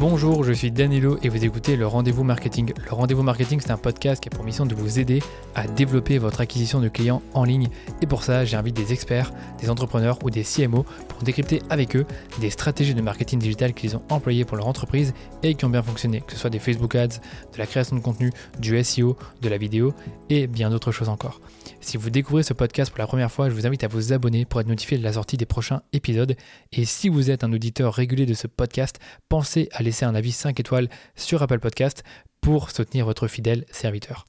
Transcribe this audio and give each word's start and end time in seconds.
Bonjour, 0.00 0.44
je 0.44 0.54
suis 0.54 0.70
Danilo 0.70 1.18
et 1.22 1.28
vous 1.28 1.44
écoutez 1.44 1.76
le 1.76 1.86
Rendez-vous 1.86 2.24
Marketing. 2.24 2.72
Le 2.74 2.94
Rendez-vous 2.94 3.22
Marketing, 3.22 3.60
c'est 3.60 3.70
un 3.70 3.76
podcast 3.76 4.22
qui 4.22 4.30
a 4.30 4.32
pour 4.34 4.46
mission 4.46 4.64
de 4.64 4.74
vous 4.74 4.98
aider 4.98 5.22
à 5.54 5.66
développer 5.66 6.16
votre 6.16 6.40
acquisition 6.40 6.80
de 6.80 6.88
clients 6.88 7.20
en 7.34 7.44
ligne. 7.44 7.68
Et 8.00 8.06
pour 8.06 8.24
ça, 8.24 8.46
j'invite 8.46 8.74
des 8.74 8.94
experts, 8.94 9.30
des 9.60 9.68
entrepreneurs 9.68 10.18
ou 10.24 10.30
des 10.30 10.42
CMO 10.42 10.86
pour 11.06 11.22
décrypter 11.22 11.60
avec 11.68 11.96
eux 11.96 12.06
des 12.40 12.48
stratégies 12.48 12.94
de 12.94 13.02
marketing 13.02 13.40
digital 13.40 13.74
qu'ils 13.74 13.94
ont 13.94 14.02
employées 14.08 14.46
pour 14.46 14.56
leur 14.56 14.68
entreprise 14.68 15.12
et 15.42 15.54
qui 15.54 15.66
ont 15.66 15.70
bien 15.70 15.82
fonctionné, 15.82 16.22
que 16.22 16.32
ce 16.32 16.38
soit 16.38 16.48
des 16.48 16.60
Facebook 16.60 16.94
Ads, 16.94 17.18
de 17.52 17.58
la 17.58 17.66
création 17.66 17.94
de 17.94 18.00
contenu, 18.00 18.32
du 18.58 18.82
SEO, 18.82 19.18
de 19.42 19.48
la 19.50 19.58
vidéo 19.58 19.92
et 20.30 20.46
bien 20.46 20.70
d'autres 20.70 20.92
choses 20.92 21.10
encore. 21.10 21.42
Si 21.82 21.96
vous 21.96 22.10
découvrez 22.10 22.42
ce 22.42 22.52
podcast 22.52 22.90
pour 22.90 22.98
la 23.00 23.06
première 23.06 23.32
fois, 23.32 23.48
je 23.48 23.54
vous 23.54 23.66
invite 23.66 23.84
à 23.84 23.88
vous 23.88 24.12
abonner 24.12 24.44
pour 24.44 24.60
être 24.60 24.66
notifié 24.66 24.98
de 24.98 25.02
la 25.02 25.14
sortie 25.14 25.36
des 25.36 25.46
prochains 25.46 25.82
épisodes. 25.92 26.36
Et 26.72 26.84
si 26.84 27.08
vous 27.08 27.30
êtes 27.30 27.42
un 27.42 27.52
auditeur 27.52 27.94
régulier 27.94 28.26
de 28.26 28.34
ce 28.34 28.46
podcast, 28.46 28.98
pensez 29.28 29.68
à 29.72 29.82
laisser 29.90 30.04
un 30.04 30.14
avis 30.14 30.30
5 30.30 30.60
étoiles 30.60 30.88
sur 31.16 31.42
Apple 31.42 31.58
Podcast 31.58 32.04
pour 32.40 32.70
soutenir 32.70 33.06
votre 33.06 33.26
fidèle 33.26 33.64
serviteur. 33.72 34.24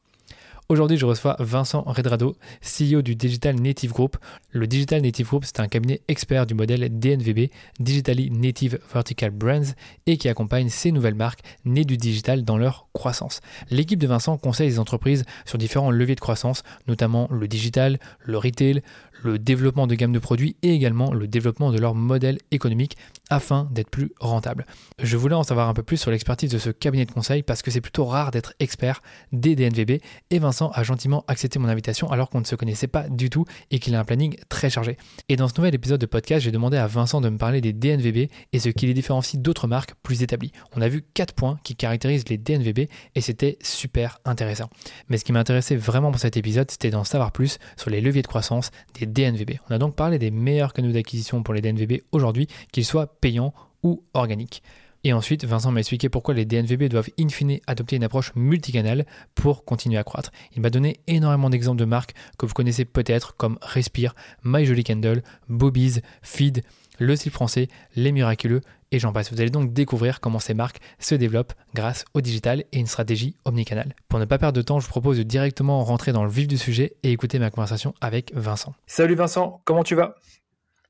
Aujourd'hui, 0.69 0.97
je 0.97 1.05
reçois 1.05 1.35
Vincent 1.37 1.83
Redrado, 1.85 2.35
CEO 2.61 3.03
du 3.03 3.15
Digital 3.15 3.59
Native 3.59 3.91
Group. 3.91 4.17
Le 4.51 4.65
Digital 4.65 5.01
Native 5.01 5.27
Group, 5.27 5.43
c'est 5.45 5.59
un 5.59 5.67
cabinet 5.67 6.01
expert 6.07 6.47
du 6.47 6.55
modèle 6.55 6.97
DNVB, 6.97 7.51
Digitally 7.79 8.31
Native 8.31 8.79
Vertical 8.91 9.29
Brands, 9.29 9.73
et 10.07 10.17
qui 10.17 10.29
accompagne 10.29 10.69
ces 10.69 10.91
nouvelles 10.91 11.13
marques 11.13 11.41
nées 11.65 11.83
du 11.83 11.97
digital 11.97 12.43
dans 12.43 12.57
leur 12.57 12.87
croissance. 12.93 13.41
L'équipe 13.69 13.99
de 13.99 14.07
Vincent 14.07 14.37
conseille 14.37 14.69
les 14.69 14.79
entreprises 14.79 15.25
sur 15.45 15.59
différents 15.59 15.91
leviers 15.91 16.15
de 16.15 16.21
croissance, 16.21 16.63
notamment 16.87 17.27
le 17.29 17.47
digital, 17.47 17.99
le 18.21 18.37
retail, 18.37 18.81
le 19.23 19.39
développement 19.39 19.87
de 19.87 19.95
gamme 19.95 20.11
de 20.11 20.19
produits 20.19 20.55
et 20.61 20.73
également 20.73 21.13
le 21.13 21.27
développement 21.27 21.71
de 21.71 21.79
leur 21.79 21.95
modèle 21.95 22.37
économique 22.51 22.97
afin 23.29 23.67
d'être 23.71 23.89
plus 23.89 24.11
rentable. 24.19 24.65
Je 25.01 25.17
voulais 25.17 25.35
en 25.35 25.43
savoir 25.43 25.69
un 25.69 25.73
peu 25.73 25.83
plus 25.83 25.97
sur 25.97 26.11
l'expertise 26.11 26.51
de 26.51 26.57
ce 26.57 26.69
cabinet 26.69 27.05
de 27.05 27.11
conseil 27.11 27.43
parce 27.43 27.61
que 27.61 27.71
c'est 27.71 27.81
plutôt 27.81 28.05
rare 28.05 28.31
d'être 28.31 28.53
expert 28.59 29.01
des 29.31 29.55
DNVB 29.55 30.01
et 30.29 30.39
Vincent 30.39 30.71
a 30.73 30.83
gentiment 30.83 31.23
accepté 31.27 31.59
mon 31.59 31.69
invitation 31.69 32.11
alors 32.11 32.29
qu'on 32.29 32.39
ne 32.39 32.45
se 32.45 32.55
connaissait 32.55 32.87
pas 32.87 33.07
du 33.09 33.29
tout 33.29 33.45
et 33.69 33.79
qu'il 33.79 33.95
a 33.95 33.99
un 33.99 34.03
planning 34.03 34.35
très 34.49 34.69
chargé. 34.69 34.97
Et 35.29 35.35
dans 35.35 35.47
ce 35.47 35.53
nouvel 35.57 35.75
épisode 35.75 36.01
de 36.01 36.05
podcast, 36.05 36.43
j'ai 36.43 36.51
demandé 36.51 36.77
à 36.77 36.87
Vincent 36.87 37.21
de 37.21 37.29
me 37.29 37.37
parler 37.37 37.61
des 37.61 37.73
DNVB 37.73 38.29
et 38.53 38.59
ce 38.59 38.69
qui 38.69 38.87
les 38.87 38.93
différencie 38.93 39.41
d'autres 39.41 39.67
marques 39.67 39.93
plus 40.03 40.23
établies. 40.23 40.51
On 40.75 40.81
a 40.81 40.87
vu 40.87 41.03
quatre 41.13 41.33
points 41.33 41.59
qui 41.63 41.75
caractérisent 41.75 42.27
les 42.29 42.37
DNVB 42.37 42.89
et 43.15 43.21
c'était 43.21 43.57
super 43.61 44.19
intéressant. 44.25 44.69
Mais 45.09 45.17
ce 45.17 45.25
qui 45.25 45.31
m'intéressait 45.31 45.75
vraiment 45.75 46.11
pour 46.11 46.19
cet 46.19 46.37
épisode, 46.37 46.69
c'était 46.69 46.89
d'en 46.89 47.03
savoir 47.03 47.31
plus 47.31 47.59
sur 47.77 47.89
les 47.89 48.01
leviers 48.01 48.21
de 48.21 48.27
croissance 48.27 48.71
des 48.99 49.05
DNVB. 49.11 49.59
On 49.69 49.75
a 49.75 49.77
donc 49.77 49.95
parlé 49.95 50.19
des 50.19 50.31
meilleurs 50.31 50.73
canaux 50.73 50.91
d'acquisition 50.91 51.43
pour 51.43 51.53
les 51.53 51.61
DNVB 51.61 52.01
aujourd'hui, 52.11 52.47
qu'ils 52.71 52.85
soient 52.85 53.07
payants 53.19 53.53
ou 53.83 54.03
organiques. 54.13 54.63
Et 55.03 55.13
ensuite, 55.13 55.45
Vincent 55.45 55.71
m'a 55.71 55.79
expliqué 55.79 56.09
pourquoi 56.09 56.35
les 56.35 56.45
DNVB 56.45 56.83
doivent 56.83 57.09
in 57.19 57.29
fine 57.29 57.59
adopter 57.65 57.95
une 57.95 58.03
approche 58.03 58.33
multicanale 58.35 59.05
pour 59.33 59.65
continuer 59.65 59.97
à 59.97 60.03
croître. 60.03 60.31
Il 60.55 60.61
m'a 60.61 60.69
donné 60.69 60.99
énormément 61.07 61.49
d'exemples 61.49 61.79
de 61.79 61.85
marques 61.85 62.13
que 62.37 62.45
vous 62.45 62.53
connaissez 62.53 62.85
peut-être 62.85 63.35
comme 63.35 63.57
Respire, 63.61 64.13
My 64.43 64.83
Candle, 64.83 65.23
Bobby's, 65.49 66.01
Feed, 66.21 66.63
Le 66.99 67.15
Style 67.15 67.31
Français, 67.31 67.67
Les 67.95 68.11
Miraculeux 68.11 68.61
et 68.91 68.99
j'en 68.99 69.13
passe. 69.13 69.31
Vous 69.31 69.41
allez 69.41 69.49
donc 69.49 69.73
découvrir 69.73 70.19
comment 70.19 70.39
ces 70.39 70.53
marques 70.53 70.79
se 70.99 71.15
développent 71.15 71.53
grâce 71.73 72.05
au 72.13 72.21
digital 72.21 72.63
et 72.71 72.79
une 72.79 72.87
stratégie 72.87 73.35
omnicanale. 73.45 73.95
Pour 74.09 74.19
ne 74.19 74.25
pas 74.25 74.37
perdre 74.37 74.57
de 74.57 74.61
temps, 74.61 74.79
je 74.79 74.85
vous 74.85 74.91
propose 74.91 75.17
de 75.17 75.23
directement 75.23 75.83
rentrer 75.83 76.11
dans 76.11 76.23
le 76.23 76.29
vif 76.29 76.47
du 76.47 76.57
sujet 76.57 76.95
et 77.03 77.11
écouter 77.11 77.39
ma 77.39 77.49
conversation 77.49 77.93
avec 78.01 78.33
Vincent. 78.35 78.73
Salut 78.87 79.15
Vincent, 79.15 79.61
comment 79.65 79.83
tu 79.83 79.95
vas? 79.95 80.15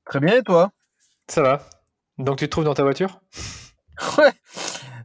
Très 0.06 0.20
bien 0.20 0.36
et 0.36 0.44
toi? 0.44 0.72
Ça 1.28 1.42
va. 1.42 1.68
Donc 2.18 2.40
tu 2.40 2.46
te 2.46 2.50
trouves 2.52 2.66
dans 2.66 2.74
ta 2.74 2.84
voiture? 2.84 3.22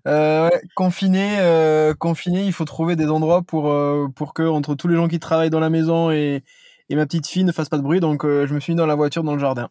Euh, 0.06 0.48
ouais. 0.48 0.60
confiné, 0.76 1.38
euh, 1.40 1.92
confiné, 1.92 2.44
il 2.46 2.52
faut 2.52 2.64
trouver 2.64 2.94
des 2.94 3.08
endroits 3.08 3.42
pour, 3.42 3.72
euh, 3.72 4.06
pour 4.14 4.34
que 4.34 4.44
entre 4.44 4.76
tous 4.76 4.86
les 4.86 4.94
gens 4.94 5.08
qui 5.08 5.18
travaillent 5.18 5.50
dans 5.50 5.58
la 5.58 5.68
maison 5.68 6.12
et, 6.12 6.44
et 6.88 6.94
ma 6.94 7.06
petite 7.06 7.26
fille 7.26 7.42
ne 7.42 7.50
fasse 7.50 7.68
pas 7.68 7.76
de 7.76 7.82
bruit. 7.82 7.98
Donc 7.98 8.22
je 8.24 8.54
me 8.54 8.60
suis 8.60 8.72
mis 8.72 8.76
dans 8.76 8.86
la 8.86 8.94
voiture 8.94 9.24
dans 9.24 9.34
le 9.34 9.40
jardin. 9.40 9.68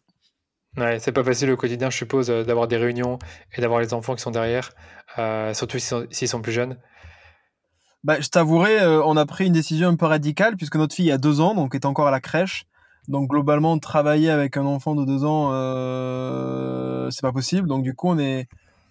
Ouais, 0.76 0.98
c'est 0.98 1.12
pas 1.12 1.24
facile 1.24 1.50
au 1.50 1.56
quotidien, 1.56 1.90
je 1.90 1.96
suppose, 1.96 2.28
d'avoir 2.28 2.68
des 2.68 2.76
réunions 2.76 3.18
et 3.56 3.60
d'avoir 3.60 3.80
les 3.80 3.94
enfants 3.94 4.14
qui 4.14 4.22
sont 4.22 4.30
derrière, 4.30 4.72
surtout 5.54 5.78
s'ils 5.78 6.28
sont, 6.28 6.42
plus 6.42 6.52
jeunes. 6.52 6.76
Bah, 8.04 8.20
je 8.20 8.28
t'avouerai, 8.28 8.86
on 8.86 9.16
a 9.16 9.24
pris 9.24 9.46
une 9.46 9.54
décision 9.54 9.88
un 9.88 9.96
peu 9.96 10.06
radicale 10.06 10.56
puisque 10.56 10.76
notre 10.76 10.94
fille 10.94 11.10
a 11.10 11.18
deux 11.18 11.40
ans, 11.40 11.54
donc 11.54 11.74
est 11.74 11.86
encore 11.86 12.08
à 12.08 12.10
la 12.10 12.20
crèche. 12.20 12.66
Donc 13.08 13.30
globalement, 13.30 13.78
travailler 13.78 14.30
avec 14.30 14.56
un 14.56 14.66
enfant 14.66 14.94
de 14.96 15.04
deux 15.04 15.24
ans, 15.24 15.50
euh, 15.52 17.08
c'est 17.10 17.22
pas 17.22 17.32
possible. 17.32 17.68
Donc 17.68 17.84
du 17.84 17.94
coup, 17.94 18.14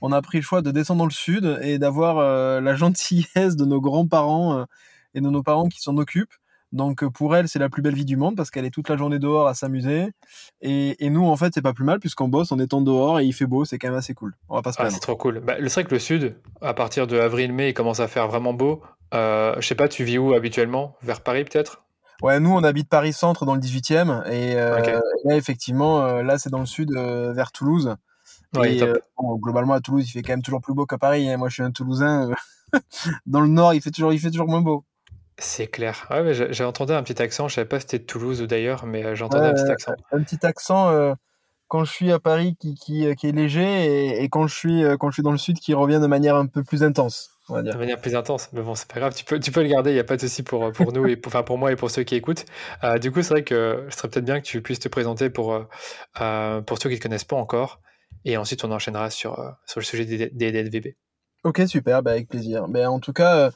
on 0.01 0.11
a 0.11 0.21
pris 0.21 0.37
le 0.37 0.43
choix 0.43 0.61
de 0.61 0.71
descendre 0.71 0.99
dans 0.99 1.05
le 1.05 1.11
sud 1.11 1.59
et 1.61 1.77
d'avoir 1.79 2.17
euh, 2.19 2.61
la 2.61 2.75
gentillesse 2.75 3.55
de 3.57 3.65
nos 3.65 3.81
grands-parents 3.81 4.59
euh, 4.59 4.65
et 5.13 5.21
de 5.21 5.29
nos 5.29 5.43
parents 5.43 5.67
qui 5.67 5.81
s'en 5.81 5.97
occupent. 5.97 6.33
Donc 6.75 7.05
pour 7.07 7.35
elle, 7.35 7.47
c'est 7.47 7.59
la 7.59 7.69
plus 7.69 7.81
belle 7.81 7.95
vie 7.95 8.05
du 8.05 8.17
monde 8.17 8.35
parce 8.35 8.51
qu'elle 8.51 8.65
est 8.65 8.69
toute 8.69 8.89
la 8.89 8.97
journée 8.97 9.17
dehors 9.17 9.47
à 9.47 9.53
s'amuser. 9.53 10.11
Et, 10.61 11.03
et, 11.03 11.09
nous, 11.09 11.25
en 11.25 11.35
fait, 11.35 11.53
c'est 11.53 11.61
pas 11.61 11.73
plus 11.73 11.85
mal 11.85 11.99
puisqu'on 11.99 12.27
bosse 12.27 12.51
en 12.51 12.59
étant 12.59 12.81
dehors 12.81 13.19
et 13.19 13.25
il 13.25 13.33
fait 13.33 13.45
beau, 13.45 13.65
c'est 13.65 13.79
quand 13.79 13.87
même 13.87 13.97
assez 13.97 14.13
cool. 14.13 14.35
On 14.49 14.55
va 14.55 14.61
pas 14.61 14.71
se 14.71 14.77
ah, 14.81 14.89
c'est 14.89 14.99
trop 14.99 15.15
cool. 15.15 15.39
Bah, 15.39 15.55
c'est 15.59 15.73
vrai 15.73 15.83
que 15.85 15.93
le 15.93 15.99
sud, 15.99 16.35
à 16.61 16.73
partir 16.73 17.07
de 17.07 17.17
avril-mai, 17.17 17.69
il 17.69 17.73
commence 17.73 17.99
à 17.99 18.07
faire 18.07 18.27
vraiment 18.27 18.53
beau. 18.53 18.83
Euh, 19.13 19.55
je 19.59 19.67
sais 19.67 19.75
pas, 19.75 19.87
tu 19.87 20.03
vis 20.03 20.17
où 20.17 20.33
habituellement? 20.33 20.95
Vers 21.01 21.21
Paris 21.21 21.45
peut-être? 21.45 21.85
Ouais, 22.21 22.39
nous 22.39 22.51
on 22.51 22.63
habite 22.63 22.89
Paris 22.89 23.13
Centre 23.13 23.45
dans 23.45 23.55
le 23.55 23.61
18e 23.61 24.25
et 24.29 24.55
euh, 24.55 24.99
là 25.25 25.35
effectivement 25.35 26.01
euh, 26.01 26.23
là 26.23 26.37
c'est 26.37 26.49
dans 26.49 26.59
le 26.59 26.65
sud 26.65 26.91
euh, 26.95 27.33
vers 27.33 27.51
Toulouse. 27.51 27.95
et, 28.63 28.81
globalement 29.41 29.73
à 29.73 29.81
Toulouse 29.81 30.07
il 30.07 30.11
fait 30.11 30.21
quand 30.21 30.33
même 30.33 30.41
toujours 30.41 30.61
plus 30.61 30.73
beau 30.73 30.85
qu'à 30.85 30.97
Paris. 30.97 31.29
Hein. 31.29 31.37
Moi 31.37 31.49
je 31.49 31.55
suis 31.55 31.63
un 31.63 31.71
Toulousain. 31.71 32.31
dans 33.25 33.41
le 33.41 33.47
nord 33.47 33.73
il 33.73 33.81
fait 33.81 33.91
toujours 33.91 34.13
il 34.13 34.19
fait 34.19 34.31
toujours 34.31 34.47
moins 34.47 34.61
beau. 34.61 34.85
C'est 35.37 35.67
clair. 35.67 36.07
Ouais, 36.09 36.33
j'ai 36.33 36.63
entendu 36.63 36.93
un 36.93 37.03
petit 37.03 37.21
accent. 37.21 37.47
Je 37.47 37.55
savais 37.55 37.67
pas 37.67 37.79
si 37.79 37.83
c'était 37.83 37.99
de 37.99 38.05
Toulouse 38.05 38.41
ou 38.41 38.47
d'ailleurs, 38.47 38.85
mais 38.85 39.15
j'entendais 39.15 39.47
un 39.47 39.53
petit 39.53 39.71
accent. 39.71 39.93
Un 40.11 40.23
petit 40.23 40.45
accent 40.45 41.15
quand 41.67 41.83
je 41.83 41.91
suis 41.91 42.11
à 42.11 42.19
Paris 42.19 42.55
qui, 42.59 42.75
qui, 42.75 43.13
qui 43.15 43.27
est 43.27 43.31
léger 43.31 43.85
et, 43.85 44.23
et, 44.23 44.29
quand 44.29 44.47
je 44.47 44.55
suis 44.55 44.83
quand 44.99 45.09
je 45.09 45.15
suis 45.15 45.23
dans 45.23 45.31
le 45.31 45.37
sud 45.37 45.59
qui 45.59 45.73
revient 45.73 45.99
de 45.99 46.07
manière 46.07 46.35
un 46.35 46.45
peu 46.45 46.63
plus 46.63 46.83
intense 46.83 47.35
de 47.49 47.77
manière 47.77 47.99
plus 47.99 48.15
intense. 48.15 48.49
Mais 48.53 48.61
bon, 48.61 48.75
c'est 48.75 48.87
pas 48.87 48.99
grave, 48.99 49.13
tu 49.13 49.23
peux, 49.23 49.39
tu 49.39 49.51
peux 49.51 49.61
le 49.61 49.69
garder, 49.69 49.91
il 49.91 49.93
n'y 49.93 49.99
a 49.99 50.03
pas 50.03 50.15
de 50.15 50.21
souci 50.21 50.43
pour, 50.43 50.71
pour 50.71 50.91
nous, 50.91 51.05
et 51.07 51.15
pour, 51.15 51.29
enfin 51.29 51.43
pour 51.43 51.57
moi 51.57 51.71
et 51.71 51.75
pour 51.75 51.91
ceux 51.91 52.03
qui 52.03 52.15
écoutent. 52.15 52.45
Euh, 52.83 52.97
du 52.97 53.11
coup, 53.11 53.21
c'est 53.21 53.29
vrai 53.29 53.43
que 53.43 53.85
ce 53.89 53.97
serait 53.97 54.09
peut-être 54.09 54.25
bien 54.25 54.39
que 54.39 54.45
tu 54.45 54.61
puisses 54.61 54.79
te 54.79 54.89
présenter 54.89 55.29
pour, 55.29 55.53
euh, 55.53 55.63
euh, 56.21 56.61
pour 56.61 56.77
ceux 56.79 56.89
qui 56.89 56.95
ne 56.95 56.99
te 56.99 57.03
connaissent 57.03 57.23
pas 57.23 57.35
encore, 57.35 57.81
et 58.23 58.37
ensuite 58.37 58.63
on 58.63 58.71
enchaînera 58.71 59.09
sur, 59.09 59.35
sur 59.65 59.79
le 59.79 59.85
sujet 59.85 60.05
des, 60.05 60.29
des 60.29 60.51
DNVB. 60.51 60.95
Ok, 61.45 61.61
super, 61.67 62.01
bah 62.01 62.09
avec 62.09 62.27
plaisir. 62.27 62.67
Mais 62.67 62.87
en 62.87 62.99
tout 62.99 63.13
cas, 63.13 63.51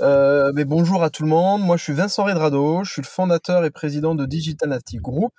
mais 0.00 0.66
bonjour 0.66 1.02
à 1.02 1.08
tout 1.08 1.22
le 1.22 1.30
monde. 1.30 1.62
Moi, 1.62 1.78
je 1.78 1.82
suis 1.82 1.94
Vincent 1.94 2.24
Redrado, 2.24 2.84
je 2.84 2.92
suis 2.92 3.00
le 3.00 3.06
fondateur 3.06 3.64
et 3.64 3.70
président 3.70 4.14
de 4.14 4.26
Digital 4.26 4.68
Native 4.68 5.00
Group. 5.00 5.32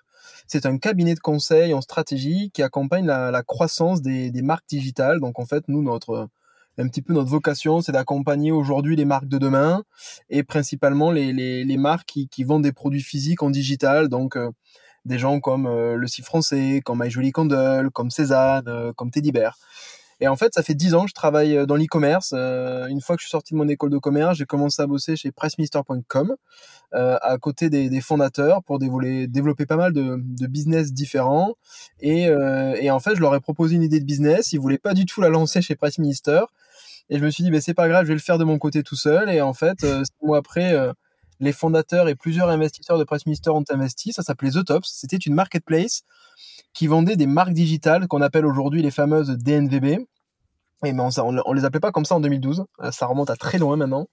C'est 0.47 0.65
un 0.65 0.79
cabinet 0.79 1.13
de 1.13 1.19
conseil 1.19 1.71
en 1.75 1.81
stratégie 1.81 2.49
qui 2.51 2.63
accompagne 2.63 3.05
la, 3.05 3.29
la 3.29 3.43
croissance 3.43 4.01
des, 4.01 4.31
des 4.31 4.41
marques 4.41 4.67
digitales. 4.67 5.19
Donc, 5.19 5.37
en 5.39 5.45
fait, 5.45 5.65
nous, 5.67 5.83
notre 5.83 6.29
un 6.79 6.87
petit 6.87 7.03
peu 7.03 7.13
notre 7.13 7.29
vocation, 7.29 7.81
c'est 7.81 7.91
d'accompagner 7.91 8.51
aujourd'hui 8.51 8.95
les 8.95 9.05
marques 9.05 9.27
de 9.27 9.37
demain 9.37 9.83
et 10.31 10.41
principalement 10.41 11.11
les, 11.11 11.31
les, 11.31 11.63
les 11.63 11.77
marques 11.77 12.07
qui, 12.07 12.27
qui, 12.27 12.43
vendent 12.43 12.63
des 12.63 12.71
produits 12.71 13.03
physiques 13.03 13.43
en 13.43 13.51
digital, 13.51 14.09
donc 14.09 14.35
euh, 14.35 14.49
des 15.05 15.19
gens 15.19 15.39
comme 15.39 15.67
euh, 15.67 15.95
le 15.95 16.07
Cif 16.07 16.25
français, 16.25 16.81
comme 16.83 17.03
My 17.03 17.11
Jolie 17.11 17.31
Candle, 17.31 17.91
comme 17.91 18.09
Cézanne, 18.09 18.67
euh, 18.67 18.93
comme 18.93 19.11
Teddy 19.11 19.31
Bear. 19.31 19.59
Et 20.19 20.27
en 20.27 20.35
fait, 20.35 20.53
ça 20.53 20.63
fait 20.63 20.73
dix 20.73 20.93
ans 20.95 21.03
que 21.03 21.09
je 21.09 21.13
travaille 21.13 21.65
dans 21.65 21.75
l'e-commerce. 21.75 22.33
une 22.33 23.01
fois 23.01 23.15
que 23.15 23.21
je 23.21 23.27
suis 23.27 23.31
sorti 23.31 23.53
de 23.53 23.57
mon 23.57 23.67
école 23.67 23.89
de 23.89 23.97
commerce, 23.97 24.37
j'ai 24.37 24.45
commencé 24.45 24.81
à 24.81 24.87
bosser 24.87 25.15
chez 25.15 25.31
pressminister.com 25.31 26.35
à 26.91 27.37
côté 27.39 27.69
des, 27.69 28.01
fondateurs 28.01 28.63
pour 28.63 28.79
développer, 28.79 29.65
pas 29.65 29.77
mal 29.77 29.93
de, 29.93 30.47
business 30.47 30.93
différents. 30.93 31.55
Et, 31.99 32.29
en 32.29 32.99
fait, 32.99 33.15
je 33.15 33.21
leur 33.21 33.35
ai 33.35 33.39
proposé 33.39 33.75
une 33.75 33.83
idée 33.83 33.99
de 33.99 34.05
business. 34.05 34.53
Ils 34.53 34.59
voulaient 34.59 34.77
pas 34.77 34.93
du 34.93 35.05
tout 35.05 35.21
la 35.21 35.29
lancer 35.29 35.61
chez 35.61 35.75
Pressminister. 35.75 36.41
Et 37.09 37.19
je 37.19 37.25
me 37.25 37.29
suis 37.29 37.43
dit, 37.43 37.51
bah, 37.51 37.61
c'est 37.61 37.73
pas 37.73 37.87
grave, 37.87 38.03
je 38.03 38.09
vais 38.09 38.13
le 38.13 38.19
faire 38.19 38.37
de 38.37 38.43
mon 38.43 38.57
côté 38.57 38.83
tout 38.83 38.95
seul. 38.95 39.29
Et 39.29 39.41
en 39.41 39.53
fait, 39.53 39.83
euh, 39.83 40.03
six 40.03 40.25
mois 40.25 40.37
après, 40.37 40.73
euh, 40.73 40.93
les 41.39 41.51
fondateurs 41.51 42.07
et 42.07 42.15
plusieurs 42.15 42.49
investisseurs 42.49 42.97
de 42.97 43.03
Pressminister 43.03 43.49
ont 43.49 43.63
investi. 43.69 44.13
Ça 44.13 44.23
s'appelait 44.23 44.51
The 44.51 44.65
Tops. 44.65 44.89
C'était 44.89 45.17
une 45.17 45.33
marketplace 45.33 46.03
qui 46.73 46.87
vendait 46.87 47.15
des 47.15 47.27
marques 47.27 47.53
digitales 47.53 48.07
qu'on 48.07 48.21
appelle 48.21 48.45
aujourd'hui 48.45 48.81
les 48.81 48.91
fameuses 48.91 49.29
DNVB. 49.29 50.05
Et 50.85 50.91
mais 50.91 51.01
on, 51.01 51.37
on, 51.45 51.53
les 51.53 51.63
appelait 51.63 51.79
pas 51.79 51.91
comme 51.91 52.03
ça 52.03 52.15
en 52.15 52.19
2012. 52.19 52.65
Euh, 52.81 52.91
ça 52.91 53.05
remonte 53.05 53.29
à 53.29 53.37
très 53.37 53.57
loin 53.57 53.77
maintenant. 53.77 54.07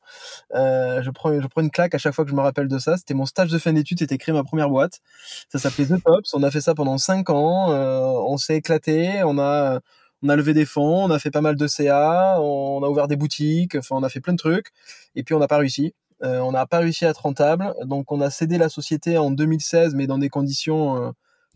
Euh, 0.55 1.03
je 1.03 1.11
prends, 1.11 1.33
une 1.33 1.71
claque 1.71 1.95
à 1.95 1.99
chaque 1.99 2.15
fois 2.15 2.25
que 2.25 2.31
je 2.31 2.37
me 2.37 2.41
rappelle 2.41 2.69
de 2.69 2.79
ça. 2.79 2.97
C'était 2.97 3.15
mon 3.15 3.27
stage 3.27 3.51
de 3.51 3.59
fin 3.59 3.73
d'études. 3.73 3.99
C'était 3.99 4.19
créer 4.19 4.33
ma 4.33 4.45
première 4.45 4.69
boîte. 4.69 5.01
Ça 5.49 5.59
s'appelait 5.59 5.87
The 5.87 6.03
Tops. 6.03 6.33
On 6.33 6.43
a 6.45 6.51
fait 6.51 6.61
ça 6.61 6.75
pendant 6.75 6.97
cinq 6.97 7.29
ans. 7.31 7.73
Euh, 7.73 8.01
on 8.03 8.37
s'est 8.37 8.57
éclaté. 8.57 9.23
On 9.25 9.39
a, 9.39 9.81
on 10.23 10.29
a 10.29 10.37
levé 10.37 10.55
des 10.55 10.67
fonds, 10.67 11.05
on 11.05 11.11
a 11.11 11.19
fait 11.19 11.31
pas 11.31 11.41
mal 11.41 11.57
de 11.57 11.67
CA, 11.67 12.37
on 12.41 12.83
a 12.85 12.89
ouvert 12.89 13.09
des 13.09 13.17
boutiques, 13.17 13.77
enfin 13.77 13.97
on 13.97 14.03
a 14.03 14.11
fait 14.11 14.21
plein 14.21 14.35
de 14.35 14.39
trucs, 14.39 14.67
et 15.15 15.23
puis 15.23 15.35
on 15.35 15.39
n'a 15.39 15.49
pas 15.49 15.57
réussi. 15.57 15.95
On 16.23 16.53
n'a 16.53 16.67
pas 16.67 16.81
réussi 16.81 17.07
à 17.07 17.09
être 17.09 17.23
rentable, 17.23 17.75
donc 17.87 18.13
on 18.13 18.21
a 18.21 18.29
cédé 18.29 18.59
la 18.59 18.69
société 18.69 19.17
en 19.17 19.31
2016, 19.31 19.95
mais 19.95 20.07
dans 20.07 20.19
des 20.19 20.29
conditions 20.29 21.15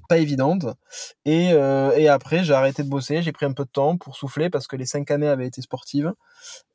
pas 0.08 0.18
évidente. 0.18 0.66
Et, 1.24 1.50
et 1.50 2.08
après, 2.08 2.44
j'ai 2.44 2.54
arrêté 2.54 2.82
de 2.82 2.88
bosser, 2.88 3.22
j'ai 3.22 3.32
pris 3.32 3.46
un 3.46 3.52
peu 3.52 3.64
de 3.64 3.70
temps 3.70 3.96
pour 3.96 4.16
souffler 4.16 4.50
parce 4.50 4.66
que 4.66 4.76
les 4.76 4.86
cinq 4.86 5.10
années 5.10 5.28
avaient 5.28 5.46
été 5.46 5.62
sportives. 5.62 6.12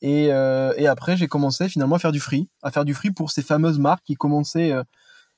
Et, 0.02 0.26
et 0.26 0.88
après, 0.88 1.18
j'ai 1.18 1.28
commencé 1.28 1.70
finalement 1.70 1.96
à 1.96 2.00
faire 2.00 2.12
du 2.12 2.20
free, 2.20 2.50
à 2.64 2.72
faire 2.72 2.86
du 2.86 2.94
free 2.94 3.12
pour 3.12 3.32
ces 3.32 3.42
fameuses 3.42 3.80
marques 3.80 4.04
qui 4.06 4.16
commençaient 4.16 4.74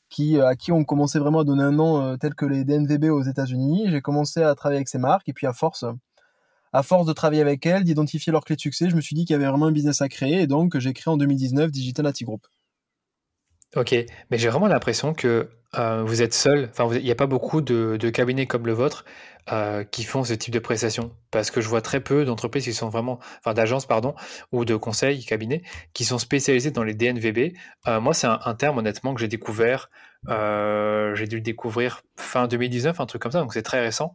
qui, 0.10 0.40
à 0.40 0.56
qui 0.56 0.72
on 0.72 0.84
commençait 0.84 1.20
vraiment 1.20 1.40
à 1.40 1.44
donner 1.44 1.64
un 1.64 1.72
nom 1.72 2.18
tel 2.18 2.36
que 2.36 2.46
les 2.46 2.64
DNVB 2.64 3.06
aux 3.06 3.24
États-Unis. 3.24 3.86
J'ai 3.90 4.02
commencé 4.02 4.44
à 4.44 4.54
travailler 4.56 4.78
avec 4.78 4.90
ces 4.90 5.00
marques 5.00 5.28
et 5.30 5.34
puis 5.34 5.48
à 5.48 5.54
force, 5.54 5.86
à 6.74 6.84
force 6.84 7.06
de 7.06 7.14
travailler 7.14 7.42
avec 7.42 7.66
elles, 7.66 7.84
d'identifier 7.84 8.32
leurs 8.32 8.46
clés 8.46 8.56
de 8.56 8.62
succès, 8.62 8.90
je 8.90 8.96
me 8.96 9.02
suis 9.02 9.16
dit 9.16 9.26
qu'il 9.26 9.34
y 9.34 9.36
avait 9.36 9.48
vraiment 9.48 9.66
un 9.66 9.72
business 9.72 10.02
à 10.02 10.10
créer 10.10 10.42
et 10.42 10.48
donc 10.48 10.78
j'ai 10.78 10.94
créé 10.94 11.12
en 11.12 11.18
2019 11.18 11.72
Digital 11.72 12.06
Nati 12.06 12.24
Group. 12.24 12.48
Ok, 13.76 13.96
mais 14.30 14.38
j'ai 14.38 14.50
vraiment 14.50 14.68
l'impression 14.68 15.14
que 15.14 15.50
euh, 15.78 16.04
vous 16.04 16.22
êtes 16.22 16.34
seul, 16.34 16.68
enfin 16.70 16.90
il 16.94 17.04
n'y 17.04 17.12
a 17.12 17.16
pas 17.16 17.28
beaucoup 17.28 17.62
de, 17.62 18.10
cabinets 18.10 18.46
comme 18.46 18.66
le 18.66 18.74
vôtre 18.74 19.06
euh, 19.54 19.86
qui 19.86 20.04
font 20.04 20.26
ce 20.26 20.34
type 20.34 20.54
de 20.54 20.60
prestations, 20.60 21.16
parce 21.32 21.52
que 21.52 21.62
je 21.62 21.70
vois 21.70 21.82
très 21.82 22.02
peu 22.02 22.26
d'entreprises 22.26 22.66
qui 22.66 22.74
sont 22.74 22.90
vraiment, 22.90 23.20
enfin 23.40 23.54
d'agences 23.54 23.86
pardon, 23.86 24.14
ou 24.52 24.66
de 24.66 24.76
conseils, 24.76 25.24
cabinets, 25.24 25.62
qui 25.94 26.04
sont 26.04 26.18
spécialisés 26.18 26.72
dans 26.72 26.84
les 26.84 26.94
DNVB. 26.94 27.54
Euh, 27.88 28.02
moi 28.02 28.14
c'est 28.14 28.28
un, 28.28 28.42
un, 28.44 28.56
terme 28.56 28.80
honnêtement 28.80 29.14
que 29.14 29.22
j'ai 29.22 29.30
découvert, 29.30 29.90
j'ai 30.28 31.28
dû 31.28 31.38
le 31.38 31.42
découvrir 31.42 32.02
fin 32.18 32.48
2019, 32.48 33.00
un 33.00 33.06
truc 33.06 33.22
comme 33.22 33.32
ça, 33.32 33.40
donc 33.40 33.54
c'est 33.54 33.64
très 33.64 33.80
récent. 33.80 34.14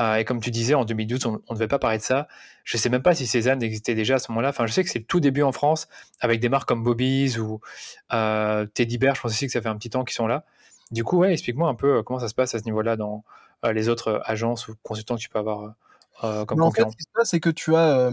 Euh, 0.00 0.16
et 0.16 0.24
comme 0.24 0.40
tu 0.40 0.50
disais, 0.50 0.74
en 0.74 0.84
2012, 0.84 1.26
on 1.26 1.32
ne 1.32 1.54
devait 1.54 1.68
pas 1.68 1.78
parler 1.78 1.98
de 1.98 2.02
ça. 2.02 2.26
Je 2.64 2.76
ne 2.76 2.80
sais 2.80 2.88
même 2.88 3.02
pas 3.02 3.14
si 3.14 3.26
Cézanne 3.26 3.62
existait 3.62 3.94
déjà 3.94 4.16
à 4.16 4.18
ce 4.18 4.30
moment-là. 4.32 4.48
Enfin, 4.48 4.66
je 4.66 4.72
sais 4.72 4.82
que 4.82 4.90
c'est 4.90 4.98
le 4.98 5.04
tout 5.04 5.20
début 5.20 5.42
en 5.42 5.52
France, 5.52 5.88
avec 6.20 6.40
des 6.40 6.48
marques 6.48 6.68
comme 6.68 6.82
Bobby's 6.82 7.38
ou 7.38 7.60
euh, 8.12 8.66
Teddy 8.66 8.98
Bear. 8.98 9.14
Je 9.14 9.20
pense 9.20 9.32
aussi 9.32 9.46
que 9.46 9.52
ça 9.52 9.62
fait 9.62 9.68
un 9.68 9.76
petit 9.76 9.90
temps 9.90 10.04
qu'ils 10.04 10.16
sont 10.16 10.26
là. 10.26 10.44
Du 10.90 11.04
coup, 11.04 11.18
ouais, 11.18 11.32
explique-moi 11.32 11.68
un 11.68 11.74
peu 11.74 11.98
euh, 11.98 12.02
comment 12.02 12.18
ça 12.18 12.28
se 12.28 12.34
passe 12.34 12.54
à 12.54 12.58
ce 12.58 12.64
niveau-là 12.64 12.96
dans 12.96 13.24
les 13.72 13.88
autres 13.88 14.20
agences 14.26 14.68
ou 14.68 14.74
consultants 14.82 15.16
que 15.16 15.20
tu 15.20 15.30
peux 15.30 15.38
avoir 15.38 15.72
comme 16.20 16.60
En 16.60 16.70
fait, 16.70 16.82
ce 16.82 16.96
qui 16.96 17.02
se 17.02 17.08
passe, 17.14 17.30
c'est 17.30 17.40
que 17.40 17.48
tu 17.48 17.74
as 17.74 18.10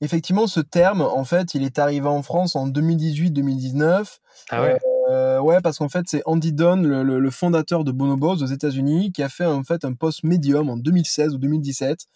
effectivement 0.00 0.46
ce 0.46 0.60
terme. 0.60 1.00
En 1.00 1.24
fait, 1.24 1.54
il 1.54 1.64
est 1.64 1.80
arrivé 1.80 2.06
en 2.06 2.22
France 2.22 2.54
en 2.54 2.68
2018-2019. 2.68 4.18
Ah 4.50 4.62
ouais. 4.62 4.78
Euh, 5.12 5.40
ouais, 5.40 5.60
parce 5.60 5.78
qu'en 5.78 5.88
fait, 5.88 6.04
c'est 6.06 6.22
Andy 6.24 6.52
Dunn, 6.52 6.86
le, 7.02 7.30
fondateur 7.30 7.84
de 7.84 7.92
Bonobos 7.92 8.42
aux 8.42 8.46
États-Unis, 8.46 9.12
qui 9.12 9.22
a 9.22 9.28
fait 9.28 9.44
en 9.44 9.62
fait 9.62 9.84
un 9.84 9.92
post 9.92 10.24
médium 10.24 10.70
en 10.70 10.76
2016 10.76 11.34
ou 11.34 11.38
2017 11.38 12.06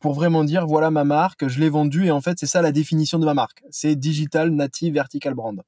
pour 0.00 0.12
vraiment 0.12 0.44
dire 0.44 0.66
voilà 0.66 0.90
ma 0.90 1.04
marque, 1.04 1.48
je 1.48 1.58
l'ai 1.60 1.70
vendue 1.70 2.06
et 2.06 2.10
en 2.10 2.20
fait 2.20 2.38
c'est 2.38 2.46
ça 2.46 2.60
la 2.60 2.72
définition 2.72 3.18
de 3.18 3.24
ma 3.24 3.32
marque, 3.32 3.62
c'est 3.70 3.96
digital 3.96 4.50
native 4.50 4.92
vertical 4.92 5.34
brand. 5.34 5.62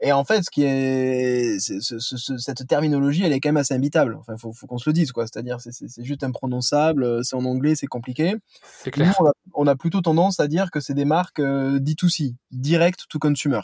Et 0.00 0.12
en 0.12 0.24
fait, 0.24 0.42
ce 0.42 0.50
qui 0.50 0.62
est, 0.62 1.58
cette 1.58 2.66
terminologie, 2.66 3.24
elle 3.24 3.32
est 3.32 3.40
quand 3.40 3.48
même 3.48 3.56
assez 3.56 3.74
imbitable. 3.74 4.16
Enfin, 4.18 4.36
faut, 4.36 4.52
faut 4.52 4.66
qu'on 4.66 4.78
se 4.78 4.88
le 4.88 4.94
dise, 4.94 5.12
quoi. 5.12 5.26
C'est-à-dire, 5.26 5.58
c'est 5.60 6.04
juste 6.04 6.24
imprononçable, 6.24 7.24
c'est 7.24 7.36
en 7.36 7.44
anglais, 7.44 7.74
c'est 7.74 7.86
compliqué. 7.86 8.36
Clair. 8.84 9.14
on, 9.54 9.66
a, 9.66 9.76
plutôt 9.76 10.00
tendance 10.00 10.40
à 10.40 10.48
dire 10.48 10.70
que 10.70 10.80
c'est 10.80 10.94
des 10.94 11.04
marques 11.04 11.40
euh, 11.40 11.78
D2C, 11.78 12.34
direct 12.50 13.04
to 13.08 13.18
consumer 13.18 13.60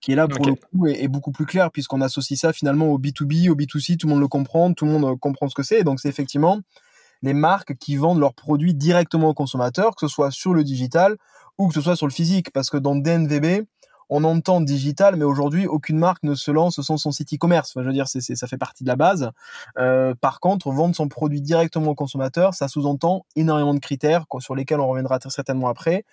qui 0.00 0.12
est 0.12 0.14
là 0.14 0.28
pour 0.28 0.46
le 0.46 0.54
coup 0.54 0.86
est, 0.86 1.08
beaucoup 1.08 1.32
plus 1.32 1.46
clair 1.46 1.70
puisqu'on 1.70 2.00
associe 2.00 2.38
ça 2.38 2.52
finalement 2.52 2.86
au 2.88 2.98
B2B, 2.98 3.50
au 3.50 3.56
B2C, 3.56 3.96
tout 3.96 4.06
le 4.06 4.12
monde 4.12 4.20
le 4.20 4.28
comprend, 4.28 4.72
tout 4.72 4.84
le 4.84 4.92
monde 4.92 5.04
euh, 5.04 5.16
comprend 5.16 5.48
ce 5.48 5.54
que 5.54 5.62
c'est. 5.62 5.82
Donc 5.82 6.00
c'est 6.00 6.08
effectivement 6.08 6.60
les 7.22 7.32
marques 7.32 7.76
qui 7.76 7.96
vendent 7.96 8.20
leurs 8.20 8.34
produits 8.34 8.74
directement 8.74 9.30
aux 9.30 9.34
consommateurs, 9.34 9.96
que 9.96 10.06
ce 10.06 10.12
soit 10.12 10.30
sur 10.30 10.54
le 10.54 10.62
digital 10.62 11.16
ou 11.58 11.68
que 11.68 11.74
ce 11.74 11.80
soit 11.80 11.96
sur 11.96 12.06
le 12.06 12.12
physique. 12.12 12.52
Parce 12.52 12.70
que 12.70 12.76
dans 12.76 12.94
DNVB, 12.94 13.64
on 14.10 14.24
entend 14.24 14.60
digital, 14.60 15.16
mais 15.16 15.24
aujourd'hui, 15.24 15.66
aucune 15.66 15.98
marque 15.98 16.22
ne 16.22 16.34
se 16.34 16.50
lance 16.50 16.80
sans 16.80 16.96
son 16.96 17.12
site 17.12 17.34
e-commerce. 17.34 17.72
Je 17.76 17.80
veux 17.82 17.92
dire, 17.92 18.08
ça 18.08 18.46
fait 18.46 18.58
partie 18.58 18.84
de 18.84 18.88
la 18.88 18.96
base. 18.96 19.30
Euh, 19.78 20.14
par 20.14 20.40
contre, 20.40 20.70
vendre 20.70 20.94
son 20.94 21.08
produit 21.08 21.40
directement 21.40 21.90
au 21.90 21.94
consommateur, 21.94 22.54
ça 22.54 22.68
sous-entend 22.68 23.26
énormément 23.36 23.74
de 23.74 23.80
critères 23.80 24.24
sur 24.40 24.54
lesquels 24.54 24.80
on 24.80 24.88
reviendra 24.88 25.18
certainement 25.28 25.68
après, 25.68 26.04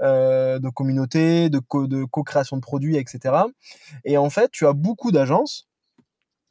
euh, 0.00 0.58
de 0.58 0.68
communauté, 0.68 1.48
de, 1.48 1.58
co- 1.60 1.86
de 1.86 2.04
co-création 2.04 2.56
de 2.56 2.62
produits, 2.62 2.96
etc. 2.96 3.34
Et 4.04 4.18
en 4.18 4.30
fait, 4.30 4.50
tu 4.50 4.66
as 4.66 4.72
beaucoup 4.72 5.12
d'agences 5.12 5.68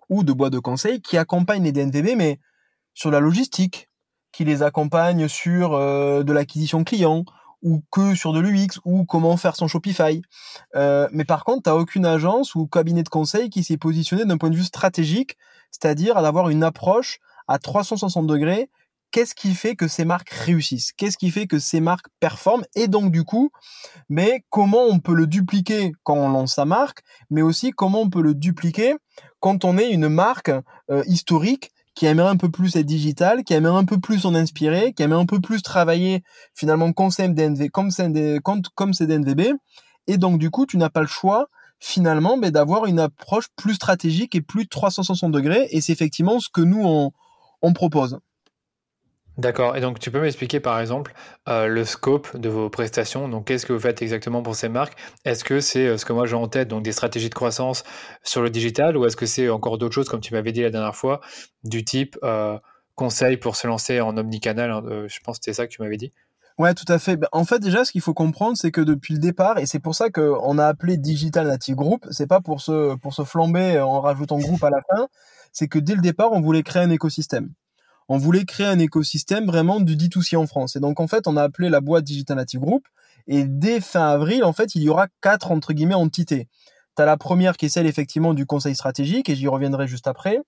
ou 0.10 0.24
de 0.24 0.34
boîtes 0.34 0.54
de 0.54 0.60
conseil 0.60 1.02
qui 1.02 1.18
accompagnent 1.18 1.64
les 1.64 1.72
DNVB, 1.72 2.16
mais 2.16 2.40
sur 2.94 3.12
la 3.12 3.20
logistique, 3.20 3.90
qui 4.32 4.46
les 4.46 4.64
accompagnent 4.64 5.28
sur 5.28 5.74
euh, 5.74 6.24
de 6.24 6.34
l'acquisition 6.34 6.84
client, 6.84 7.24
ou 7.64 7.82
que 7.92 8.14
sur 8.14 8.34
de 8.34 8.40
l'UX 8.40 8.80
ou 8.86 9.06
comment 9.06 9.36
faire 9.38 9.56
son 9.56 9.68
Shopify. 9.68 10.22
Euh, 10.76 11.08
mais 11.12 11.26
par 11.26 11.46
contre, 11.46 11.64
tu 11.64 11.70
n'as 11.70 11.76
aucune 11.76 12.06
agence 12.06 12.54
ou 12.56 12.68
cabinet 12.68 13.04
de 13.04 13.10
conseil 13.10 13.50
qui 13.50 13.64
s'est 13.64 13.78
positionné 13.78 14.26
d'un 14.26 14.38
point 14.38 14.50
de 14.50 14.56
vue 14.56 14.64
stratégique, 14.64 15.38
c'est-à-dire 15.72 16.22
d'avoir 16.22 16.50
une 16.50 16.64
approche 16.64 17.20
à 17.48 17.58
360 17.58 18.28
degrés. 18.28 18.70
Qu'est-ce 19.12 19.36
qui 19.36 19.54
fait 19.54 19.76
que 19.76 19.88
ces 19.88 20.06
marques 20.06 20.32
réussissent? 20.32 20.92
Qu'est-ce 20.92 21.18
qui 21.18 21.30
fait 21.30 21.46
que 21.46 21.60
ces 21.60 21.80
marques 21.80 22.08
performent? 22.20 22.66
Et 22.76 22.88
donc 22.88 23.12
du 23.12 23.24
coup, 23.24 23.52
mais 24.10 24.44
comment 24.50 24.86
on 24.90 25.00
peut 25.00 25.14
le 25.14 25.28
dupliquer 25.28 25.92
quand 26.04 26.16
on 26.16 26.30
lance 26.30 26.56
sa 26.56 26.66
marque, 26.66 27.04
mais 27.30 27.44
aussi 27.44 27.72
comment 27.72 28.02
on 28.02 28.10
peut 28.10 28.24
le 28.24 28.34
dupliquer 28.34 28.96
quand 29.40 29.66
on 29.66 29.78
est 29.78 29.92
une 29.92 30.10
marque 30.10 30.52
euh, 30.90 31.04
historique 31.06 31.72
qui 31.96 32.06
aimerait 32.06 32.30
un 32.30 32.38
peu 32.38 32.50
plus 32.50 32.76
être 32.76 32.86
digital, 32.86 33.44
qui 33.44 33.54
aimerait 33.54 33.78
un 33.78 33.86
peu 33.86 34.00
plus 34.00 34.26
en 34.26 34.34
inspirer, 34.36 34.94
qui 34.94 35.04
aimerait 35.04 35.22
un 35.22 35.26
peu 35.26 35.40
plus 35.40 35.62
travailler 35.62 36.24
finalement 36.56 36.92
comme 36.92 37.12
CMDNV, 37.12 37.70
comme, 37.70 37.90
comme 38.76 38.94
CDNVB. 38.94 39.54
Et 40.08 40.18
donc, 40.18 40.40
du 40.40 40.50
coup, 40.50 40.66
tu 40.66 40.78
n'as 40.78 40.90
pas 40.90 41.02
le 41.02 41.08
choix 41.08 41.48
finalement 41.80 42.38
mais 42.38 42.50
d'avoir 42.50 42.86
une 42.86 43.00
approche 43.00 43.48
plus 43.58 43.74
stratégique 43.74 44.36
et 44.36 44.42
plus 44.42 44.68
360 44.68 45.32
degrés. 45.32 45.68
Et 45.72 45.82
c'est 45.82 45.92
effectivement 45.92 46.40
ce 46.40 46.50
que 46.52 46.62
nous, 46.62 47.12
on 47.62 47.74
propose. 47.74 48.20
D'accord. 49.38 49.76
Et 49.76 49.82
donc, 49.82 50.00
tu 50.00 50.12
peux 50.12 50.22
m'expliquer, 50.22 50.60
par 50.60 50.80
exemple, 50.80 51.14
euh, 51.50 51.68
le 51.68 51.86
scope 51.86 52.38
de 52.38 52.50
vos 52.50 52.70
prestations? 52.70 53.28
Donc, 53.28 53.48
qu'est-ce 53.48 53.66
que 53.66 53.74
vous 53.74 53.80
faites 53.80 54.04
exactement 54.04 54.44
pour 54.44 54.56
ces 54.56 54.70
marques? 54.70 54.96
Est-ce 55.26 55.44
que 55.44 55.60
c'est 55.60 55.88
euh, 55.88 55.98
ce 55.98 56.06
que 56.06 56.14
moi 56.14 56.28
j'ai 56.28 56.36
en 56.36 56.48
tête, 56.48 56.68
donc 56.68 56.84
des 56.84 56.92
stratégies 56.92 57.30
de 57.30 57.34
croissance 57.34 57.84
sur 58.24 58.44
le 58.44 58.52
digital, 58.52 58.96
ou 58.96 59.06
est-ce 59.06 59.18
que 59.18 59.26
c'est 59.26 59.50
encore 59.50 59.80
d'autres 59.80 59.96
choses, 59.96 60.08
comme 60.08 60.22
tu 60.22 60.34
m'avais 60.34 60.52
dit 60.52 60.62
la 60.62 60.70
dernière 60.70 60.96
fois, 60.96 61.20
du 61.64 61.84
type 61.84 62.16
euh, 62.24 62.60
conseil 62.94 63.38
pour 63.38 63.56
se 63.56 63.66
lancer 63.66 64.02
en 64.02 64.16
omnicanal 64.18 64.70
hein, 64.70 64.84
Je 65.08 65.20
pense 65.22 65.40
que 65.40 65.46
c'était 65.46 65.56
ça 65.56 65.66
que 65.66 65.72
tu 65.72 65.82
m'avais 65.82 65.98
dit? 65.98 66.14
Ouais, 66.60 66.76
tout 66.76 66.86
à 66.88 67.00
fait. 67.00 67.18
Ben, 67.18 67.28
en 67.32 67.44
fait, 67.44 67.58
déjà, 67.58 67.86
ce 67.86 67.92
qu'il 67.92 68.02
faut 68.02 68.14
comprendre, 68.14 68.56
c'est 68.56 68.70
que 68.70 68.82
depuis 68.82 69.16
le 69.16 69.20
départ, 69.20 69.58
et 69.58 69.66
c'est 69.66 69.80
pour 69.80 69.96
ça 69.96 70.12
qu'on 70.12 70.60
a 70.60 70.68
appelé 70.68 70.98
Digital 70.98 71.48
Native 71.48 71.76
Group, 71.76 72.06
c'est 72.12 72.28
pas 72.28 72.40
pour 72.40 72.62
se, 72.62 72.96
pour 72.98 73.16
se 73.16 73.24
flamber 73.24 73.80
en 73.80 74.00
rajoutant 74.00 74.38
groupe 74.38 74.64
à 74.64 74.70
la 74.70 74.82
fin, 74.92 75.08
c'est 75.52 75.68
que 75.68 75.80
dès 75.80 75.96
le 75.96 76.02
départ, 76.02 76.32
on 76.34 76.42
voulait 76.42 76.62
créer 76.62 76.84
un 76.84 76.92
écosystème 76.92 77.50
on 78.10 78.18
voulait 78.18 78.46
créer 78.46 78.68
un 78.68 78.80
écosystème 78.80 79.46
vraiment 79.46 79.80
du 79.80 79.96
D2C 79.96 80.38
en 80.38 80.48
France. 80.48 80.76
Et 80.76 80.80
donc, 80.80 81.00
en 81.00 81.08
fait, 81.08 81.28
on 81.28 81.38
a 81.38 81.44
appelé 81.44 81.70
la 81.70 81.82
boîte 81.82 82.04
Digital 82.04 82.38
Native 82.38 82.60
Group. 82.60 82.88
Et 83.28 83.46
dès 83.46 83.80
fin 83.80 84.10
avril, 84.10 84.44
en 84.44 84.54
fait, 84.54 84.76
il 84.76 84.84
y 84.84 84.90
aura 84.90 85.08
quatre, 85.22 85.52
entre 85.52 85.74
guillemets, 85.74 85.94
entités. 85.94 86.48
Tu 86.96 87.02
as 87.02 87.06
la 87.06 87.18
première 87.18 87.58
qui 87.58 87.66
est 87.66 87.70
celle, 87.70 87.88
effectivement, 87.88 88.34
du 88.34 88.46
conseil 88.46 88.76
stratégique, 88.76 89.30
et 89.30 89.36
j'y 89.36 89.48
reviendrai 89.48 89.88
juste 89.88 90.08
après. 90.08 90.40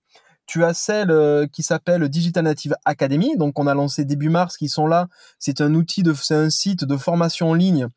Tu 0.46 0.62
as 0.64 0.74
celle 0.74 1.10
euh, 1.10 1.46
qui 1.48 1.64
s'appelle 1.64 2.08
Digital 2.08 2.44
Native 2.44 2.76
Academy, 2.84 3.36
donc 3.36 3.58
on 3.58 3.66
a 3.66 3.74
lancé 3.74 4.04
début 4.04 4.28
mars, 4.28 4.56
qui 4.56 4.68
sont 4.68 4.86
là. 4.86 5.08
C'est 5.40 5.60
un 5.60 5.74
outil, 5.74 6.04
de, 6.04 6.14
c'est 6.14 6.36
un 6.36 6.50
site 6.50 6.84
de 6.84 6.96
formation 6.96 7.50
en 7.50 7.54
ligne 7.54 7.88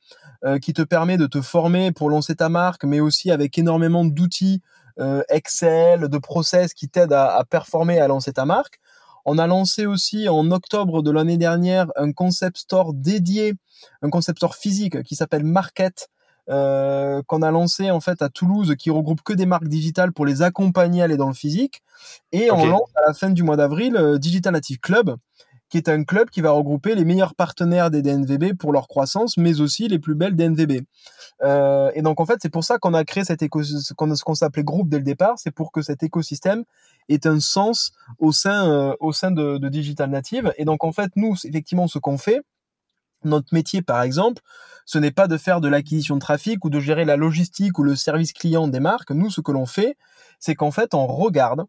euh, 0.45 0.57
qui 0.57 0.73
te 0.73 0.81
permet 0.81 1.17
de 1.17 1.27
te 1.27 1.41
former 1.41 1.91
pour 1.91 2.09
lancer 2.09 2.35
ta 2.35 2.49
marque, 2.49 2.85
mais 2.85 3.01
aussi 3.01 3.29
avec 3.29 3.57
énormément 3.59 4.03
d'outils 4.03 4.61
euh, 4.99 5.21
Excel, 5.29 6.07
de 6.09 6.17
process 6.17 6.73
qui 6.73 6.89
t'aident 6.89 7.13
à, 7.13 7.37
à 7.37 7.43
performer, 7.45 7.99
à 7.99 8.07
lancer 8.07 8.33
ta 8.33 8.45
marque. 8.45 8.79
On 9.31 9.37
a 9.37 9.45
lancé 9.45 9.85
aussi 9.85 10.27
en 10.27 10.49
octobre 10.49 11.03
de 11.03 11.11
l'année 11.11 11.37
dernière 11.37 11.91
un 11.95 12.11
concept 12.11 12.57
store 12.57 12.95
dédié, 12.95 13.53
un 14.01 14.09
concept 14.09 14.39
store 14.39 14.55
physique 14.55 15.03
qui 15.03 15.15
s'appelle 15.15 15.43
Market, 15.43 16.09
euh, 16.49 17.21
qu'on 17.27 17.43
a 17.43 17.51
lancé 17.51 17.91
en 17.91 17.99
fait 17.99 18.23
à 18.23 18.29
Toulouse, 18.29 18.73
qui 18.79 18.89
regroupe 18.89 19.21
que 19.21 19.33
des 19.33 19.45
marques 19.45 19.67
digitales 19.67 20.13
pour 20.13 20.25
les 20.25 20.41
accompagner 20.41 21.01
à 21.01 21.03
aller 21.03 21.15
dans 21.15 21.27
le 21.27 21.35
physique. 21.35 21.83
Et 22.31 22.49
on 22.49 22.65
lance 22.65 22.89
à 22.95 23.01
la 23.05 23.13
fin 23.13 23.29
du 23.29 23.43
mois 23.43 23.55
d'avril 23.55 23.95
euh, 23.97 24.17
Digital 24.17 24.53
Native 24.53 24.79
Club, 24.79 25.15
qui 25.69 25.77
est 25.77 25.89
un 25.89 26.03
club 26.03 26.29
qui 26.29 26.41
va 26.41 26.51
regrouper 26.51 26.95
les 26.95 27.05
meilleurs 27.05 27.35
partenaires 27.35 27.91
des 27.91 28.01
DNVB 28.01 28.53
pour 28.57 28.71
leur 28.71 28.87
croissance, 28.87 29.37
mais 29.37 29.61
aussi 29.61 29.87
les 29.87 29.99
plus 29.99 30.15
belles 30.15 30.35
DNVB. 30.35 30.83
Euh, 31.43 31.91
et 31.93 32.01
donc 32.01 32.19
en 32.19 32.25
fait, 32.25 32.39
c'est 32.41 32.49
pour 32.49 32.63
ça 32.63 32.79
qu'on 32.79 32.93
a 32.93 33.03
créé 33.03 33.23
cet 33.23 33.41
écosystème, 33.43 34.15
ce 34.15 34.23
qu'on 34.23 34.35
s'appelait 34.35 34.63
groupe 34.63 34.89
dès 34.89 34.97
le 34.97 35.03
départ, 35.03 35.35
c'est 35.37 35.51
pour 35.51 35.71
que 35.71 35.81
cet 35.81 36.03
écosystème 36.03 36.63
ait 37.07 37.25
un 37.27 37.39
sens 37.39 37.91
au 38.17 38.31
sein, 38.31 38.69
euh, 38.69 38.95
au 38.99 39.13
sein 39.13 39.31
de, 39.31 39.57
de, 39.57 39.69
Digital 39.69 40.09
Native. 40.09 40.53
Et 40.57 40.65
donc 40.65 40.83
en 40.83 40.91
fait, 40.91 41.11
nous, 41.15 41.35
effectivement, 41.43 41.87
ce 41.87 41.99
qu'on 41.99 42.17
fait, 42.17 42.41
notre 43.23 43.53
métier 43.53 43.81
par 43.81 44.01
exemple, 44.01 44.41
ce 44.85 44.97
n'est 44.97 45.11
pas 45.11 45.27
de 45.27 45.37
faire 45.37 45.61
de 45.61 45.67
l'acquisition 45.67 46.15
de 46.15 46.19
trafic 46.19 46.65
ou 46.65 46.71
de 46.71 46.79
gérer 46.79 47.05
la 47.05 47.15
logistique 47.15 47.77
ou 47.77 47.83
le 47.83 47.95
service 47.95 48.33
client 48.33 48.67
des 48.67 48.79
marques. 48.79 49.11
Nous, 49.11 49.29
ce 49.29 49.39
que 49.39 49.51
l'on 49.51 49.67
fait, 49.67 49.97
c'est 50.39 50.55
qu'en 50.55 50.71
fait, 50.71 50.95
on 50.95 51.05
regarde 51.05 51.65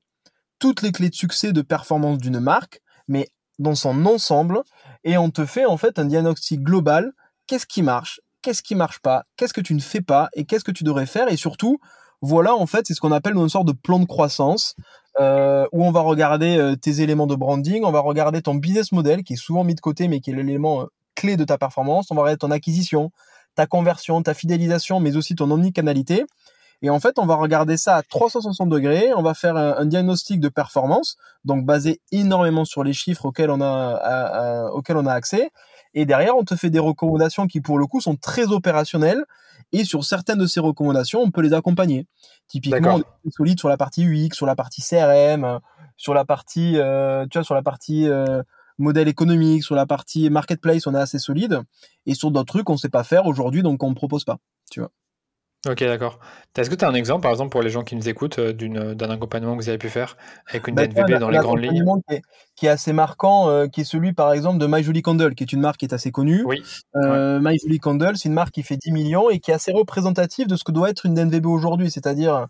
toutes 0.58 0.80
les 0.80 0.90
clés 0.92 1.10
de 1.10 1.14
succès 1.14 1.52
de 1.52 1.62
performance 1.62 2.18
d'une 2.18 2.40
marque, 2.40 2.80
mais 3.08 3.28
dans 3.60 3.76
son 3.76 4.04
ensemble 4.06 4.62
et 5.04 5.16
on 5.16 5.30
te 5.30 5.46
fait 5.46 5.64
en 5.64 5.76
fait 5.76 5.98
un 6.00 6.06
diagnostic 6.06 6.60
global. 6.62 7.12
Qu'est-ce 7.46 7.66
qui 7.66 7.82
marche? 7.82 8.20
Qu'est-ce 8.42 8.62
qui 8.62 8.74
marche 8.74 8.98
pas? 9.00 9.24
Qu'est-ce 9.36 9.52
que 9.52 9.60
tu 9.60 9.74
ne 9.74 9.80
fais 9.80 10.00
pas? 10.00 10.28
Et 10.34 10.44
qu'est-ce 10.44 10.64
que 10.64 10.72
tu 10.72 10.82
devrais 10.82 11.06
faire? 11.06 11.30
Et 11.30 11.36
surtout, 11.36 11.78
Voilà, 12.22 12.54
en 12.54 12.66
fait, 12.66 12.86
c'est 12.86 12.92
ce 12.94 13.00
qu'on 13.00 13.12
appelle 13.12 13.34
une 13.34 13.48
sorte 13.48 13.66
de 13.66 13.72
plan 13.72 13.98
de 13.98 14.04
croissance 14.04 14.76
euh, 15.18 15.66
où 15.72 15.84
on 15.84 15.90
va 15.90 16.00
regarder 16.00 16.58
euh, 16.58 16.76
tes 16.76 17.00
éléments 17.00 17.26
de 17.26 17.34
branding, 17.34 17.82
on 17.84 17.90
va 17.90 18.00
regarder 18.00 18.42
ton 18.42 18.54
business 18.54 18.92
model 18.92 19.24
qui 19.24 19.32
est 19.34 19.36
souvent 19.36 19.64
mis 19.64 19.74
de 19.74 19.80
côté 19.80 20.06
mais 20.06 20.20
qui 20.20 20.30
est 20.30 20.34
l'élément 20.34 20.82
euh, 20.82 20.84
clé 21.14 21.36
de 21.36 21.44
ta 21.44 21.56
performance, 21.56 22.10
on 22.10 22.14
va 22.14 22.22
regarder 22.22 22.38
ton 22.38 22.50
acquisition, 22.50 23.10
ta 23.54 23.66
conversion, 23.66 24.22
ta 24.22 24.34
fidélisation, 24.34 25.00
mais 25.00 25.16
aussi 25.16 25.34
ton 25.34 25.50
omnicanalité. 25.50 26.24
Et 26.82 26.90
en 26.90 26.98
fait, 26.98 27.18
on 27.18 27.26
va 27.26 27.34
regarder 27.34 27.76
ça 27.76 27.96
à 27.96 28.02
360 28.02 28.68
degrés. 28.68 29.12
On 29.14 29.22
va 29.22 29.34
faire 29.34 29.56
un, 29.56 29.84
diagnostic 29.84 30.40
de 30.40 30.48
performance, 30.48 31.16
donc 31.44 31.64
basé 31.64 32.00
énormément 32.10 32.64
sur 32.64 32.84
les 32.84 32.94
chiffres 32.94 33.26
auxquels 33.26 33.50
on 33.50 33.60
a, 33.60 34.70
auxquels 34.70 34.96
on 34.96 35.06
a 35.06 35.12
accès. 35.12 35.50
Et 35.92 36.06
derrière, 36.06 36.36
on 36.36 36.44
te 36.44 36.54
fait 36.56 36.70
des 36.70 36.78
recommandations 36.78 37.46
qui, 37.46 37.60
pour 37.60 37.78
le 37.78 37.86
coup, 37.86 38.00
sont 38.00 38.16
très 38.16 38.46
opérationnelles. 38.46 39.24
Et 39.72 39.84
sur 39.84 40.04
certaines 40.04 40.38
de 40.38 40.46
ces 40.46 40.60
recommandations, 40.60 41.20
on 41.20 41.30
peut 41.30 41.42
les 41.42 41.52
accompagner. 41.52 42.06
Typiquement, 42.48 42.96
on 42.96 43.28
est 43.28 43.32
solide 43.32 43.58
sur 43.58 43.68
la 43.68 43.76
partie 43.76 44.04
UX, 44.04 44.34
sur 44.34 44.46
la 44.46 44.56
partie 44.56 44.82
CRM, 44.82 45.60
sur 45.96 46.14
la 46.14 46.24
partie, 46.24 46.78
euh, 46.78 47.26
tu 47.30 47.38
vois, 47.38 47.44
sur 47.44 47.54
la 47.54 47.62
partie 47.62 48.08
euh, 48.08 48.42
modèle 48.78 49.06
économique, 49.06 49.62
sur 49.62 49.74
la 49.74 49.86
partie 49.86 50.30
marketplace, 50.30 50.86
on 50.86 50.94
est 50.94 50.98
assez 50.98 51.18
solide. 51.18 51.60
Et 52.06 52.14
sur 52.14 52.30
d'autres 52.30 52.52
trucs, 52.52 52.70
on 52.70 52.74
ne 52.74 52.78
sait 52.78 52.88
pas 52.88 53.04
faire 53.04 53.26
aujourd'hui, 53.26 53.62
donc 53.62 53.82
on 53.82 53.90
ne 53.90 53.94
propose 53.94 54.24
pas. 54.24 54.38
Tu 54.70 54.80
vois. 54.80 54.90
Ok, 55.68 55.80
d'accord. 55.80 56.18
Est-ce 56.56 56.70
que 56.70 56.74
tu 56.74 56.86
as 56.86 56.88
un 56.88 56.94
exemple, 56.94 57.22
par 57.22 57.32
exemple, 57.32 57.50
pour 57.50 57.60
les 57.60 57.68
gens 57.68 57.84
qui 57.84 57.94
nous 57.94 58.08
écoutent, 58.08 58.38
euh, 58.38 58.54
d'une, 58.54 58.94
d'un 58.94 59.10
accompagnement 59.10 59.56
que 59.58 59.62
vous 59.62 59.68
avez 59.68 59.76
pu 59.76 59.90
faire 59.90 60.16
avec 60.48 60.66
une 60.68 60.74
DNVB 60.74 61.06
bah, 61.06 61.18
dans 61.18 61.28
les 61.28 61.38
grandes 61.38 61.60
lignes? 61.60 61.84
qui 62.08 62.14
est, 62.14 62.22
qui 62.56 62.66
est, 62.66 62.70
assez 62.70 62.94
marquant, 62.94 63.50
euh, 63.50 63.66
qui 63.66 63.82
est 63.82 63.84
celui, 63.84 64.14
par 64.14 64.32
exemple, 64.32 64.58
de 64.58 64.66
My 64.66 64.82
Julie 64.82 65.02
Candle, 65.02 65.34
qui 65.34 65.44
est 65.44 65.52
une 65.52 65.60
marque 65.60 65.80
qui 65.80 65.84
est 65.84 65.92
assez 65.92 66.10
connue. 66.12 66.44
Oui. 66.46 66.62
Euh, 66.96 67.40
My 67.42 67.58
Julie 67.58 67.78
Candle, 67.78 68.16
c'est 68.16 68.30
une 68.30 68.34
marque 68.34 68.52
qui 68.52 68.62
fait 68.62 68.78
10 68.78 68.90
millions 68.90 69.28
et 69.28 69.38
qui 69.38 69.50
est 69.50 69.54
assez 69.54 69.70
représentative 69.70 70.46
de 70.46 70.56
ce 70.56 70.64
que 70.64 70.72
doit 70.72 70.88
être 70.88 71.04
une 71.04 71.12
DNVB 71.12 71.44
aujourd'hui, 71.44 71.90
c'est-à-dire 71.90 72.46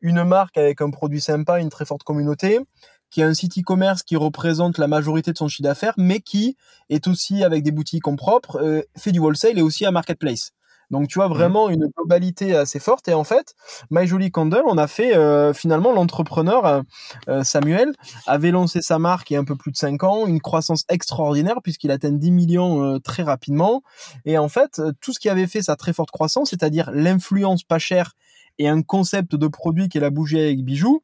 une 0.00 0.24
marque 0.24 0.56
avec 0.56 0.80
un 0.80 0.90
produit 0.90 1.20
sympa, 1.20 1.60
une 1.60 1.68
très 1.68 1.84
forte 1.84 2.02
communauté, 2.02 2.60
qui 3.10 3.22
a 3.22 3.26
un 3.26 3.34
site 3.34 3.58
e-commerce 3.58 4.02
qui 4.02 4.16
représente 4.16 4.78
la 4.78 4.88
majorité 4.88 5.32
de 5.32 5.38
son 5.38 5.48
chiffre 5.48 5.64
d'affaires, 5.64 5.94
mais 5.98 6.20
qui 6.20 6.56
est 6.88 7.08
aussi 7.08 7.44
avec 7.44 7.62
des 7.62 7.72
boutiques 7.72 8.08
en 8.08 8.16
propre, 8.16 8.82
fait 8.96 9.12
du 9.12 9.20
wholesale 9.20 9.58
et 9.58 9.62
aussi 9.62 9.84
un 9.84 9.90
marketplace. 9.90 10.52
Donc 10.90 11.08
tu 11.08 11.18
vois 11.18 11.28
mmh 11.28 11.34
vraiment 11.34 11.68
une 11.68 11.88
globalité 11.96 12.54
assez 12.54 12.78
forte. 12.78 13.08
Et 13.08 13.14
en 13.14 13.24
fait, 13.24 13.54
My 13.90 14.06
Jolie 14.06 14.30
Candle, 14.30 14.62
on 14.66 14.78
a 14.78 14.86
fait 14.86 15.16
euh, 15.16 15.52
finalement 15.52 15.92
l'entrepreneur 15.92 16.66
euh, 16.66 16.82
euh, 17.28 17.44
Samuel 17.44 17.92
avait 18.26 18.50
lancé 18.50 18.82
sa 18.82 18.98
marque 18.98 19.30
il 19.30 19.34
y 19.34 19.36
a 19.36 19.40
un 19.40 19.44
peu 19.44 19.56
plus 19.56 19.72
de 19.72 19.76
5 19.76 20.02
ans, 20.04 20.26
une 20.26 20.40
croissance 20.40 20.84
extraordinaire 20.88 21.56
puisqu'il 21.62 21.90
atteint 21.90 22.12
10 22.12 22.30
millions 22.30 23.00
très 23.00 23.22
rapidement. 23.22 23.82
Et 24.24 24.38
en 24.38 24.48
fait, 24.48 24.80
tout 25.00 25.12
ce 25.12 25.18
qui 25.18 25.28
avait 25.28 25.46
fait 25.46 25.62
sa 25.62 25.76
très 25.76 25.92
forte 25.92 26.10
croissance, 26.10 26.50
c'est-à-dire 26.50 26.90
l'influence 26.92 27.64
pas 27.64 27.78
chère 27.78 28.12
et 28.58 28.68
un 28.68 28.82
concept 28.82 29.34
de 29.34 29.48
produit 29.48 29.88
qui 29.88 29.98
est 29.98 30.00
la 30.00 30.10
bougie 30.10 30.38
avec 30.38 30.64
bijoux, 30.64 31.02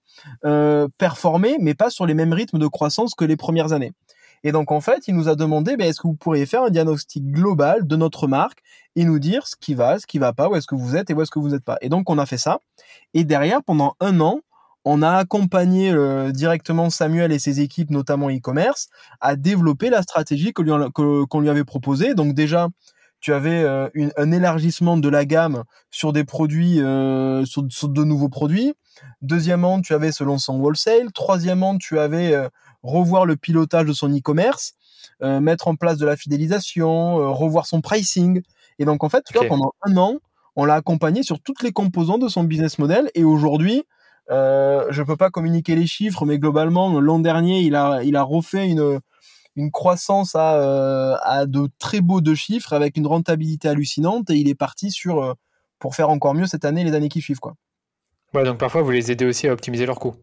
performait, 0.98 1.56
mais 1.60 1.74
pas 1.74 1.90
sur 1.90 2.06
les 2.06 2.14
mêmes 2.14 2.32
rythmes 2.32 2.58
de 2.58 2.66
croissance 2.66 3.14
que 3.14 3.24
les 3.24 3.36
premières 3.36 3.72
années. 3.72 3.92
Et 4.42 4.52
donc, 4.52 4.72
en 4.72 4.80
fait, 4.80 5.06
il 5.08 5.14
nous 5.14 5.28
a 5.28 5.34
demandé, 5.34 5.76
ben, 5.76 5.88
est-ce 5.88 6.00
que 6.00 6.08
vous 6.08 6.14
pourriez 6.14 6.46
faire 6.46 6.62
un 6.62 6.70
diagnostic 6.70 7.26
global 7.30 7.86
de 7.86 7.96
notre 7.96 8.26
marque 8.26 8.60
et 8.96 9.04
nous 9.04 9.18
dire 9.18 9.46
ce 9.46 9.56
qui 9.56 9.74
va, 9.74 9.98
ce 9.98 10.06
qui 10.06 10.18
va 10.18 10.32
pas, 10.32 10.48
où 10.48 10.56
est-ce 10.56 10.66
que 10.66 10.74
vous 10.74 10.96
êtes 10.96 11.10
et 11.10 11.14
où 11.14 11.22
est-ce 11.22 11.30
que 11.30 11.38
vous 11.38 11.50
n'êtes 11.50 11.64
pas. 11.64 11.78
Et 11.80 11.88
donc, 11.88 12.08
on 12.10 12.18
a 12.18 12.26
fait 12.26 12.38
ça. 12.38 12.60
Et 13.14 13.24
derrière, 13.24 13.62
pendant 13.62 13.96
un 14.00 14.20
an, 14.20 14.40
on 14.84 15.02
a 15.02 15.12
accompagné 15.12 15.92
euh, 15.92 16.32
directement 16.32 16.90
Samuel 16.90 17.32
et 17.32 17.38
ses 17.38 17.60
équipes, 17.60 17.90
notamment 17.90 18.30
e-commerce, 18.30 18.88
à 19.20 19.36
développer 19.36 19.90
la 19.90 20.02
stratégie 20.02 20.52
qu'on 20.52 21.40
lui 21.40 21.48
avait 21.50 21.64
proposée. 21.64 22.14
Donc 22.14 22.34
déjà, 22.34 22.68
tu 23.20 23.34
avais 23.34 23.62
euh, 23.62 23.88
un 24.16 24.32
élargissement 24.32 24.96
de 24.96 25.08
la 25.08 25.24
gamme 25.26 25.64
sur 25.90 26.12
des 26.12 26.24
produits, 26.24 26.80
euh, 26.80 27.44
sur, 27.44 27.62
de 27.62 28.04
nouveaux 28.04 28.30
produits. 28.30 28.74
Deuxièmement, 29.22 29.80
tu 29.80 29.94
avais 29.94 30.12
ce 30.12 30.24
lancement 30.24 30.56
wholesale. 30.58 31.12
Troisièmement, 31.12 31.78
tu 31.78 31.98
avais 31.98 32.34
revoir 32.82 33.26
le 33.26 33.36
pilotage 33.36 33.86
de 33.86 33.92
son 33.92 34.08
e-commerce, 34.10 34.74
euh, 35.22 35.40
mettre 35.40 35.68
en 35.68 35.76
place 35.76 35.98
de 35.98 36.06
la 36.06 36.16
fidélisation, 36.16 37.20
euh, 37.20 37.28
revoir 37.28 37.66
son 37.66 37.80
pricing. 37.80 38.42
Et 38.78 38.84
donc, 38.84 39.04
en 39.04 39.08
fait, 39.08 39.24
tu 39.24 39.34
vois, 39.34 39.46
pendant 39.46 39.72
un 39.82 39.96
an, 39.96 40.16
on 40.56 40.64
l'a 40.64 40.74
accompagné 40.74 41.22
sur 41.22 41.40
toutes 41.40 41.62
les 41.62 41.72
composants 41.72 42.18
de 42.18 42.28
son 42.28 42.44
business 42.44 42.78
model. 42.78 43.10
Et 43.14 43.24
aujourd'hui, 43.24 43.84
euh, 44.30 44.86
je 44.90 45.02
peux 45.02 45.16
pas 45.16 45.30
communiquer 45.30 45.74
les 45.74 45.86
chiffres, 45.86 46.24
mais 46.24 46.38
globalement, 46.38 47.00
l'an 47.00 47.18
dernier, 47.18 47.60
il 47.60 47.74
a, 47.74 48.02
il 48.02 48.16
a 48.16 48.22
refait 48.22 48.68
une, 48.68 49.00
une 49.56 49.70
croissance 49.70 50.34
à, 50.34 50.54
euh, 50.54 51.16
à 51.22 51.46
de 51.46 51.68
très 51.78 52.00
beaux 52.00 52.20
deux 52.20 52.34
chiffres 52.34 52.72
avec 52.72 52.96
une 52.96 53.06
rentabilité 53.06 53.68
hallucinante 53.68 54.30
et 54.30 54.36
il 54.36 54.48
est 54.48 54.54
parti 54.54 54.90
sur 54.90 55.36
pour 55.78 55.94
faire 55.94 56.10
encore 56.10 56.34
mieux 56.34 56.46
cette 56.46 56.64
année 56.64 56.82
et 56.82 56.84
les 56.84 56.94
années 56.94 57.08
qui 57.08 57.22
suivent 57.22 57.40
quoi. 57.40 57.54
Ouais, 58.34 58.44
donc 58.44 58.58
parfois 58.58 58.82
vous 58.82 58.90
les 58.90 59.10
aidez 59.10 59.24
aussi 59.24 59.48
à 59.48 59.52
optimiser 59.52 59.86
leurs 59.86 59.98
coûts. 59.98 60.14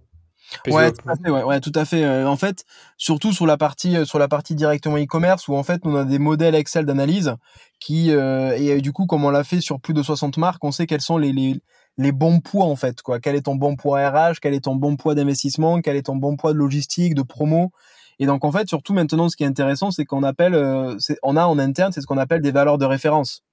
Ouais, 0.67 0.91
tout 0.91 1.09
à 1.09 1.15
fait, 1.15 1.29
ouais, 1.29 1.59
tout 1.59 1.71
à 1.75 1.83
fait. 1.83 2.03
Euh, 2.03 2.27
en 2.27 2.37
fait, 2.37 2.63
surtout 2.97 3.33
sur 3.33 3.45
la 3.45 3.57
partie 3.57 3.97
euh, 3.97 4.05
sur 4.05 4.17
la 4.17 4.29
partie 4.29 4.55
directement 4.55 4.97
e-commerce 4.97 5.47
où 5.49 5.55
en 5.55 5.63
fait 5.63 5.81
on 5.83 5.95
a 5.95 6.05
des 6.05 6.19
modèles 6.19 6.55
Excel 6.55 6.85
d'analyse 6.85 7.35
qui 7.81 8.11
euh, 8.11 8.55
et 8.57 8.79
du 8.79 8.93
coup 8.93 9.05
comme 9.07 9.25
on 9.25 9.29
l'a 9.29 9.43
fait 9.43 9.59
sur 9.59 9.81
plus 9.81 9.93
de 9.93 10.01
60 10.01 10.37
marques, 10.37 10.63
on 10.63 10.71
sait 10.71 10.87
quels 10.87 11.01
sont 11.01 11.17
les, 11.17 11.33
les 11.33 11.59
les 11.97 12.11
bons 12.13 12.39
poids 12.39 12.65
en 12.65 12.77
fait 12.77 13.01
quoi. 13.01 13.19
Quel 13.19 13.35
est 13.35 13.41
ton 13.41 13.55
bon 13.55 13.75
poids 13.75 14.09
RH, 14.09 14.35
quel 14.41 14.53
est 14.53 14.63
ton 14.65 14.75
bon 14.75 14.95
poids 14.95 15.15
d'investissement, 15.15 15.81
quel 15.81 15.97
est 15.97 16.03
ton 16.03 16.15
bon 16.15 16.37
poids 16.37 16.53
de 16.53 16.57
logistique, 16.57 17.13
de 17.13 17.23
promo. 17.23 17.71
Et 18.19 18.25
donc 18.25 18.45
en 18.45 18.51
fait, 18.51 18.67
surtout 18.69 18.93
maintenant, 18.93 19.29
ce 19.29 19.35
qui 19.35 19.43
est 19.43 19.47
intéressant, 19.47 19.91
c'est 19.91 20.05
qu'on 20.05 20.23
appelle, 20.23 20.55
on 21.23 21.35
a 21.35 21.45
en 21.45 21.59
interne, 21.59 21.91
c'est 21.91 22.01
ce 22.01 22.07
qu'on 22.07 22.17
appelle 22.17 22.41
des 22.41 22.51
valeurs 22.51 22.77
de 22.77 22.85
référence. 22.85 23.43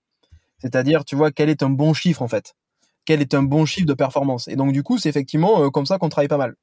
C'est-à-dire, 0.59 1.05
tu 1.05 1.17
vois, 1.17 1.31
quel 1.33 1.51
est 1.51 1.63
un 1.63 1.69
bon 1.69 1.93
chiffre 1.93 2.23
en 2.23 2.29
fait 2.29 2.55
Quel 3.05 3.21
est 3.21 3.35
un 3.35 3.43
bon 3.43 3.67
chiffre 3.67 3.87
de 3.87 3.95
performance. 3.95 4.49
Et 4.49 4.57
donc 4.57 4.73
du 4.73 4.83
coup, 4.83 4.99
c'est 4.99 5.09
effectivement 5.09 5.71
comme 5.71 5.87
ça 5.87 5.99
qu'on 5.99 6.09
travaille 6.09 6.29
pas 6.29 6.39
mal. 6.39 6.55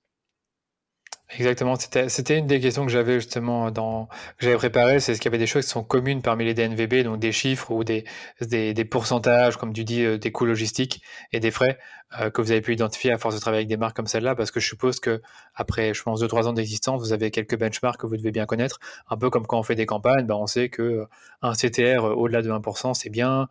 Exactement, 1.38 1.76
c'était 1.78 2.38
une 2.38 2.48
des 2.48 2.60
questions 2.60 2.86
que 2.86 2.92
j'avais 2.92 3.14
justement 3.22 3.72
dans 3.72 4.08
que 4.38 4.46
j'avais 4.46 4.58
préparé, 4.58 5.00
c'est 5.00 5.14
est-ce 5.14 5.22
qu'il 5.22 5.30
y 5.30 5.34
avait 5.34 5.38
des 5.38 5.48
choses 5.48 5.64
qui 5.64 5.72
sont 5.72 5.84
communes 5.84 6.22
parmi 6.22 6.44
les 6.44 6.54
DNVB, 6.54 7.06
donc 7.06 7.20
des 7.20 7.32
chiffres 7.32 7.72
ou 7.72 7.86
des, 7.86 8.04
des, 8.42 8.74
des 8.74 8.86
pourcentages, 8.86 9.56
comme 9.56 9.72
tu 9.72 9.86
dis, 9.86 10.04
euh, 10.04 10.18
des 10.18 10.34
coûts 10.34 10.46
logistiques 10.46 11.02
et 11.32 11.40
des 11.40 11.52
frais 11.52 11.80
euh, 12.20 12.30
que 12.32 12.42
vous 12.42 12.52
avez 12.52 12.60
pu 12.60 12.74
identifier 12.74 13.14
à 13.14 13.18
force 13.18 13.36
de 13.36 13.40
travailler 13.40 13.60
avec 13.60 13.70
des 13.70 13.78
marques 13.78 13.96
comme 13.96 14.08
celle-là, 14.08 14.36
parce 14.36 14.52
que 14.52 14.60
je 14.60 14.68
suppose 14.68 15.00
que 15.00 15.22
après, 15.56 15.94
je 15.94 16.04
pense, 16.04 16.20
deux 16.20 16.28
trois 16.28 16.50
ans 16.50 16.54
d'existence, 16.54 17.02
vous 17.02 17.14
avez 17.14 17.32
quelques 17.32 17.58
benchmarks 17.58 18.02
que 18.02 18.08
vous 18.08 18.18
devez 18.18 18.32
bien 18.32 18.46
connaître, 18.46 18.80
un 19.10 19.16
peu 19.16 19.30
comme 19.30 19.48
quand 19.48 19.58
on 19.58 19.64
fait 19.64 19.76
des 19.76 19.86
campagnes, 19.86 20.26
ben 20.26 20.36
on 20.36 20.48
sait 20.48 20.68
que 20.68 21.06
un 21.42 21.54
CTR 21.54 22.04
au-delà 22.04 22.42
de 22.42 22.52
1%, 22.52 22.94
c'est 22.94 23.10
bien, 23.10 23.48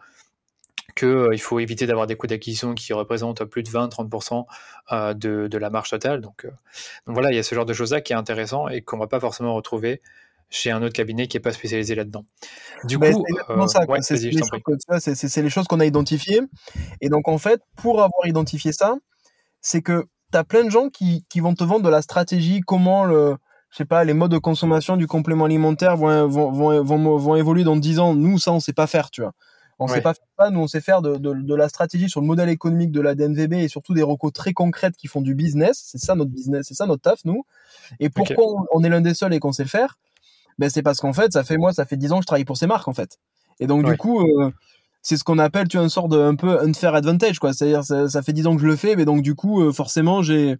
qu'il 0.94 1.08
euh, 1.08 1.36
faut 1.38 1.58
éviter 1.60 1.86
d'avoir 1.86 2.06
des 2.06 2.16
coûts 2.16 2.26
d'acquisition 2.26 2.74
qui 2.74 2.92
représentent 2.92 3.44
plus 3.44 3.62
de 3.62 3.68
20-30% 3.68 4.44
euh, 4.92 5.14
de, 5.14 5.58
la 5.58 5.70
marge 5.70 5.90
totale. 5.90 6.18
Euh, 6.18 6.20
donc, 6.22 6.46
voilà, 7.06 7.30
il 7.32 7.36
y 7.36 7.38
a 7.38 7.42
ce 7.42 7.54
genre 7.54 7.66
de 7.66 7.72
choses-là 7.72 8.00
qui 8.00 8.12
est 8.12 8.16
intéressant 8.16 8.68
et 8.68 8.82
qu'on 8.82 8.96
ne 8.96 9.02
va 9.02 9.06
pas 9.06 9.20
forcément 9.20 9.54
retrouver 9.54 10.00
chez 10.48 10.70
un 10.70 10.82
autre 10.82 10.94
cabinet 10.94 11.28
qui 11.28 11.36
n'est 11.36 11.42
pas 11.42 11.52
spécialisé 11.52 11.94
là-dedans. 11.94 12.24
Du 12.84 12.98
coup, 12.98 13.24
c'est 14.98 15.42
les 15.42 15.50
choses 15.50 15.68
qu'on 15.68 15.80
a 15.80 15.86
identifiées. 15.86 16.40
Et 17.00 17.08
donc, 17.08 17.28
en 17.28 17.38
fait, 17.38 17.62
pour 17.76 18.02
avoir 18.02 18.26
identifié 18.26 18.72
ça, 18.72 18.96
c'est 19.60 19.80
que 19.80 20.06
tu 20.32 20.38
as 20.38 20.44
plein 20.44 20.64
de 20.64 20.70
gens 20.70 20.88
qui, 20.88 21.24
vont 21.36 21.54
te 21.54 21.62
vendre 21.62 21.82
de 21.82 21.88
la 21.88 22.02
stratégie, 22.02 22.62
comment 22.62 23.04
le, 23.04 23.36
je 23.70 23.76
sais 23.76 23.84
pas, 23.84 24.02
les 24.02 24.14
modes 24.14 24.32
de 24.32 24.38
consommation 24.38 24.96
du 24.96 25.06
complément 25.06 25.44
alimentaire 25.44 25.96
vont, 25.96 26.26
vont, 26.26 26.82
vont, 26.82 27.36
évoluer 27.36 27.62
dans 27.62 27.76
10 27.76 28.00
ans. 28.00 28.14
Nous, 28.14 28.38
ça, 28.38 28.52
on 28.52 28.58
sait 28.58 28.72
pas 28.72 28.88
faire, 28.88 29.10
tu 29.10 29.22
vois. 29.22 29.32
On 29.80 29.88
sait 29.88 30.02
pas 30.02 30.12
faire 30.12 30.26
ça, 30.38 30.50
nous 30.50 30.60
on 30.60 30.66
sait 30.66 30.82
faire 30.82 31.00
de, 31.00 31.16
de, 31.16 31.32
de, 31.32 31.54
la 31.54 31.68
stratégie 31.70 32.10
sur 32.10 32.20
le 32.20 32.26
modèle 32.26 32.50
économique 32.50 32.92
de 32.92 33.00
la 33.00 33.14
DNVB 33.14 33.54
et 33.54 33.68
surtout 33.68 33.94
des 33.94 34.02
recos 34.02 34.30
très 34.32 34.52
concrètes 34.52 34.94
qui 34.94 35.08
font 35.08 35.22
du 35.22 35.34
business. 35.34 35.82
C'est 35.84 35.98
ça 35.98 36.14
notre 36.14 36.30
business, 36.30 36.66
c'est 36.68 36.74
ça 36.74 36.86
notre 36.86 37.02
taf 37.02 37.24
nous. 37.24 37.46
Et 37.98 38.10
pourquoi 38.10 38.44
on, 38.72 38.84
est 38.84 38.90
l'un 38.90 39.00
des 39.00 39.14
seuls 39.14 39.32
et 39.32 39.40
qu'on 39.40 39.52
sait 39.52 39.62
le 39.62 39.70
faire? 39.70 39.98
Ben 40.58 40.68
c'est 40.68 40.82
parce 40.82 41.00
qu'en 41.00 41.14
fait 41.14 41.32
ça 41.32 41.44
fait 41.44 41.56
moi 41.56 41.72
ça 41.72 41.86
fait 41.86 41.96
10 41.96 42.12
ans 42.12 42.16
que 42.18 42.24
je 42.24 42.26
travaille 42.26 42.44
pour 42.44 42.58
ces 42.58 42.66
marques 42.66 42.88
en 42.88 42.92
fait. 42.92 43.18
Et 43.58 43.66
donc 43.66 43.86
du 43.86 43.96
coup 43.96 44.20
euh, 44.20 44.52
c'est 45.00 45.16
ce 45.16 45.24
qu'on 45.24 45.38
appelle 45.38 45.66
tu 45.66 45.78
vois, 45.78 45.84
une 45.84 45.90
sorte 45.90 46.10
de 46.10 46.20
un 46.20 46.34
peu 46.34 46.60
unfair 46.60 46.94
advantage 46.94 47.38
quoi. 47.38 47.54
C'est-à-dire 47.54 47.82
ça, 47.82 48.06
ça, 48.06 48.22
fait 48.22 48.34
10 48.34 48.48
ans 48.48 48.56
que 48.56 48.62
je 48.62 48.66
le 48.66 48.76
fais, 48.76 48.96
mais 48.96 49.06
donc 49.06 49.22
du 49.22 49.34
coup 49.34 49.62
euh, 49.62 49.72
forcément 49.72 50.20
j'ai 50.20 50.58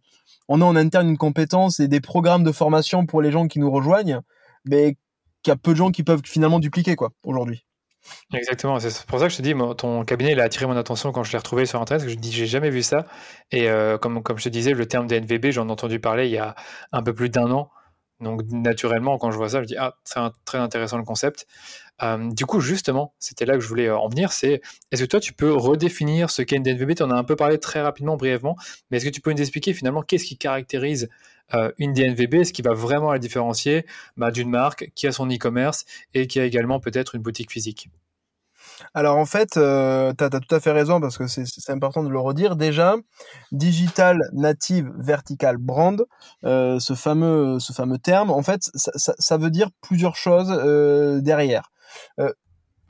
on 0.49 0.63
a 0.63 0.65
en 0.65 0.77
interne 0.77 1.11
une 1.11 1.19
compétence 1.19 1.79
et 1.79 1.89
des 1.89 2.01
programmes 2.01 2.43
de 2.43 2.53
formation 2.53 3.05
pour 3.05 3.21
les 3.21 3.31
gens 3.31 3.49
qui 3.49 3.59
nous 3.59 3.71
rejoignent, 3.71 4.21
mais 4.65 4.97
qu'il 5.43 5.51
y 5.51 5.55
a 5.55 5.57
peu 5.57 5.73
de 5.73 5.77
gens 5.77 5.91
qui 5.91 6.05
peuvent 6.05 6.23
finalement 6.25 6.59
dupliquer 6.59 6.97
quoi 6.97 7.11
aujourd'hui. 7.23 7.67
Exactement, 8.33 8.79
c'est 8.81 9.07
pour 9.07 9.19
ça 9.19 9.27
que 9.27 9.33
je 9.33 9.37
te 9.37 9.43
dis, 9.43 9.55
ton 9.77 10.05
cabinet 10.05 10.39
a 10.41 10.45
attiré 10.45 10.67
mon 10.67 10.77
attention 10.77 11.13
quand 11.13 11.23
je 11.25 11.33
l'ai 11.33 11.39
retrouvé 11.39 11.67
sur 11.67 11.81
internet, 11.81 12.05
que 12.05 12.11
je 12.11 12.17
dis 12.17 12.33
j'ai 12.33 12.47
jamais 12.47 12.71
vu 12.71 12.83
ça. 12.83 13.07
Et 13.51 13.69
euh, 13.69 13.99
comme, 13.99 14.23
comme 14.23 14.39
je 14.39 14.45
te 14.45 14.49
disais, 14.49 14.73
le 14.73 14.87
terme 14.87 15.07
DNVB, 15.07 15.51
j'en 15.51 15.69
ai 15.69 15.71
entendu 15.73 16.01
parler 16.01 16.27
il 16.27 16.33
y 16.33 16.39
a 16.39 16.55
un 16.93 17.03
peu 17.03 17.13
plus 17.15 17.29
d'un 17.29 17.51
an. 17.51 17.71
Donc 18.21 18.43
naturellement, 18.51 19.17
quand 19.19 19.31
je 19.31 19.37
vois 19.37 19.49
ça, 19.49 19.63
je 19.63 19.67
dis 19.67 19.77
ah, 19.79 19.97
c'est 20.05 20.21
très 20.45 20.59
intéressant 20.59 20.99
le 20.99 21.05
concept. 21.05 21.47
Euh, 22.03 22.31
du 22.33 22.47
coup, 22.47 22.61
justement, 22.61 23.15
c'était 23.19 23.47
là 23.47 23.55
que 23.55 23.61
je 23.61 23.69
voulais 23.69 23.89
euh, 23.89 23.99
en 23.99 24.09
venir, 24.09 24.33
c'est 24.33 24.61
est-ce 24.93 25.03
que 25.05 25.09
toi 25.09 25.21
tu 25.21 25.33
peux 25.33 25.53
redéfinir 25.55 26.31
ce 26.31 26.43
qu'est 26.43 26.57
une 26.57 26.63
DNVB 26.63 26.95
Tu 26.95 27.03
en 27.03 27.11
as 27.11 27.15
un 27.17 27.25
peu 27.25 27.37
parlé 27.37 27.59
très 27.59 27.81
rapidement, 27.83 28.17
brièvement, 28.17 28.57
mais 28.91 28.99
est-ce 28.99 29.07
que 29.07 29.11
tu 29.11 29.21
peux 29.23 29.33
nous 29.33 29.41
expliquer 29.41 29.73
finalement 29.75 30.03
qu'est-ce 30.03 30.25
qui 30.25 30.37
caractérise 30.39 31.09
euh, 31.55 31.73
une 31.79 31.93
DNVB, 31.93 32.45
ce 32.45 32.53
qui 32.53 32.63
va 32.63 32.75
vraiment 32.75 33.13
la 33.13 33.19
différencier 33.19 33.87
bah, 34.17 34.31
d'une 34.31 34.51
marque 34.51 34.91
qui 34.95 35.07
a 35.07 35.13
son 35.13 35.27
e-commerce 35.29 35.85
et 36.15 36.27
qui 36.27 36.41
a 36.41 36.45
également 36.45 36.81
peut-être 36.81 37.15
une 37.15 37.23
boutique 37.23 37.51
physique 37.51 37.91
Alors 38.95 39.17
en 39.17 39.27
fait, 39.27 39.57
euh, 39.57 40.13
tu 40.17 40.25
as, 40.25 40.31
tout 40.31 40.55
à 40.55 40.61
fait 40.61 40.73
raison 40.73 41.01
parce 41.01 41.19
que 41.19 41.27
c'est 41.27 41.71
important 41.71 42.03
de 42.03 42.09
le 42.09 42.19
redire. 42.19 42.57
Déjà, 42.57 42.97
digital 43.53 44.19
native 44.33 44.91
vertical 44.99 45.57
brand, 45.57 46.05
euh, 46.45 46.79
ce 46.79 46.95
fameux 46.95 47.59
ce 47.59 47.73
fameux 47.73 47.99
terme, 47.99 48.31
en 48.31 48.43
fait, 48.43 48.71
ça, 48.75 49.37
veut 49.37 49.51
dire 49.51 49.71
plusieurs 49.81 50.17
choses 50.17 50.51
euh, 50.51 51.21
derrière. 51.21 51.71
Euh, 52.19 52.33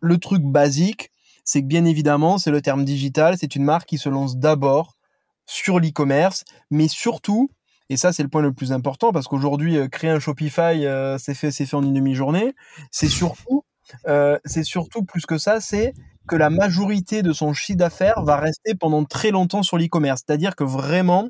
le 0.01 0.19
truc 0.19 0.43
basique, 0.43 1.11
c'est 1.45 1.63
que 1.63 1.67
bien 1.67 1.85
évidemment, 1.85 2.39
c'est 2.39 2.51
le 2.51 2.63
terme 2.63 2.85
digital, 2.85 3.37
c'est 3.39 3.55
une 3.57 3.65
marque 3.65 3.89
qui 3.89 3.99
se 3.99 4.09
lance 4.09 4.37
d'abord 4.37 4.97
sur 5.47 5.81
l'e-commerce, 5.81 6.45
mais 6.71 6.89
surtout, 6.89 7.51
et 7.91 7.99
ça 7.99 8.13
c'est 8.13 8.23
le 8.23 8.31
point 8.31 8.41
le 8.41 8.55
plus 8.55 8.73
important 8.73 9.13
parce 9.13 9.29
qu'aujourd'hui 9.29 9.77
euh, 9.77 9.89
créer 9.89 10.11
un 10.11 10.21
Shopify, 10.21 10.87
euh, 10.87 11.19
c'est 11.19 11.35
fait, 11.35 11.51
c'est 11.51 11.67
fait 11.67 11.77
en 11.77 11.83
une 11.83 11.93
demi-journée. 11.93 12.55
C'est 12.91 13.09
surtout 13.09 13.65
euh, 14.07 14.39
c'est 14.45 14.65
surtout 14.65 15.05
plus 15.05 15.27
que 15.27 15.37
ça, 15.37 15.61
c'est 15.61 15.93
que 16.29 16.37
la 16.37 16.51
majorité 16.51 17.23
de 17.23 17.33
son 17.33 17.53
chiffre 17.53 17.79
d'affaires 17.79 18.23
va 18.23 18.37
rester 18.37 18.75
pendant 18.75 19.05
très 19.05 19.31
longtemps 19.31 19.63
sur 19.63 19.79
l'e-commerce. 19.79 20.23
C'est-à-dire 20.25 20.55
que 20.55 20.65
vraiment, 20.65 21.29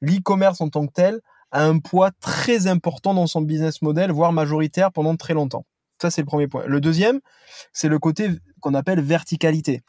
l'e-commerce 0.00 0.60
en 0.60 0.68
tant 0.68 0.86
que 0.86 0.92
tel 0.92 1.20
a 1.52 1.64
un 1.64 1.78
poids 1.78 2.10
très 2.20 2.66
important 2.66 3.14
dans 3.14 3.26
son 3.26 3.42
business 3.42 3.82
model, 3.82 4.10
voire 4.10 4.32
majoritaire 4.32 4.92
pendant 4.92 5.16
très 5.16 5.34
longtemps. 5.34 5.66
Ça, 6.00 6.10
c'est 6.10 6.22
le 6.22 6.26
premier 6.26 6.48
point. 6.48 6.64
Le 6.66 6.80
deuxième, 6.80 7.20
c'est 7.72 7.88
le 7.88 7.98
côté 7.98 8.30
qu'on 8.60 8.74
appelle 8.74 9.00
verticalité. 9.00 9.82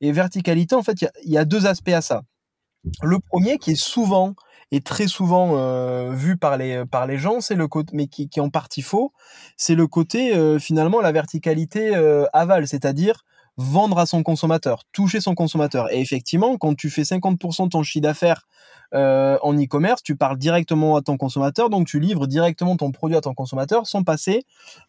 Et 0.00 0.10
verticalité, 0.10 0.74
en 0.74 0.82
fait, 0.82 1.00
il 1.24 1.30
y, 1.30 1.38
a 1.38 1.44
deux 1.44 1.66
aspects 1.66 1.90
à 1.90 2.00
ça. 2.00 2.22
Le 3.02 3.18
premier, 3.20 3.58
qui 3.58 3.72
est 3.72 3.80
souvent 3.80 4.34
et 4.72 4.80
très 4.80 5.06
souvent 5.06 5.52
euh, 5.52 6.10
vu 6.12 6.38
par 6.38 6.56
les 6.56 6.84
par 6.86 7.06
les 7.06 7.18
gens, 7.18 7.40
c'est 7.40 7.54
le 7.54 7.68
côté, 7.68 7.90
mais 7.94 8.06
qui, 8.08 8.28
qui 8.28 8.40
est 8.40 8.42
en 8.42 8.48
partie 8.48 8.80
faux, 8.80 9.12
c'est 9.58 9.74
le 9.74 9.86
côté 9.86 10.34
euh, 10.34 10.58
finalement 10.58 11.00
la 11.02 11.12
verticalité 11.12 11.94
euh, 11.94 12.24
aval, 12.32 12.66
c'est-à-dire 12.66 13.24
vendre 13.58 13.98
à 13.98 14.06
son 14.06 14.22
consommateur, 14.22 14.84
toucher 14.92 15.20
son 15.20 15.34
consommateur. 15.34 15.92
Et 15.92 16.00
effectivement, 16.00 16.56
quand 16.56 16.74
tu 16.74 16.88
fais 16.88 17.02
50% 17.02 17.64
de 17.64 17.68
ton 17.68 17.82
chiffre 17.82 18.02
d'affaires 18.02 18.48
en 18.94 19.54
e-commerce, 19.54 20.02
tu 20.02 20.16
parles 20.16 20.36
directement 20.36 20.96
à 20.96 21.02
ton 21.02 21.16
consommateur, 21.16 21.70
donc 21.70 21.86
tu 21.86 21.98
livres 21.98 22.26
directement 22.26 22.76
ton 22.76 22.92
produit 22.92 23.16
à 23.16 23.22
ton 23.22 23.32
consommateur 23.32 23.86
sans 23.86 24.04
passer 24.04 24.44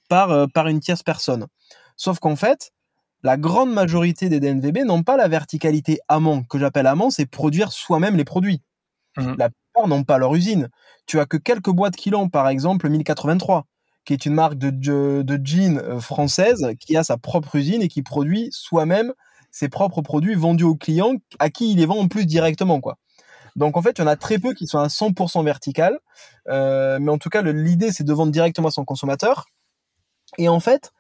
par, 0.10 0.50
par 0.50 0.68
une 0.68 0.82
tierce 0.82 1.04
personne. 1.04 1.48
Sauf 1.96 2.20
qu'en 2.20 2.36
fait, 2.36 2.72
la 3.22 3.38
grande 3.38 3.72
majorité 3.72 4.28
des 4.28 4.42
DNVB 4.42 4.80
n'ont 4.86 5.04
pas 5.04 5.16
la 5.16 5.30
verticalité 5.30 6.00
amont. 6.10 6.44
Que 6.44 6.60
j'appelle 6.60 6.88
amont, 6.88 7.10
c'est 7.10 7.26
produire 7.26 7.72
soi-même 7.72 8.18
les 8.18 8.26
produits. 8.26 8.62
Mmh. 9.18 9.36
La 9.38 9.50
n'ont 9.88 10.04
pas 10.04 10.18
leur 10.18 10.34
usine. 10.36 10.70
Tu 11.06 11.20
as 11.20 11.26
que 11.26 11.38
quelques 11.38 11.72
boîtes 11.72 11.96
qui 11.96 12.10
l'ont, 12.10 12.30
par 12.30 12.48
exemple 12.48 12.90
1083 12.90 13.66
qui 14.06 14.14
est 14.14 14.26
une 14.26 14.34
marque 14.34 14.56
de, 14.56 14.70
de 15.22 15.40
jeans 15.44 15.80
euh, 15.80 16.00
française 16.00 16.74
qui 16.80 16.98
a 16.98 17.04
sa 17.04 17.18
propre 17.18 17.56
usine 17.56 17.82
et 17.82 17.88
qui 17.88 18.02
produit 18.02 18.50
soi-même 18.52 19.14
ses 19.52 19.70
propres 19.70 20.02
produits 20.02 20.36
vendus 20.36 20.64
aux 20.64 20.76
clients 20.76 21.14
à 21.40 21.50
qui 21.50 21.72
il 21.72 21.78
les 21.78 21.86
vend 21.86 22.00
en 22.00 22.08
plus 22.08 22.26
directement 22.26 22.82
quoi. 22.82 22.98
Donc 23.56 23.78
en 23.78 23.84
fait, 23.84 24.00
il 24.00 24.02
y 24.02 24.04
en 24.04 24.08
a 24.08 24.16
très 24.16 24.40
peu 24.40 24.54
qui 24.54 24.66
sont 24.66 24.80
à 24.80 24.88
100% 24.88 25.46
vertical, 25.46 26.00
euh, 26.50 26.98
mais 27.00 27.12
en 27.12 27.20
tout 27.20 27.30
cas 27.30 27.44
l'idée 27.44 27.92
c'est 27.92 28.04
de 28.04 28.14
vendre 28.14 28.32
directement 28.32 28.70
à 28.70 28.72
son 28.72 28.84
consommateur. 28.84 29.46
Et 30.40 30.50
en 30.50 30.60
fait, 30.60 30.92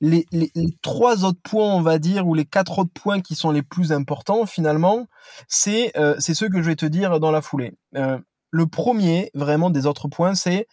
les, 0.00 0.26
les, 0.32 0.50
les, 0.54 0.76
trois 0.82 1.24
autres 1.24 1.40
points, 1.42 1.74
on 1.74 1.82
va 1.82 1.98
dire, 1.98 2.26
ou 2.26 2.34
les 2.34 2.44
quatre 2.44 2.78
autres 2.78 2.92
points 2.92 3.20
qui 3.20 3.34
sont 3.34 3.50
les 3.50 3.62
plus 3.62 3.92
importants 3.92 4.46
finalement, 4.46 5.06
c'est 5.48 5.96
euh, 5.96 6.16
c'est 6.18 6.34
ceux 6.34 6.48
que 6.48 6.62
je 6.62 6.68
vais 6.68 6.76
te 6.76 6.86
dire 6.86 7.20
dans 7.20 7.30
la 7.30 7.42
foulée. 7.42 7.72
Euh, 7.96 8.18
le 8.50 8.66
premier, 8.66 9.30
vraiment 9.34 9.70
des 9.70 9.86
autres 9.86 10.08
points, 10.08 10.34
c'est 10.34 10.66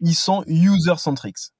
ils 0.00 0.14
sont 0.14 0.44
user-centrics. 0.46 1.52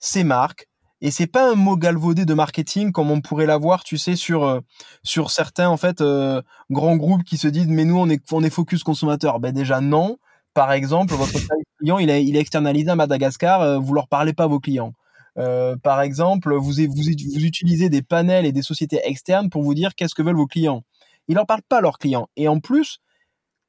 Ces 0.00 0.24
marques, 0.24 0.68
et 1.00 1.10
c'est 1.10 1.26
pas 1.26 1.50
un 1.50 1.54
mot 1.54 1.76
galvaudé 1.76 2.24
de 2.24 2.32
marketing 2.32 2.90
comme 2.90 3.10
on 3.10 3.20
pourrait 3.20 3.44
l'avoir, 3.44 3.84
tu 3.84 3.98
sais, 3.98 4.16
sur 4.16 4.44
euh, 4.44 4.60
sur 5.02 5.30
certains 5.30 5.68
en 5.68 5.76
fait 5.76 6.00
euh, 6.00 6.40
grands 6.70 6.96
groupes 6.96 7.24
qui 7.24 7.36
se 7.36 7.46
disent 7.46 7.66
mais 7.68 7.84
nous 7.84 7.98
on 7.98 8.08
est 8.08 8.22
on 8.32 8.42
est 8.42 8.50
focus 8.50 8.82
consommateur. 8.82 9.38
Ben 9.38 9.52
déjà 9.52 9.80
non. 9.82 10.16
Par 10.54 10.72
exemple, 10.72 11.14
votre 11.14 11.32
client 11.78 11.98
il 11.98 12.08
est 12.10 12.24
il 12.24 12.36
est 12.36 12.40
externalisé 12.40 12.90
à 12.90 12.96
Madagascar, 12.96 13.60
euh, 13.60 13.78
vous 13.78 13.92
leur 13.92 14.08
parlez 14.08 14.32
pas 14.32 14.44
à 14.44 14.46
vos 14.46 14.60
clients. 14.60 14.94
Par 15.36 16.00
exemple, 16.00 16.54
vous, 16.54 16.72
vous, 16.72 17.02
vous 17.02 17.44
utilisez 17.44 17.88
des 17.88 18.02
panels 18.02 18.46
et 18.46 18.52
des 18.52 18.62
sociétés 18.62 19.00
externes 19.04 19.50
pour 19.50 19.62
vous 19.62 19.74
dire 19.74 19.94
qu'est-ce 19.94 20.14
que 20.14 20.22
veulent 20.22 20.36
vos 20.36 20.46
clients. 20.46 20.84
Ils 21.28 21.34
leur 21.34 21.46
parlent 21.46 21.62
pas 21.68 21.78
à 21.78 21.80
leurs 21.80 21.98
clients. 21.98 22.28
Et 22.36 22.48
en 22.48 22.60
plus, 22.60 23.00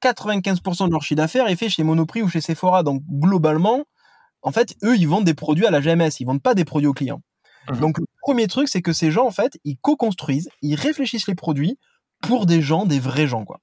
95% 0.01 0.87
de 0.87 0.91
leur 0.91 1.01
chiffre 1.01 1.17
d'affaires 1.17 1.47
est 1.47 1.55
fait 1.55 1.69
chez 1.69 1.83
Monoprix 1.83 2.21
ou 2.21 2.29
chez 2.29 2.41
Sephora. 2.41 2.83
Donc 2.83 3.01
globalement, 3.09 3.85
en 4.41 4.51
fait, 4.51 4.75
eux, 4.83 4.95
ils 4.95 5.07
vendent 5.07 5.25
des 5.25 5.33
produits 5.33 5.65
à 5.65 5.71
la 5.71 5.81
GMS, 5.81 6.19
ils 6.19 6.25
vendent 6.25 6.41
pas 6.41 6.53
des 6.53 6.65
produits 6.65 6.87
aux 6.87 6.93
clients. 6.93 7.21
Mmh. 7.67 7.79
Donc, 7.79 7.97
le 7.97 8.05
premier 8.21 8.45
truc, 8.47 8.69
c'est 8.69 8.83
que 8.83 8.93
ces 8.93 9.09
gens, 9.09 9.25
en 9.25 9.31
fait, 9.31 9.59
ils 9.63 9.77
co-construisent, 9.77 10.49
ils 10.61 10.75
réfléchissent 10.75 11.27
les 11.27 11.35
produits 11.35 11.79
pour 12.21 12.45
des 12.45 12.61
gens, 12.61 12.85
des 12.85 12.99
vrais 12.99 13.27
gens, 13.27 13.43
quoi. 13.43 13.59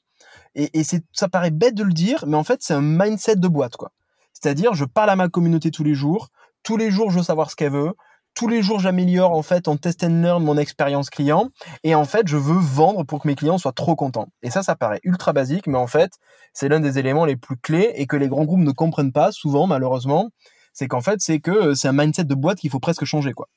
Et, 0.54 0.80
et 0.80 0.82
ça 0.84 1.28
paraît 1.28 1.52
bête 1.52 1.74
de 1.74 1.84
le 1.84 1.92
dire, 1.92 2.24
mais 2.26 2.36
en 2.36 2.44
fait, 2.44 2.62
c'est 2.62 2.74
un 2.74 2.82
mindset 2.82 3.36
de 3.36 3.48
boîte, 3.48 3.76
quoi. 3.76 3.92
C'est-à-dire, 4.32 4.74
je 4.74 4.84
parle 4.84 5.10
à 5.10 5.16
ma 5.16 5.28
communauté 5.28 5.70
tous 5.70 5.84
les 5.84 5.94
jours, 5.94 6.30
tous 6.62 6.76
les 6.76 6.90
jours, 6.90 7.10
je 7.10 7.18
veux 7.18 7.24
savoir 7.24 7.50
ce 7.50 7.56
qu'elle 7.56 7.72
veut, 7.72 7.92
tous 8.34 8.48
les 8.48 8.62
jours, 8.62 8.80
j'améliore, 8.80 9.32
en 9.32 9.42
fait, 9.42 9.68
en 9.68 9.76
test 9.76 10.04
and 10.04 10.22
learn 10.22 10.42
mon 10.42 10.56
expérience 10.56 11.10
client, 11.10 11.50
et 11.84 11.94
en 11.94 12.04
fait, 12.04 12.28
je 12.28 12.38
veux 12.38 12.58
vendre 12.58 13.04
pour 13.04 13.22
que 13.22 13.28
mes 13.28 13.34
clients 13.34 13.58
soient 13.58 13.72
trop 13.72 13.94
contents. 13.94 14.28
Et 14.42 14.50
ça, 14.50 14.62
ça 14.62 14.74
paraît 14.74 15.00
ultra 15.02 15.32
basique, 15.32 15.66
mais 15.66 15.78
en 15.78 15.86
fait, 15.86 16.12
c'est 16.54 16.68
l'un 16.68 16.80
des 16.80 16.98
éléments 16.98 17.26
les 17.26 17.36
plus 17.36 17.56
clés 17.56 17.92
et 17.96 18.06
que 18.06 18.16
les 18.16 18.28
grands 18.28 18.44
groupes 18.44 18.60
ne 18.60 18.72
comprennent 18.72 19.12
pas, 19.12 19.32
souvent, 19.32 19.66
malheureusement 19.66 20.30
c'est 20.72 20.88
qu'en 20.88 21.00
fait, 21.00 21.20
c'est 21.20 21.40
que 21.40 21.50
euh, 21.50 21.74
c'est 21.74 21.88
un 21.88 21.92
mindset 21.92 22.24
de 22.24 22.34
boîte 22.34 22.58
qu'il 22.58 22.70
faut 22.70 22.80
presque 22.80 23.04
changer, 23.04 23.32
quoi. 23.32 23.48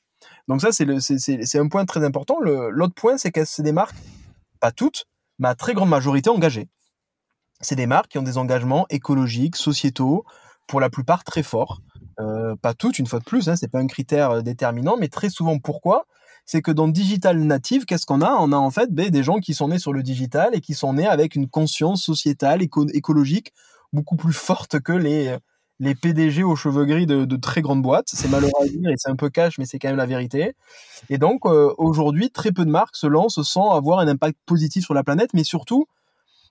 Donc 0.48 0.60
ça, 0.60 0.70
c'est 0.72 1.58
un 1.58 1.68
point 1.68 1.84
très 1.84 2.04
important. 2.04 2.38
l'autre 2.40 2.94
point, 2.94 3.18
c'est 3.18 3.30
que 3.30 3.44
c'est 3.44 3.62
des 3.62 3.72
marques, 3.72 3.96
pas 4.60 4.72
toutes, 4.72 5.06
mais 5.38 5.48
à 5.48 5.54
très 5.54 5.74
grande 5.74 5.88
majorité 5.88 6.30
engagées. 6.30 6.68
C'est 7.60 7.74
des 7.74 7.86
marques 7.86 8.08
qui 8.08 8.18
ont 8.18 8.22
des 8.22 8.38
engagements 8.38 8.86
écologiques, 8.90 9.56
sociétaux, 9.56 10.24
pour 10.66 10.80
la 10.80 10.90
plupart 10.90 11.24
très 11.24 11.42
forts. 11.42 11.80
Euh, 12.20 12.56
pas 12.56 12.74
toutes, 12.74 12.98
une 12.98 13.06
fois 13.06 13.18
de 13.18 13.24
plus, 13.24 13.48
hein, 13.48 13.56
c'est 13.56 13.68
pas 13.70 13.78
un 13.78 13.86
critère 13.86 14.30
euh, 14.30 14.40
déterminant, 14.42 14.96
mais 14.98 15.08
très 15.08 15.28
souvent, 15.28 15.58
pourquoi? 15.58 16.06
C'est 16.46 16.62
que 16.62 16.70
dans 16.70 16.88
digital 16.88 17.38
native, 17.40 17.84
qu'est-ce 17.84 18.06
qu'on 18.06 18.22
a? 18.22 18.30
On 18.40 18.52
a 18.52 18.56
en 18.56 18.70
fait 18.70 18.92
ben, 18.92 19.10
des 19.10 19.22
gens 19.22 19.38
qui 19.38 19.52
sont 19.52 19.68
nés 19.68 19.78
sur 19.78 19.92
le 19.92 20.02
digital 20.02 20.54
et 20.54 20.60
qui 20.60 20.74
sont 20.74 20.94
nés 20.94 21.06
avec 21.06 21.34
une 21.34 21.48
conscience 21.48 22.02
sociétale, 22.02 22.62
écologique 22.62 23.52
beaucoup 23.92 24.16
plus 24.16 24.32
forte 24.32 24.80
que 24.80 24.92
les 24.92 25.36
les 25.78 25.94
PDG 25.94 26.42
aux 26.42 26.56
cheveux 26.56 26.84
gris 26.86 27.06
de, 27.06 27.36
très 27.36 27.60
grandes 27.60 27.82
boîtes. 27.82 28.08
C'est 28.08 28.28
malheureux 28.28 28.52
à 28.62 28.66
dire 28.66 28.90
et 28.90 28.94
c'est 28.96 29.10
un 29.10 29.16
peu 29.16 29.28
cash, 29.28 29.58
mais 29.58 29.66
c'est 29.66 29.78
quand 29.78 29.88
même 29.88 29.96
la 29.96 30.06
vérité. 30.06 30.54
Et 31.10 31.18
donc, 31.18 31.44
euh, 31.44 31.74
aujourd'hui, 31.78 32.30
très 32.30 32.52
peu 32.52 32.64
de 32.64 32.70
marques 32.70 32.96
se 32.96 33.06
lancent 33.06 33.42
sans 33.42 33.72
avoir 33.72 33.98
un 33.98 34.08
impact 34.08 34.38
positif 34.46 34.84
sur 34.84 34.94
la 34.94 35.04
planète, 35.04 35.30
mais 35.34 35.44
surtout, 35.44 35.86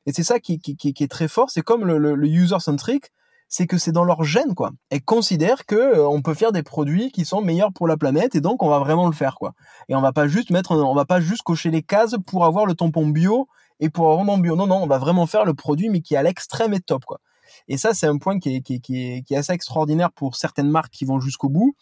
et 0.06 0.14
c'est 0.14 0.24
ça 0.24 0.40
qui, 0.40 0.62
est 0.84 1.12
très 1.12 1.28
fort, 1.28 1.50
c'est 1.50 1.64
comme 1.64 1.86
le, 1.86 1.98
le, 1.98 2.28
user-centric, 2.28 3.12
c'est 3.48 3.68
que 3.68 3.78
c'est 3.78 3.92
dans 3.92 4.04
leur 4.04 4.24
gène, 4.24 4.56
quoi. 4.56 4.72
Elles 4.90 5.04
considèrent 5.04 5.66
que 5.66 5.76
euh, 5.76 6.08
on 6.08 6.22
peut 6.22 6.34
faire 6.34 6.52
des 6.52 6.64
produits 6.64 7.12
qui 7.12 7.26
sont 7.26 7.42
meilleurs 7.42 7.72
pour 7.74 7.88
la 7.88 7.98
planète 7.98 8.36
et 8.36 8.42
donc 8.42 8.64
on 8.64 8.70
va 8.70 8.80
vraiment 8.80 9.08
le 9.08 9.14
faire, 9.14 9.36
quoi. 9.36 9.54
Et 9.90 9.96
on 9.96 10.02
va 10.02 10.12
pas 10.12 10.28
juste 10.28 10.50
mettre, 10.50 10.76
on 10.76 10.96
va 10.96 11.06
pas 11.06 11.22
juste 11.22 11.44
cocher 11.44 11.72
les 11.72 11.84
cases 11.84 12.16
pour 12.28 12.46
avoir 12.46 12.66
le 12.66 12.74
tampon 12.74 13.08
bio 13.08 13.48
et 13.80 13.90
pour 13.90 14.06
avoir 14.06 14.18
vraiment 14.26 14.38
bio. 14.38 14.56
Non, 14.56 14.68
non, 14.68 14.78
on 14.84 14.88
va 14.88 14.98
vraiment 14.98 15.26
faire 15.26 15.46
le 15.46 15.54
produit, 15.54 15.90
mais 15.90 16.02
qui 16.02 16.16
est 16.16 16.18
à 16.18 16.24
l'extrême 16.24 16.74
et 16.74 16.80
top, 16.80 17.06
quoi. 17.06 17.20
Et 17.68 17.78
ça, 17.78 17.94
c'est 17.94 18.08
un 18.08 18.18
point 18.18 18.40
qui 18.40 18.56
est, 18.56 18.62
qui, 18.62 18.76
est, 18.76 18.80
qui, 19.22 19.34
est, 19.34 19.38
assez 19.38 19.54
extraordinaire 19.54 20.12
pour 20.12 20.36
certaines 20.36 20.70
marques 20.70 20.92
qui 20.92 21.06
vont 21.06 21.20
jusqu'au 21.20 21.50
bout. 21.50 21.76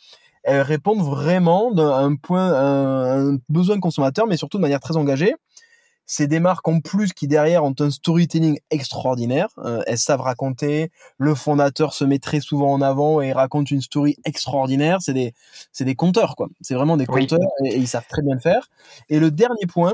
Elles 0.44 0.62
répondent 0.62 1.02
vraiment 1.02 1.74
à 1.76 2.00
un 2.00 2.16
point, 2.16 2.54
un, 2.54 3.38
besoin 3.50 3.80
consommateur, 3.80 4.28
mais 4.28 4.38
surtout 4.38 4.58
de 4.58 4.62
manière 4.62 4.80
très 4.80 4.98
engagée. 4.98 5.34
C'est 6.06 6.28
des 6.28 6.40
marques 6.40 6.68
en 6.68 6.80
plus 6.80 7.14
qui 7.14 7.28
derrière 7.28 7.64
ont 7.64 7.76
un 7.80 7.90
storytelling 7.90 8.60
extraordinaire. 8.72 9.48
Euh, 9.60 9.82
elles 9.88 9.98
savent 9.98 10.22
raconter. 10.22 10.92
Le 11.18 11.34
fondateur 11.34 11.94
se 11.94 12.04
met 12.04 12.20
très 12.20 12.40
souvent 12.40 12.74
en 12.74 12.82
avant 12.82 13.22
et 13.22 13.32
raconte 13.32 13.72
une 13.72 13.82
story 13.82 14.18
extraordinaire. 14.26 15.02
C'est 15.02 15.14
des, 15.14 15.34
c'est 15.72 15.86
des 15.86 15.96
conteurs 15.96 16.36
quoi. 16.36 16.50
C'est 16.62 16.76
vraiment 16.76 16.98
des 16.98 17.06
conteurs 17.06 17.40
et, 17.64 17.70
et, 17.70 17.78
ils 17.78 17.88
savent 17.88 18.08
très 18.08 18.22
bien 18.22 18.36
le 18.36 18.42
faire. 18.42 18.70
Et 19.10 19.20
le 19.20 19.32
dernier 19.32 19.66
point, 19.68 19.94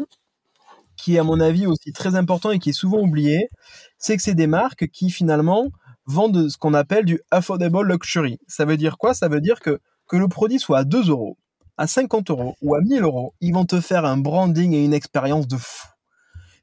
qui 0.97 1.15
est 1.15 1.19
à 1.19 1.23
mon 1.23 1.39
avis 1.39 1.65
aussi 1.65 1.93
très 1.93 2.15
important 2.15 2.51
et 2.51 2.59
qui 2.59 2.71
est 2.71 2.73
souvent 2.73 2.99
oublié, 2.99 3.49
c'est 3.97 4.17
que 4.17 4.23
c'est 4.23 4.35
des 4.35 4.47
marques 4.47 4.87
qui 4.89 5.09
finalement 5.09 5.67
vendent 6.05 6.49
ce 6.49 6.57
qu'on 6.57 6.73
appelle 6.73 7.05
du 7.05 7.21
affordable 7.31 7.87
luxury. 7.87 8.39
Ça 8.47 8.65
veut 8.65 8.77
dire 8.77 8.97
quoi? 8.97 9.13
Ça 9.13 9.27
veut 9.27 9.41
dire 9.41 9.59
que 9.59 9.79
que 10.09 10.17
le 10.17 10.27
produit 10.27 10.59
soit 10.59 10.79
à 10.79 10.83
2 10.83 11.09
euros, 11.09 11.37
à 11.77 11.87
50 11.87 12.31
euros 12.31 12.55
ou 12.61 12.75
à 12.75 12.81
1000 12.81 13.03
euros, 13.03 13.33
ils 13.39 13.53
vont 13.53 13.65
te 13.65 13.79
faire 13.79 14.03
un 14.03 14.17
branding 14.17 14.73
et 14.73 14.83
une 14.83 14.93
expérience 14.93 15.47
de 15.47 15.55
fou. 15.55 15.87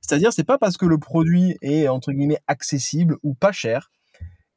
C'est-à-dire, 0.06 0.32
c'est 0.32 0.44
pas 0.44 0.58
parce 0.58 0.76
que 0.76 0.86
le 0.86 0.98
produit 0.98 1.56
est 1.62 1.88
entre 1.88 2.12
guillemets 2.12 2.40
accessible 2.46 3.16
ou 3.22 3.34
pas 3.34 3.52
cher 3.52 3.90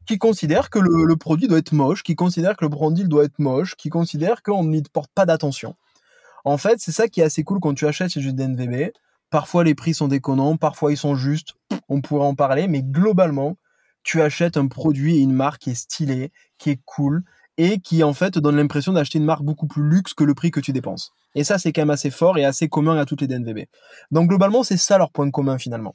qui 0.05 0.17
considèrent 0.17 0.69
que 0.69 0.79
le, 0.79 1.15
produit 1.17 1.47
doit 1.47 1.59
être 1.59 1.71
moche, 1.71 2.01
qui 2.01 2.15
considèrent 2.15 2.57
que 2.57 2.65
le 2.65 2.69
branding 2.69 3.07
doit 3.07 3.25
être 3.25 3.37
moche, 3.37 3.75
qui 3.75 3.89
considèrent 3.89 4.41
qu'on 4.41 4.63
n'y 4.63 4.81
porte 4.81 5.11
pas 5.13 5.27
d'attention. 5.27 5.75
En 6.45 6.57
fait, 6.57 6.79
c'est 6.79 6.91
ça 6.91 7.07
qui 7.07 7.21
est 7.21 7.23
assez 7.23 7.43
cool 7.43 7.59
quand 7.59 7.75
tu 7.75 7.85
achètes 7.85 8.11
chez 8.11 8.33
DNVB. 8.33 8.91
Parfois, 9.29 9.63
les 9.63 9.75
prix 9.75 9.93
sont 9.93 10.07
déconnants, 10.07 10.57
parfois, 10.57 10.91
ils 10.91 10.97
sont 10.97 11.15
justes 11.15 11.53
on 11.89 12.01
pourrait 12.01 12.25
en 12.25 12.35
parler, 12.35 12.67
mais 12.67 12.81
globalement, 12.83 13.57
tu 14.03 14.21
achètes 14.21 14.57
un 14.57 14.67
produit 14.67 15.17
et 15.17 15.21
une 15.21 15.33
marque 15.33 15.63
qui 15.63 15.71
est 15.71 15.75
stylé, 15.75 16.31
qui 16.57 16.69
est 16.69 16.79
cool, 16.85 17.23
et 17.59 17.79
qui 17.79 18.03
en 18.03 18.13
fait 18.13 18.37
donne 18.37 18.55
l'impression 18.55 18.93
d'acheter 18.93 19.17
une 19.17 19.25
marque 19.25 19.43
beaucoup 19.43 19.67
plus 19.67 19.83
luxe 19.83 20.13
que 20.13 20.23
le 20.23 20.33
prix 20.33 20.49
que 20.49 20.61
tu 20.61 20.71
dépenses. 20.71 21.11
Et 21.35 21.43
ça, 21.43 21.59
c'est 21.59 21.73
quand 21.73 21.81
même 21.81 21.89
assez 21.89 22.09
fort 22.09 22.37
et 22.37 22.45
assez 22.45 22.69
commun 22.69 22.97
à 22.97 23.03
toutes 23.03 23.19
les 23.19 23.27
DNVB. 23.27 23.65
Donc 24.11 24.29
globalement, 24.29 24.63
c'est 24.63 24.77
ça 24.77 24.97
leur 24.97 25.11
point 25.11 25.29
commun 25.29 25.57
finalement. 25.57 25.93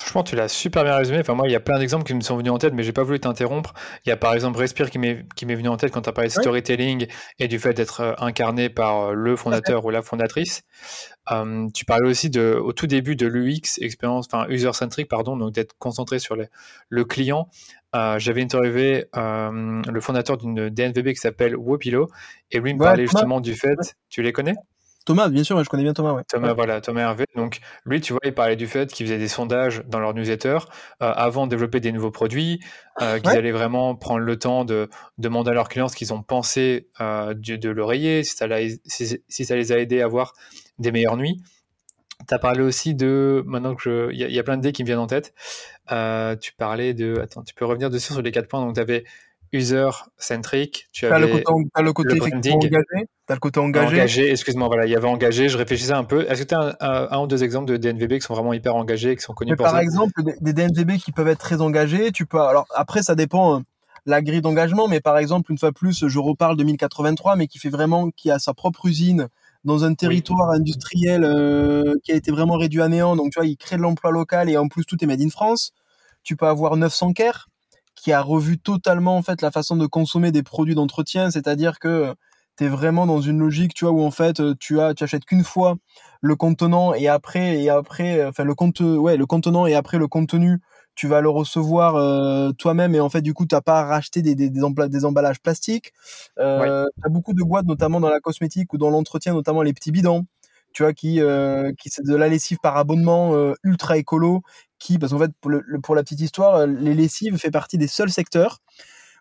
Franchement, 0.00 0.24
tu 0.24 0.34
l'as 0.34 0.48
super 0.48 0.82
bien 0.82 0.96
résumé. 0.96 1.20
Enfin, 1.20 1.34
moi, 1.34 1.46
il 1.48 1.52
y 1.52 1.56
a 1.56 1.60
plein 1.60 1.78
d'exemples 1.78 2.04
qui 2.04 2.14
me 2.14 2.20
sont 2.20 2.36
venus 2.36 2.52
en 2.52 2.58
tête, 2.58 2.74
mais 2.74 2.82
j'ai 2.82 2.92
pas 2.92 3.04
voulu 3.04 3.20
t'interrompre. 3.20 3.74
Il 4.04 4.08
y 4.08 4.12
a 4.12 4.16
par 4.16 4.34
exemple 4.34 4.58
Respire 4.58 4.90
qui 4.90 4.98
m'est 4.98 5.24
venu 5.40 5.68
en 5.68 5.76
tête 5.76 5.92
quand 5.92 6.02
tu 6.02 6.08
as 6.08 6.12
parlé 6.12 6.28
de 6.28 6.32
storytelling 6.32 7.06
et 7.38 7.48
du 7.48 7.58
fait 7.58 7.74
d'être 7.74 8.00
euh, 8.00 8.12
incarné 8.18 8.68
par 8.68 9.10
euh, 9.10 9.12
le 9.14 9.36
fondateur 9.36 9.84
ou 9.84 9.90
la 9.90 10.02
fondatrice. 10.02 10.62
Euh, 11.30 11.68
tu 11.72 11.84
parlais 11.84 12.08
aussi 12.08 12.28
de, 12.28 12.60
au 12.60 12.72
tout 12.72 12.88
début 12.88 13.14
de 13.14 13.26
l'UX, 13.26 13.78
expérience, 13.80 14.26
enfin 14.26 14.46
user-centric, 14.48 15.08
pardon, 15.08 15.36
donc 15.36 15.52
d'être 15.52 15.74
concentré 15.78 16.18
sur 16.18 16.36
le, 16.36 17.04
client. 17.04 17.48
J'avais 17.94 18.42
interviewé 18.42 19.06
le 19.14 20.00
fondateur 20.00 20.36
d'une 20.36 20.68
DNVB 20.68 21.10
qui 21.10 21.20
s'appelle 21.20 21.56
Wopilo 21.56 22.08
et 22.50 22.58
lui 22.58 22.74
me 22.74 22.80
parlait 22.80 23.06
justement 23.06 23.40
du 23.40 23.54
fait. 23.54 23.96
Tu 24.08 24.22
les 24.22 24.32
connais? 24.32 24.54
Thomas, 25.04 25.28
bien 25.28 25.44
sûr, 25.44 25.62
je 25.62 25.68
connais 25.68 25.82
bien 25.82 25.92
Thomas. 25.92 26.22
Thomas, 26.24 26.54
voilà, 26.54 26.80
Thomas 26.80 27.02
Hervé. 27.02 27.26
Donc, 27.36 27.60
lui, 27.84 28.00
tu 28.00 28.14
vois, 28.14 28.20
il 28.24 28.32
parlait 28.32 28.56
du 28.56 28.66
fait 28.66 28.90
qu'il 28.90 29.04
faisait 29.06 29.18
des 29.18 29.28
sondages 29.28 29.82
dans 29.86 30.00
leur 30.00 30.14
newsletter 30.14 30.58
euh, 31.02 31.12
avant 31.12 31.46
de 31.46 31.50
développer 31.50 31.80
des 31.80 31.92
nouveaux 31.92 32.10
produits, 32.10 32.60
euh, 33.02 33.18
qu'ils 33.18 33.30
allaient 33.30 33.52
vraiment 33.52 33.94
prendre 33.96 34.20
le 34.20 34.38
temps 34.38 34.64
de 34.64 34.88
demander 35.18 35.50
à 35.50 35.54
leurs 35.54 35.68
clients 35.68 35.88
ce 35.88 35.96
qu'ils 35.96 36.14
ont 36.14 36.22
pensé 36.22 36.88
euh, 37.00 37.34
de, 37.34 37.68
l'oreiller, 37.68 38.24
si, 38.24 38.34
ça 38.34 38.46
si, 38.86 39.44
ça 39.44 39.56
les 39.56 39.72
a 39.72 39.78
aidés 39.78 40.00
à 40.00 40.06
avoir 40.06 40.32
des 40.78 40.90
meilleures 40.90 41.18
nuits. 41.18 41.42
Tu 42.26 42.32
as 42.32 42.38
parlé 42.38 42.62
aussi 42.62 42.94
de. 42.94 43.42
Maintenant 43.44 43.74
que. 43.74 44.08
Il 44.12 44.18
y, 44.18 44.38
a 44.38 44.42
plein 44.42 44.56
de 44.56 44.62
dés 44.62 44.72
qui 44.72 44.84
me 44.84 44.86
viennent 44.86 45.00
en 45.00 45.06
tête. 45.06 45.34
tu 46.40 46.52
parlais 46.54 46.94
de. 46.94 47.20
Attends, 47.20 47.42
tu 47.42 47.52
peux 47.54 47.66
revenir 47.66 47.90
dessus 47.90 48.14
sur 48.14 48.22
les 48.22 48.30
quatre 48.30 48.48
points. 48.48 48.64
Donc, 48.64 48.76
tu 48.76 48.80
avais 48.80 49.04
user-centric. 49.54 50.88
Tu 50.92 51.06
as 51.06 51.18
le 51.18 51.28
côté, 51.28 51.44
as 51.74 51.82
le 51.82 51.92
côté 51.92 52.20
engagé. 52.20 53.06
As 53.28 53.34
le 53.34 53.40
côté 53.40 53.60
engagé? 53.60 53.96
engagé 53.96 54.30
excuse-moi, 54.30 54.66
voilà, 54.66 54.86
il 54.86 54.92
y 54.92 54.96
avait 54.96 55.08
engagé. 55.08 55.48
Je 55.48 55.56
réfléchissais 55.56 55.92
un 55.92 56.04
peu. 56.04 56.26
Est-ce 56.28 56.42
que 56.42 56.48
tu 56.48 56.54
as 56.54 56.76
un, 56.80 57.18
ou 57.20 57.26
deux 57.26 57.42
exemples 57.44 57.70
de 57.70 57.76
DNVB 57.76 58.14
qui 58.14 58.20
sont 58.20 58.34
vraiment 58.34 58.52
hyper 58.52 58.74
engagés 58.76 59.12
et 59.12 59.16
qui 59.16 59.22
sont 59.22 59.32
connus 59.32 59.56
pour 59.56 59.64
par 59.64 59.72
ça? 59.72 59.76
Par 59.76 59.82
exemple, 59.82 60.22
des, 60.40 60.52
DNVB 60.52 60.98
qui 60.98 61.12
peuvent 61.12 61.28
être 61.28 61.38
très 61.38 61.60
engagés. 61.60 62.12
Tu 62.12 62.26
peux. 62.26 62.40
Alors 62.40 62.66
après, 62.74 63.02
ça 63.02 63.14
dépend. 63.14 63.58
Euh, 63.58 63.60
la 64.06 64.20
grille 64.20 64.42
d'engagement, 64.42 64.86
mais 64.86 65.00
par 65.00 65.16
exemple, 65.16 65.50
une 65.50 65.56
fois 65.56 65.72
plus, 65.72 66.06
je 66.06 66.18
reparle 66.18 66.58
de 66.58 66.64
1083, 66.64 67.36
mais 67.36 67.46
qui 67.46 67.58
fait 67.58 67.70
vraiment, 67.70 68.10
qui 68.10 68.30
a 68.30 68.38
sa 68.38 68.52
propre 68.52 68.84
usine 68.84 69.28
dans 69.64 69.84
un 69.84 69.94
territoire 69.94 70.50
industriel 70.50 71.24
euh, 71.24 71.94
qui 72.04 72.12
a 72.12 72.14
été 72.14 72.30
vraiment 72.30 72.58
réduit 72.58 72.82
à 72.82 72.88
néant. 72.88 73.16
Donc, 73.16 73.32
tu 73.32 73.38
vois, 73.38 73.46
il 73.46 73.56
crée 73.56 73.76
de 73.76 73.80
l'emploi 73.80 74.10
local 74.10 74.50
et 74.50 74.58
en 74.58 74.68
plus, 74.68 74.84
tout 74.84 75.02
est 75.02 75.06
made 75.06 75.22
in 75.22 75.30
France. 75.30 75.72
Tu 76.22 76.36
peux 76.36 76.46
avoir 76.46 76.76
900 76.76 77.14
Care, 77.14 77.48
qui 78.04 78.12
a 78.12 78.20
revu 78.20 78.58
totalement 78.58 79.16
en 79.16 79.22
fait 79.22 79.40
la 79.40 79.50
façon 79.50 79.76
de 79.76 79.86
consommer 79.86 80.30
des 80.30 80.42
produits 80.42 80.74
d'entretien, 80.74 81.30
c'est-à-dire 81.30 81.78
que 81.78 82.14
tu 82.58 82.64
es 82.64 82.68
vraiment 82.68 83.06
dans 83.06 83.22
une 83.22 83.38
logique, 83.38 83.72
tu 83.72 83.86
vois, 83.86 83.94
où 83.94 84.02
en 84.02 84.10
fait 84.10 84.42
tu 84.58 84.78
as 84.78 84.92
tu 84.92 85.04
achètes 85.04 85.24
qu'une 85.24 85.42
fois 85.42 85.76
le 86.20 86.36
contenant 86.36 86.92
et 86.92 87.08
après 87.08 87.62
et 87.62 87.70
après 87.70 88.22
enfin 88.26 88.44
le 88.44 88.54
compte 88.54 88.80
ouais, 88.80 89.16
le 89.16 89.24
contenant 89.24 89.64
et 89.64 89.74
après 89.74 89.96
le 89.96 90.06
contenu, 90.06 90.60
tu 90.94 91.08
vas 91.08 91.22
le 91.22 91.30
recevoir 91.30 91.96
euh, 91.96 92.52
toi-même. 92.52 92.94
Et 92.94 93.00
en 93.00 93.08
fait 93.08 93.22
du 93.22 93.32
coup 93.32 93.46
tu 93.46 93.56
pas 93.64 93.80
à 93.80 93.84
racheter 93.86 94.20
des, 94.20 94.34
des, 94.34 94.50
des, 94.50 95.04
emballages 95.06 95.40
plastiques. 95.40 95.94
Euh, 96.38 96.84
Tu 96.96 97.06
as 97.06 97.08
beaucoup 97.08 97.32
de 97.32 97.42
boîtes 97.42 97.64
notamment 97.64 98.00
dans 98.00 98.10
la 98.10 98.20
cosmétique 98.20 98.74
ou 98.74 98.76
dans 98.76 98.90
l'entretien 98.90 99.32
notamment 99.32 99.62
les 99.62 99.72
petits 99.72 99.92
bidons 99.92 100.26
tu 100.74 100.82
vois, 100.82 100.92
qui, 100.92 101.22
euh, 101.22 101.72
qui 101.78 101.88
c'est 101.88 102.04
de 102.04 102.14
la 102.14 102.28
lessive 102.28 102.58
par 102.60 102.76
abonnement 102.76 103.34
euh, 103.34 103.54
ultra 103.62 103.96
écolo, 103.96 104.42
qui, 104.78 104.98
parce 104.98 105.12
qu'en 105.12 105.20
fait, 105.20 105.30
pour, 105.40 105.52
pour, 105.82 105.94
la 105.94 106.02
petite 106.02 106.20
histoire, 106.20 106.56
euh, 106.56 106.66
les 106.66 106.94
lessives 106.94 107.38
fait 107.38 107.52
partie 107.52 107.78
des 107.78 107.86
seuls 107.86 108.10
secteurs 108.10 108.58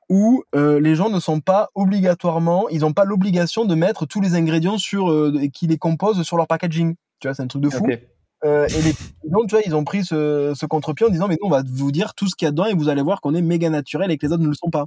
où 0.10 0.44
les 0.54 0.96
gens 0.96 1.10
ne 1.10 1.20
sont 1.20 1.40
pas 1.40 1.70
obligatoirement, 1.76 2.68
ils 2.70 2.82
n'ont 2.82 2.92
pas 2.92 3.06
l'obligation 3.06 3.64
de 3.64 3.74
mettre 3.74 4.06
tous 4.06 4.20
les 4.20 4.36
ingrédients 4.36 4.78
sur, 4.78 5.32
qui 5.54 5.66
les 5.66 5.78
composent 5.78 6.22
sur 6.24 6.36
leur 6.36 6.46
packaging. 6.46 6.96
Tu 7.20 7.28
vois, 7.28 7.34
c'est 7.34 7.42
un 7.42 7.48
truc 7.48 7.64
de 7.64 7.70
fou. 7.70 7.88
et 7.88 7.98
les 8.44 8.94
donc, 9.24 9.48
tu 9.48 9.56
vois, 9.56 9.62
ils 9.66 9.74
ont 9.74 9.86
pris 9.86 10.04
ce, 10.04 10.54
ce 10.56 10.66
contre-pied 10.66 11.08
en 11.08 11.10
disant, 11.10 11.30
mais 11.30 11.38
nous, 11.42 11.48
on 11.48 11.50
va 11.50 11.64
vous 11.66 11.92
dire 11.92 12.14
tout 12.14 12.28
ce 12.28 12.36
qu'il 12.36 12.46
y 12.46 12.50
a 12.50 12.52
dedans 12.52 12.66
et 12.66 12.74
vous 12.74 12.90
allez 12.90 13.02
voir 13.02 13.22
qu'on 13.22 13.34
est 13.34 13.42
méga 13.42 13.70
naturel 13.70 14.12
et 14.12 14.18
que 14.18 14.28
les 14.28 14.34
autres 14.34 14.44
ne 14.44 14.50
le 14.50 14.54
sont 14.54 14.70
pas. 14.70 14.86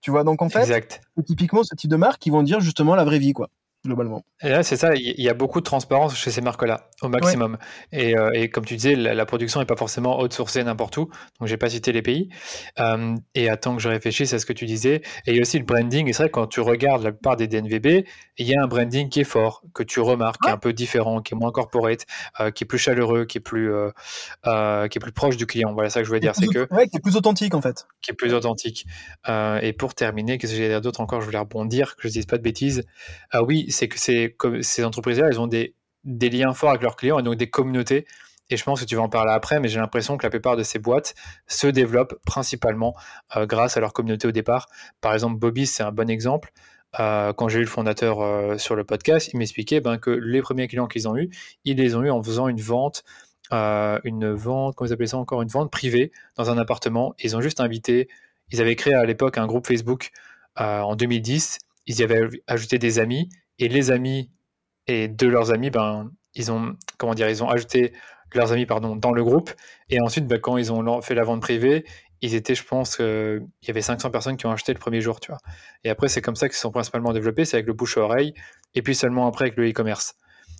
Tu 0.00 0.12
vois, 0.12 0.22
donc 0.22 0.40
en 0.40 0.48
fait, 0.48 0.64
c'est 0.64 1.24
typiquement 1.26 1.64
ce 1.64 1.74
type 1.74 1.90
de 1.90 1.96
marque 1.96 2.20
qui 2.20 2.30
vont 2.30 2.44
dire 2.44 2.60
justement 2.60 2.94
la 2.94 3.04
vraie 3.04 3.18
vie, 3.18 3.32
quoi 3.32 3.50
globalement. 3.84 4.24
Et 4.42 4.48
là, 4.48 4.62
c'est 4.62 4.76
ça, 4.76 4.94
il 4.94 5.20
y 5.20 5.28
a 5.28 5.34
beaucoup 5.34 5.60
de 5.60 5.64
transparence 5.64 6.16
chez 6.16 6.30
ces 6.30 6.40
marques-là, 6.40 6.88
au 7.00 7.08
maximum. 7.08 7.58
Et, 7.90 8.16
euh, 8.16 8.30
et, 8.32 8.48
comme 8.48 8.64
tu 8.64 8.76
disais, 8.76 8.94
la, 8.94 9.26
production 9.26 9.60
n'est 9.60 9.66
pas 9.66 9.76
forcément 9.76 10.20
outsourcée 10.20 10.62
n'importe 10.62 10.96
où, 10.98 11.10
donc 11.40 11.48
j'ai 11.48 11.56
pas 11.56 11.68
cité 11.68 11.92
les 11.92 12.02
pays. 12.02 12.28
Euh, 12.78 13.14
et 13.34 13.48
attends 13.48 13.74
que 13.76 13.82
je 13.82 13.88
réfléchisse 13.88 14.32
à 14.34 14.38
ce 14.38 14.46
que 14.46 14.52
tu 14.52 14.66
disais. 14.66 15.02
Et 15.26 15.32
il 15.32 15.34
y 15.36 15.38
a 15.38 15.42
aussi 15.42 15.58
le 15.58 15.64
branding, 15.64 16.08
et 16.08 16.12
c'est 16.12 16.24
vrai 16.24 16.28
que 16.28 16.34
quand 16.34 16.46
tu 16.46 16.60
regardes 16.60 17.02
la 17.02 17.10
plupart 17.10 17.36
des 17.36 17.48
DNVB, 17.48 18.04
il 18.38 18.46
y 18.46 18.54
a 18.54 18.62
un 18.62 18.66
branding 18.66 19.08
qui 19.08 19.20
est 19.20 19.24
fort, 19.24 19.62
que 19.74 19.82
tu 19.82 20.00
remarques, 20.00 20.40
qui 20.42 20.48
est 20.48 20.52
un 20.52 20.58
peu 20.58 20.72
différent, 20.72 21.20
qui 21.20 21.34
est 21.34 21.36
moins 21.36 21.50
corporate, 21.50 22.06
euh, 22.40 22.50
qui 22.50 22.64
est 22.64 22.66
plus 22.66 22.78
chaleureux, 22.78 23.24
qui 23.24 23.38
est 23.38 23.40
plus, 23.40 23.72
qui 24.44 24.48
est 24.50 25.00
plus 25.00 25.12
proche 25.12 25.36
du 25.36 25.46
client. 25.46 25.72
Voilà 25.72 25.90
ça 25.90 26.00
que 26.00 26.04
je 26.04 26.08
voulais 26.08 26.20
dire, 26.20 26.34
c'est 26.36 26.46
que... 26.46 26.72
Ouais, 26.72 26.88
qui 26.88 26.96
est 26.96 27.00
plus 27.00 27.16
authentique 27.16 27.54
en 27.54 27.62
fait. 27.62 27.86
Qui 28.00 28.12
est 28.12 28.14
plus 28.14 28.32
authentique. 28.32 28.86
et 29.28 29.72
pour 29.72 29.94
terminer, 29.94 30.38
qu'est-ce 30.38 30.52
que 30.52 30.58
j'ai 30.58 30.66
à 30.66 30.68
dire 30.68 30.80
d'autre 30.80 31.00
encore? 31.00 31.20
Je 31.20 31.26
voulais 31.26 31.38
rebondir, 31.38 31.96
que 31.96 32.02
je 32.02 32.08
ne 32.08 32.12
dise 32.12 32.26
pas 32.26 32.38
de 32.38 32.42
bêtises. 32.42 32.84
Ah 33.30 33.42
oui, 33.42 33.71
c'est 33.72 33.88
que 33.88 33.98
ces, 33.98 34.84
entreprises-là, 34.84 35.28
elles 35.28 35.40
ont 35.40 35.46
des, 35.46 35.74
liens 36.04 36.54
forts 36.54 36.70
avec 36.70 36.82
leurs 36.82 36.96
clients 36.96 37.18
et 37.18 37.22
donc 37.22 37.36
des 37.36 37.50
communautés. 37.50 38.06
Et 38.50 38.56
je 38.56 38.64
pense 38.64 38.80
que 38.80 38.84
tu 38.84 38.96
vas 38.96 39.02
en 39.02 39.08
parler 39.08 39.32
après, 39.32 39.60
mais 39.60 39.68
j'ai 39.68 39.80
l'impression 39.80 40.18
que 40.18 40.26
la 40.26 40.30
plupart 40.30 40.56
de 40.56 40.62
ces 40.62 40.78
boîtes 40.78 41.14
se 41.46 41.66
développent 41.66 42.14
principalement 42.26 42.94
euh, 43.36 43.46
grâce 43.46 43.76
à 43.76 43.80
leur 43.80 43.92
communauté 43.92 44.28
au 44.28 44.32
départ. 44.32 44.68
Par 45.00 45.14
exemple, 45.14 45.38
Bobby, 45.38 45.66
c'est 45.66 45.82
un 45.82 45.92
bon 45.92 46.10
exemple. 46.10 46.52
Euh, 47.00 47.32
quand 47.32 47.48
j'ai 47.48 47.60
eu 47.60 47.62
le 47.62 47.68
fondateur 47.68 48.20
euh, 48.20 48.58
sur 48.58 48.76
le 48.76 48.84
podcast, 48.84 49.30
il 49.32 49.38
m'expliquait 49.38 49.80
ben, 49.80 49.96
que 49.96 50.10
les 50.10 50.42
premiers 50.42 50.68
clients 50.68 50.86
qu'ils 50.86 51.08
ont 51.08 51.16
eu, 51.16 51.30
ils 51.64 51.78
les 51.78 51.94
ont 51.94 52.02
eu 52.02 52.10
en 52.10 52.22
faisant 52.22 52.48
une 52.48 52.60
vente, 52.60 53.04
une 53.50 54.32
vente, 54.32 54.74
comment 54.74 54.88
ils 54.88 54.92
appelaient 54.92 55.06
ça 55.06 55.18
encore, 55.18 55.40
une 55.42 55.48
vente 55.48 55.70
privée 55.70 56.12
dans 56.36 56.50
un 56.50 56.58
appartement. 56.58 57.14
Ils 57.22 57.36
ont 57.36 57.40
juste 57.40 57.60
invité, 57.60 58.08
ils 58.50 58.60
avaient 58.60 58.76
créé 58.76 58.94
à 58.94 59.04
l'époque 59.04 59.38
un 59.38 59.46
groupe 59.46 59.66
Facebook 59.66 60.10
en 60.56 60.94
2010. 60.94 61.58
Ils 61.86 62.00
y 62.00 62.02
avaient 62.02 62.28
ajouté 62.46 62.78
des 62.78 62.98
amis 62.98 63.28
et 63.62 63.68
les 63.68 63.92
amis 63.92 64.28
et 64.88 65.06
de 65.06 65.28
leurs 65.28 65.52
amis, 65.52 65.70
ben, 65.70 66.10
ils 66.34 66.50
ont, 66.50 66.76
comment 66.98 67.14
dire, 67.14 67.28
ils 67.30 67.44
ont 67.44 67.48
ajouté 67.48 67.92
leurs 68.34 68.50
amis 68.50 68.66
pardon, 68.66 68.96
dans 68.96 69.12
le 69.12 69.22
groupe. 69.22 69.52
Et 69.88 70.00
ensuite, 70.00 70.26
ben, 70.26 70.40
quand 70.40 70.56
ils 70.56 70.72
ont 70.72 71.00
fait 71.00 71.14
la 71.14 71.22
vente 71.22 71.40
privée, 71.40 71.84
ils 72.22 72.34
étaient, 72.34 72.56
je 72.56 72.64
pense, 72.64 72.98
il 72.98 73.44
y 73.66 73.70
avait 73.70 73.82
500 73.82 74.10
personnes 74.10 74.36
qui 74.36 74.46
ont 74.46 74.50
acheté 74.50 74.72
le 74.72 74.80
premier 74.80 75.00
jour, 75.00 75.20
tu 75.20 75.30
vois. 75.30 75.38
Et 75.84 75.90
après, 75.90 76.08
c'est 76.08 76.20
comme 76.20 76.34
ça 76.34 76.48
qu'ils 76.48 76.58
sont 76.58 76.72
principalement 76.72 77.12
développés, 77.12 77.44
c'est 77.44 77.56
avec 77.56 77.66
le 77.68 77.72
bouche 77.72 77.96
à 77.98 78.00
oreille, 78.00 78.34
et 78.74 78.82
puis 78.82 78.96
seulement 78.96 79.28
après 79.28 79.46
avec 79.46 79.56
le 79.56 79.70
e-commerce. 79.70 80.16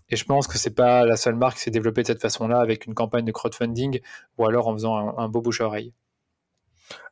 Et 0.08 0.16
je 0.16 0.24
pense 0.24 0.46
que 0.46 0.58
c'est 0.58 0.74
pas 0.74 1.04
la 1.04 1.16
seule 1.16 1.34
marque 1.34 1.56
qui 1.56 1.62
s'est 1.62 1.70
développée 1.70 2.02
de 2.02 2.06
cette 2.06 2.22
façon-là, 2.22 2.60
avec 2.60 2.86
une 2.86 2.94
campagne 2.94 3.24
de 3.24 3.32
crowdfunding, 3.32 4.00
ou 4.38 4.46
alors 4.46 4.68
en 4.68 4.74
faisant 4.74 5.18
un, 5.18 5.28
beau 5.28 5.40
bouche 5.40 5.60
à 5.60 5.66
oreille. 5.66 5.92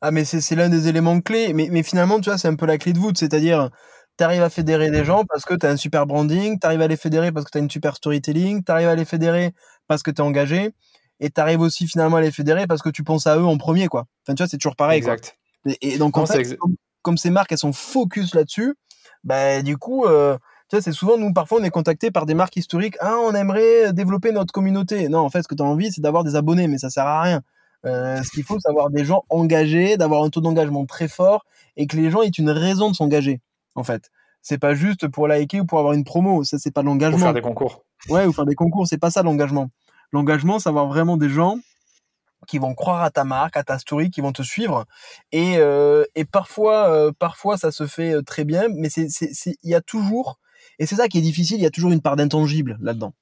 Ah, 0.03 0.11
mais 0.13 0.25
c'est 0.25 0.55
l'un 0.55 0.69
des 0.69 0.89
éléments 0.89 1.21
clés. 1.21 1.53
Mais, 1.53 1.69
mais 1.71 1.83
finalement, 1.83 2.21
tu 2.21 2.29
vois, 2.29 2.39
c'est 2.39 2.49
un 2.49 2.57
peu 2.57 2.67
la 2.67 2.77
clé 2.77 2.93
de 2.93 2.99
voûte. 2.99 3.17
C'est-à-dire, 3.17 3.71
tu 4.21 4.25
arrives 4.25 4.43
à 4.43 4.51
fédérer 4.51 4.91
des 4.91 5.03
gens 5.03 5.25
parce 5.25 5.47
que 5.47 5.55
tu 5.55 5.65
as 5.65 5.71
un 5.71 5.79
super 5.79 6.05
branding, 6.05 6.59
tu 6.61 6.67
arrives 6.67 6.83
à 6.83 6.89
les 6.89 6.99
fédérer 6.99 7.33
parce 7.33 7.47
que 7.47 7.53
tu 7.53 7.57
as 7.57 7.63
une 7.63 7.71
super 7.71 7.97
storytelling, 7.97 8.63
tu 8.63 8.71
arrives 8.71 8.89
à 8.89 8.95
les 8.95 9.07
fédérer 9.07 9.55
parce 9.89 10.03
que 10.03 10.11
tu 10.11 10.19
es 10.19 10.21
engagé, 10.21 10.75
et 11.21 11.31
tu 11.31 11.41
arrives 11.41 11.63
aussi 11.63 11.87
finalement 11.87 12.19
à 12.19 12.21
les 12.21 12.31
fédérer 12.31 12.67
parce 12.67 12.83
que 12.83 12.91
tu 12.91 13.03
penses 13.03 13.27
à 13.27 13.39
eux 13.39 13.47
en 13.47 13.57
premier. 13.57 13.89
quoi. 13.89 14.05
Enfin, 14.23 14.35
tu 14.35 14.43
vois, 14.43 14.47
c'est 14.47 14.59
toujours 14.59 14.77
pareil. 14.77 14.99
Exact. 14.99 15.39
Et, 15.81 15.97
donc, 15.97 16.19
en 16.19 16.27
fait, 16.27 16.59
comme, 17.01 17.17
ces 17.17 17.31
marques, 17.31 17.51
elles 17.53 17.59
sont 17.59 17.73
focus 17.73 18.35
là-dessus, 18.35 18.75
bah, 19.25 19.63
du 19.63 19.79
coup, 19.79 20.05
euh, 20.05 20.37
tu 20.69 20.77
vois, 20.77 20.83
c'est 20.83 20.93
souvent, 20.93 21.17
nous, 21.17 21.33
parfois, 21.33 21.61
on 21.61 21.65
est 21.65 21.71
contacté 21.71 22.11
par 22.11 22.27
des 22.27 22.35
marques 22.35 22.57
historiques. 22.57 22.97
Ah, 23.01 23.17
on 23.25 23.35
aimerait 23.35 23.95
développer 23.95 24.33
notre 24.33 24.53
communauté. 24.53 25.09
Non, 25.09 25.21
en 25.21 25.31
fait, 25.31 25.43
ce 25.43 25.49
que 25.49 25.55
tu 25.55 25.63
as 25.63 25.67
envie, 25.67 25.91
c'est 25.91 26.03
d'avoir 26.03 26.25
des 26.25 26.37
abonnés, 26.37 26.69
mais 26.69 26.77
ça 26.77 26.91
sert 26.91 27.07
à 27.07 27.23
rien. 27.23 27.41
Euh, 27.87 28.23
ce 28.23 28.31
qu'il 28.31 28.45
faut, 28.45 28.59
c'est 28.61 28.69
avoir 28.69 28.91
des 28.91 29.07
gens 29.07 29.25
engagés, 29.31 29.97
d'avoir 29.97 30.25
un 30.25 30.29
taux 30.29 30.43
d'engagement 30.43 30.85
très 30.85 31.09
fort 31.09 31.47
et 31.79 31.87
que 31.87 31.97
les 31.97 32.11
gens 32.11 32.21
aient 32.21 32.29
une 32.29 32.51
raison 32.51 32.91
de 32.91 32.95
s'engager 32.95 33.41
en 33.81 33.85
fait. 33.85 34.11
C'est 34.43 34.59
pas 34.59 34.75
juste 34.75 35.09
pour 35.09 35.29
liker 35.29 35.61
ou 35.61 35.67
pour 35.67 35.79
avoir 35.79 35.93
une 35.93 36.05
promo, 36.05 36.45
ça 36.45 36.59
c'est 36.59 36.71
pas 36.71 36.83
l'engagement. 36.83 37.19
Ou 37.19 37.21
faire 37.21 37.35
des 37.35 37.43
concours. 37.43 37.85
Ouais, 38.09 38.25
ou 38.27 38.33
faire 38.33 38.47
des 38.47 38.55
concours, 38.55 38.87
c'est 38.87 38.99
pas 38.99 39.11
ça 39.11 39.23
l'engagement. 39.23 39.71
L'engagement, 40.13 40.59
c'est 40.59 40.69
avoir 40.69 40.87
vraiment 40.87 41.17
des 41.17 41.29
gens 41.29 41.59
qui 42.47 42.59
vont 42.59 42.75
croire 42.75 43.03
à 43.03 43.11
ta 43.11 43.25
marque, 43.25 43.57
à 43.57 43.65
ta 43.65 43.79
story, 43.79 44.11
qui 44.11 44.21
vont 44.21 44.33
te 44.33 44.43
suivre. 44.43 44.87
Et, 45.31 45.59
euh, 45.59 46.05
et 46.15 46.25
parfois, 46.25 46.89
euh, 46.91 47.13
parfois 47.19 47.59
ça 47.59 47.71
se 47.71 47.87
fait 47.87 48.15
euh, 48.15 48.23
très 48.23 48.45
bien, 48.45 48.69
mais 48.75 48.89
c'est, 48.89 49.09
c'est, 49.09 49.57
il 49.63 49.71
y 49.71 49.75
a 49.75 49.81
toujours, 49.81 50.39
et 50.79 50.87
c'est 50.87 50.97
ça 50.97 51.09
qui 51.09 51.19
est 51.19 51.23
difficile, 51.23 51.59
il 51.59 51.63
y 51.63 51.67
a 51.67 51.71
toujours 51.71 51.93
une 51.93 52.01
part 52.01 52.17
d'intangible 52.17 52.79
là-dedans. 52.81 53.13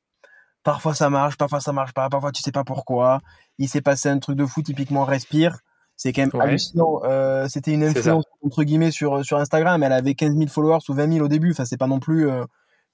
Parfois 0.62 0.94
ça 0.94 1.10
marche, 1.10 1.36
parfois 1.36 1.60
ça 1.60 1.72
marche 1.72 1.92
pas, 1.92 2.08
parfois 2.08 2.30
tu 2.30 2.42
sais 2.42 2.52
pas 2.52 2.64
pourquoi. 2.64 3.20
Il 3.58 3.68
s'est 3.68 3.80
passé 3.80 4.08
un 4.08 4.18
truc 4.18 4.36
de 4.36 4.46
fou, 4.46 4.62
typiquement 4.62 5.04
Respire. 5.04 5.58
C'est 5.98 6.12
quand 6.12 6.22
même 6.22 6.40
hallucinant. 6.40 7.00
Euh, 7.04 7.48
c'était 7.48 7.72
une 7.72 7.82
influence 7.82 8.24
entre 8.42 8.62
guillemets 8.62 8.92
sur 8.92 9.24
sur 9.24 9.36
Instagram. 9.38 9.82
Elle 9.82 9.92
avait 9.92 10.14
15 10.14 10.36
000 10.36 10.48
followers 10.48 10.78
ou 10.88 10.94
20 10.94 11.12
000 11.12 11.24
au 11.24 11.28
début. 11.28 11.50
Enfin, 11.50 11.64
c'est 11.64 11.76
pas 11.76 11.88
non 11.88 11.98
plus, 11.98 12.30
euh, 12.30 12.44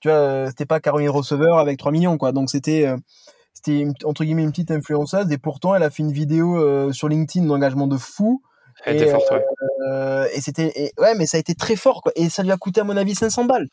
tu 0.00 0.08
vois, 0.08 0.16
euh, 0.16 0.46
c'était 0.48 0.64
pas 0.64 0.80
Caroline 0.80 1.10
Receveur 1.10 1.58
avec 1.58 1.78
3 1.78 1.92
millions 1.92 2.16
quoi. 2.16 2.32
Donc 2.32 2.48
c'était 2.48 2.92
c'était 3.52 3.86
entre 4.04 4.24
guillemets 4.24 4.42
une 4.42 4.50
petite 4.50 4.70
influenceuse 4.70 5.30
et 5.30 5.38
pourtant 5.38 5.74
elle 5.74 5.82
a 5.82 5.90
fait 5.90 6.02
une 6.02 6.12
vidéo 6.12 6.92
sur 6.92 7.08
LinkedIn 7.08 7.46
d'engagement 7.46 7.86
de 7.86 7.98
fou 7.98 8.42
Elle 8.86 8.96
était 8.96 9.10
forte, 9.10 9.30
ouais. 9.30 9.44
Euh, 9.86 10.26
et 10.34 10.40
c'était, 10.40 10.92
ouais, 10.98 11.14
mais 11.14 11.26
ça 11.26 11.36
a 11.36 11.40
été 11.40 11.54
très 11.54 11.76
fort, 11.76 12.02
quoi. 12.02 12.12
Et 12.16 12.28
ça 12.28 12.42
lui 12.42 12.52
a 12.52 12.56
coûté, 12.56 12.80
à 12.80 12.84
mon 12.84 12.96
avis, 12.96 13.14
500 13.14 13.44
balles. 13.44 13.68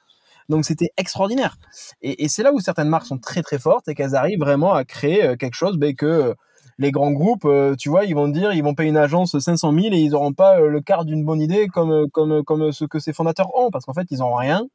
Donc 0.49 0.65
c'était 0.65 0.89
extraordinaire. 0.97 1.57
Et, 2.01 2.23
et 2.23 2.27
c'est 2.27 2.43
là 2.43 2.51
où 2.51 2.59
certaines 2.59 2.89
marques 2.89 3.05
sont 3.05 3.17
très 3.17 3.41
très 3.41 3.59
fortes 3.59 3.87
et 3.87 3.95
qu'elles 3.95 4.15
arrivent 4.15 4.39
vraiment 4.39 4.73
à 4.73 4.83
créer 4.83 5.23
euh, 5.23 5.35
quelque 5.35 5.53
chose 5.53 5.77
ben, 5.77 5.95
que 5.95 6.35
les 6.81 6.91
grands 6.91 7.11
groupes, 7.11 7.45
euh, 7.45 7.75
tu 7.75 7.89
vois, 7.89 8.05
ils 8.05 8.15
vont 8.15 8.27
dire, 8.27 8.53
ils 8.53 8.63
vont 8.63 8.73
payer 8.73 8.89
une 8.89 8.97
agence 8.97 9.37
500 9.37 9.71
000 9.71 9.93
et 9.93 9.99
ils 9.99 10.11
n'auront 10.11 10.33
pas 10.33 10.59
le 10.59 10.81
quart 10.81 11.05
d'une 11.05 11.23
bonne 11.23 11.39
idée 11.39 11.67
comme, 11.67 12.09
comme, 12.09 12.43
comme 12.43 12.71
ce 12.71 12.85
que 12.85 12.99
ces 12.99 13.13
fondateurs 13.13 13.55
ont, 13.55 13.69
parce 13.69 13.85
qu'en 13.85 13.93
fait, 13.93 14.07
ils 14.09 14.19
n'ont 14.19 14.33
rien 14.33 14.65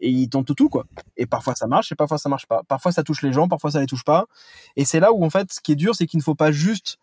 et 0.00 0.10
ils 0.10 0.28
tentent 0.28 0.54
tout, 0.56 0.68
quoi. 0.68 0.84
Et 1.16 1.26
parfois 1.26 1.54
ça 1.54 1.68
marche 1.68 1.92
et 1.92 1.94
parfois 1.94 2.18
ça 2.18 2.28
marche 2.28 2.46
pas. 2.46 2.62
Parfois 2.66 2.90
ça 2.90 3.04
touche 3.04 3.22
les 3.22 3.32
gens, 3.32 3.46
parfois 3.46 3.70
ça 3.70 3.80
les 3.80 3.86
touche 3.86 4.02
pas. 4.04 4.26
Et 4.74 4.84
c'est 4.84 4.98
là 4.98 5.12
où, 5.12 5.24
en 5.24 5.30
fait, 5.30 5.52
ce 5.52 5.60
qui 5.60 5.72
est 5.72 5.76
dur, 5.76 5.94
c'est 5.94 6.06
qu'il 6.06 6.18
ne 6.18 6.24
faut 6.24 6.34
pas 6.34 6.50
juste 6.50 6.98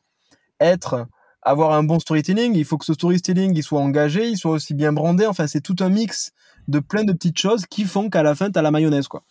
être 0.60 1.08
avoir 1.42 1.72
un 1.72 1.84
bon 1.84 2.00
storytelling, 2.00 2.54
il 2.56 2.66
faut 2.66 2.78
que 2.78 2.86
ce 2.86 2.94
storytelling 2.94 3.56
il 3.56 3.64
soit 3.64 3.80
engagé, 3.80 4.28
il 4.28 4.38
soit 4.38 4.52
aussi 4.52 4.74
bien 4.74 4.94
brandé. 4.94 5.26
Enfin, 5.26 5.48
c'est 5.48 5.62
tout 5.62 5.78
un 5.80 5.90
mix 5.90 6.34
de 6.68 6.80
plein 6.80 7.04
de 7.04 7.14
petites 7.14 7.40
choses 7.40 7.66
qui 7.66 7.86
font 7.86 8.10
qu'à 8.10 8.22
la 8.22 8.36
fin, 8.36 8.52
tu 8.52 8.60
as 8.60 8.62
la 8.62 8.70
mayonnaise. 8.70 9.08
quoi. 9.08 9.24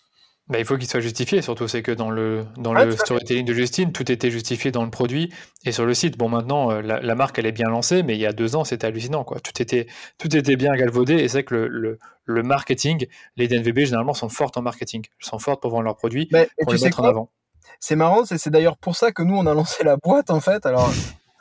Bah, 0.50 0.58
il 0.58 0.64
faut 0.64 0.76
qu'il 0.76 0.88
soit 0.88 0.98
justifié, 0.98 1.42
surtout 1.42 1.68
c'est 1.68 1.82
que 1.82 1.92
dans 1.92 2.10
le, 2.10 2.44
dans 2.56 2.74
le 2.74 2.90
storytelling 2.90 3.46
de 3.46 3.54
Justine, 3.54 3.92
tout 3.92 4.10
était 4.10 4.32
justifié 4.32 4.72
dans 4.72 4.82
le 4.82 4.90
produit 4.90 5.32
et 5.64 5.70
sur 5.70 5.86
le 5.86 5.94
site. 5.94 6.18
Bon, 6.18 6.28
maintenant, 6.28 6.72
euh, 6.72 6.82
la, 6.82 7.14
marque, 7.14 7.38
elle 7.38 7.46
est 7.46 7.52
bien 7.52 7.68
lancée, 7.68 8.02
mais 8.02 8.16
il 8.16 8.20
y 8.20 8.26
a 8.26 8.32
deux 8.32 8.56
ans, 8.56 8.64
c'était 8.64 8.88
hallucinant. 8.88 9.22
Quoi. 9.22 9.38
Tout, 9.38 9.62
était, 9.62 9.86
tout 10.18 10.36
était 10.36 10.56
bien 10.56 10.74
galvaudé 10.74 11.14
et 11.14 11.28
c'est 11.28 11.44
que 11.44 11.54
le, 11.54 11.68
le, 11.68 11.98
le, 12.24 12.42
marketing, 12.42 13.06
les 13.36 13.46
DNVB, 13.46 13.84
généralement, 13.84 14.12
sont 14.12 14.28
fortes 14.28 14.56
en 14.56 14.62
marketing. 14.62 15.04
Elles 15.06 15.26
sont 15.28 15.38
fortes 15.38 15.62
pour 15.62 15.70
vendre 15.70 15.84
leurs 15.84 15.96
produits, 15.96 16.26
pour 16.26 16.72
les 16.72 16.82
mettre 16.82 16.98
en 16.98 17.04
avant. 17.04 17.30
C'est 17.78 17.94
marrant, 17.94 18.24
c'est 18.24 18.50
d'ailleurs 18.50 18.76
pour 18.76 18.96
ça 18.96 19.12
que 19.12 19.22
nous, 19.22 19.36
on 19.36 19.46
a 19.46 19.54
lancé 19.54 19.84
la 19.84 19.98
boîte, 19.98 20.30
en 20.30 20.40
fait. 20.40 20.66
Alors, 20.66 20.90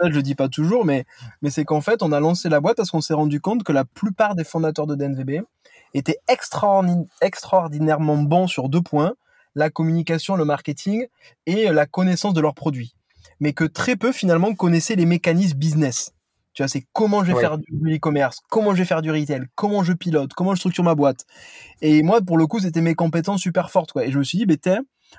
je 0.03 0.07
le 0.09 0.21
dis 0.21 0.35
pas 0.35 0.49
toujours, 0.49 0.85
mais, 0.85 1.05
mais 1.41 1.49
c'est 1.49 1.65
qu'en 1.65 1.81
fait, 1.81 2.03
on 2.03 2.11
a 2.11 2.19
lancé 2.19 2.47
la 2.47 2.59
boîte 2.59 2.77
parce 2.77 2.91
qu'on 2.91 3.01
s'est 3.01 3.15
rendu 3.15 3.41
compte 3.41 3.63
que 3.63 3.71
la 3.71 3.85
plupart 3.85 4.35
des 4.35 4.43
fondateurs 4.43 4.85
de 4.85 4.93
DNVB 4.93 5.41
étaient 5.93 6.17
extraordinairement 6.27 8.17
bons 8.17 8.47
sur 8.47 8.69
deux 8.69 8.81
points, 8.81 9.13
la 9.55 9.69
communication, 9.69 10.35
le 10.35 10.45
marketing 10.45 11.07
et 11.45 11.69
la 11.69 11.85
connaissance 11.85 12.33
de 12.33 12.41
leurs 12.41 12.55
produits. 12.55 12.93
Mais 13.39 13.53
que 13.53 13.63
très 13.63 13.95
peu 13.95 14.11
finalement 14.11 14.53
connaissaient 14.53 14.95
les 14.95 15.05
mécanismes 15.05 15.57
business. 15.57 16.13
Tu 16.53 16.63
vois, 16.63 16.67
c'est 16.67 16.85
comment 16.93 17.23
je 17.23 17.31
vais 17.31 17.39
faire 17.39 17.57
du 17.57 17.95
e-commerce, 17.95 18.41
comment 18.49 18.73
je 18.73 18.79
vais 18.79 18.85
faire 18.85 19.01
du 19.01 19.11
retail, 19.11 19.43
comment 19.55 19.83
je 19.83 19.93
pilote, 19.93 20.33
comment 20.33 20.55
je 20.55 20.59
structure 20.59 20.83
ma 20.83 20.95
boîte. 20.95 21.25
Et 21.81 22.03
moi, 22.03 22.21
pour 22.21 22.37
le 22.37 22.47
coup, 22.47 22.59
c'était 22.59 22.81
mes 22.81 22.95
compétences 22.95 23.41
super 23.41 23.69
fortes. 23.71 23.91
Quoi. 23.91 24.05
Et 24.05 24.11
je 24.11 24.17
me 24.19 24.23
suis 24.23 24.37
dit, 24.37 24.45
ben, 24.45 24.57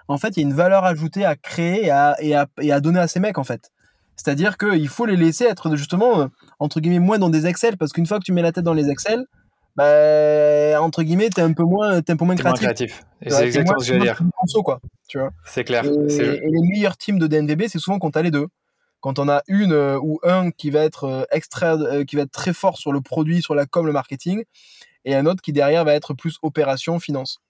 en 0.09 0.19
fait, 0.19 0.37
il 0.37 0.41
y 0.41 0.43
a 0.45 0.47
une 0.47 0.55
valeur 0.55 0.85
ajoutée 0.85 1.25
à 1.25 1.37
créer 1.37 1.87
et 1.87 1.91
à, 1.91 2.17
et 2.21 2.35
à, 2.35 2.47
et 2.61 2.73
à 2.73 2.81
donner 2.81 3.01
à 3.01 3.09
ces 3.09 3.21
mecs, 3.21 3.39
en 3.39 3.45
fait. 3.45 3.71
C'est-à-dire 4.17 4.59
qu'il 4.59 4.89
faut 4.89 5.07
les 5.07 5.17
laisser 5.17 5.45
être 5.45 5.75
justement, 5.77 6.21
euh, 6.21 6.27
entre 6.59 6.81
guillemets, 6.81 6.99
moins 6.99 7.19
dans 7.19 7.31
des 7.31 7.47
Excel, 7.47 7.79
parce 7.79 7.93
qu'une 7.93 8.07
fois 8.07 8.19
que 8.19 8.25
tu 8.25 8.33
mets 8.33 8.43
la 8.43 8.53
tête 8.53 8.65
dans 8.65 8.75
les 8.75 8.91
Excel, 8.91 9.25
bah, 9.77 10.81
entre 10.83 11.03
guillemets, 11.03 11.31
t'es 11.31 11.43
un 11.43 11.53
peu 11.53 11.63
moins, 11.63 11.99
es 11.99 12.11
un 12.11 12.17
peu 12.17 12.25
moins 12.25 12.37
créatif. 12.37 12.63
Moins 12.63 12.75
créatif. 12.75 13.03
Et 13.23 13.31
c'est 13.31 13.47
exactement 13.47 13.79
ce 13.79 13.89
que 13.89 13.95
je 13.95 13.99
veux 13.99 14.05
dire. 14.05 14.21
quoi, 14.65 14.81
tu 15.09 15.19
vois. 15.19 15.31
C'est 15.45 15.65
clair. 15.65 15.85
Et, 15.85 15.89
les 15.89 16.69
meilleurs 16.69 16.97
teams 16.97 17.19
de 17.19 17.27
DNVB, 17.27 17.69
c'est 17.69 17.79
souvent 17.79 17.99
quand 17.99 18.13
t'as 18.13 18.23
les 18.23 18.31
deux. 18.31 18.49
Quand 19.01 19.19
on 19.19 19.29
a 19.31 19.43
une 19.49 19.73
euh, 19.73 19.99
ou 20.03 20.21
un 20.23 20.51
qui 20.51 20.69
va 20.69 20.81
être 20.81 21.05
euh, 21.05 21.25
extrait, 21.31 22.05
qui 22.07 22.17
va 22.17 22.23
être 22.23 22.33
très 22.33 22.53
fort 22.53 22.77
sur 22.77 22.93
le 22.93 23.01
produit, 23.01 23.41
sur 23.41 23.55
la 23.55 23.65
com, 23.65 23.87
le 23.87 23.93
marketing, 23.93 24.45
et 25.07 25.15
un 25.15 25.25
autre 25.25 25.41
qui 25.41 25.53
derrière 25.53 25.85
va 25.85 25.95
être 25.95 26.13
plus 26.13 26.37
opération, 26.43 26.99
finance. 26.99 27.41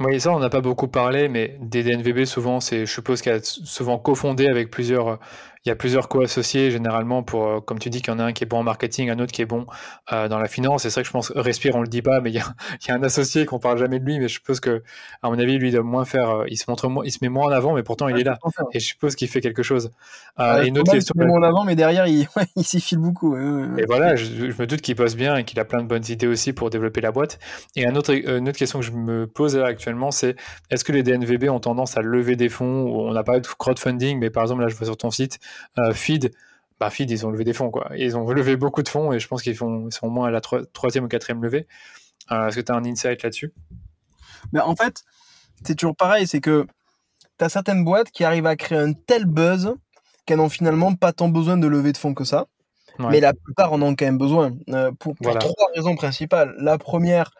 Oui, 0.00 0.20
ça, 0.20 0.32
on 0.32 0.40
n'a 0.40 0.50
pas 0.50 0.60
beaucoup 0.60 0.88
parlé, 0.88 1.28
mais 1.28 1.56
des 1.60 1.84
DNVB, 1.84 2.24
souvent, 2.24 2.58
c'est, 2.58 2.84
je 2.84 2.92
suppose 2.92 3.22
qu'il 3.22 3.32
y 3.32 3.34
a 3.36 3.40
souvent 3.42 3.96
cofondé 3.96 4.48
avec 4.48 4.68
plusieurs, 4.68 5.20
il 5.64 5.68
y 5.68 5.72
a 5.72 5.76
plusieurs 5.76 6.08
co-associés, 6.08 6.70
généralement, 6.70 7.22
pour, 7.22 7.46
euh, 7.46 7.60
comme 7.60 7.78
tu 7.78 7.90
dis, 7.90 8.02
qu'il 8.02 8.12
y 8.12 8.16
en 8.16 8.18
a 8.18 8.24
un 8.24 8.32
qui 8.32 8.44
est 8.44 8.46
bon 8.46 8.58
en 8.58 8.62
marketing, 8.62 9.10
un 9.10 9.18
autre 9.18 9.32
qui 9.32 9.42
est 9.42 9.46
bon 9.46 9.66
euh, 10.12 10.28
dans 10.28 10.38
la 10.38 10.48
finance. 10.48 10.82
C'est 10.82 10.92
vrai 10.92 11.02
que 11.02 11.06
je 11.06 11.12
pense, 11.12 11.32
Respire, 11.34 11.76
on 11.76 11.80
le 11.80 11.88
dit 11.88 12.02
pas, 12.02 12.20
mais 12.20 12.30
il 12.30 12.36
y 12.36 12.38
a, 12.38 12.44
il 12.82 12.88
y 12.88 12.90
a 12.90 12.94
un 12.94 13.02
associé 13.02 13.46
qu'on 13.46 13.58
parle 13.58 13.78
jamais 13.78 13.98
de 13.98 14.04
lui, 14.04 14.18
mais 14.18 14.28
je 14.28 14.34
suppose 14.34 14.60
que, 14.60 14.82
à 15.22 15.30
mon 15.30 15.38
avis, 15.38 15.58
lui, 15.58 15.68
il 15.68 15.72
doit 15.72 15.82
moins 15.82 16.04
faire, 16.04 16.30
euh, 16.30 16.44
il 16.48 16.56
se 16.56 16.64
montre 16.68 16.88
moins, 16.88 17.04
il 17.04 17.12
se 17.12 17.18
met 17.22 17.28
moins 17.28 17.46
en 17.46 17.52
avant, 17.52 17.74
mais 17.74 17.82
pourtant, 17.82 18.08
il 18.08 18.18
est 18.18 18.24
là. 18.24 18.38
Et 18.72 18.80
je 18.80 18.86
suppose 18.86 19.16
qu'il 19.16 19.28
fait 19.28 19.40
quelque 19.40 19.62
chose. 19.62 19.90
et 20.38 20.66
une 20.66 20.78
autre 20.78 20.92
question. 20.92 21.14
Il 21.16 21.20
se 21.20 21.24
met 21.24 21.26
moins 21.26 21.40
en 21.40 21.42
avant, 21.42 21.64
mais 21.64 21.76
derrière, 21.76 22.06
il, 22.06 22.26
il 22.56 22.64
s'y 22.64 22.80
file 22.80 22.98
beaucoup. 22.98 23.36
Et 23.36 23.84
voilà, 23.86 24.16
je, 24.16 24.24
je 24.24 24.62
me 24.62 24.66
doute 24.66 24.80
qu'il 24.80 24.96
bosse 24.96 25.16
bien 25.16 25.36
et 25.36 25.44
qu'il 25.44 25.58
a 25.60 25.64
plein 25.64 25.82
de 25.82 25.88
bonnes 25.88 26.04
idées 26.08 26.26
aussi 26.26 26.52
pour 26.52 26.70
développer 26.70 27.00
la 27.00 27.12
boîte. 27.12 27.38
Et 27.76 27.86
un 27.86 27.94
autre, 27.96 28.12
une 28.12 28.48
autre 28.48 28.58
question 28.58 28.80
que 28.80 28.84
je 28.84 28.92
me 28.92 29.26
pose 29.26 29.56
actuellement, 29.56 29.74
actuellement, 29.74 30.10
c'est 30.10 30.36
est-ce 30.70 30.84
que 30.84 30.92
les 30.92 31.02
DNVB 31.02 31.50
ont 31.50 31.60
tendance 31.60 31.96
à 31.98 32.00
lever 32.00 32.36
des 32.36 32.48
fonds 32.48 33.08
On 33.08 33.12
n'a 33.12 33.22
pas 33.22 33.40
de 33.40 33.46
crowdfunding, 33.46 34.18
mais 34.18 34.30
par 34.30 34.44
exemple, 34.44 34.62
là, 34.62 34.68
je 34.68 34.76
vois 34.76 34.86
sur 34.86 34.96
ton 34.96 35.10
site, 35.10 35.40
Feed, 35.92 36.32
bah, 36.80 36.90
Feed, 36.90 37.10
ils 37.10 37.26
ont 37.26 37.30
levé 37.30 37.44
des 37.44 37.52
fonds, 37.52 37.70
quoi. 37.70 37.90
Ils 37.96 38.16
ont 38.16 38.28
levé 38.30 38.56
beaucoup 38.56 38.82
de 38.82 38.88
fonds 38.88 39.12
et 39.12 39.18
je 39.18 39.28
pense 39.28 39.42
qu'ils 39.42 39.56
sont 39.56 39.88
au 40.02 40.10
moins 40.10 40.28
à 40.28 40.30
la 40.30 40.40
troisième 40.40 41.04
ou 41.04 41.08
quatrième 41.08 41.42
levée. 41.42 41.66
Euh, 42.32 42.48
est-ce 42.48 42.56
que 42.56 42.60
tu 42.60 42.72
as 42.72 42.74
un 42.74 42.84
insight 42.84 43.22
là-dessus? 43.22 43.52
Mais 44.52 44.60
En 44.60 44.74
fait, 44.76 45.02
c'est 45.64 45.74
toujours 45.76 45.96
pareil, 45.96 46.26
c'est 46.26 46.40
que 46.40 46.66
tu 47.38 47.44
as 47.44 47.48
certaines 47.48 47.84
boîtes 47.84 48.10
qui 48.10 48.24
arrivent 48.24 48.46
à 48.46 48.56
créer 48.56 48.78
un 48.78 48.92
tel 48.92 49.24
buzz 49.26 49.74
qu'elles 50.26 50.38
n'ont 50.38 50.48
finalement 50.48 50.94
pas 50.94 51.12
tant 51.12 51.28
besoin 51.28 51.56
de 51.56 51.66
lever 51.66 51.92
de 51.92 51.98
fonds 51.98 52.14
que 52.14 52.24
ça. 52.24 52.46
Mais 52.98 53.18
la 53.18 53.34
plupart 53.34 53.72
en 53.72 53.82
ont 53.82 53.96
quand 53.96 54.04
même 54.04 54.18
besoin. 54.18 54.52
Euh, 54.68 54.92
pour, 54.92 55.16
trois 55.16 55.68
raisons 55.74 55.96
principales. 55.96 56.54
La 56.58 56.78
première, 56.78 57.32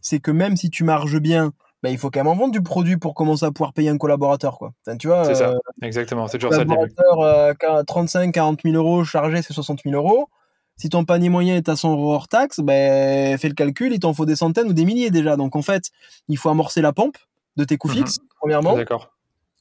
c'est 0.00 0.20
que 0.20 0.30
même 0.30 0.56
si 0.56 0.70
tu 0.70 0.84
marges 0.84 1.18
bien, 1.18 1.52
bah, 1.82 1.90
il 1.90 1.98
faut 1.98 2.10
quand 2.10 2.20
même 2.20 2.28
en 2.28 2.36
vendre 2.36 2.52
du 2.52 2.62
produit 2.62 2.96
pour 2.96 3.14
commencer 3.14 3.44
à 3.44 3.50
pouvoir 3.50 3.72
payer 3.72 3.88
un 3.88 3.98
collaborateur. 3.98 4.58
Quoi. 4.58 4.72
tu 4.98 5.08
vois, 5.08 5.24
c'est 5.24 5.34
ça, 5.34 5.50
euh, 5.50 5.58
exactement. 5.82 6.28
C'est 6.28 6.38
toujours 6.38 6.54
ça. 6.54 6.62
Euh, 6.62 7.84
35, 7.84 8.32
40 8.32 8.60
000 8.64 8.76
euros 8.76 9.04
chargé, 9.04 9.42
c'est 9.42 9.52
60 9.52 9.80
000 9.84 9.96
euros. 9.96 10.28
Si 10.76 10.88
ton 10.88 11.04
panier 11.04 11.28
moyen 11.28 11.56
est 11.56 11.68
à 11.68 11.76
100 11.76 11.92
euros 11.92 12.14
hors 12.14 12.28
taxe, 12.28 12.60
ben, 12.60 13.36
fais 13.36 13.48
le 13.48 13.54
calcul, 13.54 13.92
il 13.92 13.98
t'en 13.98 14.14
faut 14.14 14.26
des 14.26 14.36
centaines 14.36 14.68
ou 14.68 14.72
des 14.72 14.84
milliers 14.84 15.10
déjà. 15.10 15.36
Donc 15.36 15.56
en 15.56 15.62
fait, 15.62 15.90
il 16.28 16.38
faut 16.38 16.48
amorcer 16.48 16.80
la 16.80 16.92
pompe 16.92 17.18
de 17.56 17.64
tes 17.64 17.76
coûts 17.76 17.88
mhm. 17.88 17.94
fixes, 17.94 18.18
premièrement. 18.38 18.76
D'accord. 18.76 19.12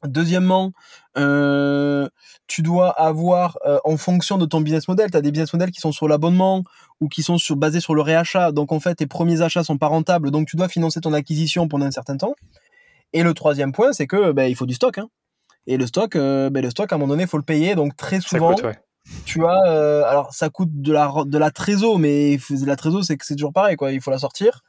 Deuxièmement, 0.06 0.72
euh, 1.18 2.08
tu 2.48 2.62
dois 2.62 2.90
avoir, 2.90 3.58
euh, 3.66 3.80
en 3.84 3.98
fonction 3.98 4.38
de 4.38 4.46
ton 4.46 4.62
business 4.62 4.88
model, 4.88 5.12
tu 5.12 5.18
as 5.18 5.22
des 5.22 5.32
business 5.32 5.54
models 5.54 5.72
qui 5.72 5.80
sont 5.80 5.92
sur 5.92 6.08
l'abonnement 6.08 6.64
ou 7.00 7.08
qui 7.08 7.24
sont 7.24 7.38
sur, 7.38 7.56
basés 7.56 7.80
sur 7.80 7.94
le 7.94 8.02
réachat. 8.02 8.52
Donc 8.52 8.72
en 8.72 8.80
fait, 8.80 8.96
tes 8.96 9.08
premiers 9.08 9.42
achats 9.42 9.64
sont 9.64 9.78
pas 9.78 9.88
rentables, 9.88 10.32
donc 10.32 10.48
tu 10.48 10.56
dois 10.56 10.68
financer 10.68 11.02
ton 11.02 11.14
acquisition 11.14 11.68
pendant 11.68 11.86
un 11.86 11.92
certain 11.92 12.18
temps. 12.18 12.34
Et 13.14 13.24
le 13.24 13.34
troisième 13.34 13.72
point, 13.72 13.94
c'est 13.94 14.08
que 14.08 14.32
ben, 14.32 14.46
il 14.46 14.56
faut 14.56 14.66
du 14.66 14.74
stock. 14.74 14.98
Hein. 14.98 15.10
Et 15.68 15.78
le 15.78 15.86
stock, 15.86 16.16
euh, 16.16 16.50
ben, 16.50 16.64
le 16.64 16.70
stock, 16.70 16.92
à 16.92 16.96
un 16.96 16.98
moment 16.98 17.14
donné, 17.14 17.24
il 17.24 17.30
faut 17.30 17.38
le 17.38 17.44
payer. 17.44 17.76
Donc 17.76 17.96
très 17.96 18.20
souvent, 18.22 18.56
tu 19.26 19.40
vois, 19.40 19.58
euh, 19.68 20.04
alors 20.06 20.34
ça 20.34 20.50
coûte 20.50 20.70
de 20.82 20.94
la 20.94 21.12
de 21.26 21.38
la 21.38 21.52
trésor, 21.52 22.00
mais 22.00 22.38
la 22.66 22.76
trésor 22.76 23.04
c'est 23.04 23.18
que 23.18 23.26
c'est 23.26 23.36
toujours 23.36 23.54
pareil 23.54 23.76
quoi, 23.76 23.92
il 23.92 24.02
faut 24.02 24.12
la 24.12 24.20
sortir. 24.20 24.62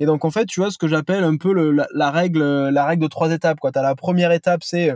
Et 0.00 0.06
donc 0.06 0.24
en 0.24 0.30
fait, 0.30 0.46
tu 0.46 0.60
vois 0.60 0.70
ce 0.70 0.78
que 0.78 0.88
j'appelle 0.88 1.24
un 1.24 1.36
peu 1.36 1.52
la, 1.92 2.10
règle 2.10 2.68
la 2.68 2.86
règle 2.86 3.02
de 3.02 3.08
trois 3.08 3.30
étapes 3.30 3.60
quoi. 3.60 3.72
T'as 3.72 3.82
la 3.82 3.94
première 3.94 4.32
étape 4.32 4.64
c'est 4.64 4.92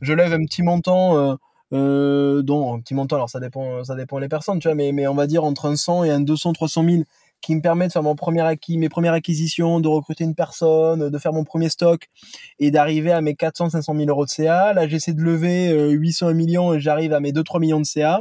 je 0.00 0.12
lève 0.12 0.32
un 0.32 0.44
petit 0.44 0.62
montant 0.62 1.16
euh, 1.16 1.34
euh, 1.72 2.42
dont 2.42 2.74
un 2.74 2.80
petit 2.80 2.94
montant 2.94 3.16
alors 3.16 3.30
ça 3.30 3.40
dépend 3.40 3.82
ça 3.84 3.94
dépend 3.94 4.18
les 4.18 4.28
personnes 4.28 4.58
tu 4.58 4.68
vois 4.68 4.74
mais 4.74 4.92
mais 4.92 5.06
on 5.08 5.14
va 5.14 5.26
dire 5.26 5.44
entre 5.44 5.66
un 5.66 5.76
100 5.76 6.04
et 6.04 6.10
un 6.10 6.20
200 6.20 6.52
300 6.52 6.84
000 6.84 7.02
qui 7.46 7.54
me 7.54 7.60
permet 7.60 7.86
de 7.86 7.92
faire 7.92 8.02
mon 8.02 8.16
premier 8.16 8.40
acquis, 8.40 8.76
mes 8.76 8.88
premières 8.88 9.12
acquisitions, 9.12 9.78
de 9.78 9.86
recruter 9.86 10.24
une 10.24 10.34
personne, 10.34 11.10
de 11.10 11.18
faire 11.18 11.32
mon 11.32 11.44
premier 11.44 11.68
stock 11.68 12.08
et 12.58 12.72
d'arriver 12.72 13.12
à 13.12 13.20
mes 13.20 13.36
400, 13.36 13.70
500 13.70 13.94
000 13.94 14.08
euros 14.08 14.24
de 14.24 14.30
CA. 14.30 14.72
Là, 14.72 14.88
j'essaie 14.88 15.12
de 15.12 15.22
lever 15.22 15.70
800, 15.92 16.26
1 16.26 16.32
million 16.32 16.74
et 16.74 16.80
j'arrive 16.80 17.12
à 17.12 17.20
mes 17.20 17.30
2, 17.30 17.44
3 17.44 17.60
millions 17.60 17.78
de 17.78 17.86
CA. 17.86 18.18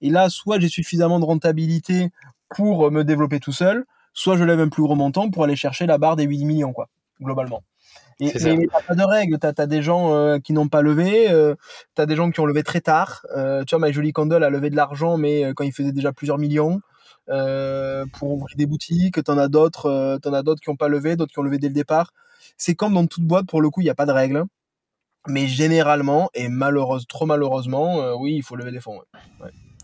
Et 0.00 0.10
là, 0.10 0.28
soit 0.30 0.58
j'ai 0.58 0.68
suffisamment 0.68 1.20
de 1.20 1.24
rentabilité 1.24 2.10
pour 2.56 2.90
me 2.90 3.04
développer 3.04 3.38
tout 3.38 3.52
seul, 3.52 3.84
soit 4.12 4.36
je 4.36 4.42
lève 4.42 4.58
un 4.58 4.68
plus 4.68 4.82
gros 4.82 4.96
montant 4.96 5.30
pour 5.30 5.44
aller 5.44 5.54
chercher 5.54 5.86
la 5.86 5.96
barre 5.96 6.16
des 6.16 6.24
8 6.24 6.44
millions, 6.44 6.72
quoi, 6.72 6.88
globalement. 7.22 7.62
Et, 8.18 8.32
mais 8.34 8.66
t'as 8.72 8.82
pas 8.82 8.94
de 8.96 9.04
règles, 9.04 9.38
t'as 9.38 9.52
as 9.56 9.66
des 9.66 9.82
gens 9.82 10.12
euh, 10.12 10.38
qui 10.40 10.54
n'ont 10.54 10.68
pas 10.68 10.82
levé, 10.82 11.30
euh, 11.30 11.54
t'as 11.94 12.06
des 12.06 12.16
gens 12.16 12.32
qui 12.32 12.40
ont 12.40 12.46
levé 12.46 12.64
très 12.64 12.80
tard. 12.80 13.24
Euh, 13.36 13.62
tu 13.64 13.76
vois, 13.76 13.86
My 13.86 13.92
Jolie 13.92 14.12
Candle 14.12 14.42
a 14.42 14.50
levé 14.50 14.70
de 14.70 14.76
l'argent, 14.76 15.18
mais 15.18 15.44
euh, 15.44 15.52
quand 15.54 15.62
il 15.62 15.72
faisait 15.72 15.92
déjà 15.92 16.12
plusieurs 16.12 16.38
millions 16.38 16.80
euh, 16.80 16.95
pour 17.26 18.32
ouvrir 18.32 18.56
des 18.56 18.66
boutiques. 18.66 19.22
T'en 19.24 19.38
as 19.38 19.48
d'autres, 19.48 20.18
t'en 20.22 20.32
as 20.32 20.42
d'autres 20.42 20.60
qui 20.60 20.70
n'ont 20.70 20.76
pas 20.76 20.88
levé, 20.88 21.16
d'autres 21.16 21.32
qui 21.32 21.38
ont 21.38 21.42
levé 21.42 21.58
dès 21.58 21.68
le 21.68 21.74
départ. 21.74 22.12
C'est 22.56 22.74
comme 22.74 22.94
dans 22.94 23.06
toute 23.06 23.24
boîte, 23.24 23.46
pour 23.46 23.60
le 23.60 23.70
coup, 23.70 23.80
il 23.80 23.84
n'y 23.84 23.90
a 23.90 23.94
pas 23.94 24.06
de 24.06 24.12
règles. 24.12 24.44
Mais 25.28 25.48
généralement, 25.48 26.30
et 26.34 26.48
malheureusement, 26.48 27.06
trop 27.08 27.26
malheureusement, 27.26 28.14
oui, 28.14 28.34
il 28.36 28.42
faut 28.42 28.54
lever 28.56 28.70
des 28.70 28.80
fonds. 28.80 29.00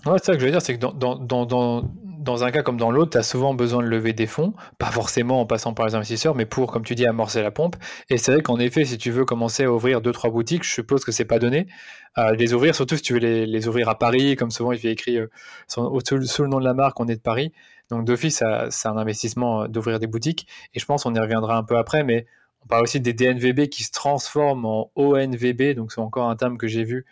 Ouais, 0.06 0.18
c'est 0.18 0.24
ça 0.24 0.32
que 0.34 0.40
je 0.40 0.44
veux 0.46 0.50
dire, 0.50 0.62
c'est 0.62 0.74
que 0.74 0.80
dans, 0.80 0.92
dans, 0.92 1.46
dans, 1.46 1.82
dans, 2.22 2.44
un 2.44 2.50
cas 2.50 2.62
comme 2.62 2.76
dans 2.76 2.90
l'autre, 2.90 3.10
tu 3.12 3.18
as 3.18 3.22
souvent 3.22 3.54
besoin 3.54 3.82
de 3.82 3.88
lever 3.88 4.12
des 4.12 4.26
fonds, 4.26 4.54
pas 4.78 4.90
forcément 4.90 5.40
en 5.40 5.46
passant 5.46 5.74
par 5.74 5.86
les 5.86 5.94
investisseurs, 5.94 6.34
mais 6.34 6.46
pour, 6.46 6.72
comme 6.72 6.84
tu 6.84 6.94
dis, 6.94 7.06
amorcer 7.06 7.42
la 7.42 7.50
pompe. 7.50 7.76
Et 8.10 8.18
c'est 8.18 8.32
vrai 8.32 8.42
qu'en 8.42 8.58
effet, 8.58 8.84
si 8.84 8.98
tu 8.98 9.10
veux 9.10 9.24
commencer 9.24 9.64
à 9.64 9.72
ouvrir 9.72 10.00
deux, 10.00 10.12
trois 10.12 10.30
boutiques, 10.30 10.64
je 10.64 10.70
suppose 10.70 11.04
que 11.04 11.12
c'est 11.12 11.24
pas 11.24 11.38
donné. 11.38 11.66
à 12.14 12.32
les 12.32 12.54
ouvrir, 12.54 12.74
surtout 12.74 12.96
si 12.96 13.02
tu 13.02 13.14
veux 13.14 13.18
les, 13.18 13.46
les, 13.46 13.68
ouvrir 13.68 13.88
à 13.88 13.98
Paris, 13.98 14.36
comme 14.36 14.50
souvent 14.50 14.72
il 14.72 14.78
fait 14.78 14.90
écrit 14.92 15.18
euh, 15.18 15.28
sous, 15.66 15.82
le 16.16 16.48
nom 16.48 16.60
de 16.60 16.64
la 16.64 16.74
marque, 16.74 17.00
on 17.00 17.08
est 17.08 17.16
de 17.16 17.20
Paris. 17.20 17.52
Donc 17.90 18.04
d'office, 18.04 18.42
c'est 18.70 18.88
un 18.88 18.96
investissement 18.96 19.62
euh, 19.62 19.68
d'ouvrir 19.68 19.98
des 19.98 20.06
boutiques. 20.06 20.46
Et 20.74 20.80
je 20.80 20.86
pense 20.86 21.04
qu'on 21.04 21.14
y 21.14 21.18
reviendra 21.18 21.56
un 21.56 21.64
peu 21.64 21.76
après, 21.76 22.04
mais 22.04 22.26
On 22.64 22.68
parle 22.68 22.84
aussi 22.84 23.00
des 23.00 23.12
DNVB 23.12 23.68
qui 23.68 23.82
se 23.82 23.90
transforment 23.90 24.66
en 24.66 24.90
ONVB, 24.94 25.74
donc 25.74 25.92
c'est 25.92 26.00
encore 26.00 26.28
un 26.28 26.36
terme 26.36 26.58
que 26.58 26.68
j'ai 26.68 26.84
vu 26.84 26.98
euh, 26.98 27.04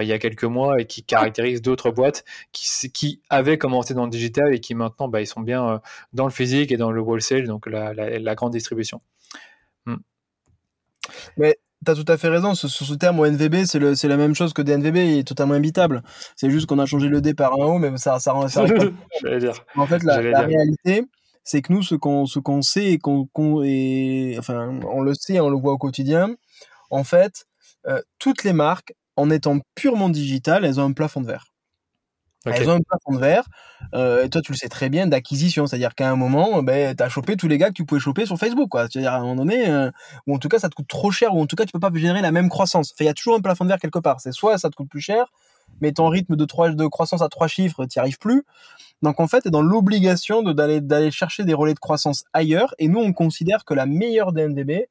il 0.00 0.06
y 0.06 0.12
a 0.12 0.18
quelques 0.18 0.44
mois 0.44 0.80
et 0.80 0.86
qui 0.86 1.02
caractérise 1.02 1.62
d'autres 1.62 1.90
boîtes 1.90 2.24
qui, 2.52 2.90
qui, 2.90 3.20
avaient 3.30 3.58
commencé 3.58 3.94
dans 3.94 4.04
le 4.04 4.10
digital 4.10 4.54
et 4.54 4.60
qui 4.60 4.74
maintenant 4.74 5.08
bah, 5.08 5.20
ils 5.20 5.26
sont 5.26 5.40
bien 5.40 5.68
euh, 5.68 5.78
dans 6.12 6.24
le 6.24 6.30
physique 6.30 6.72
et 6.72 6.76
dans 6.76 6.90
le 6.90 7.00
wholesale, 7.00 7.46
donc 7.46 7.66
la, 7.66 7.92
la, 7.94 8.34
grande 8.34 8.52
distribution. 8.52 9.00
Hmm. 9.86 9.96
Mais 11.36 11.58
tu 11.84 11.90
as 11.90 11.94
tout 11.94 12.04
à 12.08 12.16
fait 12.16 12.28
raison, 12.28 12.54
sur 12.54 12.68
ce, 12.68 12.94
terme 12.94 13.20
ONVB, 13.20 13.64
c'est 13.64 14.08
la 14.08 14.16
même 14.16 14.34
chose 14.34 14.52
que 14.52 14.62
DNVB, 14.62 14.96
il 14.96 15.18
est 15.18 15.26
totalement 15.26 15.54
imbitable. 15.54 16.02
C'est 16.36 16.50
juste 16.50 16.66
qu'on 16.66 16.78
a 16.78 16.86
changé 16.86 17.08
le 17.08 17.20
D 17.20 17.34
par 17.34 17.52
un 17.54 17.64
O, 17.64 17.78
mais 17.78 17.96
ça, 17.96 18.18
ça, 18.18 18.34
ça, 18.48 18.64
dire. 19.38 19.64
En 19.76 19.86
fait, 19.86 20.02
la, 20.02 20.20
la 20.20 20.40
réalité, 20.40 21.04
c'est 21.48 21.62
que 21.62 21.72
nous, 21.72 21.82
ce 21.82 21.94
qu'on 21.94 22.26
ce 22.26 22.38
qu'on 22.40 22.60
sait 22.60 22.92
et 22.92 22.98
qu'on 22.98 23.26
enfin, 24.38 24.80
on 24.86 25.00
le 25.00 25.14
sait, 25.14 25.40
on 25.40 25.48
le 25.48 25.56
voit 25.56 25.72
au 25.72 25.78
quotidien. 25.78 26.34
En 26.90 27.04
fait, 27.04 27.46
euh, 27.86 28.02
toutes 28.18 28.44
les 28.44 28.52
marques, 28.52 28.94
en 29.18 29.30
étant 29.30 29.58
purement 29.74 30.08
digitales, 30.08 30.64
elles 30.64 30.78
ont 30.80 30.84
un 30.84 30.92
plafond 30.92 31.20
de 31.20 31.26
verre. 31.26 31.46
Elles 32.46 32.70
ont 32.70 32.74
un 32.74 32.80
plafond 32.80 33.14
de 33.14 33.18
verre, 33.18 33.44
euh, 33.94 34.24
et 34.24 34.30
toi 34.30 34.40
tu 34.40 34.52
le 34.52 34.56
sais 34.56 34.68
très 34.68 34.88
bien, 34.88 35.08
d'acquisition. 35.08 35.66
C'est-à-dire 35.66 35.94
qu'à 35.94 36.08
un 36.08 36.14
moment, 36.14 36.62
ben, 36.62 36.94
tu 36.96 37.02
as 37.02 37.08
chopé 37.08 37.36
tous 37.36 37.48
les 37.48 37.58
gars 37.58 37.68
que 37.68 37.74
tu 37.74 37.84
pouvais 37.84 38.00
choper 38.00 38.26
sur 38.26 38.38
Facebook. 38.38 38.70
C'est-à-dire 38.72 39.12
à 39.12 39.16
un 39.16 39.22
moment 39.22 39.34
donné, 39.34 39.68
euh, 39.68 39.90
ou 40.26 40.36
en 40.36 40.38
tout 40.38 40.48
cas 40.48 40.60
ça 40.60 40.68
te 40.68 40.74
coûte 40.74 40.86
trop 40.86 41.10
cher, 41.10 41.34
ou 41.34 41.42
en 41.42 41.46
tout 41.46 41.56
cas 41.56 41.64
tu 41.64 41.72
peux 41.72 41.80
pas 41.80 41.90
générer 41.92 42.22
la 42.22 42.30
même 42.30 42.48
croissance. 42.48 42.94
Il 43.00 43.06
y 43.06 43.08
a 43.08 43.12
toujours 43.12 43.34
un 43.34 43.40
plafond 43.40 43.64
de 43.64 43.68
verre 43.70 43.80
quelque 43.80 43.98
part. 43.98 44.20
C'est 44.20 44.32
soit 44.32 44.56
ça 44.56 44.70
te 44.70 44.76
coûte 44.76 44.88
plus 44.88 45.00
cher, 45.00 45.26
mais 45.80 45.92
ton 45.92 46.08
rythme 46.08 46.36
de, 46.36 46.44
de 46.44 46.86
croissance 46.86 47.20
à 47.20 47.28
trois 47.28 47.48
chiffres, 47.48 47.84
tu 47.86 47.98
n'y 47.98 48.00
arrives 48.00 48.18
plus. 48.18 48.44
Donc 49.02 49.18
en 49.18 49.26
fait, 49.26 49.42
tu 49.42 49.48
es 49.48 49.50
dans 49.50 49.62
l'obligation 49.62 50.42
d'aller 50.42 51.10
chercher 51.10 51.44
des 51.44 51.54
relais 51.54 51.74
de 51.74 51.80
croissance 51.80 52.24
ailleurs. 52.32 52.72
Et 52.78 52.86
nous, 52.86 53.00
on 53.00 53.12
considère 53.12 53.64
que 53.64 53.74
la 53.74 53.84
meilleure 53.84 54.32
DNDB, 54.32 54.88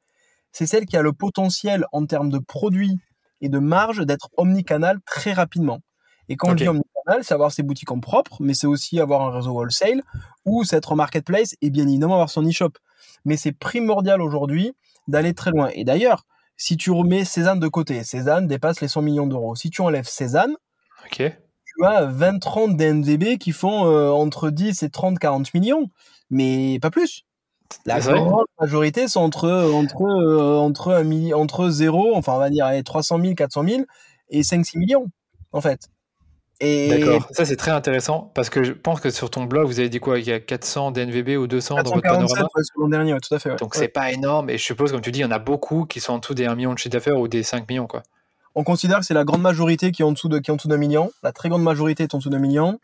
c'est 0.51 0.65
celle 0.65 0.85
qui 0.85 0.97
a 0.97 1.01
le 1.01 1.13
potentiel 1.13 1.85
en 1.91 2.05
termes 2.05 2.29
de 2.29 2.39
produits 2.39 2.99
et 3.41 3.49
de 3.49 3.59
marge 3.59 4.05
d'être 4.05 4.29
omnicanal 4.37 4.99
très 5.05 5.33
rapidement. 5.33 5.81
Et 6.29 6.35
quand 6.35 6.51
on 6.51 6.55
dit 6.55 6.67
omnicanal, 6.67 7.23
c'est 7.23 7.33
avoir 7.33 7.51
ses 7.51 7.63
boutiques 7.63 7.91
en 7.91 7.99
propre, 7.99 8.37
mais 8.41 8.53
c'est 8.53 8.67
aussi 8.67 8.99
avoir 8.99 9.21
un 9.21 9.31
réseau 9.31 9.51
wholesale 9.51 10.03
ou 10.45 10.63
c'est 10.63 10.75
être 10.75 10.91
en 10.91 10.95
marketplace 10.95 11.55
et 11.61 11.69
bien 11.69 11.87
évidemment 11.87 12.15
avoir 12.15 12.29
son 12.29 12.45
e-shop. 12.47 12.71
Mais 13.25 13.37
c'est 13.37 13.53
primordial 13.53 14.21
aujourd'hui 14.21 14.73
d'aller 15.07 15.33
très 15.33 15.51
loin. 15.51 15.69
Et 15.73 15.83
d'ailleurs, 15.83 16.25
si 16.57 16.75
tu 16.75 16.91
remets 16.91 17.23
Cézanne 17.23 17.59
de 17.59 17.67
côté, 17.67 18.03
Cézanne 18.03 18.47
dépasse 18.47 18.81
les 18.81 18.87
100 18.87 19.01
millions 19.03 19.27
d'euros. 19.27 19.55
Si 19.55 19.69
tu 19.69 19.81
enlèves 19.81 20.07
Cézanne, 20.07 20.55
tu 21.77 21.85
as 21.85 22.07
20-30 22.07 22.75
DNVB 22.75 23.37
qui 23.37 23.51
font 23.51 23.85
euh, 23.85 24.09
entre 24.09 24.49
10 24.49 24.83
et 24.83 24.87
30-40 24.87 25.51
millions, 25.53 25.89
mais 26.29 26.79
pas 26.81 26.89
plus. 26.89 27.23
La 27.85 27.99
grande 27.99 28.45
majorité 28.59 29.07
sont 29.07 29.21
entre, 29.21 29.49
entre, 29.49 30.01
euh, 30.03 30.57
entre, 30.57 30.93
un 30.93 31.31
entre 31.33 31.69
0, 31.69 32.15
enfin 32.15 32.33
on 32.33 32.39
va 32.39 32.49
dire 32.49 32.67
300 32.83 33.19
000, 33.21 33.35
400 33.35 33.63
000 33.67 33.81
et 34.29 34.41
5-6 34.41 34.77
millions, 34.77 35.07
en 35.51 35.61
fait. 35.61 35.89
D'accord, 36.59 37.27
ça 37.31 37.45
c'est 37.45 37.55
très 37.55 37.69
intéressant 37.69 38.31
parce 38.33 38.49
que 38.49 38.63
je 38.63 38.71
pense 38.71 38.99
que 38.99 39.11
sur 39.11 39.29
ton 39.29 39.43
blog 39.43 39.67
vous 39.67 39.79
avez 39.79 39.89
dit 39.89 39.99
quoi? 39.99 40.17
Il 40.17 40.25
y 40.25 40.31
a 40.31 40.39
400 40.39 40.89
DNVB 40.89 41.37
ou 41.37 41.45
200 41.45 41.83
dans 41.83 41.91
votre 41.91 42.01
panorama? 42.01 42.47
l'an 42.77 42.87
dernier, 42.89 43.15
tout 43.19 43.33
à 43.35 43.37
fait. 43.37 43.55
Donc 43.57 43.75
c'est 43.75 43.87
pas 43.87 44.11
énorme 44.11 44.49
et 44.49 44.57
je 44.57 44.63
suppose, 44.63 44.91
comme 44.91 45.01
tu 45.01 45.11
dis, 45.11 45.19
il 45.19 45.21
y 45.21 45.25
en 45.25 45.31
a 45.31 45.37
beaucoup 45.37 45.85
qui 45.85 45.99
sont 45.99 46.13
en 46.13 46.17
dessous 46.17 46.33
des 46.33 46.45
1 46.45 46.55
million 46.55 46.73
de 46.73 46.79
chiffre 46.79 46.93
d'affaires 46.93 47.19
ou 47.19 47.27
des 47.27 47.43
5 47.43 47.69
millions. 47.69 47.85
quoi 47.85 48.01
on 48.57 48.63
considère 48.63 48.99
que 48.99 49.05
c'est 49.05 49.13
la 49.13 49.23
grande 49.23 49.43
majorité 49.43 49.91
qui 49.91 50.01
est 50.01 50.05
en 50.05 50.11
dessous 50.11 50.29
de 50.29 50.39
qui 50.39 50.49
est 50.49 50.51
en 50.51 50.55
dessous 50.55 50.67
d'un 50.67 50.77
million. 50.77 51.11
La 51.21 51.31
très 51.31 51.47
grande 51.47 51.61
majorité 51.61 52.03
est 52.03 52.15
en 52.15 52.17
dessous 52.17 52.31
d'un 52.31 52.39
million. 52.39 52.79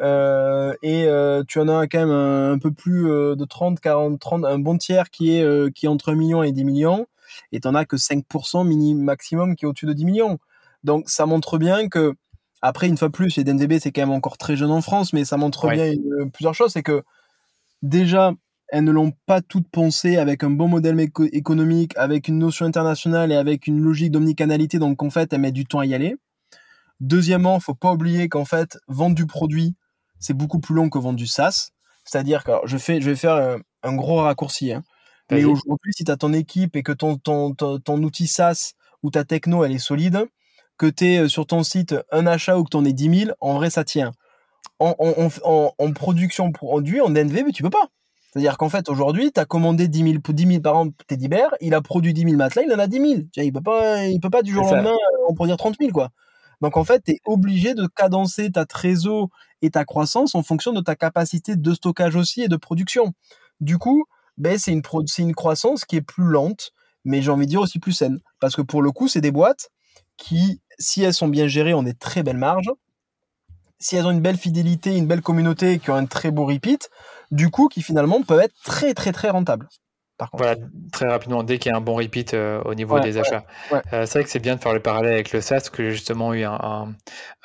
Euh, 0.00 0.74
et 0.82 1.04
euh, 1.06 1.42
tu 1.46 1.58
en 1.58 1.68
as 1.68 1.86
quand 1.86 1.98
même 1.98 2.10
un, 2.10 2.58
peu 2.58 2.70
plus 2.70 3.10
euh, 3.10 3.34
de 3.34 3.44
30, 3.44 3.80
40, 3.80 4.20
30, 4.20 4.44
un 4.44 4.58
bon 4.58 4.76
tiers 4.76 5.10
qui 5.10 5.36
est 5.36 5.74
qui 5.74 5.86
est 5.86 5.88
entre 5.88 6.12
1 6.12 6.16
million 6.16 6.42
et 6.42 6.52
10 6.52 6.64
millions. 6.64 7.06
Et 7.52 7.60
tu 7.60 7.68
en 7.68 7.74
as 7.74 7.84
que 7.84 7.96
5% 7.96 8.66
mini 8.66 8.94
maximum 8.94 9.56
qui 9.56 9.64
est 9.64 9.68
au-dessus 9.68 9.86
de 9.86 9.92
10 9.92 10.04
millions. 10.04 10.38
Donc 10.84 11.08
ça 11.08 11.26
montre 11.26 11.58
bien 11.58 11.88
que 11.88 12.14
après 12.62 12.88
une 12.88 12.96
fois 12.96 13.10
plus, 13.10 13.36
les 13.36 13.44
DNVB 13.44 13.78
c'est 13.78 13.92
quand 13.92 14.02
même 14.02 14.10
encore 14.10 14.38
très 14.38 14.56
jeune 14.56 14.70
en 14.70 14.82
France, 14.82 15.12
mais 15.12 15.24
ça 15.24 15.36
montre 15.36 15.68
bien 15.70 15.92
plusieurs 16.32 16.54
choses. 16.54 16.72
C'est 16.72 16.82
que 16.82 17.02
déjà 17.82 18.32
elles 18.68 18.84
ne 18.84 18.90
l'ont 18.90 19.12
pas 19.26 19.42
toutes 19.42 19.68
pensé 19.68 20.16
avec 20.16 20.42
un 20.42 20.50
bon 20.50 20.68
modèle 20.68 20.98
économique, 21.32 21.96
avec 21.96 22.28
une 22.28 22.38
notion 22.38 22.66
internationale 22.66 23.30
et 23.30 23.36
avec 23.36 23.66
une 23.66 23.80
logique 23.80 24.10
d'omnicanalité, 24.10 24.78
donc 24.78 25.02
en 25.02 25.10
fait, 25.10 25.32
elles 25.32 25.40
mettent 25.40 25.54
du 25.54 25.66
temps 25.66 25.78
à 25.78 25.86
y 25.86 25.94
aller. 25.94 26.16
Deuxièmement, 27.00 27.60
faut 27.60 27.74
pas 27.74 27.92
oublier 27.92 28.28
qu'en 28.28 28.44
fait, 28.44 28.78
vendre 28.88 29.14
du 29.14 29.26
produit, 29.26 29.76
c'est 30.18 30.34
beaucoup 30.34 30.58
plus 30.58 30.74
long 30.74 30.88
que 30.88 30.98
vendre 30.98 31.16
du 31.16 31.26
SaaS. 31.26 31.70
C'est-à-dire 32.04 32.44
que 32.44 32.52
je, 32.64 32.78
fais, 32.78 33.00
je 33.00 33.10
vais 33.10 33.16
faire 33.16 33.34
euh, 33.34 33.58
un, 33.82 33.94
gros 33.94 34.16
raccourci. 34.16 34.72
Hein. 34.72 34.84
Mais 35.30 35.44
aujourd'hui, 35.44 35.92
si 35.92 36.04
tu 36.04 36.10
as 36.10 36.16
ton 36.16 36.32
équipe 36.32 36.76
et 36.76 36.82
que 36.82 36.92
ton, 36.92 37.16
ton, 37.16 37.52
ton, 37.54 38.02
outil 38.02 38.28
SaaS 38.28 38.74
ou 39.02 39.10
ta 39.10 39.24
techno, 39.24 39.64
elle 39.64 39.72
est 39.72 39.78
solide, 39.78 40.26
que 40.78 40.86
tu 40.86 41.06
es 41.06 41.18
euh, 41.18 41.28
sur 41.28 41.46
ton 41.46 41.64
site 41.64 41.96
un 42.12 42.26
achat 42.26 42.58
ou 42.58 42.64
que 42.64 42.70
tu 42.70 42.76
en 42.76 42.84
es 42.84 42.92
10 42.92 43.24
000, 43.24 43.30
en 43.40 43.54
vrai, 43.54 43.70
ça 43.70 43.84
tient. 43.84 44.12
En, 44.78 44.94
en, 44.98 45.28
en, 45.44 45.72
en 45.76 45.92
production 45.92 46.52
produit, 46.52 47.00
en 47.00 47.10
DNV, 47.10 47.44
mais 47.46 47.52
tu 47.52 47.62
peux 47.62 47.70
pas. 47.70 47.88
C'est-à-dire 48.36 48.58
qu'en 48.58 48.68
fait, 48.68 48.90
aujourd'hui, 48.90 49.32
tu 49.32 49.40
as 49.40 49.46
commandé 49.46 49.88
10 49.88 50.02
000, 50.02 50.14
10 50.28 50.46
000 50.46 50.60
par 50.60 50.76
an 50.76 50.88
Teddy 51.06 51.26
Bear, 51.26 51.54
il 51.62 51.72
a 51.72 51.80
produit 51.80 52.12
10 52.12 52.24
000 52.24 52.36
matelas, 52.36 52.64
il 52.64 52.72
en 52.74 52.78
a 52.78 52.86
10 52.86 52.96
000. 53.00 53.22
il 53.36 53.50
peut 53.50 53.62
pas, 53.62 54.04
il 54.04 54.20
peut 54.20 54.28
pas 54.28 54.42
du 54.42 54.52
jour 54.52 54.66
au 54.66 54.74
lendemain 54.74 54.94
en 55.26 55.32
produire 55.32 55.56
30 55.56 55.76
000, 55.80 55.90
quoi. 55.90 56.10
Donc, 56.60 56.76
en 56.76 56.84
fait, 56.84 57.02
tu 57.04 57.12
es 57.12 57.20
obligé 57.24 57.74
de 57.74 57.86
cadencer 57.86 58.50
ta 58.50 58.64
trésor 58.64 59.28
et 59.62 59.70
ta 59.70 59.84
croissance 59.84 60.34
en 60.34 60.42
fonction 60.42 60.72
de 60.72 60.80
ta 60.80 60.96
capacité 60.96 61.56
de 61.56 61.74
stockage 61.74 62.16
aussi 62.16 62.42
et 62.42 62.48
de 62.48 62.56
production. 62.56 63.12
Du 63.60 63.78
coup, 63.78 64.04
ben, 64.36 64.58
c'est 64.58 64.72
une, 64.72 64.82
une 65.18 65.34
croissance 65.34 65.84
qui 65.84 65.96
est 65.96 66.02
plus 66.02 66.24
lente, 66.24 66.72
mais 67.04 67.22
j'ai 67.22 67.30
envie 67.30 67.46
de 67.46 67.50
dire 67.50 67.60
aussi 67.60 67.78
plus 67.78 67.92
saine. 67.92 68.20
Parce 68.40 68.56
que 68.56 68.62
pour 68.62 68.82
le 68.82 68.92
coup, 68.92 69.08
c'est 69.08 69.20
des 69.20 69.30
boîtes 69.30 69.70
qui, 70.16 70.60
si 70.78 71.02
elles 71.02 71.14
sont 71.14 71.28
bien 71.28 71.46
gérées, 71.46 71.74
ont 71.74 71.82
des 71.82 71.94
très 71.94 72.22
belles 72.22 72.36
marges. 72.36 72.70
Si 73.78 73.96
elles 73.96 74.06
ont 74.06 74.10
une 74.10 74.22
belle 74.22 74.38
fidélité, 74.38 74.96
une 74.96 75.06
belle 75.06 75.20
communauté, 75.20 75.78
qui 75.78 75.90
ont 75.90 75.94
un 75.94 76.06
très 76.06 76.30
beau 76.30 76.46
repeat, 76.46 76.88
du 77.30 77.50
coup, 77.50 77.68
qui 77.68 77.82
finalement 77.82 78.22
peuvent 78.22 78.40
être 78.40 78.54
très 78.64 78.94
très 78.94 79.12
très 79.12 79.28
rentables. 79.28 79.68
Par 80.18 80.30
contre. 80.30 80.44
Voilà, 80.44 80.60
très 80.92 81.06
rapidement, 81.06 81.42
dès 81.42 81.58
qu'il 81.58 81.70
y 81.70 81.74
a 81.74 81.76
un 81.76 81.82
bon 81.82 81.94
repeat 81.94 82.32
euh, 82.32 82.62
au 82.64 82.74
niveau 82.74 82.98
des 83.00 83.18
achats. 83.18 83.44
Euh, 83.72 84.06
c'est 84.06 84.12
vrai 84.18 84.24
que 84.24 84.30
c'est 84.30 84.38
bien 84.38 84.56
de 84.56 84.60
faire 84.60 84.72
le 84.72 84.80
parallèle 84.80 85.12
avec 85.12 85.32
le 85.32 85.42
SaaS, 85.42 85.68
que 85.70 85.84
j'ai 85.84 85.90
justement 85.90 86.32
eu 86.32 86.44
un. 86.44 86.94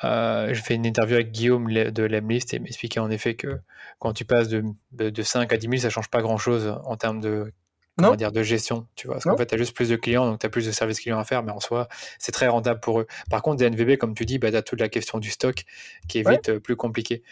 Euh, 0.04 0.54
j'ai 0.54 0.62
fait 0.62 0.74
une 0.74 0.86
interview 0.86 1.16
avec 1.16 1.32
Guillaume 1.32 1.70
de 1.70 2.02
Lemlist 2.02 2.54
et 2.54 2.58
m'expliquait 2.58 3.00
en 3.00 3.10
effet 3.10 3.34
que 3.34 3.60
quand 3.98 4.14
tu 4.14 4.24
passes 4.24 4.48
de, 4.48 4.64
de 4.92 5.22
5 5.22 5.52
à 5.52 5.56
10 5.56 5.68
000, 5.68 5.82
ça 5.82 5.90
change 5.90 6.08
pas 6.08 6.22
grand 6.22 6.38
chose 6.38 6.74
en 6.84 6.96
termes 6.96 7.20
de 7.20 7.52
comment 7.98 8.16
dire, 8.16 8.32
de 8.32 8.42
gestion, 8.42 8.86
tu 8.94 9.06
vois. 9.06 9.16
Parce 9.16 9.24
qu'en 9.24 9.36
fait, 9.36 9.46
tu 9.46 9.54
as 9.54 9.58
juste 9.58 9.76
plus 9.76 9.90
de 9.90 9.96
clients, 9.96 10.24
donc 10.24 10.40
tu 10.40 10.46
as 10.46 10.48
plus 10.48 10.66
de 10.66 10.72
services 10.72 11.00
clients 11.00 11.18
à 11.18 11.24
faire, 11.24 11.42
mais 11.42 11.52
en 11.52 11.60
soi, 11.60 11.88
c'est 12.18 12.32
très 12.32 12.48
rentable 12.48 12.80
pour 12.80 13.00
eux. 13.00 13.06
Par 13.30 13.42
contre, 13.42 13.58
des 13.58 13.68
NVB, 13.68 13.98
comme 13.98 14.14
tu 14.14 14.24
dis, 14.24 14.38
bah, 14.38 14.50
tu 14.50 14.56
as 14.56 14.62
toute 14.62 14.80
la 14.80 14.88
question 14.88 15.18
du 15.18 15.30
stock 15.30 15.64
qui 16.08 16.18
est 16.18 16.28
vite 16.28 16.58
plus 16.58 16.76
compliquée. 16.76 17.22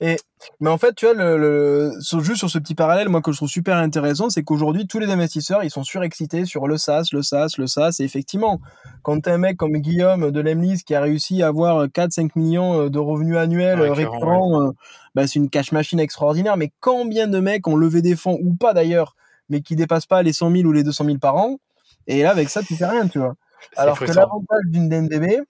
Et, 0.00 0.16
mais 0.60 0.70
en 0.70 0.78
fait, 0.78 0.94
tu 0.94 1.06
vois, 1.06 1.14
le, 1.14 1.92
juste 2.20 2.36
sur 2.36 2.50
ce 2.50 2.58
petit 2.58 2.74
parallèle, 2.74 3.08
moi, 3.08 3.20
que 3.20 3.32
je 3.32 3.36
trouve 3.36 3.48
super 3.48 3.76
intéressant, 3.76 4.30
c'est 4.30 4.42
qu'aujourd'hui, 4.42 4.86
tous 4.86 4.98
les 4.98 5.10
investisseurs, 5.10 5.64
ils 5.64 5.70
sont 5.70 5.84
surexcités 5.84 6.44
sur 6.44 6.66
le 6.66 6.76
SaaS, 6.76 7.08
le 7.12 7.22
SaaS, 7.22 7.54
le 7.58 7.66
SaaS. 7.66 7.96
Et 8.00 8.04
effectivement, 8.04 8.60
quand 9.02 9.20
t'as 9.20 9.34
un 9.34 9.38
mec 9.38 9.56
comme 9.56 9.76
Guillaume 9.78 10.30
de 10.30 10.40
Lemlis 10.40 10.82
qui 10.84 10.94
a 10.94 11.00
réussi 11.00 11.42
à 11.42 11.48
avoir 11.48 11.86
4-5 11.86 12.30
millions 12.36 12.82
euh, 12.82 12.90
de 12.90 12.98
revenus 12.98 13.36
annuels 13.36 13.80
récurrents, 13.80 14.62
euh, 14.62 14.70
bah, 15.14 15.26
c'est 15.26 15.38
une 15.38 15.50
cash 15.50 15.72
machine 15.72 16.00
extraordinaire. 16.00 16.56
Mais 16.56 16.72
combien 16.80 17.28
de 17.28 17.40
mecs 17.40 17.66
ont 17.66 17.76
levé 17.76 18.02
des 18.02 18.16
fonds, 18.16 18.38
ou 18.42 18.54
pas 18.54 18.74
d'ailleurs, 18.74 19.16
mais 19.48 19.60
qui 19.60 19.76
dépassent 19.76 20.06
pas 20.06 20.22
les 20.22 20.32
100 20.32 20.50
000 20.52 20.68
ou 20.68 20.72
les 20.72 20.82
200 20.82 21.04
000 21.04 21.18
par 21.18 21.36
an? 21.36 21.58
Et 22.06 22.22
là, 22.22 22.30
avec 22.30 22.48
ça, 22.48 22.62
tu 22.62 22.74
fais 22.74 22.86
rien, 22.86 23.06
tu 23.06 23.18
vois. 23.18 23.34
Alors 23.76 23.98
que 23.98 24.04
l'avantage 24.04 24.62
d'une 24.66 24.88
DNDB, 24.88 25.40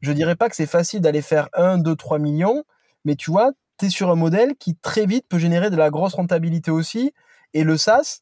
je 0.00 0.12
dirais 0.12 0.36
pas 0.36 0.48
que 0.48 0.56
c'est 0.56 0.66
facile 0.66 1.00
d'aller 1.00 1.22
faire 1.22 1.48
1, 1.54 1.78
2, 1.78 1.94
3 1.94 2.18
millions, 2.18 2.64
mais 3.04 3.14
tu 3.14 3.30
vois, 3.30 3.52
sur 3.90 4.10
un 4.10 4.14
modèle 4.14 4.54
qui 4.58 4.76
très 4.76 5.06
vite 5.06 5.26
peut 5.28 5.38
générer 5.38 5.70
de 5.70 5.76
la 5.76 5.90
grosse 5.90 6.14
rentabilité 6.14 6.70
aussi. 6.70 7.12
Et 7.54 7.64
le 7.64 7.76
SaaS, 7.76 8.20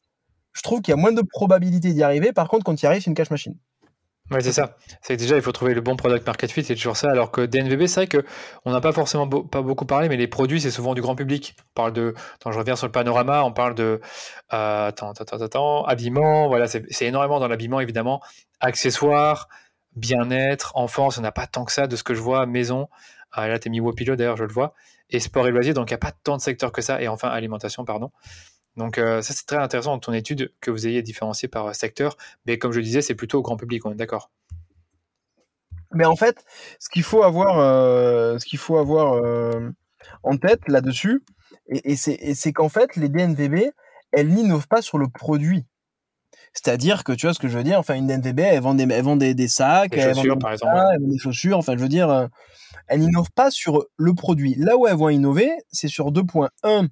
je 0.53 0.61
trouve 0.61 0.81
qu'il 0.81 0.91
y 0.91 0.97
a 0.97 0.97
moins 0.97 1.13
de 1.13 1.21
probabilité 1.21 1.93
d'y 1.93 2.03
arriver. 2.03 2.33
Par 2.33 2.47
contre, 2.47 2.63
quand 2.63 2.81
y 2.81 2.85
arrives, 2.85 3.01
c'est 3.03 3.09
une 3.09 3.15
cash 3.15 3.31
machine. 3.31 3.55
Oui, 4.31 4.41
c'est 4.41 4.53
ça. 4.53 4.77
C'est 5.01 5.17
déjà, 5.17 5.35
il 5.35 5.41
faut 5.41 5.51
trouver 5.51 5.73
le 5.73 5.81
bon 5.81 5.97
product 5.97 6.25
market 6.25 6.49
fit, 6.51 6.63
c'est 6.63 6.75
toujours 6.75 6.95
ça. 6.95 7.09
Alors 7.11 7.31
que 7.31 7.41
DNVB, 7.41 7.85
c'est 7.87 8.05
vrai 8.05 8.07
qu'on 8.07 8.71
n'a 8.71 8.79
pas 8.79 8.93
forcément 8.93 9.27
pas 9.27 9.61
beaucoup 9.61 9.85
parlé, 9.85 10.07
mais 10.07 10.15
les 10.15 10.27
produits, 10.27 10.61
c'est 10.61 10.71
souvent 10.71 10.93
du 10.93 11.01
grand 11.01 11.15
public. 11.15 11.53
On 11.59 11.73
parle 11.73 11.91
de, 11.91 12.13
attends, 12.35 12.53
je 12.53 12.57
reviens 12.57 12.77
sur 12.77 12.87
le 12.87 12.93
panorama, 12.93 13.43
on 13.43 13.51
parle 13.51 13.75
de, 13.75 13.99
euh, 14.53 14.87
attends, 14.87 15.11
attends, 15.11 15.41
attends, 15.41 15.83
habillement, 15.83 16.47
voilà, 16.47 16.67
c'est 16.67 16.85
énormément 17.01 17.41
dans 17.41 17.49
l'habillement, 17.49 17.81
évidemment, 17.81 18.21
accessoires, 18.61 19.49
bien-être, 19.97 20.71
enfance, 20.75 21.17
on 21.17 21.21
n'a 21.21 21.33
pas 21.33 21.47
tant 21.47 21.65
que 21.65 21.73
ça 21.73 21.87
de 21.87 21.97
ce 21.97 22.03
que 22.03 22.13
je 22.13 22.21
vois, 22.21 22.45
maison. 22.45 22.87
Ah, 23.33 23.49
là, 23.49 23.59
tu 23.59 23.67
es 23.67 23.71
mis 23.71 23.81
Wopilo, 23.81 24.15
d'ailleurs, 24.15 24.37
je 24.37 24.45
le 24.45 24.53
vois 24.53 24.73
et 25.11 25.19
sport 25.19 25.47
et 25.47 25.51
loisirs, 25.51 25.73
donc 25.73 25.89
il 25.89 25.93
n'y 25.93 25.95
a 25.95 25.99
pas 25.99 26.11
tant 26.11 26.37
de 26.37 26.41
secteurs 26.41 26.71
que 26.71 26.81
ça, 26.81 27.01
et 27.01 27.07
enfin 27.07 27.29
alimentation, 27.29 27.85
pardon. 27.85 28.11
Donc 28.77 28.97
euh, 28.97 29.21
ça 29.21 29.33
c'est 29.33 29.45
très 29.45 29.57
intéressant 29.57 29.91
dans 29.91 29.99
ton 29.99 30.13
étude 30.13 30.53
que 30.61 30.71
vous 30.71 30.87
ayez 30.87 31.01
différencié 31.01 31.47
par 31.47 31.67
euh, 31.67 31.73
secteur, 31.73 32.15
mais 32.45 32.57
comme 32.57 32.71
je 32.71 32.79
disais, 32.79 33.01
c'est 33.01 33.15
plutôt 33.15 33.39
au 33.39 33.41
grand 33.41 33.57
public, 33.57 33.85
on 33.85 33.91
est 33.91 33.95
d'accord. 33.95 34.31
Mais 35.93 36.05
en 36.05 36.15
fait, 36.15 36.45
ce 36.79 36.87
qu'il 36.89 37.03
faut 37.03 37.23
avoir, 37.23 37.57
euh, 37.59 38.39
en 40.23 40.37
tête 40.37 40.61
là-dessus, 40.69 41.21
et, 41.67 41.95
c'est 41.95 42.53
qu'en 42.53 42.69
fait 42.69 42.95
les 42.95 43.09
DNVB, 43.09 43.71
elles 44.13 44.29
n'innovent 44.29 44.67
pas 44.67 44.81
sur 44.81 44.97
le 44.97 45.09
produit. 45.09 45.65
C'est-à-dire 46.53 47.03
que 47.03 47.13
tu 47.13 47.25
vois 47.25 47.33
ce 47.33 47.39
que 47.39 47.47
je 47.47 47.57
veux 47.57 47.63
dire. 47.63 47.79
Enfin, 47.79 47.95
une 47.95 48.07
DNVB, 48.07 48.39
elle 48.39 48.61
vend 48.61 48.73
des, 48.73 48.83
elle 48.83 49.03
vend 49.03 49.15
des, 49.15 49.33
des 49.33 49.47
sacs, 49.47 49.91
Des 49.91 49.99
elle 49.99 50.13
vend 50.13 50.23
des, 50.23 50.35
par 50.35 50.51
exemple. 50.51 50.73
elle 50.93 51.01
vend 51.01 51.07
des 51.07 51.17
chaussures. 51.17 51.57
Enfin, 51.57 51.73
je 51.77 51.81
veux 51.81 51.89
dire, 51.89 52.09
euh, 52.09 52.27
elle 52.87 52.99
n'innove 52.99 53.31
pas 53.33 53.51
sur 53.51 53.85
le 53.97 54.13
produit. 54.13 54.55
Là 54.57 54.77
où 54.77 54.87
elles 54.87 54.97
vont 54.97 55.09
innover, 55.09 55.49
c'est 55.71 55.87
sur 55.87 56.11
deux 56.11 56.25
points. 56.25 56.49
Un, 56.63 56.87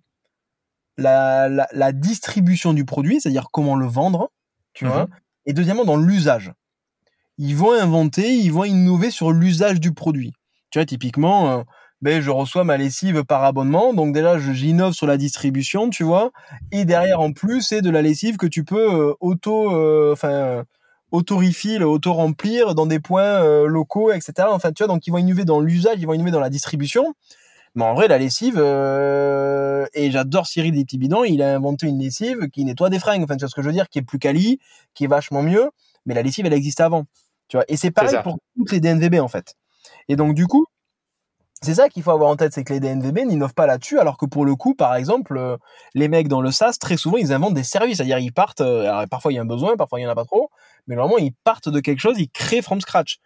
la, 0.97 1.49
la, 1.49 1.67
la 1.71 1.91
distribution 1.91 2.73
du 2.73 2.85
produit, 2.85 3.19
c'est-à-dire 3.19 3.47
comment 3.51 3.75
le 3.75 3.87
vendre, 3.87 4.31
tu 4.73 4.85
vois. 4.85 5.03
Mhm. 5.05 5.15
Et 5.45 5.53
deuxièmement, 5.53 5.85
dans 5.85 5.97
l'usage. 5.97 6.53
Ils 7.37 7.55
vont 7.55 7.71
inventer, 7.71 8.35
ils 8.35 8.51
vont 8.51 8.65
innover 8.65 9.11
sur 9.11 9.31
l'usage 9.31 9.79
du 9.79 9.93
produit. 9.93 10.33
Tu 10.71 10.79
vois, 10.79 10.85
typiquement, 10.85 11.51
euh, 11.51 11.63
ben, 12.01 12.21
je 12.21 12.29
reçois 12.29 12.63
ma 12.63 12.77
lessive 12.77 13.23
par 13.25 13.43
abonnement, 13.43 13.93
donc 13.93 14.13
déjà, 14.13 14.37
je- 14.39 14.53
j'innove 14.53 14.93
sur 14.93 15.05
la 15.07 15.17
distribution, 15.17 15.89
tu 15.89 16.03
vois. 16.03 16.31
Et 16.71 16.85
derrière, 16.85 17.19
en 17.19 17.31
plus, 17.33 17.61
c'est 17.61 17.81
de 17.81 17.89
la 17.89 18.01
lessive 18.01 18.37
que 18.37 18.47
tu 18.47 18.63
peux 18.63 18.93
euh, 19.09 19.13
auto, 19.19 19.75
euh, 19.75 20.13
enfin, 20.13 20.29
euh, 20.31 20.63
auto-refill, 21.11 21.83
auto-remplir 21.83 22.75
dans 22.75 22.85
des 22.85 22.99
points 22.99 23.43
locaux, 23.65 24.11
etc. 24.11 24.47
Enfin, 24.51 24.71
tu 24.71 24.83
vois, 24.83 24.93
donc 24.93 25.07
ils 25.07 25.11
vont 25.11 25.17
innover 25.17 25.43
dans 25.43 25.59
l'usage, 25.59 25.95
ils 25.99 26.05
vont 26.05 26.13
innover 26.13 26.31
dans 26.31 26.39
la 26.39 26.49
distribution. 26.51 27.15
Mais 27.75 27.83
en 27.83 27.93
vrai, 27.95 28.07
la 28.07 28.17
lessive, 28.17 28.57
euh, 28.59 29.85
et 29.93 30.11
j'adore 30.11 30.47
Cyril 30.47 30.73
des 30.73 30.83
petits 30.85 30.97
bidons, 30.97 31.23
il 31.23 31.41
a 31.41 31.55
inventé 31.55 31.87
une 31.87 31.99
lessive 31.99 32.49
qui 32.51 32.63
nettoie 32.65 32.89
des 32.89 32.99
fringues, 32.99 33.23
enfin, 33.23 33.35
tu 33.35 33.41
vois 33.41 33.49
ce 33.49 33.55
que 33.55 33.61
je 33.61 33.67
veux 33.67 33.73
dire, 33.73 33.89
qui 33.89 33.99
est 33.99 34.03
plus 34.03 34.19
quali, 34.19 34.59
qui 34.93 35.03
est 35.05 35.07
vachement 35.07 35.43
mieux, 35.43 35.69
mais 36.05 36.13
la 36.13 36.21
lessive, 36.23 36.45
elle 36.45 36.53
existait 36.53 36.83
avant. 36.83 37.05
Tu 37.47 37.57
vois, 37.57 37.65
et 37.67 37.77
c'est 37.77 37.91
pareil 37.91 38.09
pour 38.23 38.37
toutes 38.57 38.71
les 38.71 38.79
DNVB, 38.79 39.19
en 39.19 39.27
fait. 39.27 39.55
Et 40.07 40.15
donc, 40.15 40.35
du 40.35 40.45
coup, 40.47 40.65
c'est 41.61 41.75
ça 41.75 41.89
qu'il 41.89 42.03
faut 42.03 42.11
avoir 42.11 42.29
en 42.29 42.35
tête, 42.37 42.53
c'est 42.53 42.63
que 42.63 42.73
les 42.73 42.79
DNVB 42.79 43.25
n'innovent 43.25 43.53
pas 43.53 43.67
là-dessus, 43.67 43.99
alors 43.99 44.17
que 44.17 44.25
pour 44.25 44.45
le 44.45 44.55
coup, 44.55 44.75
par 44.75 44.95
exemple, 44.95 45.37
euh, 45.37 45.57
les 45.93 46.07
mecs 46.07 46.29
dans 46.29 46.41
le 46.41 46.51
SaaS, 46.51 46.77
très 46.79 46.95
souvent, 46.95 47.17
ils 47.17 47.33
inventent 47.33 47.53
des 47.53 47.63
services, 47.63 47.97
c'est-à-dire 47.97 48.19
ils 48.19 48.31
partent, 48.31 48.61
euh, 48.61 48.83
alors, 48.83 49.03
parfois 49.09 49.33
il 49.33 49.35
y 49.35 49.39
a 49.39 49.41
un 49.41 49.45
besoin, 49.45 49.75
parfois 49.75 49.99
il 49.99 50.03
y 50.03 50.07
en 50.07 50.09
a 50.09 50.15
pas 50.15 50.25
trop, 50.25 50.49
mais 50.87 50.95
normalement, 50.95 51.17
ils 51.17 51.33
partent 51.43 51.69
de 51.69 51.79
quelque 51.81 51.99
chose, 51.99 52.17
ils 52.17 52.29
créent 52.29 52.61
from 52.61 52.79
scratch. 52.79 53.17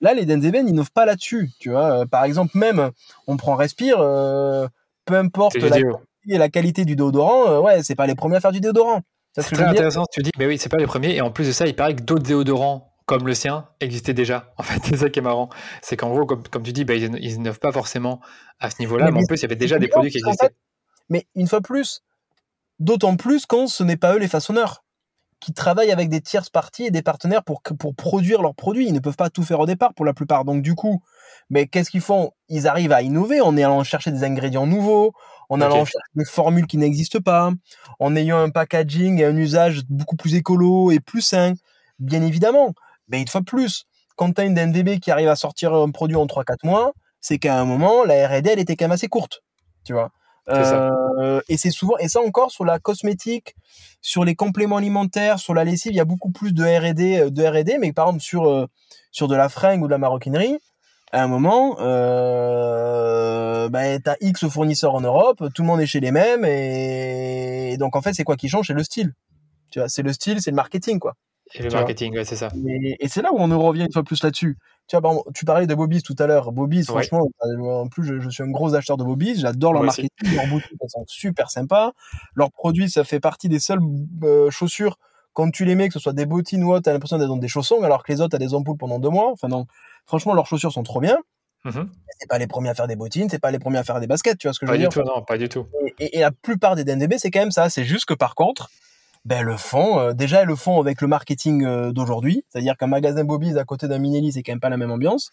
Là, 0.00 0.14
les 0.14 0.24
DNVB 0.24 0.64
n'innovent 0.64 0.92
pas 0.92 1.04
là-dessus, 1.04 1.50
tu 1.58 1.70
vois. 1.70 2.00
Euh, 2.00 2.06
par 2.06 2.24
exemple, 2.24 2.56
même, 2.56 2.90
on 3.26 3.36
prend 3.36 3.56
Respire, 3.56 3.98
peu 3.98 5.14
importe 5.14 5.56
la, 5.56 5.68
qualité 5.70 5.88
et 6.28 6.38
la 6.38 6.48
qualité 6.48 6.84
du 6.84 6.96
déodorant, 6.96 7.60
ouais, 7.60 7.82
c'est 7.82 7.96
pas 7.96 8.06
les 8.06 8.14
premiers 8.14 8.36
à 8.36 8.40
faire 8.40 8.52
du 8.52 8.60
déodorant. 8.60 9.02
C'est 9.34 9.42
très 9.42 9.64
intéressant 9.64 10.04
ce 10.10 10.16
que 10.16 10.22
tu 10.22 10.22
dis. 10.22 10.30
Mais 10.38 10.46
oui, 10.46 10.58
c'est 10.58 10.68
pas 10.68 10.76
les 10.76 10.86
premiers. 10.86 11.14
Et 11.16 11.20
en 11.20 11.30
plus 11.30 11.46
de 11.46 11.52
ça, 11.52 11.66
il 11.66 11.74
paraît 11.74 11.94
que 11.94 12.02
d'autres 12.02 12.22
déodorants 12.22 12.89
comme 13.10 13.26
le 13.26 13.34
sien 13.34 13.66
existaient 13.80 14.14
déjà. 14.14 14.52
En 14.56 14.62
fait, 14.62 14.80
c'est 14.84 14.98
ça 14.98 15.10
qui 15.10 15.18
est 15.18 15.22
marrant. 15.22 15.48
C'est 15.82 15.96
qu'en 15.96 16.10
gros, 16.10 16.26
comme, 16.26 16.44
comme 16.44 16.62
tu 16.62 16.72
dis, 16.72 16.84
bah, 16.84 16.94
ils, 16.94 17.12
ils 17.20 17.32
innovent 17.32 17.58
pas 17.58 17.72
forcément 17.72 18.20
à 18.60 18.70
ce 18.70 18.76
niveau-là. 18.78 19.10
Mais 19.10 19.20
en 19.20 19.26
plus, 19.26 19.40
il 19.40 19.42
y 19.42 19.44
avait 19.46 19.56
déjà 19.56 19.80
des 19.80 19.88
produits 19.88 20.12
qui 20.12 20.18
existaient. 20.18 20.54
Mais 21.08 21.26
une 21.34 21.48
fois 21.48 21.60
plus, 21.60 22.04
d'autant 22.78 23.16
plus 23.16 23.46
quand 23.46 23.66
ce 23.66 23.82
n'est 23.82 23.96
pas 23.96 24.14
eux 24.14 24.18
les 24.18 24.28
façonneurs 24.28 24.84
qui 25.40 25.52
travaillent 25.52 25.90
avec 25.90 26.08
des 26.08 26.20
tierces 26.20 26.50
parties 26.50 26.84
et 26.84 26.90
des 26.92 27.02
partenaires 27.02 27.42
pour, 27.42 27.62
produire 27.96 28.42
leurs 28.42 28.54
produits. 28.54 28.86
Ils 28.86 28.92
ne 28.92 29.00
peuvent 29.00 29.16
pas 29.16 29.30
tout 29.30 29.42
faire 29.42 29.58
au 29.58 29.66
départ 29.66 29.92
pour 29.94 30.04
la 30.04 30.12
plupart. 30.12 30.44
Donc 30.44 30.62
du 30.62 30.76
coup, 30.76 31.02
mais 31.48 31.66
qu'est-ce 31.66 31.90
qu'ils 31.90 32.02
font? 32.02 32.30
Ils 32.48 32.68
arrivent 32.68 32.92
à 32.92 33.02
innover 33.02 33.40
en 33.40 33.56
allant 33.56 33.82
chercher 33.82 34.12
des 34.12 34.22
ingrédients 34.22 34.66
nouveaux, 34.66 35.12
en 35.48 35.60
allant 35.60 35.84
chercher 35.84 35.98
des 36.14 36.26
formules 36.26 36.66
qui 36.66 36.76
n'existent 36.76 37.20
pas, 37.20 37.50
en 37.98 38.14
ayant 38.14 38.38
un 38.38 38.50
packaging 38.50 39.18
et 39.18 39.24
un 39.24 39.36
usage 39.36 39.82
beaucoup 39.88 40.16
plus 40.16 40.34
écolo 40.34 40.92
et 40.92 41.00
plus 41.00 41.22
sain, 41.22 41.54
bien 41.98 42.22
évidemment. 42.22 42.74
Mais 43.10 43.20
une 43.20 43.28
fois 43.28 43.40
de 43.40 43.46
plus, 43.46 43.86
quand 44.16 44.32
tu 44.32 44.40
as 44.40 44.44
une 44.44 44.54
DNVB 44.54 45.00
qui 45.00 45.10
arrive 45.10 45.28
à 45.28 45.36
sortir 45.36 45.74
un 45.74 45.90
produit 45.90 46.16
en 46.16 46.26
3-4 46.26 46.58
mois, 46.64 46.92
c'est 47.20 47.38
qu'à 47.38 47.58
un 47.58 47.64
moment, 47.64 48.04
la 48.04 48.28
R&D, 48.28 48.50
elle 48.50 48.58
était 48.58 48.76
quand 48.76 48.84
même 48.84 48.92
assez 48.92 49.08
courte. 49.08 49.42
Tu 49.84 49.92
vois. 49.92 50.10
Euh, 50.48 51.40
et 51.48 51.56
c'est 51.56 51.70
souvent, 51.70 51.96
et 51.98 52.08
ça 52.08 52.20
encore 52.20 52.50
sur 52.50 52.64
la 52.64 52.78
cosmétique, 52.78 53.54
sur 54.00 54.24
les 54.24 54.34
compléments 54.34 54.78
alimentaires, 54.78 55.38
sur 55.38 55.54
la 55.54 55.64
lessive, 55.64 55.92
il 55.92 55.96
y 55.96 56.00
a 56.00 56.04
beaucoup 56.04 56.30
plus 56.30 56.52
de 56.52 56.64
R&D, 56.64 57.20
euh, 57.20 57.30
de 57.30 57.44
R&D, 57.44 57.78
mais 57.78 57.92
par 57.92 58.06
exemple 58.06 58.22
sur 58.22 58.48
euh, 58.48 58.66
sur 59.12 59.28
de 59.28 59.36
la 59.36 59.48
fringue 59.48 59.82
ou 59.82 59.86
de 59.86 59.92
la 59.92 59.98
maroquinerie, 59.98 60.58
à 61.12 61.22
un 61.22 61.28
moment, 61.28 61.76
euh, 61.80 63.68
bah, 63.68 63.98
t'as 63.98 64.16
X 64.20 64.48
fournisseurs 64.48 64.94
en 64.94 65.00
Europe, 65.00 65.44
tout 65.54 65.62
le 65.62 65.68
monde 65.68 65.80
est 65.80 65.86
chez 65.86 66.00
les 66.00 66.12
mêmes, 66.12 66.44
et, 66.44 67.72
et 67.72 67.76
donc 67.76 67.96
en 67.96 68.02
fait, 68.02 68.12
c'est 68.12 68.24
quoi 68.24 68.36
qui 68.36 68.48
change? 68.48 68.68
C'est 68.68 68.74
le 68.74 68.84
style. 68.84 69.12
Tu 69.70 69.78
vois, 69.78 69.88
c'est 69.88 70.02
le 70.02 70.12
style, 70.12 70.40
c'est 70.40 70.50
le 70.50 70.56
marketing, 70.56 70.98
quoi. 70.98 71.14
Et 71.54 71.62
le 71.62 71.70
marketing, 71.70 72.14
ouais, 72.14 72.24
c'est 72.24 72.36
ça. 72.36 72.48
Et, 72.68 72.96
et 73.04 73.08
c'est 73.08 73.22
là 73.22 73.32
où 73.32 73.36
on 73.38 73.50
en 73.50 73.58
revient 73.58 73.82
une 73.84 73.92
fois 73.92 74.02
plus 74.04 74.22
là-dessus. 74.22 74.56
Tu 74.86 74.96
vois, 74.96 75.22
tu 75.34 75.44
parlais 75.44 75.66
de 75.66 75.74
Bobby's 75.74 76.02
tout 76.02 76.16
à 76.18 76.26
l'heure. 76.26 76.52
Bobby's, 76.52 76.88
Ouais. 76.90 77.02
franchement, 77.04 77.28
en 77.42 77.88
plus, 77.88 78.04
je, 78.04 78.20
je 78.20 78.28
suis 78.30 78.42
un 78.42 78.50
gros 78.50 78.74
acheteur 78.74 78.96
de 78.96 79.04
Bobby's. 79.04 79.40
J'adore 79.40 79.72
leur 79.72 79.82
Moi 79.82 79.92
aussi. 79.92 80.02
marketing, 80.22 80.36
leurs 80.36 80.48
boutiques, 80.48 80.78
elles 80.80 80.90
sont 80.90 81.04
super 81.06 81.50
sympas. 81.50 81.92
Leurs 82.34 82.50
produits, 82.52 82.88
ça 82.90 83.04
fait 83.04 83.20
partie 83.20 83.48
des 83.48 83.58
seules 83.60 83.80
euh, 84.24 84.50
chaussures. 84.50 84.96
Quand 85.32 85.50
tu 85.50 85.64
les 85.64 85.76
mets, 85.76 85.86
que 85.88 85.94
ce 85.94 86.00
soit 86.00 86.12
des 86.12 86.26
bottines 86.26 86.64
ou 86.64 86.72
autre, 86.72 86.82
t'as 86.82 86.92
l'impression 86.92 87.18
d'être 87.18 87.28
dans 87.28 87.36
des 87.36 87.46
chaussons, 87.48 87.82
alors 87.82 88.02
que 88.02 88.12
les 88.12 88.20
autres, 88.20 88.30
t'as 88.32 88.38
des 88.44 88.52
ampoules 88.54 88.76
pendant 88.76 88.98
deux 88.98 89.10
mois. 89.10 89.30
Enfin, 89.32 89.46
non. 89.48 89.66
Franchement, 90.06 90.34
leurs 90.34 90.46
chaussures 90.46 90.72
sont 90.72 90.82
trop 90.82 91.00
bien. 91.00 91.18
Mhm. 91.64 91.88
C'est 92.18 92.28
pas 92.28 92.38
les 92.38 92.46
premiers 92.46 92.70
à 92.70 92.74
faire 92.74 92.88
des 92.88 92.96
bottines, 92.96 93.28
c'est 93.28 93.38
pas 93.38 93.50
les 93.50 93.58
premiers 93.58 93.78
à 93.78 93.84
faire 93.84 94.00
des 94.00 94.06
baskets, 94.06 94.38
tu 94.38 94.46
vois 94.48 94.54
ce 94.54 94.58
que 94.58 94.66
je 94.66 94.70
Pas 94.70 94.72
veux 94.72 94.78
du 94.78 94.88
dire 94.88 95.02
tout, 95.02 95.06
non, 95.06 95.22
pas 95.22 95.36
du 95.36 95.48
tout. 95.48 95.66
et, 95.98 96.04
et- 96.06 96.16
et 96.16 96.20
la 96.20 96.30
plupart 96.30 96.74
des 96.74 96.84
DNDB, 96.84 97.18
c'est 97.18 97.30
quand 97.30 97.40
même 97.40 97.50
ça. 97.50 97.68
C'est 97.70 97.84
juste 97.84 98.06
que 98.06 98.14
par 98.14 98.34
contre, 98.34 98.70
ben, 99.24 99.42
le 99.42 99.56
font, 99.56 99.98
euh, 99.98 100.12
déjà, 100.12 100.40
elles 100.42 100.48
le 100.48 100.56
font 100.56 100.80
avec 100.80 101.00
le 101.02 101.08
marketing 101.08 101.64
euh, 101.64 101.92
d'aujourd'hui. 101.92 102.44
C'est-à-dire 102.48 102.76
qu'un 102.76 102.86
magasin 102.86 103.24
Bobby's 103.24 103.56
à 103.56 103.64
côté 103.64 103.86
d'un 103.88 103.98
Minelli, 103.98 104.32
c'est 104.32 104.42
quand 104.42 104.52
même 104.52 104.60
pas 104.60 104.70
la 104.70 104.76
même 104.78 104.90
ambiance. 104.90 105.30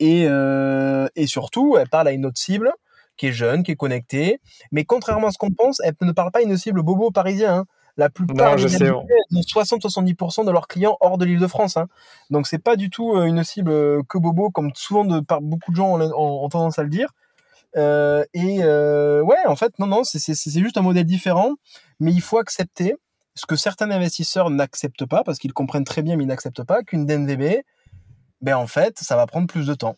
Et, 0.00 0.26
euh, 0.28 1.06
et 1.16 1.26
surtout, 1.26 1.76
elle 1.78 1.88
parle 1.88 2.08
à 2.08 2.12
une 2.12 2.26
autre 2.26 2.38
cible 2.38 2.72
qui 3.16 3.26
est 3.28 3.32
jeune, 3.32 3.62
qui 3.62 3.70
est 3.72 3.76
connectée. 3.76 4.38
Mais 4.70 4.84
contrairement 4.84 5.28
à 5.28 5.30
ce 5.30 5.38
qu'on 5.38 5.50
pense, 5.50 5.80
elle 5.84 5.94
ne 6.02 6.12
parle 6.12 6.30
pas 6.30 6.40
à 6.40 6.42
une 6.42 6.56
cible 6.56 6.82
bobo 6.82 7.10
parisien. 7.10 7.58
hein. 7.58 7.64
La 7.98 8.08
plupart 8.08 8.52
Non, 8.52 8.56
je 8.56 8.68
des 8.68 8.72
sais, 8.72 8.78
DNDB, 8.84 8.94
on- 8.96 9.06
elles 9.32 9.38
ont 9.38 9.42
60-70% 9.42 10.44
de 10.44 10.50
leurs 10.50 10.66
clients 10.66 10.96
hors 11.00 11.18
de 11.18 11.26
l'île 11.26 11.38
de 11.40 11.46
France. 11.46 11.76
Hein. 11.76 11.88
Donc 12.30 12.46
c'est 12.46 12.58
pas 12.58 12.76
du 12.76 12.88
tout 12.88 13.14
une 13.18 13.44
cible 13.44 14.02
que 14.06 14.16
bobo, 14.16 14.48
comme 14.50 14.70
souvent 14.74 15.04
de, 15.04 15.20
par 15.20 15.42
beaucoup 15.42 15.72
de 15.72 15.76
gens 15.76 15.88
ont, 15.90 16.00
ont- 16.00 16.44
ont 16.44 16.48
tendance 16.48 16.78
à 16.78 16.84
le 16.84 16.88
dire. 16.88 17.10
Euh, 17.76 18.24
et 18.34 18.60
euh, 18.62 19.20
ouais, 19.22 19.36
en 19.46 19.56
fait, 19.56 19.78
non, 19.78 19.86
non, 19.86 20.04
c'est 20.04 20.20
juste 20.60 20.78
un 20.78 20.82
modèle 20.82 21.04
différent, 21.04 21.52
mais 22.00 22.12
il 22.12 22.20
faut 22.22 22.38
accepter 22.38 22.94
ce 23.34 23.46
que 23.46 23.56
certains 23.56 23.90
investisseurs 23.90 24.50
n'acceptent 24.50 25.06
pas, 25.06 25.24
parce 25.24 25.38
qu'ils 25.38 25.52
comprennent 25.52 25.84
très 25.84 26.02
bien, 26.02 26.16
mais 26.16 26.24
ils 26.24 26.28
n'acceptent 26.28 26.64
pas, 26.64 26.82
qu'une 26.82 27.06
DNVB, 27.06 27.62
ben 28.40 28.56
en 28.56 28.66
fait, 28.66 28.98
ça 28.98 29.16
va 29.16 29.26
prendre 29.26 29.46
plus 29.46 29.66
de 29.66 29.74
temps. 29.74 29.96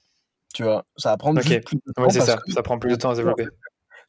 Tu 0.55 0.62
vois, 0.62 0.85
ça 0.97 1.11
va 1.11 1.16
prendre 1.16 1.41
Ok. 1.41 1.47
juste 1.47 1.64
plus 1.64 1.76
de 1.76 1.93
temps. 1.93 2.03
Ouais, 2.05 2.11
c'est 2.11 2.20
ça. 2.20 2.39
Ça 2.49 2.62
prend 2.62 2.78
plus 2.78 2.91
de 2.91 2.97
temps 2.97 3.11
à 3.11 3.14
développer. 3.14 3.47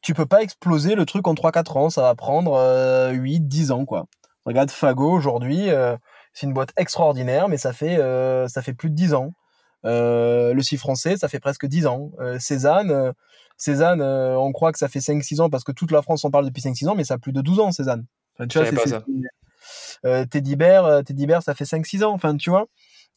tu 0.02 0.14
peux 0.14 0.28
pas 0.28 0.44
exploser 0.44 0.94
le 0.96 1.06
truc 1.06 1.28
en 1.28 1.34
3-4 1.34 1.78
ans, 1.78 1.90
ça 1.90 2.04
va 2.04 2.14
prendre 2.16 2.54
euh, 2.54 3.12
8-10 3.14 3.72
ans, 3.72 3.86
quoi. 3.86 4.06
Regarde 4.46 4.70
Fago 4.70 5.12
aujourd'hui, 5.12 5.72
euh, 5.72 5.98
c'est 6.34 6.46
une 6.46 6.54
boîte 6.54 6.72
extraordinaire, 6.78 7.48
mais 7.50 7.58
ça 7.58 7.74
fait, 7.74 7.98
euh, 7.98 8.48
ça 8.48 8.62
fait 8.62 8.74
plus 8.76 8.92
de 8.92 8.96
10 8.96 9.16
ans. 9.16 9.32
Euh, 9.86 10.54
le 10.54 10.62
CIF 10.62 10.80
français, 10.80 11.18
ça 11.18 11.28
fait 11.28 11.40
presque 11.40 11.66
10 11.66 11.88
ans. 11.88 12.12
Euh, 12.20 12.38
Cézanne, 12.40 12.92
euh, 12.92 13.12
Cézanne 13.58 14.02
on 14.02 14.52
croit 14.52 14.72
que 14.72 14.78
ça 14.78 14.88
fait 14.88 15.00
5-6 15.00 15.42
ans 15.42 15.50
parce 15.50 15.64
que 15.64 15.72
toute 15.72 15.92
la 15.92 16.02
France 16.02 16.26
en 16.26 16.32
parle 16.32 16.46
depuis 16.46 16.62
5-6 16.62 16.90
ans, 16.90 16.96
mais 16.96 17.04
ça 17.04 17.16
a 17.16 17.18
plus 17.18 17.32
de 17.34 17.42
12 17.42 17.60
ans, 17.60 17.72
Cézanne. 17.72 18.06
Enfin, 18.38 18.48
tu 18.48 18.58
vois, 18.58 18.68
c'est- 18.88 18.94
euh, 20.06 20.26
Teddy 20.26 20.56
Bear, 20.56 20.86
euh, 20.86 21.02
Teddy 21.02 21.26
Bear, 21.26 21.42
ça 21.42 21.54
fait 21.56 21.66
5-6 21.66 22.04
ans. 22.04 22.12
Enfin, 22.14 22.36
tu 22.38 22.50
vois, 22.50 22.68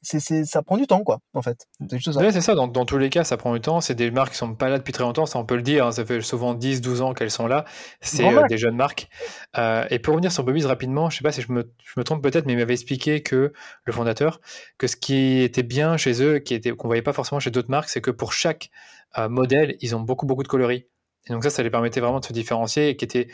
c'est, 0.00 0.20
c'est, 0.20 0.44
ça 0.44 0.62
prend 0.62 0.76
du 0.76 0.86
temps, 0.86 1.02
quoi, 1.02 1.18
en 1.34 1.42
fait. 1.42 1.66
C'est 1.90 2.12
ça. 2.12 2.20
Ouais, 2.20 2.32
c'est 2.32 2.40
ça, 2.40 2.54
dans, 2.54 2.68
dans 2.68 2.84
tous 2.86 2.98
les 2.98 3.10
cas, 3.10 3.24
ça 3.24 3.36
prend 3.36 3.52
du 3.52 3.60
temps. 3.60 3.80
C'est 3.80 3.94
des 3.96 4.10
marques 4.10 4.30
qui 4.32 4.38
sont 4.38 4.54
pas 4.54 4.68
là 4.68 4.78
depuis 4.78 4.92
très 4.92 5.02
longtemps, 5.02 5.26
ça 5.26 5.38
on 5.38 5.44
peut 5.44 5.56
le 5.56 5.62
dire. 5.62 5.86
hein. 5.86 5.92
Ça 5.92 6.04
fait 6.06 6.20
souvent 6.20 6.54
10-12 6.54 7.02
ans 7.02 7.14
qu'elles 7.14 7.30
sont 7.32 7.46
là. 7.48 7.64
C'est 8.00 8.22
euh, 8.44 8.46
des 8.48 8.58
jeunes 8.58 8.76
marques. 8.76 9.08
Euh, 9.58 9.84
et 9.90 9.98
pour 9.98 10.14
revenir 10.14 10.30
sur 10.32 10.44
Bobby's 10.44 10.66
rapidement, 10.66 11.10
je 11.10 11.18
sais 11.18 11.22
pas 11.24 11.32
si 11.32 11.42
je 11.42 11.50
me, 11.52 11.70
je 11.84 11.92
me 11.98 12.04
trompe 12.04 12.22
peut-être, 12.22 12.46
mais 12.46 12.52
il 12.52 12.58
m'avait 12.58 12.74
expliqué 12.74 13.22
que 13.22 13.52
le 13.84 13.92
fondateur, 13.92 14.40
que 14.78 14.86
ce 14.86 14.96
qui 14.96 15.40
était 15.42 15.64
bien 15.64 15.96
chez 15.96 16.22
eux, 16.22 16.38
qui 16.38 16.54
était 16.54 16.70
qu'on 16.70 16.86
voyait 16.88 17.02
pas 17.02 17.12
forcément 17.12 17.40
chez 17.40 17.50
d'autres 17.50 17.70
marques, 17.70 17.88
c'est 17.88 18.00
que 18.00 18.12
pour 18.12 18.32
chaque 18.32 18.70
modèle, 19.28 19.76
ils 19.80 19.96
ont 19.96 20.00
beaucoup 20.00 20.26
beaucoup 20.26 20.42
de 20.44 20.48
coloris. 20.48 20.86
Et 21.26 21.32
donc 21.32 21.42
ça, 21.42 21.50
ça 21.50 21.62
les 21.62 21.70
permettait 21.70 22.00
vraiment 22.00 22.20
de 22.20 22.24
se 22.24 22.32
différencier 22.32 22.90
et 22.90 22.96
qui 22.96 23.04
était 23.04 23.28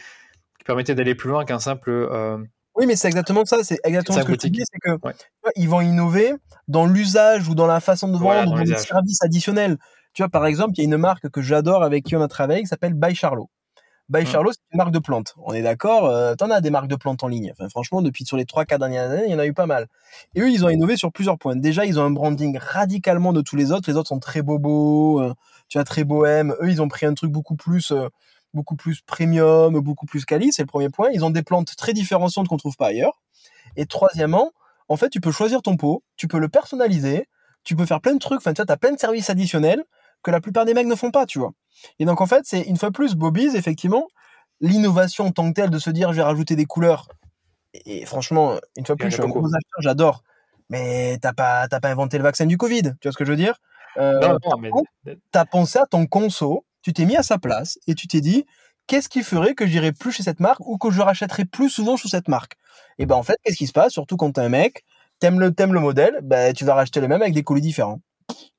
permettait 0.65 0.95
d'aller 0.95 1.15
plus 1.15 1.29
loin 1.31 1.45
qu'un 1.45 1.59
simple. 1.59 1.91
euh, 1.91 2.39
Oui, 2.77 2.87
mais 2.87 2.97
c'est 2.97 3.09
exactement 3.09 3.45
ça. 3.45 3.63
C'est 3.63 3.79
exactement 3.85 4.19
ce 4.19 4.25
que 4.25 4.31
boutique. 4.33 4.53
dis, 4.53 4.63
c'est 4.71 4.79
que 4.79 4.99
Ouais. 5.07 5.13
tu 5.15 5.53
ils 5.57 5.69
vont 5.69 5.81
innover 5.81 6.35
dans 6.69 6.87
l'usage 6.87 7.49
ou 7.49 7.55
dans 7.55 7.67
la 7.67 7.81
façon 7.81 8.09
de 8.09 8.17
vendre 8.19 8.53
ou 8.53 8.57
dans 8.57 8.63
les 8.63 8.77
services 8.77 9.23
additionnels. 9.23 9.77
Tu 10.13 10.23
vois, 10.23 10.29
par 10.29 10.47
exemple, 10.47 10.73
il 10.77 10.79
y 10.79 10.81
a 10.83 10.85
une 10.85 10.97
marque 10.97 11.29
que 11.29 11.43
j'adore 11.43 11.83
avec 11.83 12.05
qui 12.05 12.17
on 12.17 12.23
a 12.23 12.29
travaillé 12.29 12.61
qui 12.63 12.67
s'appelle 12.69 12.95
By 12.95 13.15
Charlot. 13.15 13.49
By. 14.11 14.27
Charlot, 14.27 14.53
c'est 14.53 14.59
une 14.73 14.77
marque 14.77 14.91
de 14.93 14.99
plantes. 14.99 15.35
On 15.43 15.55
est 15.55 15.63
d'accord, 15.63 16.05
euh, 16.11 16.35
t'en 16.35 16.51
as 16.51 16.61
des 16.61 16.69
marques 16.71 16.89
de 16.89 16.95
plantes 16.97 17.25
en 17.25 17.29
ligne. 17.29 17.53
Enfin, 17.53 17.71
franchement, 17.71 18.03
depuis 18.03 18.27
sur 18.27 18.37
les 18.37 18.45
3-4 18.45 18.79
dernières 18.79 19.11
années, 19.11 19.25
il 19.27 19.33
y 19.33 19.35
en 19.35 19.39
a 19.39 19.47
eu 19.47 19.55
pas 19.55 19.65
mal. 19.67 19.87
Et 20.35 20.43
eux, 20.43 20.51
ils 20.51 20.63
ont 20.63 20.69
innové 20.69 20.99
sur 20.99 21.11
plusieurs 21.11 21.39
points. 21.39 21.57
Déjà, 21.57 21.87
ils 21.87 21.99
ont 21.99 22.05
un 22.05 22.11
branding 22.11 22.59
radicalement 22.59 23.33
de 23.33 23.41
tous 23.41 23.57
les 23.57 23.73
autres. 23.73 23.91
Les 23.91 23.97
autres 23.97 24.09
sont 24.11 24.19
très 24.19 24.43
bobos, 24.43 25.23
euh, 25.23 25.33
tu 25.69 25.79
vois, 25.79 25.85
très 25.85 26.05
bohème. 26.05 26.55
Eux, 26.61 26.69
ils 26.71 26.83
ont 26.83 26.89
pris 26.89 27.07
un 27.07 27.15
truc 27.15 27.31
beaucoup 27.33 27.57
plus, 27.57 27.93
euh, 27.93 28.09
beaucoup 28.55 28.77
plus 28.77 29.03
premium, 29.03 29.79
beaucoup 29.81 30.07
plus 30.07 30.25
quali. 30.25 30.53
C'est 30.53 30.63
le 30.63 30.67
premier 30.67 30.89
point. 30.89 31.11
Ils 31.13 31.25
ont 31.25 31.31
des 31.31 31.43
plantes 31.43 31.77
très 31.77 31.93
différenciantes 31.93 32.49
qu'on 32.49 32.57
trouve 32.57 32.77
pas 32.77 32.87
ailleurs. 32.89 33.21
Et 33.77 33.87
troisièmement, 33.87 34.53
en 34.89 34.97
fait, 34.97 35.11
tu 35.11 35.21
peux 35.21 35.33
choisir 35.33 35.61
ton 35.63 35.77
pot, 35.77 36.03
tu 36.17 36.29
peux 36.29 36.39
le 36.39 36.49
personnaliser, 36.49 37.29
tu 37.65 37.77
peux 37.77 37.87
faire 37.87 38.01
plein 38.01 38.15
de 38.15 38.19
trucs. 38.19 38.39
Enfin, 38.39 38.53
tu 38.53 38.61
vois, 38.61 38.67
t'as 38.67 38.77
plein 38.77 38.93
de 38.93 38.99
services 38.99 39.31
additionnels 39.31 39.85
que 40.23 40.31
la 40.31 40.41
plupart 40.41 40.65
des 40.65 40.75
mecs 40.75 40.87
ne 40.87 40.95
font 40.95 41.11
pas, 41.11 41.27
tu 41.27 41.39
vois. 41.39 41.53
Et 41.99 42.05
donc, 42.05 42.21
en 42.21 42.27
fait, 42.27 42.43
c'est 42.45 42.63
une 42.63 42.77
fois 42.77 42.91
plus 42.91 43.15
Bobby's, 43.15 43.55
effectivement, 43.55 44.07
l'innovation 44.61 45.27
en 45.27 45.31
tant 45.33 45.49
que 45.49 45.55
telle 45.55 45.71
de 45.71 45.79
se 45.79 45.91
dire, 45.91 46.13
je 46.13 46.17
vais 46.17 46.23
rajouter 46.23 46.57
des 46.57 46.65
couleurs. 46.65 47.09
et 47.73 48.07
franchement, 48.07 48.55
une 48.77 48.87
fois 48.87 48.97
plus, 48.97 49.11
je 49.11 49.15
suis 49.17 49.23
un 49.23 49.29
gros 49.29 49.47
acheteur, 49.47 49.81
j'adore. 49.81 50.23
Mais 50.71 51.19
t'as 51.21 51.33
pas, 51.33 51.69
pas 51.69 51.89
inventé 51.89 52.17
le 52.17 52.23
vaccin 52.25 52.47
du 52.47 52.57
Covid, 52.57 52.83
tu 52.83 53.09
vois 53.09 53.13
ce 53.13 53.19
que 53.19 53.25
je 53.25 53.31
veux 53.31 53.37
dire? 53.37 53.59
Euh, 53.99 54.19
Non, 54.21 54.39
non, 54.45 54.59
mais... 54.59 55.17
T'as 55.31 55.45
pensé 55.45 55.79
à 55.79 55.87
ton 55.87 56.07
conso, 56.07 56.65
tu 56.85 56.93
t'es 56.93 57.07
mis 57.07 57.17
à 57.17 57.23
sa 57.23 57.39
place 57.39 57.79
et 57.87 57.95
tu 57.95 58.07
t'es 58.07 58.21
dit, 58.21 58.45
qu'est-ce 58.87 59.09
qui 59.09 59.23
ferait 59.23 59.55
que 59.55 59.67
j'irais 59.67 59.93
plus 59.93 60.13
chez 60.13 60.23
cette 60.23 60.41
marque 60.41 60.61
ou 60.61 60.77
que 60.77 60.91
je 60.91 61.01
rachèterais 61.01 61.47
plus 61.47 61.71
souvent 61.71 61.97
sous 61.97 62.09
cette 62.09 62.29
marque? 62.29 62.53
Et 62.99 63.07
ben 63.07 63.17
en 63.17 63.23
fait, 63.23 63.37
qu'est-ce 63.43 63.57
qui 63.57 63.67
se 63.67 63.73
passe? 63.73 63.93
Surtout 63.93 64.17
quand 64.17 64.31
t'es 64.33 64.43
un 64.43 64.51
mec, 64.51 64.85
t'aimes 65.19 65.41
le, 65.41 65.53
aimes 65.59 65.73
le 65.73 65.81
modèle, 65.81 66.21
ben, 66.23 66.53
tu 66.53 66.65
vas 66.65 66.75
racheter 66.75 67.01
le 67.01 67.09
même 67.09 67.23
avec 67.23 67.35
des 67.35 67.43
colis 67.43 67.63
différents. 67.63 68.01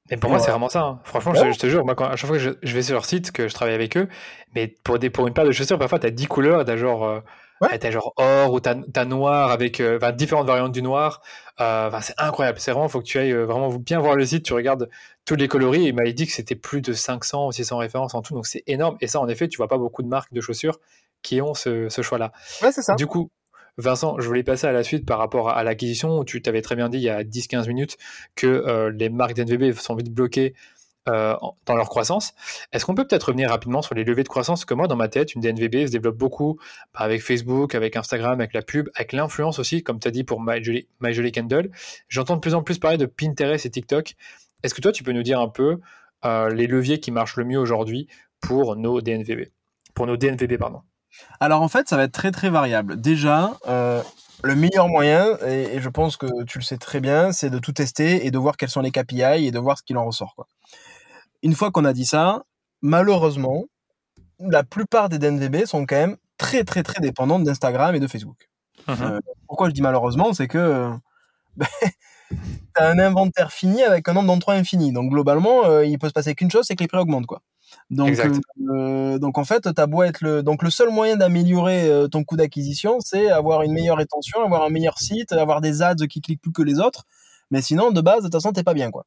Et 0.09 0.17
pour 0.17 0.29
moi, 0.29 0.39
c'est 0.39 0.51
vraiment 0.51 0.69
ça. 0.69 0.81
Hein. 0.81 0.99
Franchement, 1.03 1.33
je, 1.33 1.57
te 1.57 1.67
jure, 1.67 1.83
moi, 1.83 1.95
quand, 1.95 2.05
à 2.05 2.15
chaque 2.15 2.27
fois 2.27 2.37
que 2.37 2.57
je, 2.61 2.73
vais 2.73 2.81
sur 2.83 2.93
leur 2.93 3.05
site, 3.05 3.31
que 3.31 3.47
je 3.47 3.53
travaille 3.53 3.73
avec 3.73 3.97
eux, 3.97 4.07
mais 4.53 4.67
pour, 4.83 4.99
des, 4.99 5.09
pour 5.09 5.27
une 5.27 5.33
paire 5.33 5.45
de 5.45 5.51
chaussures, 5.51 5.79
parfois, 5.79 5.97
tu 5.97 6.05
as 6.05 6.11
10 6.11 6.27
couleurs, 6.27 6.63
tu 6.63 6.71
as 6.71 6.77
genre, 6.77 7.03
euh, 7.03 7.19
as 7.61 7.91
genre 7.91 8.13
or 8.17 8.53
ou 8.53 8.59
tu 8.59 8.69
as, 8.69 9.05
noir 9.05 9.51
avec 9.51 9.79
euh, 9.79 9.99
différentes 10.11 10.47
variantes 10.47 10.71
du 10.71 10.81
noir. 10.81 11.21
Euh, 11.59 11.89
c'est 12.01 12.15
incroyable. 12.17 12.59
C'est 12.59 12.71
vraiment, 12.71 12.87
il 12.87 12.91
faut 12.91 12.99
que 12.99 13.05
tu 13.05 13.17
ailles 13.17 13.31
euh, 13.31 13.45
vraiment 13.45 13.69
bien 13.69 13.99
voir 13.99 14.15
le 14.15 14.25
site, 14.25 14.43
tu 14.43 14.53
regardes 14.53 14.89
tous 15.25 15.35
les 15.35 15.47
coloris. 15.47 15.85
Et 15.85 15.89
il 15.89 15.95
m'a 15.95 16.09
dit 16.11 16.25
que 16.25 16.33
c'était 16.33 16.55
plus 16.55 16.81
de 16.81 16.93
500 16.93 17.47
ou 17.47 17.51
600 17.51 17.77
références 17.77 18.13
en 18.13 18.21
tout, 18.21 18.33
donc 18.33 18.47
c'est 18.47 18.63
énorme. 18.67 18.97
Et 19.01 19.07
ça, 19.07 19.19
en 19.19 19.27
effet, 19.27 19.47
tu 19.47 19.57
vois 19.57 19.67
pas 19.67 19.77
beaucoup 19.77 20.03
de 20.03 20.07
marques 20.07 20.33
de 20.33 20.41
chaussures 20.41 20.79
qui 21.21 21.41
ont 21.41 21.53
ce, 21.53 21.89
ce 21.89 22.01
choix-là. 22.01 22.31
Ouais, 22.61 22.71
c'est 22.71 22.81
ça. 22.81 22.95
Du 22.95 23.07
coup, 23.07 23.31
Vincent, 23.77 24.19
je 24.19 24.27
voulais 24.27 24.43
passer 24.43 24.67
à 24.67 24.71
la 24.71 24.83
suite 24.83 25.05
par 25.05 25.17
rapport 25.17 25.49
à 25.49 25.63
l'acquisition. 25.63 26.23
Tu 26.23 26.41
t'avais 26.41 26.61
très 26.61 26.75
bien 26.75 26.89
dit 26.89 26.97
il 26.97 27.03
y 27.03 27.09
a 27.09 27.23
10-15 27.23 27.67
minutes 27.67 27.97
que 28.35 28.89
les 28.95 29.09
marques 29.09 29.33
d'NVB 29.33 29.73
sont 29.73 29.95
vite 29.95 30.13
bloquées 30.13 30.53
euh, 31.07 31.35
dans 31.65 31.75
leur 31.75 31.89
croissance. 31.89 32.33
Est-ce 32.71 32.85
qu'on 32.85 32.95
peut 32.95 33.05
peut-être 33.05 33.25
revenir 33.25 33.49
rapidement 33.49 33.81
sur 33.81 33.95
les 33.95 34.03
levées 34.03 34.23
de 34.23 34.29
croissance? 34.29 34.65
Que 34.65 34.73
moi, 34.73 34.87
dans 34.87 34.95
ma 34.95 35.07
tête, 35.07 35.35
une 35.35 35.41
DNVB 35.41 35.87
se 35.87 35.91
développe 35.91 36.17
beaucoup 36.17 36.57
bah, 36.93 37.01
avec 37.01 37.21
Facebook, 37.21 37.75
avec 37.75 37.95
Instagram, 37.95 38.39
avec 38.39 38.53
la 38.53 38.61
pub, 38.61 38.89
avec 38.95 39.13
l'influence 39.13 39.59
aussi, 39.59 39.83
comme 39.83 39.99
tu 39.99 40.07
as 40.07 40.11
dit 40.11 40.23
pour 40.23 40.41
My 40.41 41.31
Candle. 41.31 41.69
J'entends 42.09 42.35
de 42.35 42.41
plus 42.41 42.55
en 42.55 42.63
plus 42.63 42.79
parler 42.79 42.97
de 42.97 43.05
Pinterest 43.05 43.65
et 43.65 43.69
TikTok. 43.69 44.15
Est-ce 44.63 44.73
que 44.73 44.81
toi, 44.81 44.91
tu 44.91 45.03
peux 45.03 45.11
nous 45.11 45.23
dire 45.23 45.39
un 45.39 45.49
peu 45.49 45.79
euh, 46.25 46.49
les 46.49 46.67
leviers 46.67 46.99
qui 46.99 47.11
marchent 47.11 47.37
le 47.37 47.45
mieux 47.45 47.59
aujourd'hui 47.59 48.07
pour 48.41 48.75
nos 48.75 49.01
DNVB 49.01 49.49
Pour 49.93 50.07
nos 50.07 50.17
DNVB, 50.17 50.57
pardon. 50.57 50.81
Alors 51.39 51.61
en 51.61 51.67
fait, 51.67 51.87
ça 51.87 51.97
va 51.97 52.03
être 52.03 52.11
très 52.11 52.31
très 52.31 52.49
variable. 52.49 52.99
Déjà, 52.99 53.57
euh, 53.67 54.01
le 54.43 54.55
meilleur 54.55 54.87
moyen, 54.87 55.37
et, 55.47 55.79
je 55.79 55.89
pense 55.89 56.17
que 56.17 56.43
tu 56.43 56.59
le 56.59 56.63
sais 56.63 56.77
très 56.77 56.99
bien, 56.99 57.31
c'est 57.31 57.49
de 57.49 57.59
tout 57.59 57.71
tester 57.71 58.25
et 58.25 58.31
de 58.31 58.37
voir 58.37 58.57
quels 58.57 58.69
sont 58.69 58.81
les 58.81 58.91
KPI 58.91 59.45
et 59.45 59.51
de 59.51 59.59
voir 59.59 59.77
ce 59.77 59.83
qu'il 59.83 59.97
en 59.97 60.05
ressort. 60.05 60.35
Une 61.45 61.53
fois 61.53 61.69
qu'on 61.69 61.85
a 61.85 61.93
dit 61.93 62.05
ça, 62.05 62.43
malheureusement, 62.81 63.65
la 64.39 64.63
plupart 64.63 65.09
des 65.09 65.19
DNVB 65.19 65.65
sont 65.65 65.85
quand 65.85 65.95
même 65.95 66.17
très 66.37 66.63
très 66.63 66.81
très 66.81 66.99
dépendantes 66.99 67.43
d'Instagram 67.43 67.93
et 67.93 67.99
de 67.99 68.07
Facebook. 68.07 68.49
Mhm. 68.87 68.95
Euh, 68.99 69.19
pourquoi 69.47 69.69
je 69.69 69.73
dis 69.75 69.83
malheureusement 69.83 70.33
C'est 70.33 70.47
que 70.47 70.89
ben, 71.55 71.67
tu 72.31 72.37
as 72.75 72.89
un 72.89 72.97
inventaire 72.97 73.51
fini 73.51 73.83
avec 73.83 74.09
un 74.09 74.13
nombre 74.13 74.27
d'entrées 74.27 74.57
infini. 74.57 74.91
Donc 74.91 75.11
globalement, 75.11 75.65
euh, 75.65 75.85
il 75.85 75.99
peut 75.99 76.07
se 76.07 76.13
passer 76.13 76.33
qu'une 76.33 76.49
chose, 76.49 76.65
c'est 76.67 76.75
que 76.75 76.83
les 76.83 76.87
prix 76.87 76.97
augmentent. 76.97 77.27
Quoi. 77.27 77.43
Donc, 77.91 78.19
euh, 78.71 79.19
donc 79.19 79.37
en 79.37 79.43
fait, 79.43 79.71
t'as 79.73 79.85
beau 79.85 80.01
être 80.01 80.21
le, 80.21 80.41
donc 80.41 80.63
le 80.63 80.71
seul 80.71 80.89
moyen 80.89 81.15
d'améliorer 81.15 81.87
euh, 81.87 82.07
ton 82.07 82.23
coût 82.23 82.37
d'acquisition, 82.37 82.99
c'est 83.01 83.29
avoir 83.29 83.61
une 83.61 83.73
meilleure 83.73 83.97
rétention, 83.97 84.43
avoir 84.43 84.63
un 84.63 84.69
meilleur 84.69 84.97
site, 84.97 85.31
avoir 85.31 85.61
des 85.61 85.83
ads 85.83 86.07
qui 86.09 86.21
cliquent 86.21 86.41
plus 86.41 86.51
que 86.51 86.63
les 86.63 86.79
autres. 86.79 87.03
Mais 87.51 87.61
sinon, 87.61 87.91
de 87.91 88.01
base, 88.01 88.17
de 88.17 88.23
toute 88.23 88.33
façon, 88.33 88.51
t'es 88.53 88.63
pas 88.63 88.73
bien, 88.73 88.89
quoi. 88.89 89.05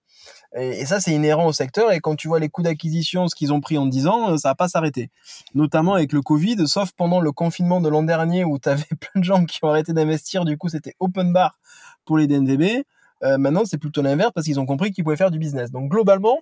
Et, 0.57 0.87
ça, 0.87 1.01
c'est 1.01 1.13
inhérent 1.13 1.47
au 1.47 1.53
secteur. 1.53 1.93
Et 1.93 2.01
quand 2.01 2.17
tu 2.17 2.29
vois 2.29 2.41
les 2.41 2.49
coûts 2.49 2.63
d'acquisition, 2.63 3.29
ce 3.29 3.35
qu'ils 3.35 3.53
ont 3.53 3.61
pris 3.61 3.77
en 3.79 3.87
10 3.87 4.07
ans, 4.07 4.31
euh, 4.31 4.37
ça 4.37 4.51
va 4.51 4.55
pas 4.55 4.69
s'arrêter. 4.69 5.11
Notamment 5.55 5.95
avec 5.95 6.13
le 6.13 6.23
Covid, 6.23 6.67
sauf 6.67 6.93
pendant 6.93 7.21
le 7.21 7.33
confinement 7.33 7.81
de 7.81 7.89
l'an 7.89 8.03
dernier 8.03 8.45
où 8.45 8.59
t'avais 8.59 8.85
plein 9.01 9.21
de 9.21 9.25
gens 9.25 9.45
qui 9.45 9.59
ont 9.63 9.69
arrêté 9.69 9.93
d'investir. 9.93 10.45
Du 10.45 10.57
coup, 10.57 10.69
c'était 10.69 10.95
open 11.01 11.33
bar 11.33 11.59
pour 12.05 12.19
les 12.19 12.27
DNVB. 12.27 12.85
maintenant, 13.23 13.65
c'est 13.65 13.79
plutôt 13.79 14.01
l'inverse 14.01 14.33
parce 14.35 14.47
qu'ils 14.47 14.59
ont 14.59 14.67
compris 14.67 14.93
qu'ils 14.93 15.05
pouvaient 15.05 15.17
faire 15.17 15.31
du 15.31 15.39
business. 15.39 15.71
Donc, 15.71 15.91
globalement, 15.91 16.39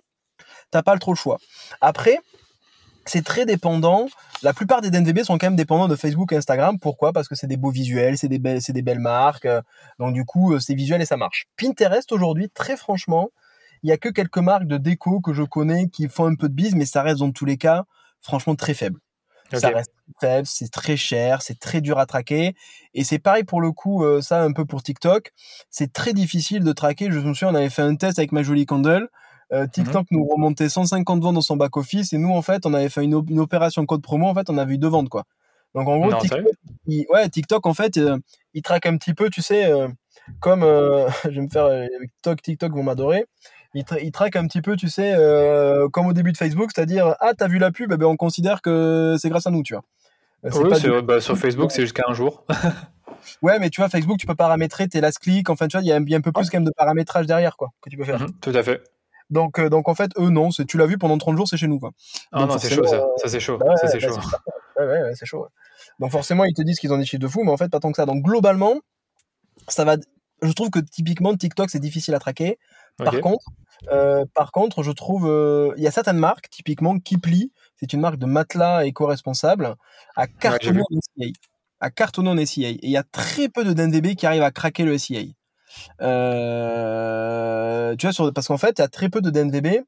t'as 0.71 0.83
pas 0.83 0.97
trop 0.97 1.11
le 1.11 1.17
choix. 1.17 1.37
Après, 1.81 2.19
c'est 3.07 3.23
très 3.23 3.45
dépendant. 3.45 4.07
La 4.43 4.53
plupart 4.53 4.81
des 4.81 4.91
DNVB 4.91 5.23
sont 5.23 5.37
quand 5.37 5.47
même 5.47 5.55
dépendants 5.55 5.87
de 5.87 5.95
Facebook 5.95 6.31
et 6.31 6.35
Instagram. 6.35 6.77
Pourquoi? 6.79 7.13
Parce 7.13 7.27
que 7.27 7.35
c'est 7.35 7.47
des 7.47 7.57
beaux 7.57 7.71
visuels, 7.71 8.17
c'est 8.17 8.27
des 8.27 8.39
belles, 8.39 8.61
c'est 8.61 8.73
des 8.73 8.81
belles 8.81 8.99
marques. 8.99 9.45
Euh, 9.45 9.61
donc 9.99 10.13
du 10.13 10.25
coup, 10.25 10.53
euh, 10.53 10.59
c'est 10.59 10.75
visuel 10.75 11.01
et 11.01 11.05
ça 11.05 11.17
marche. 11.17 11.47
Pinterest 11.57 12.11
aujourd'hui, 12.11 12.49
très 12.49 12.77
franchement, 12.77 13.29
il 13.83 13.89
y 13.89 13.91
a 13.91 13.97
que 13.97 14.09
quelques 14.09 14.37
marques 14.37 14.67
de 14.67 14.77
déco 14.77 15.21
que 15.21 15.33
je 15.33 15.43
connais 15.43 15.89
qui 15.89 16.07
font 16.07 16.25
un 16.25 16.35
peu 16.35 16.49
de 16.49 16.53
bise, 16.53 16.75
mais 16.75 16.85
ça 16.85 17.01
reste 17.01 17.19
dans 17.19 17.31
tous 17.31 17.45
les 17.45 17.57
cas, 17.57 17.85
franchement 18.21 18.55
très 18.55 18.73
faible. 18.73 18.99
Ça 19.53 19.69
reste 19.69 19.93
faible, 20.19 20.45
c'est 20.45 20.69
très 20.69 20.97
cher, 20.97 21.41
c'est 21.41 21.59
très 21.59 21.79
dur 21.79 21.99
à 21.99 22.05
traquer. 22.05 22.55
Et 22.93 23.03
c'est 23.03 23.19
pareil 23.19 23.43
pour 23.43 23.61
le 23.61 23.71
coup, 23.71 24.03
euh, 24.03 24.21
ça 24.21 24.43
un 24.43 24.51
peu 24.51 24.65
pour 24.65 24.83
TikTok. 24.83 25.31
C'est 25.69 25.93
très 25.93 26.13
difficile 26.13 26.63
de 26.63 26.73
traquer. 26.73 27.09
Je 27.11 27.19
me 27.19 27.33
souviens, 27.33 27.53
on 27.53 27.55
avait 27.55 27.69
fait 27.69 27.81
un 27.81 27.95
test 27.95 28.19
avec 28.19 28.33
ma 28.33 28.43
jolie 28.43 28.65
Candle. 28.65 29.09
Euh, 29.53 29.65
TikTok 29.65 30.07
mhm. 30.11 30.19
nous 30.19 30.27
remontait 30.27 30.67
150 30.67 31.23
ventes 31.23 31.35
dans 31.35 31.41
son 31.41 31.55
back 31.55 31.77
office 31.77 32.11
et 32.11 32.17
nous 32.17 32.31
en 32.31 32.41
fait 32.41 32.65
on 32.65 32.73
avait 32.73 32.89
fait 32.89 33.05
une, 33.05 33.15
opération 33.39 33.85
code 33.85 34.01
promo 34.01 34.27
en 34.27 34.33
fait 34.33 34.49
on 34.49 34.57
avait 34.57 34.73
eu 34.73 34.77
deux 34.77 34.89
ventes 34.89 35.07
quoi. 35.07 35.23
Donc 35.73 35.87
en 35.87 35.97
gros 35.99 36.13
TikTok, 36.19 36.45
il, 36.85 37.05
ouais 37.09 37.29
TikTok 37.29 37.65
en 37.65 37.73
fait 37.73 37.95
euh, 37.95 38.17
il 38.53 38.61
traque 38.61 38.87
un 38.87 38.97
petit 38.97 39.13
peu 39.13 39.29
tu 39.29 39.41
sais 39.41 39.71
euh, 39.71 39.87
comme 40.41 40.63
je 41.23 41.29
vais 41.29 41.41
me 41.41 41.47
faire 41.47 41.69
TikTok 42.01 42.41
TikTok 42.41 42.73
vont 42.73 42.83
m'adorer. 42.83 43.25
Il, 43.77 43.83
il, 44.01 44.11
traque 44.11 44.35
un 44.35 44.47
petit 44.47 44.61
peu 44.61 44.75
tu 44.75 44.89
sais 44.89 45.15
comme 45.91 46.07
au 46.07 46.13
début 46.13 46.31
de 46.31 46.37
Facebook 46.37 46.71
c'est-à-dire 46.73 47.15
ah 47.19 47.33
t'as 47.37 47.47
vu 47.47 47.59
la 47.59 47.71
pub 47.71 47.91
eh 47.93 47.97
ben, 47.97 48.05
on 48.05 48.17
considère 48.17 48.61
que 48.61 49.15
c'est 49.19 49.29
grâce 49.29 49.47
à 49.47 49.51
nous 49.51 49.63
tu 49.63 49.73
vois. 49.73 49.83
Oui, 50.43 51.01
bah, 51.03 51.19
sur 51.21 51.37
Facebook 51.37 51.71
c'est 51.71 51.81
jusqu'à 51.81 52.03
un 52.07 52.13
jour. 52.13 52.45
ouais, 53.41 53.59
mais 53.59 53.69
tu 53.69 53.81
vois, 53.81 53.89
Facebook, 53.89 54.17
tu 54.17 54.27
peux 54.27 54.35
paramétrer 54.35 54.87
tes 54.87 55.01
last 55.01 55.19
click. 55.19 55.49
Enfin, 55.49 55.67
tu 55.67 55.77
vois, 55.77 55.83
il 55.83 55.87
y, 55.87 55.91
a 55.91 56.17
un 56.17 56.21
peu 56.21 56.31
plus 56.31 56.49
quand 56.49 56.57
même 56.57 56.65
de 56.65 56.71
paramétrage 56.75 57.25
derrière, 57.25 57.57
quoi, 57.57 57.71
que 57.81 57.89
tu 57.89 57.97
peux 57.97 58.03
faire. 58.03 58.21
Mhm, 58.21 58.33
tout 58.41 58.51
à 58.53 58.63
fait. 58.63 58.83
Donc, 59.29 59.59
euh, 59.59 59.69
donc 59.69 59.89
en 59.89 59.95
fait, 59.95 60.11
eux, 60.17 60.29
non, 60.29 60.49
tu 60.49 60.77
l'as 60.77 60.85
vu 60.85 60.97
pendant 60.97 61.17
30 61.17 61.35
jours, 61.35 61.47
c'est 61.47 61.57
chez 61.57 61.67
nous. 61.67 61.79
Quoi. 61.79 61.91
Ah 62.31 62.45
non, 62.45 62.57
c'est 62.57 62.73
chaud 62.73 62.87
ça. 62.87 63.05
Ça, 63.17 63.27
c'est 63.27 63.39
chaud. 63.39 63.59
ça, 63.75 63.87
c'est 63.87 63.99
chaud. 63.99 64.15
Ouais, 64.79 64.85
ouais, 64.85 65.15
c'est 65.15 65.25
chaud. 65.25 65.47
Donc, 65.99 66.11
forcément, 66.11 66.45
ils 66.45 66.53
te 66.53 66.61
disent 66.61 66.79
qu'ils 66.79 66.93
ont 66.93 66.97
des 66.97 67.05
chiffres 67.05 67.21
de 67.21 67.27
fou, 67.27 67.43
mais 67.43 67.51
en 67.51 67.57
fait, 67.57 67.69
pas 67.69 67.79
tant 67.79 67.91
que 67.91 67.97
ça. 67.97 68.05
Donc, 68.05 68.23
globalement, 68.23 68.75
ça 69.67 69.83
va. 69.83 69.97
Je 70.41 70.51
trouve 70.51 70.69
que 70.69 70.79
typiquement, 70.79 71.35
TikTok, 71.35 71.69
c'est 71.69 71.79
difficile 71.79 72.13
à 72.13 72.19
traquer. 72.19 72.59
Par 72.97 73.19
contre, 73.19 73.45
euh, 73.89 74.25
par 74.33 74.51
contre, 74.51 74.83
je 74.83 74.91
trouve, 74.91 75.27
euh, 75.27 75.73
il 75.77 75.83
y 75.83 75.87
a 75.87 75.91
certaines 75.91 76.17
marques, 76.17 76.49
typiquement 76.49 76.97
Kipli, 76.99 77.51
c'est 77.75 77.93
une 77.93 77.99
marque 77.99 78.17
de 78.17 78.25
matelas 78.25 78.85
éco-responsable, 78.85 79.75
à 80.15 80.27
cartonner 80.27 80.81
en 80.81 80.99
SIA. 81.01 81.31
À 81.79 81.91
cartonner 81.91 82.29
en 82.29 82.45
SIA. 82.45 82.69
Et 82.69 82.79
il 82.81 82.89
y 82.89 82.97
a 82.97 83.03
très 83.03 83.49
peu 83.49 83.63
de 83.63 83.73
DNVB 83.73 84.15
qui 84.15 84.25
arrivent 84.25 84.43
à 84.43 84.51
craquer 84.51 84.83
le 84.83 84.97
SIA. 84.97 85.21
Euh, 86.01 87.95
tu 87.97 88.05
vois, 88.07 88.13
sur, 88.13 88.33
parce 88.33 88.47
qu'en 88.47 88.57
fait, 88.57 88.79
il 88.79 88.81
y 88.81 88.85
a 88.85 88.87
très 88.87 89.09
peu 89.09 89.21
de 89.21 89.29
DNVB 89.29 89.83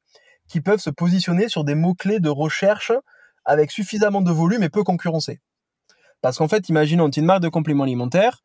qui 0.47 0.61
peuvent 0.61 0.79
se 0.79 0.89
positionner 0.89 1.49
sur 1.49 1.63
des 1.63 1.75
mots-clés 1.75 2.19
de 2.19 2.29
recherche 2.29 2.91
avec 3.45 3.71
suffisamment 3.71 4.21
de 4.21 4.31
volume 4.31 4.63
et 4.63 4.69
peu 4.69 4.83
concurrencés. 4.83 5.39
Parce 6.21 6.37
qu'en 6.37 6.47
fait, 6.47 6.69
imaginons, 6.69 7.09
tu 7.09 7.21
une 7.21 7.25
marque 7.25 7.41
de 7.41 7.49
compléments 7.49 7.83
alimentaires 7.85 8.43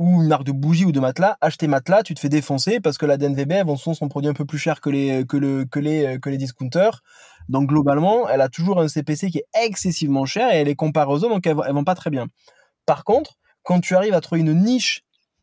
ou 0.00 0.22
une 0.22 0.28
marque 0.28 0.44
de 0.44 0.52
bougies 0.52 0.86
ou 0.86 0.92
de 0.92 0.98
matelas, 0.98 1.36
acheter 1.42 1.66
matelas, 1.66 2.02
tu 2.02 2.14
te 2.14 2.20
fais 2.20 2.30
défoncer 2.30 2.80
parce 2.80 2.96
que 2.96 3.04
la 3.04 3.18
DNVB, 3.18 3.52
elle 3.52 3.66
vend 3.66 3.76
son 3.76 4.08
produit 4.08 4.30
un 4.30 4.32
peu 4.32 4.46
plus 4.46 4.56
cher 4.56 4.80
que 4.80 4.88
les, 4.88 5.26
que, 5.26 5.36
le, 5.36 5.66
que, 5.66 5.78
les, 5.78 6.18
que 6.22 6.30
les 6.30 6.38
discounters. 6.38 7.02
Donc, 7.50 7.68
globalement, 7.68 8.26
elle 8.26 8.40
a 8.40 8.48
toujours 8.48 8.80
un 8.80 8.88
CPC 8.88 9.30
qui 9.30 9.38
est 9.40 9.66
excessivement 9.66 10.24
cher 10.24 10.50
et 10.54 10.56
elle 10.56 10.68
est 10.68 10.74
comparée 10.74 11.12
aux 11.12 11.16
autres, 11.16 11.28
donc 11.28 11.46
elle, 11.46 11.58
elle 11.66 11.74
vend 11.74 11.84
pas 11.84 11.94
très 11.94 12.08
bien. 12.08 12.28
Par 12.86 13.04
contre, 13.04 13.36
quand 13.62 13.80
tu 13.80 13.94
arrives 13.94 14.14
à 14.14 14.22
trouver 14.22 14.40
une 14.40 14.54
niche 14.54 15.02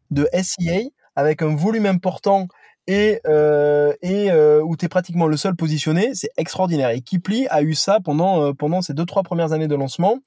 de 0.09 0.27
SEA, 0.33 0.89
avec 1.15 1.43
un 1.43 1.55
volume 1.55 1.85
important 1.85 2.47
et, 2.87 3.19
euh, 3.27 3.93
et 4.01 4.31
euh, 4.31 4.61
où 4.63 4.77
tu 4.77 4.85
es 4.85 4.87
pratiquement 4.87 5.27
le 5.27 5.35
seul 5.35 5.55
positionné, 5.55 6.15
c'est 6.15 6.31
extraordinaire. 6.37 6.89
Et 6.91 7.01
Kipli 7.01 7.45
a 7.49 7.61
eu 7.61 7.75
ça 7.75 7.99
pendant, 7.99 8.41
euh, 8.41 8.53
pendant 8.53 8.81
ces 8.81 8.93
deux, 8.93 9.05
trois 9.05 9.23
premières 9.23 9.51
années 9.51 9.67
de 9.67 9.75
lancement. 9.75 10.19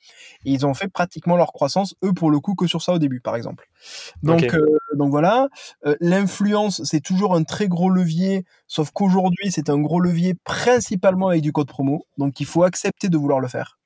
Et 0.45 0.53
ils 0.53 0.67
ont 0.67 0.75
fait 0.75 0.89
pratiquement 0.89 1.37
leur 1.37 1.53
croissance, 1.53 1.95
eux, 2.05 2.13
pour 2.13 2.31
le 2.31 2.39
coup, 2.39 2.55
que 2.55 2.67
sur 2.67 2.83
ça 2.83 2.93
au 2.93 2.99
début, 2.99 3.21
par 3.21 3.35
exemple. 3.35 3.69
Donc, 4.23 4.45
euh, 4.55 4.79
donc 4.95 5.11
voilà. 5.11 5.49
Euh, 5.87 5.97
l'influence, 6.01 6.83
c'est 6.85 7.01
toujours 7.01 7.35
un 7.35 7.45
très 7.45 7.67
gros 7.67 7.89
levier, 7.89 8.45
sauf 8.67 8.91
qu'aujourd'hui, 8.91 9.51
c'est 9.51 9.71
un 9.71 9.79
gros 9.79 10.01
levier 10.01 10.35
principalement 10.45 11.29
avec 11.29 11.41
du 11.41 11.53
code 11.53 11.69
promo. 11.69 12.05
Donc, 12.19 12.41
il 12.41 12.47
faut 12.47 12.63
accepter 12.63 13.09
de 13.09 13.17
vouloir 13.17 13.41
le 13.41 13.49
faire. 13.49 13.79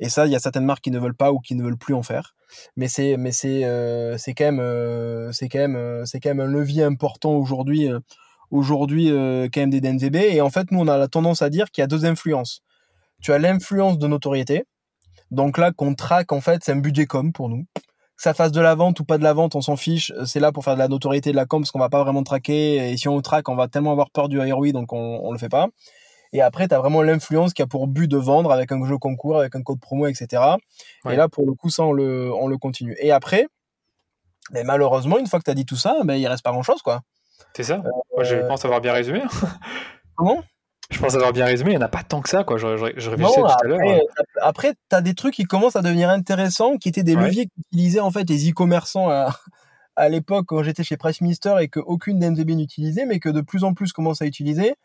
Et 0.00 0.08
ça, 0.08 0.26
il 0.26 0.32
y 0.32 0.36
a 0.36 0.38
certaines 0.38 0.64
marques 0.64 0.84
qui 0.84 0.90
ne 0.90 0.98
veulent 0.98 1.14
pas 1.14 1.32
ou 1.32 1.40
qui 1.40 1.54
ne 1.54 1.62
veulent 1.62 1.76
plus 1.76 1.94
en 1.94 2.02
faire. 2.02 2.34
Mais 2.76 2.88
c'est 2.88 3.16
mais 3.16 3.32
c'est 3.32 3.64
euh, 3.64 4.16
c'est 4.16 4.34
quand 4.34 4.44
même 4.44 4.60
euh, 4.60 5.32
c'est 5.32 5.48
quand 5.48 5.58
même 5.58 5.76
euh, 5.76 6.04
c'est 6.06 6.20
quand 6.20 6.30
même 6.30 6.40
un 6.40 6.46
levier 6.46 6.84
important 6.84 7.32
aujourd'hui 7.34 7.90
aujourd'hui 8.50 9.08
quand 9.52 9.60
même 9.60 9.70
des 9.70 9.80
DNVB 9.80 10.16
et 10.16 10.40
en 10.40 10.48
fait 10.50 10.70
nous 10.70 10.80
on 10.80 10.88
a 10.88 10.96
la 10.96 11.08
tendance 11.08 11.42
à 11.42 11.50
dire 11.50 11.70
qu'il 11.70 11.82
y 11.82 11.84
a 11.84 11.86
deux 11.86 12.06
influences. 12.06 12.62
Tu 13.20 13.32
as 13.32 13.38
l'influence 13.38 13.98
de 13.98 14.06
notoriété. 14.06 14.64
Donc 15.30 15.58
là 15.58 15.72
qu'on 15.72 15.94
traque 15.94 16.32
en 16.32 16.40
fait 16.40 16.62
c'est 16.64 16.72
un 16.72 16.76
budget 16.76 17.06
com 17.06 17.32
pour 17.32 17.48
nous. 17.50 17.66
Que 17.74 18.22
ça 18.22 18.34
fasse 18.34 18.50
de 18.52 18.60
la 18.60 18.74
vente 18.74 18.98
ou 19.00 19.04
pas 19.04 19.18
de 19.18 19.22
la 19.22 19.34
vente 19.34 19.54
on 19.56 19.60
s'en 19.60 19.76
fiche. 19.76 20.12
C'est 20.24 20.40
là 20.40 20.52
pour 20.52 20.64
faire 20.64 20.74
de 20.74 20.78
la 20.78 20.88
notoriété 20.88 21.32
de 21.32 21.36
la 21.36 21.44
com 21.44 21.60
parce 21.60 21.70
qu'on 21.70 21.78
va 21.78 21.90
pas 21.90 22.02
vraiment 22.02 22.22
traquer. 22.22 22.92
Et 22.92 22.96
si 22.96 23.08
on 23.08 23.20
traque 23.20 23.48
on 23.50 23.56
va 23.56 23.68
tellement 23.68 23.92
avoir 23.92 24.10
peur 24.10 24.28
du 24.30 24.40
ROI 24.40 24.72
donc 24.72 24.92
on 24.94 25.20
on 25.22 25.32
le 25.32 25.38
fait 25.38 25.50
pas 25.50 25.68
Et 26.32 26.42
après, 26.42 26.68
tu 26.68 26.74
as 26.74 26.78
vraiment 26.78 27.02
l'influence 27.02 27.54
qui 27.54 27.62
a 27.62 27.66
pour 27.66 27.86
but 27.86 28.08
de 28.08 28.16
vendre 28.16 28.52
avec 28.52 28.72
un 28.72 28.84
jeu 28.84 28.98
concours, 28.98 29.38
avec 29.38 29.54
un 29.54 29.62
code 29.62 29.80
promo, 29.80 30.06
etc. 30.06 30.42
Et 31.08 31.16
là, 31.16 31.28
pour 31.28 31.46
le 31.46 31.54
coup, 31.54 31.70
ça, 31.70 31.84
on 31.84 31.92
le, 31.92 32.32
on 32.32 32.48
le 32.48 32.58
continue. 32.58 32.96
Et 33.00 33.12
après, 33.12 33.46
mais 34.52 34.64
malheureusement, 34.64 35.18
une 35.18 35.26
fois 35.26 35.38
que 35.38 35.44
tu 35.44 35.50
as 35.50 35.54
dit 35.54 35.66
tout 35.66 35.76
ça, 35.76 35.96
ben, 36.04 36.14
il 36.14 36.26
reste 36.26 36.42
pas 36.42 36.52
grand-chose, 36.52 36.82
quoi. 36.82 37.02
C'est 37.54 37.64
ça 37.64 37.82
Moi, 38.14 38.24
Je 38.24 38.36
pense 38.36 38.64
avoir 38.64 38.80
bien 38.80 38.92
résumé. 38.92 39.22
Comment? 40.16 40.42
Je 40.90 40.98
pense 41.00 41.14
avoir 41.14 41.34
bien 41.34 41.44
résumé, 41.44 41.72
il 41.72 41.76
n'y 41.76 41.82
en 41.82 41.86
a 41.86 41.90
pas 41.90 42.02
tant 42.02 42.22
que 42.22 42.30
ça, 42.30 42.44
quoi. 42.44 42.56
Je, 42.56 42.76
je, 42.96 43.10
réfléchissais 43.10 43.40
tout 43.40 43.46
à 43.46 43.66
l'heure. 43.66 43.80
Hein. 43.86 43.98
Après, 44.40 44.72
tu 44.72 44.96
as 44.96 45.02
des 45.02 45.14
trucs 45.14 45.34
qui 45.34 45.44
commencent 45.44 45.76
à 45.76 45.82
devenir 45.82 46.08
intéressants, 46.08 46.78
qui 46.78 46.88
étaient 46.88 47.02
des 47.02 47.14
leviers 47.14 47.46
qu'utilisaient 47.46 48.00
en 48.00 48.10
fait 48.10 48.28
les 48.28 48.50
e-commerçants 48.50 49.10
à, 49.10 49.36
à 49.96 50.08
l'époque 50.08 50.46
quand 50.48 50.62
j'étais 50.62 50.84
chez 50.84 50.96
Priceminister 50.96 51.56
et 51.60 51.68
qu'aucune 51.68 52.18
DNVB 52.18 52.52
n'utilisait, 52.52 53.04
mais 53.04 53.18
que 53.18 53.28
de 53.28 53.42
plus 53.42 53.64
en 53.64 53.74
plus 53.74 53.92
commence 53.92 54.22
à 54.22 54.26
utiliser. 54.26 54.76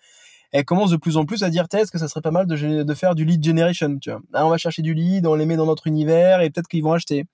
Elle 0.53 0.63
commence 0.63 0.91
de 0.91 0.97
plus 0.97 1.17
en 1.17 1.25
plus 1.25 1.43
à 1.43 1.49
dire, 1.49 1.65
est-ce 1.73 1.91
que 1.91 1.97
ça 1.97 2.07
serait 2.07 2.21
pas 2.21 2.31
mal 2.31 2.47
de, 2.47 2.83
de 2.83 2.93
faire 2.93 3.15
du 3.15 3.25
lead 3.25 3.43
generation, 3.43 3.97
tu 3.99 4.11
vois. 4.11 4.21
Ah, 4.33 4.45
on 4.45 4.49
va 4.49 4.57
chercher 4.57 4.81
du 4.81 4.93
lead, 4.93 5.25
on 5.27 5.35
les 5.35 5.45
met 5.45 5.57
dans 5.57 5.65
notre 5.65 5.87
univers 5.87 6.41
et 6.41 6.49
peut-être 6.49 6.67
qu'ils 6.67 6.83
vont 6.83 6.93
acheter. 6.93 7.25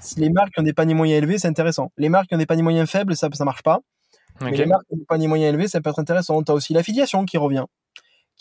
Si 0.00 0.18
les 0.18 0.30
marques 0.30 0.54
qui 0.54 0.60
ont 0.60 0.64
des 0.64 0.72
paniers 0.72 0.94
moyens 0.94 1.18
élevés, 1.18 1.38
c'est 1.38 1.48
intéressant. 1.48 1.92
Les 1.96 2.08
marques 2.08 2.28
qui 2.28 2.34
ont 2.34 2.38
des 2.38 2.46
paniers 2.46 2.62
moyens 2.62 2.88
faibles, 2.88 3.14
ça, 3.14 3.28
ça 3.32 3.44
marche 3.44 3.62
pas. 3.62 3.80
Mais 4.40 4.50
les 4.50 4.66
marques 4.66 4.86
qui 4.88 4.94
ont 4.94 4.98
des 4.98 5.04
paniers 5.04 5.28
moyens 5.28 5.54
élevés, 5.54 5.68
ça 5.68 5.80
peut 5.80 5.90
être 5.90 6.00
intéressant. 6.00 6.42
Tu 6.42 6.50
as 6.50 6.54
aussi 6.54 6.72
l'affiliation 6.72 7.24
qui 7.24 7.38
revient 7.38 7.66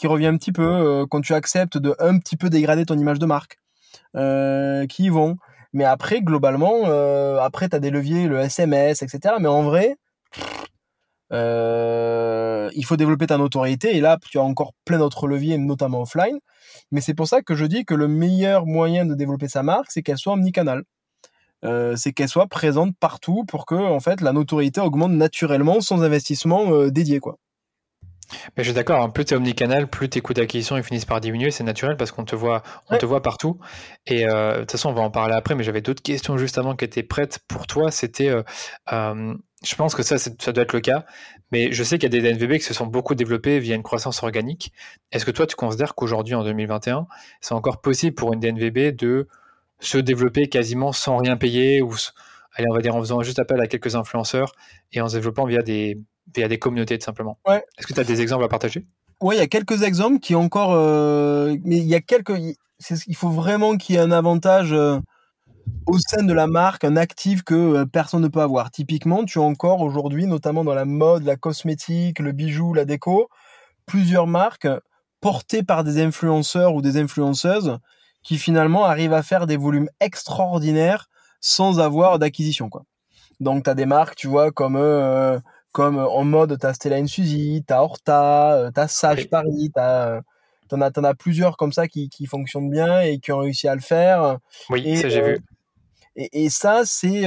qui 0.02 0.08
revient 0.08 0.28
un 0.28 0.38
petit 0.38 0.52
peu 0.52 0.64
euh, 0.64 1.06
quand 1.08 1.22
tu 1.22 1.36
acceptes 1.36 1.78
de 1.78 1.96
un 2.00 2.18
petit 2.18 2.36
peu 2.36 2.50
dégrader 2.50 2.86
ton 2.86 2.98
image 2.98 3.20
de 3.20 3.26
marque, 3.28 3.58
euh, 4.16 4.88
qui 4.88 5.10
vont. 5.10 5.38
Mais 5.74 5.86
après, 5.86 6.22
globalement, 6.22 6.82
euh, 6.86 7.38
après, 7.40 7.70
tu 7.70 7.76
as 7.76 7.80
des 7.80 7.92
leviers, 7.92 8.28
le 8.28 8.40
SMS, 8.40 9.04
etc. 9.04 9.36
Mais 9.40 9.48
en 9.48 9.62
vrai, 9.62 9.96
il 11.32 12.86
faut 12.86 12.98
développer 12.98 13.28
ta 13.28 13.38
notoriété. 13.38 13.96
Et 13.96 14.02
là, 14.02 14.18
tu 14.22 14.38
as 14.38 14.44
encore 14.44 14.74
plein 14.86 15.00
d'autres 15.00 15.28
leviers, 15.28 15.58
notamment 15.58 16.02
offline. 16.02 16.40
Mais 16.92 17.02
c'est 17.02 17.14
pour 17.14 17.28
ça 17.28 17.42
que 17.42 17.56
je 17.56 17.66
dis 17.66 17.86
que 17.86 17.94
le 17.94 18.08
meilleur 18.08 18.66
moyen 18.66 19.06
de 19.06 19.16
développer 19.16 19.48
sa 19.48 19.64
marque, 19.64 19.92
c'est 19.92 20.02
qu'elle 20.02 20.18
soit 20.18 20.34
omnicanal. 20.34 20.84
Euh, 21.64 21.96
c'est 21.96 22.12
qu'elle 22.12 22.30
soit 22.30 22.48
présente 22.48 22.98
partout 23.00 23.46
pour 23.48 23.68
que 23.68 23.76
en 23.76 24.00
fait 24.00 24.22
la 24.22 24.34
notoriété 24.34 24.82
augmente 24.82 25.12
naturellement 25.12 25.80
sans 25.80 26.02
investissement 26.02 26.88
dédié 26.88 27.20
quoi. 27.20 27.38
Mais 28.56 28.64
je 28.64 28.70
suis 28.70 28.74
d'accord, 28.74 29.02
hein. 29.02 29.10
plus 29.10 29.26
tu 29.26 29.34
es 29.34 29.38
omnicanal, 29.38 29.88
plus 29.88 30.10
tes 30.10 30.22
coûts 30.22 30.34
d'acquisition 30.34 30.78
ils 30.78 30.84
finissent 30.84 31.06
par 31.06 31.22
diminuer, 31.22 31.52
c'est 31.52 31.64
naturel 31.64 31.98
parce 31.98 32.12
qu'on 32.12 32.26
te 32.26 32.36
voit, 32.36 32.64
on 32.90 32.98
te 32.98 33.06
voit 33.06 33.22
partout. 33.22 33.60
Et 34.06 34.28
euh, 34.28 34.56
de 34.56 34.60
toute 34.62 34.72
façon, 34.72 34.90
on 34.90 34.94
va 34.94 35.02
en 35.02 35.12
parler 35.12 35.36
après, 35.36 35.56
mais 35.56 35.64
j'avais 35.64 35.82
d'autres 35.82 36.04
questions 36.04 36.38
juste 36.38 36.58
avant 36.58 36.76
qui 36.76 36.86
étaient 36.86 37.04
prêtes 37.04 37.40
pour 37.48 37.68
toi. 37.68 37.92
C'était, 37.92 38.30
euh, 38.30 38.44
euh, 38.92 39.36
je 39.64 39.76
pense 39.76 39.94
que 39.94 40.04
ça, 40.04 40.18
ça 40.18 40.52
doit 40.52 40.64
être 40.64 40.74
le 40.74 40.80
cas, 40.80 41.06
mais 41.52 41.72
je 41.72 41.84
sais 41.84 41.98
qu'il 41.98 42.14
y 42.14 42.18
a 42.18 42.22
des 42.22 42.34
DNVB 42.34 42.58
qui 42.58 42.64
se 42.64 42.74
sont 42.74 42.88
beaucoup 42.88 43.16
développés 43.16 43.60
via 43.60 43.76
une 43.76 43.84
croissance 43.84 44.24
organique. 44.24 44.74
Est-ce 45.12 45.26
que 45.26 45.32
toi, 45.32 45.46
tu 45.46 45.56
considères 45.56 45.94
qu'aujourd'hui, 45.94 46.34
en 46.34 46.44
2021, 46.44 47.08
c'est 47.42 47.54
encore 47.54 47.82
possible 47.82 48.16
pour 48.16 48.34
une 48.34 48.40
DNVB 48.40 48.96
de 48.96 49.28
se 49.80 49.98
développer 49.98 50.48
quasiment 50.48 50.92
sans 50.92 51.18
rien 51.18 51.38
payer 51.38 51.82
ou, 51.82 51.94
allez, 52.56 52.68
on 52.70 52.74
va 52.74 52.82
dire 52.82 52.96
en 52.96 53.00
faisant 53.00 53.22
juste 53.22 53.40
appel 53.40 53.60
à 53.62 53.68
quelques 53.68 53.96
influenceurs 53.96 54.54
et 54.94 55.02
en 55.02 55.08
se 55.08 55.16
développant 55.16 55.46
via 55.46 55.62
des 55.62 55.98
via 56.34 56.48
des 56.48 56.60
communautés 56.60 56.98
tout 56.98 57.06
simplement? 57.06 57.38
Ouais. 57.48 57.64
Est-ce 57.78 57.88
que 57.88 57.94
tu 57.94 58.00
as 58.00 58.04
des 58.04 58.22
exemples 58.22 58.44
à 58.44 58.48
partager? 58.48 58.86
Oui, 59.22 59.36
il 59.36 59.40
y 59.40 59.42
a 59.42 59.48
quelques 59.48 59.84
exemples 59.84 60.20
qui 60.20 60.34
encore. 60.36 60.74
Euh, 60.74 61.56
mais 61.64 61.78
il 61.78 61.88
y 61.88 61.96
a 61.96 62.02
quelques. 62.02 62.34
Il 63.08 63.16
faut 63.16 63.30
vraiment 63.30 63.78
qu'il 63.78 63.96
y 63.96 63.98
ait 63.98 64.02
un 64.02 64.12
avantage 64.12 64.74
euh, 64.74 64.98
au 65.86 65.98
sein 66.00 66.24
de 66.24 66.34
la 66.34 66.48
marque, 66.48 66.84
un 66.84 66.96
actif 66.96 67.44
que 67.44 67.56
euh, 67.56 67.86
personne 67.86 68.22
ne 68.22 68.28
peut 68.28 68.42
avoir. 68.42 68.72
Typiquement, 68.72 69.26
tu 69.26 69.40
as 69.40 69.44
encore 69.44 69.82
aujourd'hui, 69.82 70.28
notamment 70.28 70.64
dans 70.64 70.74
la 70.74 70.86
mode, 70.86 71.24
la 71.24 71.36
cosmétique, 71.36 72.20
le 72.20 72.32
bijou, 72.32 72.74
la 72.74 72.86
déco, 72.86 73.30
plusieurs 73.86 74.28
marques 74.28 74.68
portées 75.20 75.64
par 75.64 75.84
des 75.84 76.02
influenceurs 76.02 76.74
ou 76.74 76.82
des 76.82 76.98
influenceuses 76.98 77.78
qui 78.24 78.38
finalement 78.38 78.86
arrivent 78.86 79.14
à 79.14 79.24
faire 79.24 79.48
des 79.48 79.58
volumes 79.58 79.90
extraordinaires 80.00 81.10
sans 81.40 81.80
avoir 81.80 82.20
d'acquisition. 82.20 82.70
quoi. 82.70 82.84
Donc, 83.40 83.64
tu 83.64 83.70
as 83.70 83.74
des 83.74 83.86
marques, 83.86 84.16
tu 84.16 84.28
vois, 84.28 84.52
comme 84.52 84.78
comme 85.72 85.98
euh, 85.98 86.08
en 86.08 86.24
mode 86.24 86.58
t'as 86.60 86.74
Stella 86.74 87.06
Suzy, 87.08 87.64
t'as 87.66 87.82
Horta, 87.82 88.54
euh, 88.56 88.72
t'as 88.72 88.88
Sage 88.88 89.30
Paris, 89.30 89.72
t'as 89.74 90.10
euh, 90.10 90.22
t'en 90.68 90.82
as, 90.82 90.92
as 90.96 91.14
plusieurs 91.16 91.58
comme 91.58 91.72
ça 91.72 91.88
qui, 91.88 92.10
qui 92.10 92.26
fonctionnent 92.26 92.70
bien 92.70 93.02
et 93.02 93.20
qui 93.20 93.32
ont 93.32 93.40
réussi 93.40 93.68
à 93.68 93.76
le 93.76 93.82
faire. 93.82 94.38
Oui, 94.70 94.98
ça 94.98 95.10
j'ai 95.10 95.22
vu. 95.22 95.40
Et, 96.16 96.50
ça, 96.50 96.82
c'est 96.86 97.26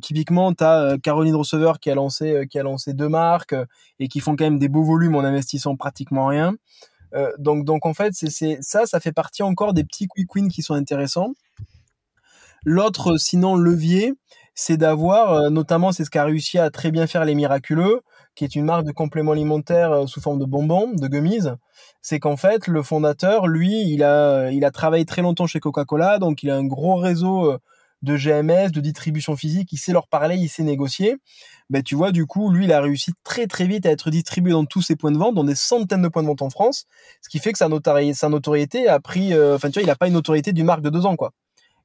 typiquement, 0.00 0.52
tu 0.54 0.62
as 0.62 0.96
Caroline 1.02 1.34
Receveur 1.34 1.80
qui 1.80 1.90
a, 1.90 1.94
lancé, 1.94 2.46
qui 2.48 2.58
a 2.58 2.62
lancé 2.62 2.92
deux 2.92 3.08
marques 3.08 3.56
et 3.98 4.08
qui 4.08 4.20
font 4.20 4.36
quand 4.36 4.44
même 4.44 4.58
des 4.58 4.68
beaux 4.68 4.84
volumes 4.84 5.16
en 5.16 5.20
investissant 5.20 5.74
pratiquement 5.76 6.26
rien. 6.26 6.54
donc, 7.38 7.64
donc 7.64 7.86
en 7.86 7.94
fait, 7.94 8.12
c'est 8.14 8.58
ça, 8.60 8.86
ça 8.86 9.00
fait 9.00 9.12
partie 9.12 9.42
encore 9.42 9.74
des 9.74 9.82
petits 9.82 10.06
quick 10.06 10.32
wins 10.34 10.48
qui 10.48 10.62
sont 10.62 10.74
intéressants. 10.74 11.32
L'autre, 12.64 13.16
sinon, 13.18 13.56
levier, 13.56 14.14
c'est 14.54 14.76
d'avoir, 14.76 15.32
euh, 15.32 15.50
notamment, 15.50 15.92
c'est 15.92 16.04
ce 16.04 16.10
qu'a 16.10 16.24
réussi 16.24 16.58
à 16.58 16.70
très 16.70 16.90
bien 16.90 17.06
faire 17.06 17.24
les 17.24 17.34
Miraculeux, 17.36 18.00
qui 18.34 18.44
est 18.44 18.56
une 18.56 18.64
marque 18.64 18.84
de 18.84 18.92
compléments 18.92 19.32
alimentaires 19.32 19.92
euh, 19.92 20.06
sous 20.06 20.20
forme 20.20 20.40
de 20.40 20.44
bonbons, 20.44 20.92
de 20.92 21.06
gummies. 21.06 21.48
C'est 22.02 22.18
qu'en 22.18 22.36
fait, 22.36 22.66
le 22.66 22.82
fondateur, 22.82 23.46
lui, 23.46 23.88
il 23.88 24.02
a, 24.02 24.50
il 24.50 24.64
a 24.64 24.70
travaillé 24.72 25.04
très 25.04 25.22
longtemps 25.22 25.46
chez 25.46 25.60
Coca-Cola, 25.60 26.18
donc 26.18 26.42
il 26.42 26.50
a 26.50 26.56
un 26.56 26.64
gros 26.64 26.96
réseau 26.96 27.52
euh, 27.52 27.58
de 28.02 28.16
GMS, 28.16 28.70
de 28.70 28.80
distribution 28.80 29.36
physique, 29.36 29.72
il 29.72 29.78
sait 29.78 29.92
leur 29.92 30.06
parler, 30.06 30.36
il 30.36 30.48
sait 30.48 30.62
négocier. 30.62 31.16
Ben, 31.70 31.82
tu 31.82 31.94
vois, 31.94 32.12
du 32.12 32.26
coup, 32.26 32.50
lui, 32.50 32.64
il 32.64 32.72
a 32.72 32.80
réussi 32.80 33.12
très 33.24 33.46
très 33.46 33.66
vite 33.66 33.86
à 33.86 33.90
être 33.90 34.10
distribué 34.10 34.52
dans 34.52 34.64
tous 34.64 34.82
ses 34.82 34.96
points 34.96 35.10
de 35.10 35.18
vente, 35.18 35.34
dans 35.34 35.44
des 35.44 35.54
centaines 35.54 36.02
de 36.02 36.08
points 36.08 36.22
de 36.22 36.28
vente 36.28 36.42
en 36.42 36.50
France, 36.50 36.84
ce 37.22 37.28
qui 37.28 37.38
fait 37.38 37.52
que 37.52 37.58
sa 37.58 37.68
notoriété, 37.68 38.14
sa 38.14 38.28
notoriété 38.28 38.88
a 38.88 39.00
pris, 39.00 39.34
enfin, 39.34 39.70
tu 39.70 39.74
vois, 39.74 39.82
il 39.82 39.86
n'a 39.86 39.96
pas 39.96 40.06
une 40.06 40.14
notoriété 40.14 40.52
d'une 40.52 40.66
marque 40.66 40.82
de 40.82 40.90
deux 40.90 41.06
ans, 41.06 41.16
quoi. 41.16 41.32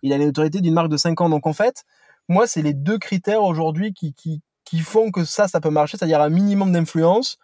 Il 0.04 0.14
a 0.14 0.18
une 0.18 0.26
notoriété 0.26 0.62
d'une 0.62 0.74
marque 0.74 0.90
de 0.90 0.98
cinq 0.98 1.22
ans. 1.22 1.30
Donc, 1.30 1.48
en 1.48 1.54
fait, 1.54 1.84
moi, 2.30 2.48
c'est 2.48 2.62
les 2.62 2.74
deux 2.74 2.98
critères 2.98 3.44
aujourd'hui 3.44 3.94
qui, 3.94 4.14
qui, 4.14 4.42
qui 4.66 4.80
font 4.80 5.12
que 5.12 5.26
ça, 5.26 5.48
ça 5.48 5.60
peut 5.60 5.70
marcher, 5.70 5.98
c'est-à-dire 5.98 6.22
un 6.22 6.30
minimum 6.30 6.72
d'influence, 6.72 7.38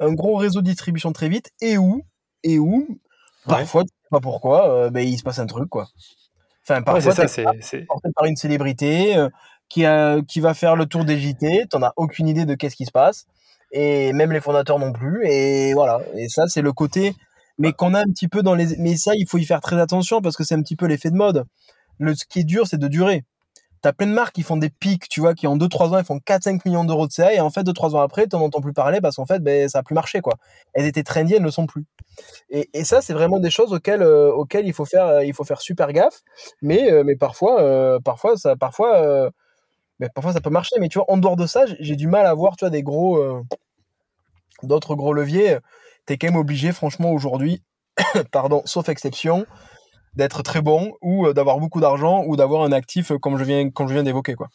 un 0.00 0.12
gros 0.12 0.36
réseau 0.36 0.60
de 0.60 0.66
distribution 0.66 1.12
très 1.12 1.28
vite, 1.28 1.50
et 1.60 1.78
où, 1.78 2.02
et 2.42 2.58
où, 2.58 2.98
parfois, 3.46 3.82
tu 3.84 3.88
sais 3.88 4.08
pas 4.10 4.20
pourquoi, 4.20 4.68
euh, 4.70 4.90
ben, 4.90 5.06
il 5.06 5.18
se 5.18 5.22
passe 5.22 5.38
un 5.38 5.46
truc, 5.46 5.68
quoi. 5.68 5.88
Enfin, 6.68 6.82
parfois, 6.82 7.14
c'est 7.14 7.28
ça, 7.28 7.52
c'est 7.60 7.86
par 8.14 8.24
une 8.24 8.36
célébrité 8.36 9.16
euh, 9.16 9.28
qui, 9.68 9.84
a, 9.84 10.20
qui 10.22 10.40
va 10.40 10.52
faire 10.52 10.74
le 10.74 10.86
tour 10.86 11.04
des 11.04 11.18
JT, 11.18 11.66
t'en 11.70 11.82
as 11.82 11.92
aucune 11.96 12.26
idée 12.26 12.44
de 12.44 12.54
qu'est-ce 12.54 12.74
qui 12.74 12.86
se 12.86 12.90
passe, 12.90 13.26
et 13.70 14.12
même 14.12 14.32
les 14.32 14.40
fondateurs 14.40 14.78
non 14.78 14.92
plus, 14.92 15.24
et 15.26 15.74
voilà. 15.74 16.00
Et 16.16 16.28
ça, 16.28 16.48
c'est 16.48 16.62
le 16.62 16.72
côté, 16.72 17.14
mais 17.58 17.72
qu'on 17.72 17.94
a 17.94 18.00
un 18.00 18.10
petit 18.10 18.28
peu 18.28 18.42
dans 18.42 18.54
les, 18.54 18.76
mais 18.78 18.96
ça, 18.96 19.12
il 19.14 19.28
faut 19.28 19.38
y 19.38 19.44
faire 19.44 19.60
très 19.60 19.80
attention 19.80 20.20
parce 20.20 20.36
que 20.36 20.44
c'est 20.44 20.54
un 20.54 20.62
petit 20.62 20.76
peu 20.76 20.86
l'effet 20.86 21.10
de 21.10 21.16
mode. 21.16 21.44
Le, 21.98 22.14
ce 22.14 22.24
qui 22.28 22.40
est 22.40 22.44
dur, 22.44 22.66
c'est 22.66 22.78
de 22.78 22.88
durer. 22.88 23.24
T'as 23.82 23.92
plein 23.92 24.06
de 24.06 24.12
marques 24.12 24.34
qui 24.34 24.42
font 24.42 24.56
des 24.56 24.70
pics, 24.70 25.08
tu 25.08 25.20
vois, 25.20 25.34
qui 25.34 25.46
en 25.46 25.56
2-3 25.56 25.94
ans, 25.94 25.98
ils 25.98 26.04
font 26.04 26.18
4-5 26.18 26.62
millions 26.64 26.84
d'euros 26.84 27.06
de 27.06 27.12
CA, 27.12 27.32
et 27.32 27.40
en 27.40 27.50
fait, 27.50 27.62
2-3 27.62 27.94
ans 27.94 28.00
après, 28.00 28.26
t'en 28.26 28.40
entends 28.40 28.60
plus 28.60 28.72
parler 28.72 29.00
parce 29.00 29.16
qu'en 29.16 29.26
fait, 29.26 29.40
ben, 29.40 29.68
ça 29.68 29.78
a 29.80 29.82
plus 29.82 29.94
marché, 29.94 30.20
quoi. 30.20 30.34
Elles 30.72 30.86
étaient 30.86 31.02
trendy, 31.02 31.34
elles 31.34 31.40
ne 31.40 31.46
le 31.46 31.50
sont 31.50 31.66
plus. 31.66 31.84
Et, 32.50 32.68
et 32.72 32.84
ça, 32.84 33.00
c'est 33.00 33.12
vraiment 33.12 33.38
des 33.38 33.50
choses 33.50 33.72
auxquelles, 33.72 34.02
euh, 34.02 34.32
auxquelles 34.32 34.66
il 34.66 34.72
faut 34.72 34.84
faire, 34.84 35.06
euh, 35.06 35.24
il 35.24 35.34
faut 35.34 35.44
faire 35.44 35.60
super 35.60 35.92
gaffe. 35.92 36.22
Mais, 36.62 36.90
euh, 36.90 37.04
mais 37.04 37.16
parfois, 37.16 38.00
parfois, 38.04 38.36
ça, 38.36 38.56
parfois, 38.56 39.30
mais 40.00 40.08
parfois, 40.14 40.32
ça 40.32 40.40
peut 40.40 40.50
marcher. 40.50 40.76
Mais 40.80 40.88
tu 40.88 40.98
vois, 40.98 41.10
en 41.10 41.18
dehors 41.18 41.36
de 41.36 41.46
ça, 41.46 41.64
j'ai 41.80 41.96
du 41.96 42.06
mal 42.06 42.26
à 42.26 42.34
voir, 42.34 42.56
tu 42.56 42.64
vois, 42.64 42.70
des 42.70 42.82
gros, 42.82 43.22
d'autres 44.62 44.94
gros 44.94 45.12
leviers. 45.12 45.58
T'es 46.06 46.18
quand 46.18 46.28
même 46.28 46.36
obligé, 46.36 46.72
franchement, 46.72 47.10
aujourd'hui, 47.10 47.62
pardon, 48.32 48.62
sauf 48.64 48.88
exception, 48.88 49.46
d'être 50.16 50.42
très 50.42 50.62
bon 50.62 50.94
ou 51.02 51.26
euh, 51.26 51.32
d'avoir 51.34 51.58
beaucoup 51.58 51.80
d'argent 51.80 52.24
ou 52.26 52.36
d'avoir 52.36 52.62
un 52.62 52.72
actif 52.72 53.12
euh, 53.12 53.18
comme 53.18 53.38
je 53.38 53.44
viens, 53.44 53.70
comme 53.70 53.88
je 53.88 53.94
viens 53.94 54.02
d'évoquer. 54.02 54.34
quoi. 54.34 54.48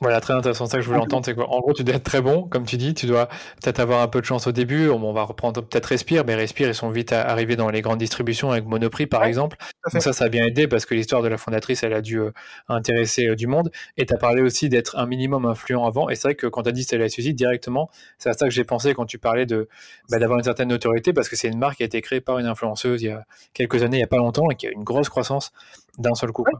Voilà, 0.00 0.20
très 0.20 0.32
intéressant. 0.34 0.66
Ça 0.66 0.76
que 0.76 0.82
je 0.82 0.88
voulais 0.88 1.00
entendre, 1.00 1.24
c'est 1.24 1.34
qu'en 1.34 1.58
gros, 1.58 1.72
tu 1.72 1.82
dois 1.82 1.96
être 1.96 2.04
très 2.04 2.20
bon, 2.20 2.44
comme 2.44 2.64
tu 2.64 2.76
dis. 2.76 2.94
Tu 2.94 3.06
dois 3.06 3.26
peut-être 3.60 3.80
avoir 3.80 4.00
un 4.00 4.06
peu 4.06 4.20
de 4.20 4.24
chance 4.24 4.46
au 4.46 4.52
début. 4.52 4.88
On 4.88 5.12
va 5.12 5.24
reprendre 5.24 5.60
peut-être 5.60 5.86
Respire, 5.86 6.24
mais 6.24 6.36
Respire, 6.36 6.68
ils 6.68 6.74
sont 6.74 6.90
vite 6.90 7.12
arrivés 7.12 7.56
dans 7.56 7.68
les 7.68 7.82
grandes 7.82 7.98
distributions 7.98 8.52
avec 8.52 8.64
Monoprix, 8.66 9.06
par 9.06 9.24
exemple. 9.24 9.56
Donc 9.92 10.00
ça, 10.00 10.12
ça 10.12 10.26
a 10.26 10.28
bien 10.28 10.44
aidé 10.44 10.68
parce 10.68 10.86
que 10.86 10.94
l'histoire 10.94 11.22
de 11.22 11.28
la 11.28 11.36
fondatrice, 11.36 11.82
elle 11.82 11.94
a 11.94 12.00
dû 12.00 12.20
euh, 12.20 12.30
intéresser 12.68 13.26
euh, 13.26 13.34
du 13.34 13.48
monde. 13.48 13.72
Et 13.96 14.06
tu 14.06 14.14
as 14.14 14.18
parlé 14.18 14.40
aussi 14.40 14.68
d'être 14.68 14.96
un 14.98 15.06
minimum 15.06 15.46
influent 15.46 15.84
avant. 15.84 16.08
Et 16.08 16.14
c'est 16.14 16.28
vrai 16.28 16.34
que 16.36 16.46
quand 16.46 16.62
tu 16.62 16.68
as 16.68 16.72
dit 16.72 16.84
Stella 16.84 17.08
Suzy, 17.08 17.34
directement, 17.34 17.90
c'est 18.18 18.28
à 18.28 18.34
ça 18.34 18.46
que 18.46 18.52
j'ai 18.52 18.64
pensé 18.64 18.94
quand 18.94 19.06
tu 19.06 19.18
parlais 19.18 19.46
de 19.46 19.68
bah, 20.10 20.18
d'avoir 20.20 20.38
une 20.38 20.44
certaine 20.44 20.68
notoriété 20.68 21.12
parce 21.12 21.28
que 21.28 21.34
c'est 21.34 21.48
une 21.48 21.58
marque 21.58 21.78
qui 21.78 21.82
a 21.82 21.86
été 21.86 22.00
créée 22.02 22.20
par 22.20 22.38
une 22.38 22.46
influenceuse 22.46 23.02
il 23.02 23.06
y 23.06 23.10
a 23.10 23.24
quelques 23.52 23.82
années, 23.82 23.96
il 23.96 24.00
n'y 24.00 24.04
a 24.04 24.08
pas 24.08 24.18
longtemps, 24.18 24.50
et 24.50 24.54
qui 24.54 24.66
a 24.66 24.70
une 24.70 24.84
grosse 24.84 25.08
croissance 25.08 25.52
d'un 25.98 26.14
seul 26.14 26.30
coup. 26.30 26.44
Ouais, 26.44 26.52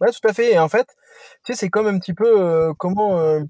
tout 0.00 0.28
à 0.28 0.32
fait. 0.32 0.52
Et 0.52 0.58
en 0.58 0.68
fait, 0.68 0.86
tu 1.44 1.52
sais, 1.52 1.58
c'est 1.58 1.68
comme 1.68 1.86
un 1.86 1.98
petit 1.98 2.14
peu 2.14 2.40
euh, 2.40 2.72
comment. 2.78 3.18
Euh, 3.18 3.40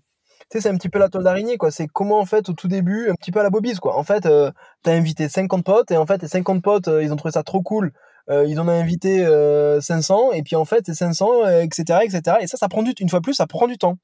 tu 0.50 0.58
sais, 0.58 0.60
c'est 0.62 0.68
un 0.68 0.76
petit 0.76 0.88
peu 0.88 0.98
la 0.98 1.08
toile 1.08 1.24
d'araignée, 1.24 1.56
quoi. 1.56 1.70
C'est 1.70 1.88
comment, 1.88 2.20
en 2.20 2.26
fait, 2.26 2.48
au 2.48 2.52
tout 2.52 2.68
début, 2.68 3.08
un 3.10 3.14
petit 3.14 3.32
peu 3.32 3.40
à 3.40 3.42
la 3.42 3.50
bobise, 3.50 3.80
quoi. 3.80 3.96
En 3.96 4.04
fait, 4.04 4.26
euh, 4.26 4.50
t'as 4.82 4.92
invité 4.92 5.28
50 5.28 5.64
potes, 5.64 5.90
et 5.90 5.96
en 5.96 6.06
fait, 6.06 6.22
les 6.22 6.28
50 6.28 6.62
potes, 6.62 6.88
ils 7.02 7.12
ont 7.12 7.16
trouvé 7.16 7.32
ça 7.32 7.42
trop 7.42 7.62
cool. 7.62 7.92
ils 8.28 8.60
en 8.60 8.68
ont 8.68 8.70
invité 8.70 9.24
500, 9.80 10.32
et 10.32 10.42
puis 10.42 10.56
en 10.56 10.64
fait, 10.64 10.84
c'est 10.86 10.94
500, 10.94 11.46
etc., 11.60 12.00
etc. 12.04 12.38
Et 12.40 12.46
ça, 12.46 12.56
ça 12.56 12.68
prend 12.68 12.82
du 12.82 12.92
Une 13.00 13.08
fois 13.08 13.20
plus, 13.20 13.34
ça 13.34 13.46
prend 13.46 13.66
du 13.66 13.78
temps. 13.78 13.96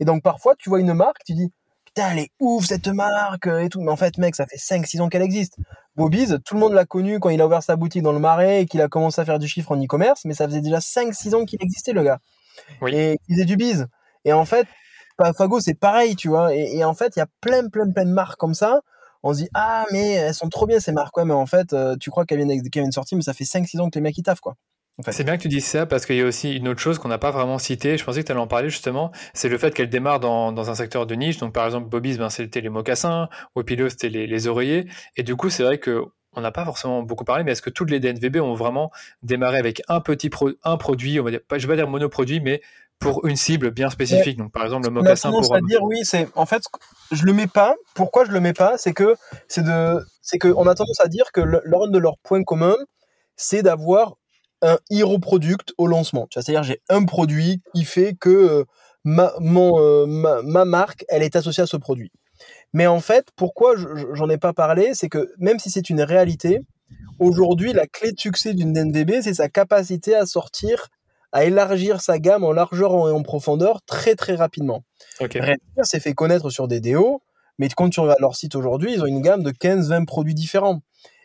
Et 0.00 0.04
donc, 0.04 0.22
parfois, 0.22 0.54
tu 0.58 0.68
vois 0.68 0.80
une 0.80 0.94
marque, 0.94 1.24
tu 1.24 1.34
dis, 1.34 1.52
putain, 1.98 2.12
elle 2.12 2.18
est 2.20 2.30
ouf 2.38 2.66
cette 2.66 2.88
marque 2.88 3.46
et 3.46 3.68
tout. 3.68 3.80
Mais 3.80 3.90
en 3.90 3.96
fait, 3.96 4.18
mec, 4.18 4.36
ça 4.36 4.46
fait 4.46 4.56
5-6 4.56 5.00
ans 5.00 5.08
qu'elle 5.08 5.22
existe. 5.22 5.56
Bobby's, 5.96 6.36
tout 6.44 6.54
le 6.54 6.60
monde 6.60 6.72
l'a 6.72 6.84
connu 6.84 7.18
quand 7.18 7.30
il 7.30 7.40
a 7.40 7.46
ouvert 7.46 7.62
sa 7.62 7.76
boutique 7.76 8.02
dans 8.02 8.12
le 8.12 8.20
Marais 8.20 8.62
et 8.62 8.66
qu'il 8.66 8.80
a 8.80 8.88
commencé 8.88 9.20
à 9.20 9.24
faire 9.24 9.38
du 9.38 9.48
chiffre 9.48 9.72
en 9.72 9.82
e-commerce, 9.82 10.24
mais 10.24 10.34
ça 10.34 10.46
faisait 10.46 10.60
déjà 10.60 10.78
5-6 10.78 11.34
ans 11.34 11.44
qu'il 11.44 11.58
existait, 11.60 11.92
le 11.92 12.04
gars. 12.04 12.20
Et 12.86 13.18
il 13.28 13.34
faisait 13.34 13.44
du 13.44 13.56
bise. 13.56 13.88
Et 14.24 14.32
en 14.32 14.44
fait, 14.44 14.68
Fago, 15.36 15.60
c'est 15.60 15.74
pareil, 15.74 16.14
tu 16.14 16.28
vois. 16.28 16.54
Et, 16.54 16.84
en 16.84 16.94
fait, 16.94 17.16
il 17.16 17.18
y 17.18 17.22
a 17.22 17.26
plein, 17.40 17.68
plein, 17.68 17.90
plein 17.90 18.04
de 18.04 18.12
marques 18.12 18.38
comme 18.38 18.54
ça. 18.54 18.80
On 19.24 19.32
se 19.32 19.38
dit, 19.38 19.48
ah, 19.54 19.84
mais 19.90 20.12
elles 20.12 20.34
sont 20.34 20.48
trop 20.48 20.66
bien 20.66 20.78
ces 20.78 20.92
marques, 20.92 21.16
ouais, 21.16 21.24
mais 21.24 21.34
en 21.34 21.46
fait, 21.46 21.72
euh, 21.72 21.96
tu 21.98 22.10
crois 22.10 22.24
qu'elles 22.24 22.44
viennent, 22.44 22.62
qu 22.62 22.78
viennent 22.78 22.92
sortir, 22.92 23.16
mais 23.16 23.22
ça 23.22 23.34
fait 23.34 23.44
5-6 23.44 23.80
ans 23.80 23.90
que 23.90 23.96
les 23.96 24.00
mecs 24.00 24.16
ils 24.16 24.22
taffent, 24.22 24.40
quoi. 24.40 24.54
C'est 25.06 25.22
bien 25.22 25.36
que 25.36 25.42
tu 25.42 25.48
dises 25.48 25.64
ça 25.64 25.86
parce 25.86 26.06
qu'il 26.06 26.16
y 26.16 26.22
a 26.22 26.24
aussi 26.24 26.56
une 26.56 26.66
autre 26.68 26.80
chose 26.80 26.98
qu'on 26.98 27.08
n'a 27.08 27.18
pas 27.18 27.30
vraiment 27.30 27.58
citée. 27.58 27.96
Je 27.96 28.04
pensais 28.04 28.20
que 28.20 28.26
tu 28.26 28.32
allais 28.32 28.40
en 28.40 28.48
parler 28.48 28.68
justement. 28.68 29.12
C'est 29.32 29.48
le 29.48 29.56
fait 29.56 29.72
qu'elle 29.72 29.88
démarre 29.88 30.18
dans, 30.18 30.50
dans, 30.50 30.70
un 30.70 30.74
secteur 30.74 31.06
de 31.06 31.14
niche. 31.14 31.38
Donc 31.38 31.52
par 31.52 31.66
exemple, 31.66 31.88
Bobby's, 31.88 32.18
ben, 32.18 32.30
c'était 32.30 32.60
les 32.60 32.68
mocassins. 32.68 33.28
Wepilo, 33.54 33.88
c'était 33.88 34.08
les, 34.08 34.26
les, 34.26 34.48
oreillers. 34.48 34.88
Et 35.16 35.22
du 35.22 35.36
coup, 35.36 35.50
c'est 35.50 35.62
vrai 35.62 35.78
que 35.78 36.04
on 36.32 36.40
n'a 36.40 36.50
pas 36.50 36.64
forcément 36.64 37.02
beaucoup 37.02 37.24
parlé, 37.24 37.44
mais 37.44 37.52
est-ce 37.52 37.62
que 37.62 37.70
toutes 37.70 37.90
les 37.90 38.00
DNVB 38.00 38.36
ont 38.36 38.54
vraiment 38.54 38.90
démarré 39.22 39.58
avec 39.58 39.82
un 39.88 40.00
petit 40.00 40.30
un 40.62 40.76
produit, 40.76 41.18
on 41.20 41.24
va 41.24 41.30
dire, 41.30 41.40
je 41.50 41.66
vais 41.66 41.66
pas 41.68 41.76
dire 41.76 41.88
monoproduit, 41.88 42.40
mais 42.40 42.60
pour 42.98 43.26
une 43.26 43.36
cible 43.36 43.70
bien 43.70 43.90
spécifique? 43.90 44.36
Donc, 44.36 44.52
par 44.52 44.64
exemple, 44.64 44.86
le 44.86 44.92
mocassin 44.92 45.30
pour. 45.30 45.54
à 45.54 45.60
dire 45.60 45.82
oui, 45.82 46.00
c'est 46.02 46.28
en 46.34 46.44
fait, 46.44 46.62
je 47.12 47.24
le 47.24 47.32
mets 47.32 47.46
pas. 47.46 47.76
Pourquoi 47.94 48.24
je 48.24 48.32
le 48.32 48.40
mets 48.40 48.52
pas? 48.52 48.76
C'est 48.78 48.92
que 48.92 49.14
c'est 49.46 49.62
de, 49.62 50.00
c'est 50.22 50.38
que 50.38 50.48
on 50.48 50.66
a 50.66 50.74
tendance 50.74 51.00
à 51.00 51.08
dire 51.08 51.32
que 51.32 51.40
l'un 51.40 51.88
de 51.88 51.98
leurs 51.98 52.18
points 52.18 52.44
communs, 52.44 52.76
c'est 53.36 53.62
d'avoir 53.62 54.16
un 54.62 54.78
hero 54.90 55.18
product 55.18 55.72
au 55.78 55.86
lancement. 55.86 56.26
C'est-à-dire, 56.32 56.62
j'ai 56.62 56.80
un 56.88 57.04
produit 57.04 57.62
qui 57.74 57.84
fait 57.84 58.14
que 58.14 58.28
euh, 58.28 58.64
ma, 59.04 59.32
mon, 59.40 59.80
euh, 59.80 60.06
ma, 60.06 60.64
marque, 60.64 61.04
elle 61.08 61.22
est 61.22 61.36
associée 61.36 61.62
à 61.62 61.66
ce 61.66 61.76
produit. 61.76 62.10
Mais 62.72 62.86
en 62.86 63.00
fait, 63.00 63.28
pourquoi 63.36 63.74
j'en 64.12 64.28
ai 64.28 64.38
pas 64.38 64.52
parlé, 64.52 64.92
c'est 64.94 65.08
que 65.08 65.32
même 65.38 65.58
si 65.58 65.70
c'est 65.70 65.90
une 65.90 66.02
réalité, 66.02 66.60
aujourd'hui, 67.18 67.72
la 67.72 67.86
clé 67.86 68.12
de 68.12 68.20
succès 68.20 68.54
d'une 68.54 68.76
NVB, 68.76 69.22
c'est 69.22 69.34
sa 69.34 69.48
capacité 69.48 70.14
à 70.14 70.26
sortir 70.26 70.88
à 71.32 71.44
élargir 71.44 72.00
sa 72.00 72.18
gamme 72.18 72.44
en 72.44 72.52
largeur 72.52 72.92
et 72.92 73.12
en 73.12 73.22
profondeur 73.22 73.82
très 73.82 74.14
très 74.14 74.34
rapidement. 74.34 74.84
Okay. 75.20 75.40
s'est 75.82 76.00
fait 76.00 76.14
connaître 76.14 76.50
sur 76.50 76.68
des 76.68 76.80
déos, 76.80 77.22
mais 77.58 77.68
quand 77.68 77.90
tu 77.90 78.00
regardes 78.00 78.20
leur 78.20 78.36
site 78.36 78.54
aujourd'hui, 78.54 78.94
ils 78.94 79.02
ont 79.02 79.06
une 79.06 79.20
gamme 79.20 79.42
de 79.42 79.50
15-20 79.50 80.06
produits 80.06 80.34
différents. 80.34 80.80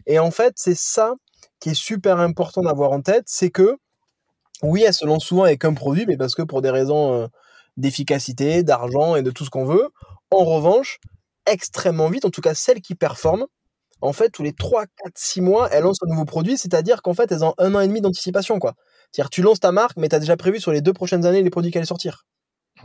Et 0.05 0.19
en 0.19 0.31
fait, 0.31 0.53
c'est 0.57 0.77
ça 0.77 1.15
qui 1.64 1.70
est 1.70 1.76
super 1.76 2.20
important 2.20 2.61
d'avoir 2.61 2.91
en 2.91 3.01
tête, 3.01 3.24
c'est 3.28 3.49
que 3.49 3.78
oui, 4.64 4.84
elles 4.84 4.93
se 4.93 5.05
lancent 5.05 5.24
souvent 5.24 5.43
avec 5.43 5.64
un 5.64 5.74
produit, 5.74 6.05
mais 6.05 6.18
parce 6.18 6.36
que 6.36 6.41
pour 6.41 6.61
des 6.61 6.70
raisons 6.70 7.14
euh, 7.14 7.28
d'efficacité, 7.78 8.64
d'argent 8.64 9.16
et 9.16 9.24
de 9.24 9.32
tout 9.32 9.45
ce 9.45 9.49
qu'on 9.49 9.64
veut. 9.64 9.88
En 10.30 10.43
revanche, 10.43 10.99
extrêmement 11.45 12.09
vite, 12.09 12.26
en 12.26 12.32
tout 12.32 12.41
cas 12.41 12.53
celles 12.53 12.82
qui 12.82 12.95
performent, 12.95 13.45
en 14.01 14.11
fait, 14.11 14.30
tous 14.30 14.43
les 14.43 14.51
3, 14.51 14.88
4, 15.05 15.14
6 15.16 15.39
mois, 15.39 15.70
elles 15.72 15.84
lancent 15.84 16.03
un 16.05 16.09
nouveau 16.09 16.26
produit, 16.26 16.57
c'est-à-dire 16.57 17.01
qu'en 17.01 17.14
fait, 17.14 17.32
elles 17.32 17.45
ont 17.45 17.53
un 17.57 17.74
an 17.76 17.80
et 17.80 17.88
demi 17.88 18.01
d'anticipation. 18.01 18.59
C'est-à-dire 18.59 19.30
tu 19.30 19.41
lances 19.41 19.61
ta 19.61 19.72
marque, 19.72 19.95
mais 19.95 20.09
tu 20.09 20.16
as 20.16 20.20
déjà 20.20 20.36
prévu 20.36 20.59
sur 20.59 20.74
les 20.74 20.82
deux 20.82 20.91
prochaines 20.91 21.26
années 21.26 21.43
les 21.43 21.49
produits 21.49 21.72
qui 21.72 21.78
allaient 21.78 21.88
sortir. 21.88 22.26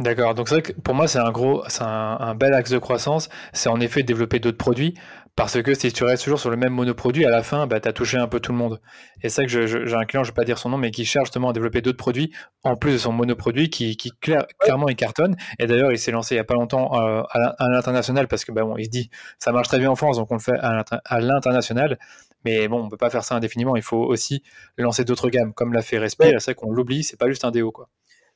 D'accord, 0.01 0.35
donc 0.35 0.49
c'est 0.49 0.55
vrai 0.55 0.63
que 0.63 0.73
pour 0.81 0.95
moi 0.95 1.09
c'est 1.09 1.19
un 1.19 1.33
gros, 1.33 1.65
c'est 1.67 1.83
un, 1.83 2.35
bel 2.37 2.55
axe 2.55 2.71
de 2.71 2.79
croissance, 2.79 3.29
c'est 3.53 3.69
en 3.69 3.81
effet 3.81 4.05
développer 4.05 4.39
d'autres 4.39 4.57
produits, 4.57 4.95
parce 5.35 5.61
que 5.61 5.75
si 5.75 5.93
tu 5.93 6.05
restes 6.05 6.23
toujours 6.23 6.39
sur 6.39 6.51
le 6.51 6.57
même 6.57 6.73
monoproduit, 6.73 7.25
à 7.25 7.31
la 7.31 7.43
fin, 7.43 7.67
bah, 7.67 7.81
tu 7.81 7.89
as 7.89 7.93
touché 7.93 8.17
un 8.17 8.29
peu 8.29 8.39
tout 8.39 8.53
le 8.53 8.59
monde. 8.59 8.81
Et 9.23 9.29
c'est 9.29 9.43
vrai 9.43 9.53
que 9.53 9.67
j'ai 9.67 9.95
un 9.95 10.05
client, 10.05 10.25
je 10.25 10.31
ne 10.31 10.33
vais 10.33 10.37
pas 10.37 10.45
dire 10.45 10.59
son 10.59 10.69
nom, 10.69 10.79
mais 10.79 10.91
qui 10.91 11.05
cherche 11.05 11.27
justement 11.27 11.51
à 11.51 11.53
développer 11.53 11.81
d'autres 11.81 11.97
produits, 11.97 12.33
en 12.65 12.77
plus 12.77 12.93
de 12.93 12.99
son 12.99 13.13
monoproduit, 13.13 13.71
qui, 13.71 13.97
qui 13.97 14.11
clairement 14.21 14.89
il 14.89 14.97
cartonne. 14.97 15.37
Et 15.61 15.67
d'ailleurs, 15.67 15.93
il 15.93 15.99
s'est 15.99 16.11
lancé 16.11 16.35
il 16.35 16.39
n'y 16.39 16.41
a 16.41 16.45
pas 16.45 16.55
longtemps 16.55 17.01
euh, 17.01 17.23
à 17.33 17.69
l'international, 17.69 18.27
parce 18.29 18.45
que 18.45 18.53
bah, 18.53 18.63
bon, 18.63 18.77
il 18.79 18.87
se 18.87 18.91
dit, 18.91 19.11
ça 19.39 19.53
marche 19.53 19.69
très 19.69 19.79
bien 19.79 19.91
en 19.91 19.97
France, 19.97 20.17
donc 20.17 20.31
on 20.33 20.35
le 20.35 20.41
fait 20.41 20.59
à 20.59 21.21
l'international. 21.21 21.99
Mais 22.45 22.67
bon, 22.67 22.81
on 22.81 22.85
ne 22.87 22.91
peut 22.91 22.97
pas 22.97 23.11
faire 23.11 23.25
ça 23.25 23.35
indéfiniment, 23.37 23.77
il 23.77 23.83
faut 23.83 24.03
aussi 24.03 24.43
lancer 24.77 25.05
d'autres 25.05 25.29
gammes, 25.31 25.53
comme 25.55 25.73
l'a 25.73 25.83
fait 25.83 25.99
Respire, 25.99 26.41
c'est 26.41 26.53
vrai 26.53 26.55
qu'on 26.55 26.73
l'oublie, 26.73 27.05
c'est 27.05 27.17
pas 27.17 27.29
juste 27.29 27.45
un 27.45 27.51
déo. 27.51 27.73
quoi 27.73 27.89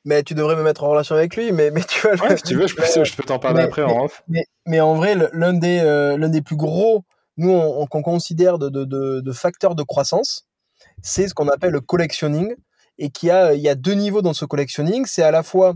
mais 0.04 0.22
tu 0.22 0.34
devrais 0.34 0.56
me 0.56 0.62
mettre 0.62 0.84
en 0.84 0.90
relation 0.90 1.14
avec 1.14 1.36
lui. 1.36 1.52
Mais, 1.52 1.70
mais 1.70 1.82
tu 1.82 2.00
vois, 2.00 2.16
ouais, 2.28 2.36
si 2.36 2.42
tu 2.42 2.56
veux, 2.56 2.66
je 2.66 2.74
peux, 2.74 2.82
je 3.04 3.14
peux 3.14 3.22
t'en 3.22 3.38
parler 3.38 3.62
après 3.62 3.82
en 3.82 4.04
off. 4.04 4.22
Mais, 4.28 4.44
mais, 4.66 4.80
en 4.80 4.94
vrai, 4.94 5.16
l'un 5.32 5.52
des, 5.52 5.80
euh, 5.80 6.16
l'un 6.16 6.28
des 6.28 6.42
plus 6.42 6.56
gros, 6.56 7.04
nous, 7.36 7.86
qu'on 7.86 8.02
considère 8.02 8.58
de, 8.58 8.68
de, 8.68 8.84
de, 8.84 9.20
de, 9.20 9.32
facteurs 9.32 9.74
de 9.74 9.82
croissance, 9.82 10.46
c'est 11.02 11.28
ce 11.28 11.34
qu'on 11.34 11.48
appelle 11.48 11.72
le 11.72 11.80
collectionning. 11.80 12.54
Et 12.98 13.08
qu'il 13.08 13.30
y 13.30 13.32
a, 13.32 13.54
il 13.54 13.60
y 13.60 13.70
a 13.70 13.74
deux 13.74 13.94
niveaux 13.94 14.20
dans 14.20 14.34
ce 14.34 14.44
collectionning. 14.44 15.06
C'est 15.06 15.22
à 15.22 15.30
la 15.30 15.42
fois 15.42 15.74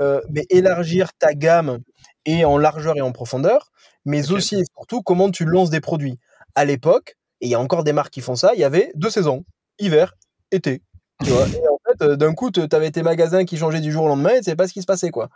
euh, 0.00 0.20
mais 0.30 0.46
élargir 0.48 1.12
ta 1.18 1.34
gamme 1.34 1.80
et 2.24 2.44
en 2.44 2.58
largeur 2.58 2.96
et 2.96 3.00
en 3.00 3.12
profondeur, 3.12 3.70
mais 4.04 4.32
aussi 4.32 4.56
et 4.56 4.64
surtout 4.76 5.02
comment 5.02 5.30
tu 5.30 5.44
lances 5.44 5.70
des 5.70 5.80
produits. 5.80 6.18
À 6.54 6.64
l'époque, 6.64 7.16
et 7.40 7.46
il 7.46 7.50
y 7.50 7.54
a 7.54 7.60
encore 7.60 7.84
des 7.84 7.92
marques 7.92 8.12
qui 8.12 8.22
font 8.22 8.34
ça, 8.34 8.52
il 8.54 8.60
y 8.60 8.64
avait 8.64 8.90
deux 8.94 9.10
saisons, 9.10 9.44
hiver, 9.78 10.14
été. 10.50 10.82
Tu 11.22 11.30
vois 11.30 11.46
et 11.46 11.68
en 11.68 11.78
fait, 11.83 11.83
d'un 12.04 12.34
coup, 12.34 12.50
tu 12.50 12.60
avais 12.72 12.90
tes 12.90 13.02
magasins 13.02 13.44
qui 13.44 13.56
changeaient 13.56 13.80
du 13.80 13.92
jour 13.92 14.04
au 14.04 14.08
lendemain 14.08 14.30
et 14.30 14.38
tu 14.38 14.44
savais 14.44 14.56
pas 14.56 14.68
ce 14.68 14.72
qui 14.72 14.82
se 14.82 14.86
passait. 14.86 15.10
quoi. 15.10 15.28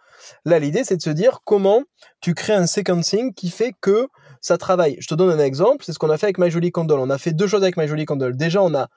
Là, 0.45 0.59
l'idée, 0.59 0.85
c'est 0.85 0.97
de 0.97 1.03
se 1.03 1.11
dire 1.11 1.41
comment 1.45 1.83
tu 2.21 2.35
crées 2.35 2.55
un 2.55 2.67
sequencing 2.67 3.35
qui 3.35 3.51
fait 3.51 3.73
que 3.81 4.09
ça 4.41 4.59
travaille. 4.59 4.97
Je 5.01 5.07
te 5.09 5.15
donne 5.15 5.31
un 5.31 5.43
exemple, 5.43 5.85
c'est 5.85 5.93
ce 5.93 5.99
qu'on 5.99 6.11
a 6.11 6.19
fait 6.19 6.27
avec 6.27 6.39
My 6.39 6.51
Jolie. 6.51 6.73
On 6.75 7.11
a 7.11 7.19
fait 7.19 7.33
deux 7.33 7.47
choses 7.47 7.63
avec 7.63 7.77
My 7.77 7.89
Jolie. 7.89 8.07
Déjà, 8.35 8.63
on 8.63 8.75
a 8.75 8.89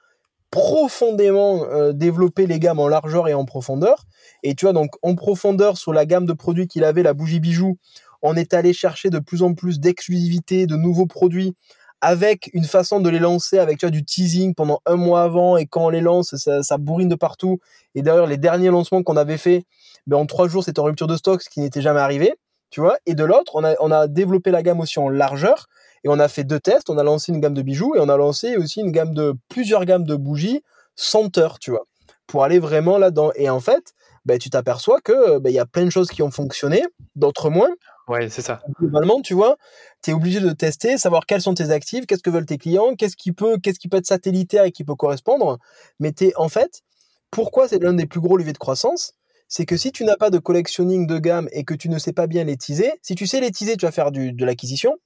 profondément 0.50 1.64
euh, 1.64 1.92
développé 1.92 2.46
les 2.46 2.58
gammes 2.58 2.78
en 2.78 2.86
largeur 2.86 3.26
et 3.26 3.34
en 3.34 3.44
profondeur. 3.44 4.04
Et 4.42 4.54
tu 4.54 4.66
vois, 4.66 4.74
donc 4.74 4.90
en 5.02 5.14
profondeur 5.14 5.78
sur 5.78 5.92
la 5.92 6.04
gamme 6.06 6.26
de 6.26 6.34
produits 6.34 6.68
qu'il 6.68 6.84
avait, 6.84 7.02
la 7.02 7.14
bougie 7.14 7.40
bijou, 7.40 7.78
on 8.20 8.36
est 8.36 8.54
allé 8.54 8.72
chercher 8.72 9.10
de 9.10 9.18
plus 9.18 9.42
en 9.42 9.54
plus 9.54 9.80
d'exclusivité, 9.80 10.66
de 10.66 10.76
nouveaux 10.76 11.06
produits 11.06 11.54
avec 12.02 12.50
une 12.52 12.64
façon 12.64 13.00
de 13.00 13.08
les 13.08 13.20
lancer 13.20 13.58
avec 13.58 13.78
tu 13.78 13.86
vois, 13.86 13.90
du 13.90 14.04
teasing 14.04 14.54
pendant 14.54 14.80
un 14.86 14.96
mois 14.96 15.22
avant 15.22 15.56
et 15.56 15.66
quand 15.66 15.86
on 15.86 15.88
les 15.88 16.00
lance, 16.00 16.34
ça, 16.34 16.76
bourrine 16.76 17.08
de 17.08 17.14
partout. 17.14 17.60
Et 17.94 18.02
d'ailleurs, 18.02 18.26
les 18.26 18.36
derniers 18.36 18.70
lancements 18.70 19.04
qu'on 19.04 19.16
avait 19.16 19.38
fait, 19.38 19.62
ben, 20.08 20.16
en 20.16 20.26
trois 20.26 20.48
jours, 20.48 20.64
c'était 20.64 20.80
en 20.80 20.84
rupture 20.84 21.06
de 21.06 21.16
stock, 21.16 21.40
ce 21.42 21.48
qui 21.48 21.60
n'était 21.60 21.80
jamais 21.80 22.00
arrivé, 22.00 22.34
tu 22.70 22.80
vois. 22.80 22.98
Et 23.06 23.14
de 23.14 23.22
l'autre, 23.22 23.52
on 23.54 23.62
a, 23.62 23.74
on 23.78 23.92
a 23.92 24.08
développé 24.08 24.50
la 24.50 24.64
gamme 24.64 24.80
aussi 24.80 24.98
en 24.98 25.08
largeur 25.08 25.68
et 26.02 26.08
on 26.08 26.18
a 26.18 26.26
fait 26.26 26.42
deux 26.42 26.58
tests. 26.58 26.90
On 26.90 26.98
a 26.98 27.04
lancé 27.04 27.30
une 27.30 27.40
gamme 27.40 27.54
de 27.54 27.62
bijoux 27.62 27.94
et 27.94 28.00
on 28.00 28.08
a 28.08 28.16
lancé 28.16 28.56
aussi 28.56 28.80
une 28.80 28.90
gamme 28.90 29.14
de 29.14 29.34
plusieurs 29.48 29.84
gammes 29.84 30.04
de 30.04 30.16
bougies 30.16 30.64
senteurs, 30.96 31.60
tu 31.60 31.70
vois, 31.70 31.86
pour 32.26 32.42
aller 32.42 32.58
vraiment 32.58 32.98
là-dedans. 32.98 33.30
Et 33.36 33.48
en 33.48 33.60
fait, 33.60 33.92
ben, 34.24 34.40
tu 34.40 34.50
t'aperçois 34.50 35.00
que 35.00 35.38
ben, 35.38 35.50
il 35.50 35.54
y 35.54 35.60
a 35.60 35.66
plein 35.66 35.84
de 35.84 35.90
choses 35.90 36.08
qui 36.08 36.22
ont 36.24 36.32
fonctionné, 36.32 36.82
d'autres 37.14 37.48
moins. 37.48 37.70
Ouais, 38.12 38.28
c'est 38.28 38.42
ça. 38.42 38.60
Globalement, 38.78 39.22
tu 39.22 39.32
vois, 39.32 39.56
tu 40.02 40.10
es 40.10 40.12
obligé 40.12 40.38
de 40.40 40.50
tester, 40.50 40.98
savoir 40.98 41.24
quels 41.24 41.40
sont 41.40 41.54
tes 41.54 41.70
actifs, 41.70 42.04
qu'est-ce 42.04 42.22
que 42.22 42.28
veulent 42.28 42.44
tes 42.44 42.58
clients, 42.58 42.94
qu'est-ce 42.94 43.16
qui 43.16 43.32
peut, 43.32 43.56
qu'est-ce 43.56 43.78
qui 43.78 43.88
peut 43.88 43.96
être 43.96 44.06
satellitaire 44.06 44.64
et 44.64 44.70
qui 44.70 44.84
peut 44.84 44.94
correspondre. 44.94 45.58
Mais 45.98 46.12
es, 46.20 46.34
en 46.36 46.50
fait, 46.50 46.82
pourquoi 47.30 47.68
c'est 47.68 47.82
l'un 47.82 47.94
des 47.94 48.04
plus 48.04 48.20
gros 48.20 48.36
leviers 48.36 48.52
de 48.52 48.58
croissance? 48.58 49.14
C'est 49.48 49.64
que 49.64 49.78
si 49.78 49.92
tu 49.92 50.04
n'as 50.04 50.16
pas 50.16 50.28
de 50.28 50.36
collectionning 50.36 51.06
de 51.06 51.18
gamme 51.18 51.48
et 51.52 51.64
que 51.64 51.72
tu 51.72 51.88
ne 51.88 51.98
sais 51.98 52.12
pas 52.12 52.26
bien 52.26 52.44
les 52.44 52.58
teaser, 52.58 52.92
si 53.00 53.14
tu 53.14 53.26
sais 53.26 53.40
les 53.40 53.50
teaser, 53.50 53.78
tu 53.78 53.86
vas 53.86 53.92
faire 53.92 54.10
du, 54.10 54.32
de 54.32 54.44
l'acquisition. 54.44 54.98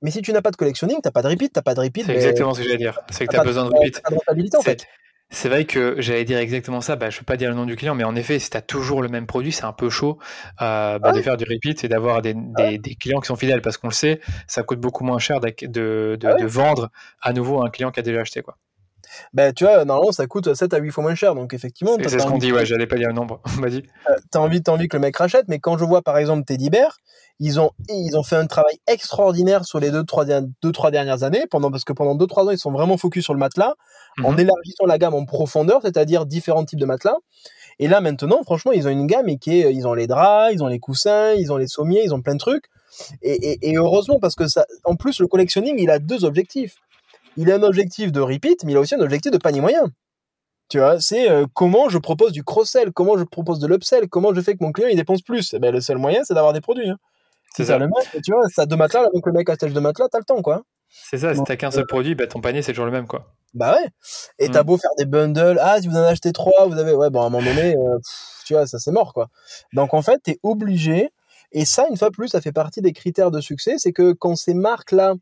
Mais 0.00 0.12
si 0.12 0.22
tu 0.22 0.32
n'as 0.32 0.42
pas 0.42 0.52
de 0.52 0.56
collectionning, 0.56 0.98
tu 0.98 1.08
n'as 1.08 1.10
pas 1.10 1.22
de 1.22 1.28
repeat, 1.28 1.52
tu 1.52 1.58
n'as 1.58 1.62
pas 1.62 1.74
de 1.74 1.80
repeat. 1.80 2.06
C'est 2.06 2.14
exactement 2.14 2.54
ce 2.54 2.60
que 2.60 2.66
j'allais 2.66 2.78
dire. 2.78 3.00
C'est 3.10 3.26
que 3.26 3.32
tu 3.32 3.40
as, 3.40 3.42
besoin 3.42 3.64
de 3.64 3.70
repeat. 3.74 4.54
en 4.54 4.62
fait. 4.62 4.86
C'est 5.30 5.48
vrai 5.48 5.64
que 5.64 5.96
j'allais 5.98 6.24
dire 6.24 6.38
exactement 6.38 6.80
ça. 6.80 6.96
Bah, 6.96 7.10
je 7.10 7.16
ne 7.16 7.18
peux 7.20 7.24
pas 7.24 7.36
dire 7.36 7.50
le 7.50 7.56
nom 7.56 7.66
du 7.66 7.76
client, 7.76 7.94
mais 7.94 8.04
en 8.04 8.14
effet, 8.14 8.38
si 8.38 8.50
tu 8.50 8.56
as 8.56 8.62
toujours 8.62 9.02
le 9.02 9.08
même 9.08 9.26
produit, 9.26 9.52
c'est 9.52 9.64
un 9.64 9.72
peu 9.72 9.90
chaud 9.90 10.18
euh, 10.62 10.98
bah, 10.98 11.12
de 11.12 11.20
faire 11.20 11.36
du 11.36 11.44
repeat 11.44 11.82
et 11.82 11.88
d'avoir 11.88 12.22
des, 12.22 12.34
des, 12.34 12.94
clients 12.94 13.20
qui 13.20 13.26
sont 13.26 13.36
fidèles 13.36 13.60
parce 13.60 13.76
qu'on 13.76 13.88
le 13.88 13.94
sait, 13.94 14.20
ça 14.46 14.62
coûte 14.62 14.80
beaucoup 14.80 15.02
moins 15.04 15.18
cher 15.18 15.40
de, 15.40 15.52
de, 15.66 16.16
de, 16.20 16.28
ah 16.28 16.46
vendre 16.46 16.90
à 17.20 17.32
nouveau 17.32 17.64
un 17.64 17.70
client 17.70 17.90
qui 17.90 18.00
a 18.00 18.02
déjà 18.02 18.20
acheté. 18.20 18.42
Quoi. 18.42 18.56
Ben, 19.32 19.52
tu 19.52 19.64
vois, 19.64 19.84
normalement, 19.84 20.12
ça 20.12 20.26
coûte 20.26 20.54
7 20.54 20.74
à 20.74 20.78
8 20.78 20.90
fois 20.90 21.02
moins 21.02 21.14
cher. 21.14 21.34
Donc, 21.34 21.54
effectivement. 21.54 21.96
C'est 22.00 22.18
ce 22.18 22.26
qu'on 22.26 22.38
dit, 22.38 22.52
ouais, 22.52 22.66
j'allais 22.66 22.86
pas 22.86 22.96
dire 22.96 23.08
le 23.08 23.14
nombre. 23.14 23.40
On 23.56 23.60
m'a 23.60 23.70
dit. 23.70 23.84
Euh, 24.10 24.14
t'as 24.30 24.40
envie, 24.40 24.60
as 24.66 24.70
envie 24.70 24.88
que 24.88 24.96
le 24.96 25.00
mec 25.00 25.16
rachète, 25.16 25.46
mais 25.48 25.58
quand 25.58 25.78
je 25.78 25.84
vois, 25.84 26.02
par 26.02 26.18
exemple, 26.18 26.44
Teddy 26.44 26.70
Bear, 26.70 26.98
ils 27.40 27.58
ont, 27.60 27.72
ils 27.88 28.16
ont 28.16 28.22
fait 28.22 28.36
un 28.36 28.46
travail 28.46 28.78
extraordinaire 28.86 29.64
sur 29.64 29.80
les 29.80 29.90
2-3 29.90 30.46
deux, 30.62 30.72
trois 30.72 30.90
dernières 30.90 31.22
années, 31.24 31.46
pendant, 31.50 31.70
parce 31.70 31.84
que 31.84 31.92
pendant 31.92 32.14
2-3 32.16 32.46
ans, 32.46 32.50
ils 32.50 32.58
sont 32.58 32.70
vraiment 32.70 32.96
focus 32.96 33.24
sur 33.24 33.34
le 33.34 33.40
matelas, 33.40 33.74
en 34.22 34.32
mhm. 34.32 34.40
élargissant 34.40 34.86
la 34.86 34.98
gamme 34.98 35.14
en 35.14 35.24
profondeur, 35.24 35.80
c'est-à-dire 35.82 36.26
différents 36.26 36.64
types 36.64 36.78
de 36.78 36.86
matelas. 36.86 37.16
Et 37.80 37.88
là, 37.88 38.00
maintenant, 38.00 38.42
franchement, 38.44 38.70
ils 38.70 38.86
ont 38.86 38.90
une 38.90 39.06
gamme 39.06 39.28
et 39.28 39.36
qui 39.36 39.60
est, 39.60 39.74
ils 39.74 39.86
ont 39.88 39.94
les 39.94 40.06
draps, 40.06 40.54
ils 40.54 40.62
ont 40.62 40.68
les 40.68 40.78
coussins, 40.78 41.32
ils 41.32 41.52
ont 41.52 41.56
les 41.56 41.66
sommiers, 41.66 42.02
ils 42.04 42.14
ont 42.14 42.22
plein 42.22 42.34
de 42.34 42.38
trucs. 42.38 42.66
Et, 43.22 43.32
et, 43.32 43.70
et 43.70 43.76
heureusement, 43.76 44.20
parce 44.20 44.36
que 44.36 44.46
ça, 44.46 44.64
en 44.84 44.94
plus, 44.94 45.18
le 45.18 45.26
collectionning, 45.26 45.74
il 45.78 45.90
a 45.90 45.98
deux 45.98 46.24
objectifs 46.24 46.76
il 47.36 47.50
a 47.50 47.56
un 47.56 47.62
objectif 47.62 48.12
de 48.12 48.20
repeat, 48.20 48.64
mais 48.64 48.72
il 48.72 48.76
a 48.76 48.80
aussi 48.80 48.94
un 48.94 49.00
objectif 49.00 49.32
de 49.32 49.38
panier 49.38 49.60
moyen. 49.60 49.90
Tu 50.68 50.78
vois, 50.78 50.98
c'est 50.98 51.30
euh, 51.30 51.46
comment 51.52 51.88
je 51.88 51.98
propose 51.98 52.32
du 52.32 52.42
cross-sell, 52.42 52.92
comment 52.92 53.18
je 53.18 53.24
propose 53.24 53.58
de 53.58 53.66
l'upsell, 53.66 54.08
comment 54.08 54.34
je 54.34 54.40
fais 54.40 54.54
que 54.54 54.64
mon 54.64 54.72
client 54.72 54.88
il 54.88 54.96
dépense 54.96 55.22
plus. 55.22 55.52
Eh 55.54 55.58
ben, 55.58 55.72
le 55.72 55.80
seul 55.80 55.98
moyen, 55.98 56.22
c'est 56.24 56.34
d'avoir 56.34 56.52
des 56.52 56.62
produits. 56.62 56.88
Hein. 56.88 56.96
C'est 57.54 57.66
ça. 57.66 57.78
Le 57.78 57.86
mec, 57.86 58.22
tu 58.24 58.32
vois, 58.32 58.48
ça 58.48 58.66
deux 58.66 58.76
matelas, 58.76 59.08
donc 59.12 59.26
le 59.26 59.32
mec 59.32 59.48
achète 59.48 59.72
deux 59.72 59.80
matelas, 59.80 60.08
t'as 60.10 60.18
le 60.18 60.24
temps, 60.24 60.42
quoi. 60.42 60.62
C'est 60.88 61.18
ça, 61.18 61.34
si 61.34 61.42
t'as 61.44 61.56
qu'un 61.56 61.70
seul 61.70 61.86
produit, 61.86 62.14
bah, 62.14 62.26
ton 62.26 62.40
panier 62.40 62.62
c'est 62.62 62.72
toujours 62.72 62.86
le 62.86 62.92
même, 62.92 63.06
quoi. 63.06 63.32
Bah 63.52 63.74
ouais. 63.74 63.88
Et 64.38 64.48
t'as 64.48 64.62
mm. 64.62 64.66
beau 64.66 64.78
faire 64.78 64.90
des 64.98 65.06
bundles, 65.06 65.58
ah, 65.60 65.80
si 65.80 65.88
vous 65.88 65.96
en 65.96 66.02
achetez 66.02 66.32
trois, 66.32 66.66
vous 66.66 66.78
avez, 66.78 66.92
ouais, 66.92 67.10
bon, 67.10 67.22
à 67.22 67.26
un 67.26 67.30
moment 67.30 67.44
donné, 67.44 67.76
euh, 67.76 67.98
tu 68.46 68.54
vois, 68.54 68.66
ça 68.66 68.78
c'est 68.78 68.90
mort, 68.90 69.12
quoi. 69.12 69.28
Donc 69.72 69.94
en 69.94 70.02
fait, 70.02 70.18
t'es 70.22 70.38
obligé 70.42 71.10
Et 71.52 71.64
ça, 71.64 71.86
une 71.90 71.96
fois 71.96 72.10
plus, 72.10 72.28
ça 72.28 72.40
fait 72.40 72.52
partie 72.52 72.80
des 72.80 72.92
critères 72.92 73.30
de 73.30 73.40
succès, 73.40 73.74
c'est 73.78 73.92
que 73.92 74.12
quand 74.12 74.34
ces 74.34 74.54
marques-là 74.54 75.14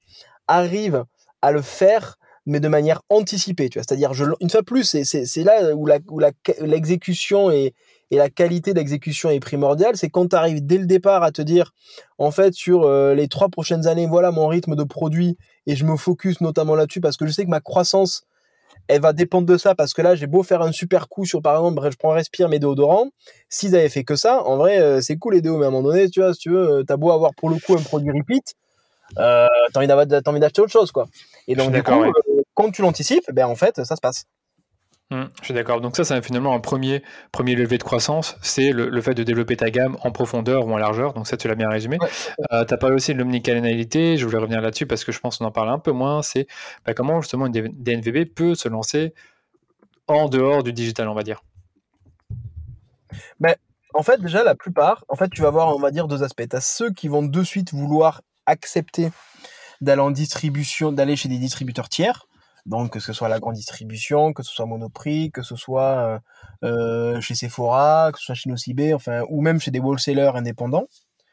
arrivent 0.47 1.05
à 1.43 1.53
le 1.53 1.63
faire, 1.63 2.19
mais 2.47 2.61
de 2.61 2.69
manière 2.69 3.03
anticipée, 3.09 3.69
tu 3.69 3.79
vois, 3.79 3.85
c'est-à-dire, 3.87 4.13
une 4.41 4.51
fois 4.51 4.63
plus, 4.63 4.85
c'est 4.85 5.45
là 5.45 5.75
où 5.75 5.87
l'exécution 6.61 7.51
et, 7.51 7.75
la 8.11 8.29
qualité 8.29 8.75
d'exécution 8.75 9.31
est 9.31 9.41
primordiale, 9.41 9.97
c'est 9.97 10.11
quand 10.11 10.29
tu 10.29 10.37
arrives 10.37 10.67
dès 10.67 10.77
le 10.77 10.85
départ 10.85 11.23
à 11.23 11.33
te 11.33 11.41
dire, 11.41 11.73
en 12.19 12.31
fait, 12.31 12.53
sur 12.53 12.83
euh, 12.83 13.15
les 13.15 13.27
trois 13.27 13.49
prochaines 13.49 13.87
années, 13.87 14.07
voilà 14.07 14.31
mon 14.31 14.49
rythme 14.49 14.77
de 14.77 14.85
produit, 14.85 15.39
et 15.67 15.77
je 15.77 15.87
me 15.87 15.97
focus 15.97 16.43
notamment 16.43 16.75
là-dessus 16.75 17.01
parce 17.01 17.17
que 17.17 17.27
je 17.27 17.33
sais 17.33 17.45
que 17.45 17.49
ma 17.49 17.61
croissance, 17.61 18.27
elle 18.89 19.01
va 19.01 19.13
dépendre 19.13 19.47
de 19.47 19.57
ça 19.57 19.75
parce 19.75 19.95
que 19.95 20.03
là, 20.03 20.15
j'ai 20.15 20.27
beau 20.27 20.43
faire 20.43 20.63
un 20.63 20.73
super 20.73 21.09
coup 21.09 21.25
sur, 21.25 21.41
par 21.41 21.57
exemple, 21.57 21.89
je 21.91 21.97
prends 21.97 22.11
Respire 22.11 22.49
mes 22.49 22.59
déodorants. 22.59 23.09
S'ils 23.49 23.75
avaient 23.75 23.89
fait 23.89 24.05
que 24.05 24.17
ça, 24.17 24.43
en 24.45 24.57
vrai, 24.57 24.81
euh, 24.81 25.01
c'est 25.01 25.17
cool 25.17 25.35
les 25.35 25.41
déos, 25.41 25.57
mais 25.57 25.65
à 25.65 25.69
un 25.69 25.71
moment 25.71 25.89
donné, 25.89 26.11
tu 26.11 26.21
vois, 26.21 26.35
tu 26.35 26.51
veux, 26.51 26.71
euh, 26.71 26.83
t'as 26.85 26.97
beau 26.97 27.11
avoir 27.11 27.33
pour 27.35 27.49
le 27.49 27.57
coup 27.57 27.75
un 27.75 27.83
produit 27.83 28.11
repeat, 28.11 28.55
euh, 29.19 29.47
t'as 29.73 29.81
envie 29.81 30.41
d'acheter 30.41 30.61
autre 30.61 30.73
chose, 30.73 30.93
quoi. 30.93 31.07
Et 31.49 31.55
donc, 31.55 31.73
du 31.73 31.83
coup, 31.83 32.03
euh, 32.03 32.13
quand 32.55 32.71
tu 32.71 32.83
l'anticipes, 32.83 33.31
ben, 33.33 33.47
en 33.47 33.55
fait, 33.55 33.85
ça 33.85 33.97
se 33.97 34.01
passe. 34.01 34.27
Mmh, 35.11 35.25
je 35.41 35.45
suis 35.45 35.55
d'accord. 35.55 35.83
Donc 35.83 35.95
ça, 35.95 36.05
c'est 36.05 36.25
finalement 36.25 36.55
un 36.55 36.61
premier, 36.61 37.03
premier 37.33 37.55
levier 37.55 37.77
de 37.77 37.83
croissance, 37.83 38.37
c'est 38.41 38.73
le, 38.73 39.01
fait 39.03 39.13
de 39.13 39.23
développer 39.23 39.57
ta 39.57 39.71
gamme 39.71 39.99
en 40.01 40.11
profondeur 40.11 40.67
ou 40.67 40.73
en 40.73 40.79
largeur. 40.79 41.13
Donc 41.13 41.27
ça, 41.27 41.37
tu 41.37 41.49
l'as 41.49 41.55
bien 41.55 41.69
résumé. 41.69 41.99
Euh, 42.51 42.65
tu 42.65 42.73
as 42.73 42.77
parlé 42.79 42.97
aussi 42.97 43.13
de 43.13 43.19
l'omnicanalité. 43.19 44.17
Je 44.17 44.25
voulais 44.25 44.39
revenir 44.39 44.63
là-dessus 44.63 44.87
parce 44.87 45.05
que 45.05 45.13
je 45.13 45.21
pense 45.21 45.37
qu'on 45.37 45.45
en 45.45 45.51
parle 45.51 45.69
un 45.69 45.79
peu 45.79 45.93
moins. 45.93 46.23
C'est 46.23 46.47
bah, 46.87 46.95
comment 46.95 47.21
justement 47.21 47.47
une 47.47 47.53
DNVB 47.53 48.25
peut 48.35 48.55
se 48.55 48.71
lancer 48.71 49.13
en 50.09 50.31
dehors 50.31 50.63
du 50.63 50.73
digital, 50.73 51.09
on 51.09 51.15
va 51.15 51.23
dire? 51.23 51.43
Mais 53.39 53.59
en 53.93 54.03
fait, 54.03 54.19
déjà, 54.21 54.43
la 54.45 54.55
plupart, 54.55 55.05
en 55.09 55.17
fait, 55.17 55.29
tu 55.29 55.43
vas 55.43 55.49
avoir, 55.49 55.77
on 55.77 55.79
va 55.79 55.91
dire, 55.91 56.09
deux 56.09 56.23
aspects. 56.23 56.49
Tu 56.49 56.57
as 56.57 56.63
ceux 56.63 56.91
qui 56.91 57.09
vont 57.09 57.23
de 57.23 57.43
suite 57.43 57.75
vouloir 57.75 58.23
accepter 58.47 59.11
d'aller 59.81 60.03
en 60.03 60.11
distribution, 60.11 60.93
d'aller 60.93 61.17
chez 61.17 61.29
des 61.29 61.39
distributeurs 61.39 61.89
tiers 61.89 62.27
donc 62.67 62.91
que 62.91 63.01
ce 63.01 63.13
soit 63.13 63.29
la 63.29 63.41
grande 63.41 63.55
distribution, 63.55 64.33
que 64.33 64.43
ce 64.43 64.53
soit 64.53 64.67
Monoprix, 64.67 65.31
que 65.33 65.43
ce 65.43 65.57
soit 65.57 65.99
euh, 65.99 66.19
euh, 66.65 67.21
chez 67.21 67.35
Sephora, 67.35 68.11
que 68.13 68.19
ce 68.19 68.27
soit 68.27 68.35
chez 68.35 68.51
Nocibé, 68.51 68.95
enfin, 68.95 69.23
ou 69.29 69.43
même 69.43 69.61
chez 69.61 69.71
des 69.71 69.81
wholesalers 69.81 70.37
indépendants. 70.37 70.87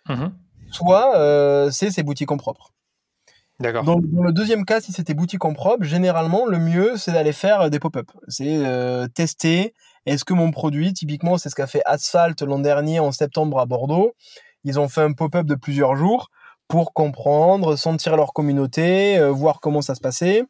Mmh 0.07 0.28
soit 0.72 1.18
euh, 1.18 1.72
c'est 1.72 1.89
ces 1.89 2.03
boutiques 2.03 2.32
en 2.32 2.38
propre. 2.38 2.76
D'accord. 3.60 3.84
Donc 3.84 4.03
dans 4.12 4.22
le 4.22 4.32
deuxième 4.32 4.66
cas, 4.66 4.82
si 4.82 4.91
c'était 4.91 5.16
boutique 5.16 5.43
en 5.43 5.53
propre, 5.53 5.84
généralement 5.84 6.45
le 6.45 6.60
mieux 6.60 6.95
c'est 6.95 7.12
d'aller 7.12 7.34
faire 7.34 7.72
des 7.72 7.80
pop-up. 7.80 8.12
C'est 8.28 8.62
tester. 9.16 9.74
Est-ce 10.05 10.26
que 10.26 10.34
mon 10.36 10.51
produit, 10.51 10.93
typiquement, 10.93 11.39
c'est 11.39 11.49
ce 11.49 11.55
qu'a 11.55 11.66
fait 11.66 11.82
Asphalt 11.86 12.39
l'an 12.43 12.60
dernier 12.60 12.99
en 12.99 13.12
septembre 13.12 13.60
à 13.60 13.66
Bordeaux. 13.66 14.14
Ils 14.64 14.80
ont 14.80 14.88
fait 14.88 15.01
un 15.01 15.14
pop-up 15.14 15.47
de 15.47 15.55
plusieurs 15.55 15.95
jours 15.95 16.30
pour 16.70 16.93
comprendre, 16.93 17.76
sentir 17.76 18.15
leur 18.15 18.32
communauté, 18.32 19.17
euh, 19.17 19.32
voir 19.32 19.59
comment 19.59 19.82
ça 19.82 19.95
se 19.95 19.99
passait. 19.99 20.43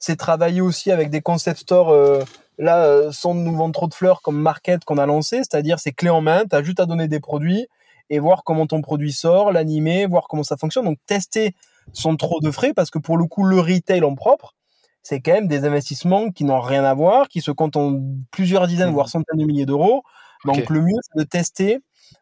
C'est 0.00 0.16
travailler 0.16 0.62
aussi 0.62 0.90
avec 0.90 1.10
des 1.10 1.20
concept 1.20 1.60
stores, 1.60 1.90
euh, 1.90 2.24
là, 2.58 2.86
euh, 2.86 3.12
sans 3.12 3.34
nous 3.34 3.54
vendre 3.54 3.74
trop 3.74 3.86
de 3.86 3.92
fleurs, 3.92 4.22
comme 4.22 4.40
Market 4.40 4.84
qu'on 4.86 4.96
a 4.96 5.04
lancé, 5.04 5.36
c'est-à-dire 5.36 5.78
c'est 5.78 5.92
clé 5.92 6.08
en 6.08 6.22
main, 6.22 6.44
tu 6.48 6.56
as 6.56 6.62
juste 6.62 6.80
à 6.80 6.86
donner 6.86 7.08
des 7.08 7.20
produits 7.20 7.68
et 8.08 8.18
voir 8.18 8.42
comment 8.42 8.66
ton 8.66 8.80
produit 8.80 9.12
sort, 9.12 9.52
l'animer, 9.52 10.06
voir 10.06 10.28
comment 10.28 10.42
ça 10.42 10.56
fonctionne. 10.56 10.86
Donc 10.86 10.98
tester 11.06 11.54
sans 11.92 12.16
trop 12.16 12.40
de 12.40 12.50
frais, 12.50 12.72
parce 12.72 12.90
que 12.90 12.98
pour 12.98 13.18
le 13.18 13.26
coup, 13.26 13.44
le 13.44 13.60
retail 13.60 14.02
en 14.02 14.14
propre, 14.14 14.54
c'est 15.02 15.20
quand 15.20 15.34
même 15.34 15.46
des 15.46 15.66
investissements 15.66 16.30
qui 16.30 16.44
n'ont 16.44 16.60
rien 16.60 16.84
à 16.84 16.94
voir, 16.94 17.28
qui 17.28 17.42
se 17.42 17.50
comptent 17.50 17.76
en 17.76 18.00
plusieurs 18.30 18.66
dizaines, 18.66 18.90
mmh. 18.90 18.94
voire 18.94 19.10
centaines 19.10 19.38
de 19.38 19.44
milliers 19.44 19.66
d'euros. 19.66 20.02
Donc 20.46 20.70
le 20.70 20.80
mieux, 20.80 20.96
c'est 21.02 21.18
de 21.18 21.28
tester 21.28 21.80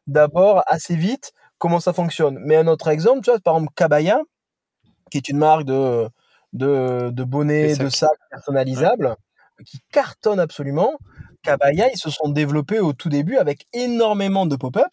d'abord 0.09 0.62
assez 0.66 0.96
vite 0.96 1.32
comment 1.64 1.80
ça 1.80 1.94
fonctionne. 1.94 2.38
Mais 2.44 2.56
un 2.56 2.66
autre 2.66 2.88
exemple, 2.88 3.22
tu 3.22 3.30
vois, 3.30 3.40
par 3.40 3.54
exemple, 3.54 3.72
Kabaya, 3.74 4.20
qui 5.10 5.16
est 5.16 5.30
une 5.30 5.38
marque 5.38 5.64
de, 5.64 6.06
de, 6.52 7.08
de 7.10 7.24
bonnets, 7.24 7.74
de 7.74 7.88
sacs 7.88 8.10
personnalisables, 8.30 9.16
qui 9.64 9.78
cartonne 9.90 10.40
absolument. 10.40 10.98
Kabaya, 11.42 11.90
ils 11.90 11.96
se 11.96 12.10
sont 12.10 12.28
développés 12.28 12.80
au 12.80 12.92
tout 12.92 13.08
début 13.08 13.38
avec 13.38 13.66
énormément 13.72 14.44
de 14.44 14.56
pop-up. 14.56 14.90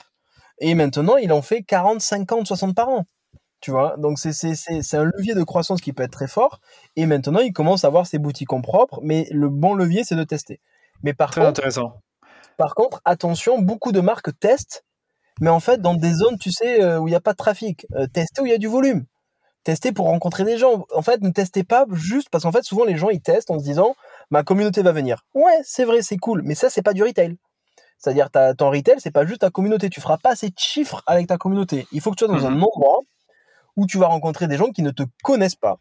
Et 0.60 0.74
maintenant, 0.74 1.18
il 1.18 1.34
en 1.34 1.42
fait 1.42 1.62
40, 1.62 2.00
50, 2.00 2.48
60 2.48 2.74
par 2.74 2.88
an. 2.88 3.06
Tu 3.60 3.72
vois, 3.72 3.98
donc 3.98 4.18
c'est 4.18 4.94
un 4.94 5.04
levier 5.04 5.36
de 5.36 5.44
croissance 5.44 5.82
qui 5.82 5.92
peut 5.92 6.04
être 6.04 6.14
très 6.14 6.30
fort. 6.30 6.62
Et 6.96 7.06
maintenant, 7.06 7.42
il 7.42 7.52
commence 7.52 7.84
à 7.84 7.88
avoir 7.88 8.08
ses 8.08 8.18
boutiques 8.18 8.54
en 8.54 8.62
propre. 8.62 9.02
Mais 9.04 9.28
le 9.32 9.50
bon 9.50 9.74
levier, 9.74 10.06
c'est 10.06 10.16
de 10.16 10.24
tester. 10.24 10.62
Mais 11.04 11.14
par 11.14 11.32
très 11.32 11.46
intéressant. 11.46 12.00
Par 12.56 12.76
contre, 12.76 13.02
attention, 13.04 13.60
beaucoup 13.60 13.92
de 13.92 14.00
marques 14.00 14.40
testent 14.40 14.86
mais 15.42 15.50
en 15.50 15.60
fait, 15.60 15.82
dans 15.82 15.96
des 15.96 16.14
zones, 16.14 16.38
tu 16.38 16.52
sais, 16.52 16.82
euh, 16.82 17.00
où 17.00 17.08
il 17.08 17.12
n'y 17.12 17.16
a 17.16 17.20
pas 17.20 17.34
de 17.34 17.38
trafic, 17.38 17.88
euh, 17.96 18.06
tester 18.08 18.42
où 18.42 18.46
il 18.46 18.52
y 18.52 18.56
a 18.56 18.60
du 18.60 18.68
volume. 18.68 19.06
Tester 19.64 19.92
pour 19.92 20.06
rencontrer 20.06 20.44
des 20.44 20.58
gens. 20.58 20.86
En 20.94 21.02
fait, 21.02 21.22
ne 21.22 21.32
testez 21.32 21.64
pas 21.64 21.86
juste 21.92 22.30
parce 22.30 22.44
qu'en 22.44 22.52
fait, 22.52 22.64
souvent, 22.64 22.86
les 22.86 22.96
gens, 22.96 23.10
ils 23.10 23.22
testent 23.22 23.52
en 23.52 23.60
se 23.60 23.64
disant, 23.64 23.96
ma 24.30 24.44
communauté 24.44 24.84
va 24.84 24.92
venir. 24.92 25.26
Ouais, 25.34 25.60
c'est 25.64 25.84
vrai, 25.84 26.04
c'est 26.04 26.18
cool, 26.18 26.44
mais 26.46 26.54
ça, 26.56 26.70
c'est 26.70 26.84
pas 26.84 26.94
du 26.94 27.04
retail. 27.04 27.38
C'est-à-dire, 27.98 28.30
ton 28.58 28.70
retail, 28.70 28.96
c'est 29.00 29.12
pas 29.12 29.26
juste 29.26 29.42
ta 29.42 29.50
communauté. 29.50 29.90
Tu 29.90 30.00
feras 30.00 30.18
pas 30.18 30.32
assez 30.32 30.50
de 30.50 30.58
chiffres 30.58 31.04
avec 31.06 31.28
ta 31.28 31.38
communauté. 31.38 31.88
Il 31.92 32.02
faut 32.02 32.12
que 32.12 32.16
tu 32.16 32.26
sois 32.26 32.34
dans 32.34 32.46
un 32.46 32.52
mhm. 32.52 32.64
endroit 32.64 33.02
où 33.76 33.86
tu 33.86 33.98
vas 33.98 34.08
rencontrer 34.08 34.48
des 34.48 34.58
gens 34.58 34.70
qui 34.72 34.82
ne 34.84 34.92
te 34.92 35.04
connaissent 35.24 35.56
pas, 35.56 35.78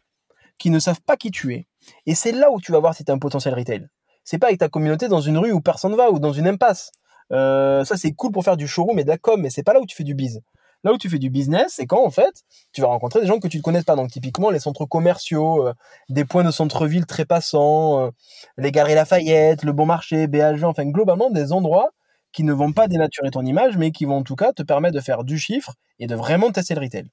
qui 0.59 0.69
ne 0.69 0.79
savent 0.79 1.01
pas 1.01 1.17
qui 1.17 1.31
tu 1.31 1.53
es. 1.53 1.67
Et 2.05 2.15
c'est 2.15 2.31
là 2.31 2.51
où 2.51 2.59
tu 2.59 2.71
vas 2.71 2.79
voir 2.79 2.95
si 2.95 3.03
tu 3.03 3.11
as 3.11 3.15
un 3.15 3.19
potentiel 3.19 3.53
retail. 3.53 3.87
C'est 4.23 4.37
pas 4.37 4.47
avec 4.47 4.59
ta 4.59 4.69
communauté 4.69 5.07
dans 5.07 5.21
une 5.21 5.37
rue 5.37 5.51
où 5.51 5.61
personne 5.61 5.95
va 5.95 6.11
ou 6.11 6.19
dans 6.19 6.33
une 6.33 6.47
impasse. 6.47 6.91
Euh, 7.31 7.83
ça, 7.85 7.97
c'est 7.97 8.11
cool 8.13 8.31
pour 8.31 8.43
faire 8.43 8.57
du 8.57 8.67
showroom 8.67 8.99
et 8.99 9.03
de 9.03 9.09
la 9.09 9.17
com, 9.17 9.41
mais 9.41 9.49
c'est 9.49 9.63
pas 9.63 9.73
là 9.73 9.79
où 9.81 9.85
tu 9.85 9.95
fais 9.95 10.03
du 10.03 10.13
biz. 10.15 10.41
Là 10.83 10.93
où 10.93 10.97
tu 10.97 11.09
fais 11.09 11.19
du 11.19 11.29
business, 11.29 11.73
c'est 11.75 11.85
quand 11.85 12.03
en 12.03 12.09
fait 12.09 12.43
tu 12.73 12.81
vas 12.81 12.87
rencontrer 12.87 13.21
des 13.21 13.27
gens 13.27 13.39
que 13.39 13.47
tu 13.47 13.57
ne 13.57 13.61
connais 13.61 13.83
pas. 13.83 13.95
Donc 13.95 14.09
typiquement 14.09 14.49
les 14.49 14.59
centres 14.59 14.85
commerciaux, 14.85 15.67
euh, 15.67 15.73
des 16.09 16.25
points 16.25 16.43
de 16.43 16.51
centre-ville 16.51 17.05
très 17.05 17.25
passants, 17.25 18.07
euh, 18.07 18.09
les 18.57 18.71
galeries 18.71 18.95
Lafayette, 18.95 19.63
le 19.63 19.73
Bon 19.73 19.85
Marché, 19.85 20.27
BHG, 20.27 20.63
enfin 20.63 20.85
globalement 20.85 21.29
des 21.29 21.51
endroits 21.53 21.91
qui 22.31 22.43
ne 22.43 22.53
vont 22.53 22.71
pas 22.73 22.87
dénaturer 22.87 23.29
ton 23.29 23.45
image, 23.45 23.77
mais 23.77 23.91
qui 23.91 24.05
vont 24.05 24.17
en 24.17 24.23
tout 24.23 24.35
cas 24.35 24.53
te 24.53 24.63
permettre 24.63 24.95
de 24.95 25.01
faire 25.01 25.23
du 25.23 25.37
chiffre 25.37 25.75
et 25.99 26.07
de 26.07 26.15
vraiment 26.15 26.51
tester 26.51 26.73
le 26.75 26.81
retail. 26.81 27.05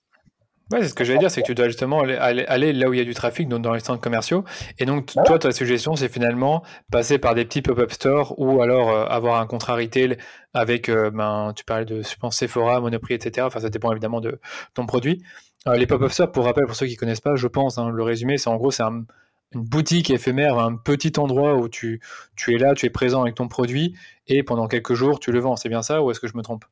Ouais, 0.71 0.83
c'est 0.83 0.89
ce 0.89 0.95
que 0.95 1.03
j'allais 1.03 1.19
dire, 1.19 1.31
c'est 1.31 1.41
que 1.41 1.47
tu 1.47 1.55
dois 1.55 1.69
justement 1.69 2.01
aller, 2.01 2.73
là 2.75 2.89
où 2.89 2.93
il 2.93 2.99
y 2.99 3.01
a 3.01 3.05
du 3.05 3.15
trafic, 3.15 3.49
donc 3.49 3.63
dans 3.63 3.73
les 3.73 3.81
centres 3.81 4.03
commerciaux. 4.03 4.45
Et 4.79 4.85
donc, 4.85 5.15
toi, 5.25 5.39
ta 5.39 5.51
suggestion, 5.51 5.97
c'est 5.97 6.13
finalement 6.13 6.63
passer 6.93 7.19
par 7.19 7.35
des 7.35 7.47
petits 7.47 7.63
pop-up 7.63 7.91
stores 7.91 8.35
ou 8.39 8.61
alors 8.61 8.91
euh, 8.91 9.07
avoir 9.07 9.41
un 9.41 9.47
contrat 9.47 9.77
retail 9.77 10.19
avec, 10.53 10.91
euh, 10.91 11.11
ben, 11.11 11.53
tu 11.57 11.65
parlais 11.65 11.87
de, 11.87 12.03
je 12.03 12.17
pense, 12.17 12.37
Sephora, 12.37 12.81
Monoprix, 12.81 13.15
etc. 13.15 13.47
Enfin, 13.47 13.61
ça 13.61 13.71
dépend 13.71 13.91
évidemment 13.93 14.21
de 14.21 14.41
ton 14.75 14.85
produit. 14.85 15.23
Euh, 15.67 15.77
les 15.77 15.87
pop-up 15.87 16.13
stores, 16.13 16.33
pour 16.33 16.45
rappel, 16.45 16.67
pour 16.67 16.77
ceux 16.77 16.87
qui 16.87 16.97
connaissent 16.97 17.21
pas, 17.21 17.35
je 17.35 17.47
pense, 17.47 17.79
hein, 17.79 17.89
le 17.89 18.03
résumé, 18.03 18.37
c'est 18.37 18.51
en 18.51 18.57
gros, 18.57 18.71
c'est 18.71 18.83
une 18.83 19.07
boutique 19.55 20.11
éphémère, 20.11 20.59
un 20.59 20.77
petit 20.77 21.19
endroit 21.19 21.55
où 21.55 21.71
tu, 21.71 22.03
tu 22.37 22.55
es 22.55 22.59
là, 22.59 22.75
tu 22.75 22.85
es 22.85 22.91
présent 22.91 23.23
avec 23.23 23.37
ton 23.37 23.49
produit 23.49 23.97
et 24.27 24.43
pendant 24.43 24.69
quelques 24.69 24.93
jours, 24.93 25.19
tu 25.19 25.33
le 25.33 25.41
vends. 25.41 25.57
C'est 25.57 25.71
bien 25.71 25.83
ça 25.83 26.03
ou 26.03 26.11
est-ce 26.11 26.21
que 26.21 26.29
je 26.29 26.37
me 26.37 26.43
trompe? 26.43 26.67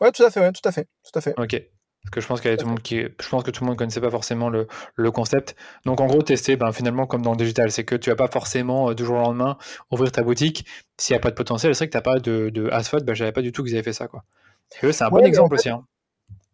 Ouais, 0.00 0.10
tout 0.10 0.24
à 0.24 0.30
fait, 0.30 0.40
ouais, 0.40 0.52
tout 0.52 0.66
à 0.66 0.72
fait, 0.72 0.88
tout 1.04 1.18
à 1.18 1.20
fait. 1.20 1.34
Ok. 1.38 1.62
Parce 2.02 2.10
que 2.10 2.20
je 2.20 2.26
pense, 2.26 2.40
qu'il 2.40 2.52
y 2.52 2.56
tout 2.56 2.64
le 2.64 2.70
monde 2.70 2.82
qui, 2.82 2.96
je 2.96 3.28
pense 3.28 3.44
que 3.44 3.50
tout 3.52 3.62
le 3.62 3.66
monde 3.66 3.76
ne 3.76 3.78
connaissait 3.78 4.00
pas 4.00 4.10
forcément 4.10 4.48
le, 4.48 4.66
le, 4.96 5.10
concept. 5.12 5.54
Donc 5.86 6.00
en 6.00 6.06
gros, 6.06 6.22
tester, 6.22 6.56
ben, 6.56 6.72
finalement, 6.72 7.06
comme 7.06 7.22
dans 7.22 7.30
le 7.30 7.36
digital, 7.36 7.70
c'est 7.70 7.84
que 7.84 7.94
tu 7.94 8.10
vas 8.10 8.16
pas 8.16 8.26
forcément 8.26 8.90
euh, 8.90 8.94
du 8.94 9.04
jour 9.04 9.16
au 9.16 9.20
lendemain 9.20 9.56
ouvrir 9.92 10.10
ta 10.10 10.22
boutique 10.22 10.66
s'il 10.96 11.14
n'y 11.14 11.18
a 11.18 11.20
pas 11.20 11.30
de 11.30 11.36
potentiel. 11.36 11.74
C'est 11.74 11.84
vrai 11.84 11.86
que 11.86 11.92
tu 11.92 11.98
as 11.98 12.02
parlé 12.02 12.20
de, 12.20 12.50
de 12.50 12.68
Asphalt, 12.70 13.04
ben, 13.04 13.14
je 13.14 13.22
n'avais 13.22 13.32
pas 13.32 13.42
du 13.42 13.52
tout 13.52 13.62
qu'ils 13.62 13.74
avaient 13.74 13.84
fait 13.84 13.92
ça. 13.92 14.08
Quoi. 14.08 14.24
c'est 14.70 15.02
un 15.02 15.10
bon 15.10 15.24
exemple 15.24 15.54
aussi. 15.54 15.70
Hein. 15.70 15.84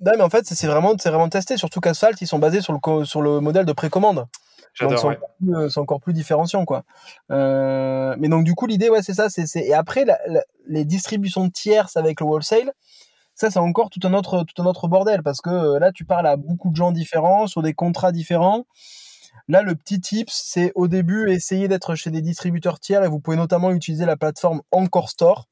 Non, 0.01 0.13
mais 0.17 0.23
en 0.23 0.31
fait, 0.31 0.45
c'est 0.47 0.67
vraiment, 0.67 0.95
vraiment 0.95 1.29
testé, 1.29 1.57
surtout 1.57 1.81
qu'Asphalt, 1.81 2.21
ils 2.21 2.27
sont 2.27 2.39
basés 2.39 2.61
sur 2.61 2.75
le, 2.75 3.05
sur 3.05 3.23
le 3.23 3.41
modèle 3.41 3.65
de 3.65 3.73
précommande. 3.73 4.27
Donc 4.81 4.99
c'est 5.71 5.79
encore, 5.79 6.01
plus 6.01 6.13
différenciant 6.13 6.65
quoi. 6.65 6.85
Euh, 7.31 8.15
mais 8.19 8.29
donc 8.29 8.45
du 8.45 8.55
coup 8.55 8.67
l'idée 8.67 8.91
ouais 8.91 9.03
c'est 9.03 9.15
ça 9.15 9.29
c'est 9.29 9.47
et 9.57 9.75
après 9.75 10.05
les 10.69 10.85
distributions 10.85 11.49
tierces 11.51 11.97
avec 11.97 12.21
le 12.21 12.27
wholesale 12.27 12.73
ça 13.39 13.51
c'est 13.51 13.59
encore 13.61 13.89
tout 13.89 14.01
un 14.05 14.15
autre 14.15 14.89
bordel 14.89 15.23
parce 15.23 15.41
que 15.41 15.51
euh, 15.51 15.79
là 15.79 15.93
tu 15.93 16.05
parles 16.05 16.27
à 16.27 16.37
beaucoup 16.37 16.71
de 16.71 16.77
gens 16.77 16.91
différents 16.91 17.47
sur 17.47 17.63
des 17.63 17.73
contrats 17.73 18.13
différents. 18.13 18.67
Là, 19.47 19.63
le 19.63 19.75
petit 19.75 20.01
tips, 20.01 20.33
c'est 20.33 20.73
au 20.75 20.89
début 20.89 21.31
essayer 21.31 21.69
d'être 21.69 21.95
chez 21.95 22.11
des 22.11 22.21
distributeurs 22.21 22.81
tiers 22.81 23.05
et 23.05 23.09
vous 23.09 23.21
pouvez 23.21 23.37
notamment 23.37 23.71
utiliser 23.71 24.05
la 24.05 24.17
plateforme 24.17 24.61
Encore 24.73 25.09
Store, 25.09 25.47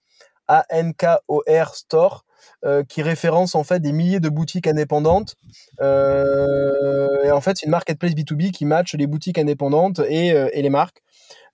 A-N-K-O-R 0.48 1.74
Store, 1.74 2.24
euh, 2.64 2.82
qui 2.82 3.02
référence 3.02 3.54
en 3.54 3.64
fait 3.64 3.80
des 3.80 3.92
milliers 3.92 4.20
de 4.20 4.28
boutiques 4.28 4.66
indépendantes. 4.66 5.36
Euh, 5.80 7.22
et 7.24 7.30
en 7.30 7.40
fait, 7.40 7.56
c'est 7.56 7.66
une 7.66 7.70
marketplace 7.70 8.12
B2B 8.12 8.50
qui 8.50 8.66
match 8.66 8.94
les 8.94 9.06
boutiques 9.06 9.38
indépendantes 9.38 10.00
et, 10.00 10.28
et 10.28 10.60
les 10.60 10.70
marques. 10.70 11.02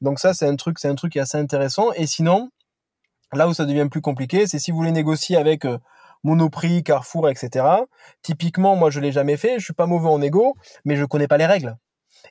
Donc 0.00 0.18
ça, 0.18 0.34
c'est 0.34 0.46
un 0.46 0.56
truc, 0.56 0.80
c'est 0.80 0.88
un 0.88 0.96
truc 0.96 1.12
qui 1.12 1.18
est 1.18 1.22
assez 1.22 1.38
intéressant. 1.38 1.92
Et 1.92 2.06
sinon, 2.06 2.50
là 3.32 3.46
où 3.46 3.54
ça 3.54 3.66
devient 3.66 3.88
plus 3.88 4.00
compliqué, 4.00 4.48
c'est 4.48 4.58
si 4.58 4.72
vous 4.72 4.78
voulez 4.78 4.92
négocier 4.92 5.36
avec 5.36 5.64
Monoprix, 6.24 6.82
Carrefour, 6.82 7.28
etc. 7.28 7.64
Typiquement, 8.22 8.76
moi, 8.76 8.90
je 8.90 9.00
l'ai 9.00 9.12
jamais 9.12 9.36
fait. 9.36 9.58
Je 9.58 9.64
suis 9.64 9.72
pas 9.72 9.86
mauvais 9.86 10.08
en 10.08 10.22
égo, 10.22 10.54
mais 10.84 10.96
je 10.96 11.04
connais 11.04 11.28
pas 11.28 11.36
les 11.36 11.46
règles. 11.46 11.76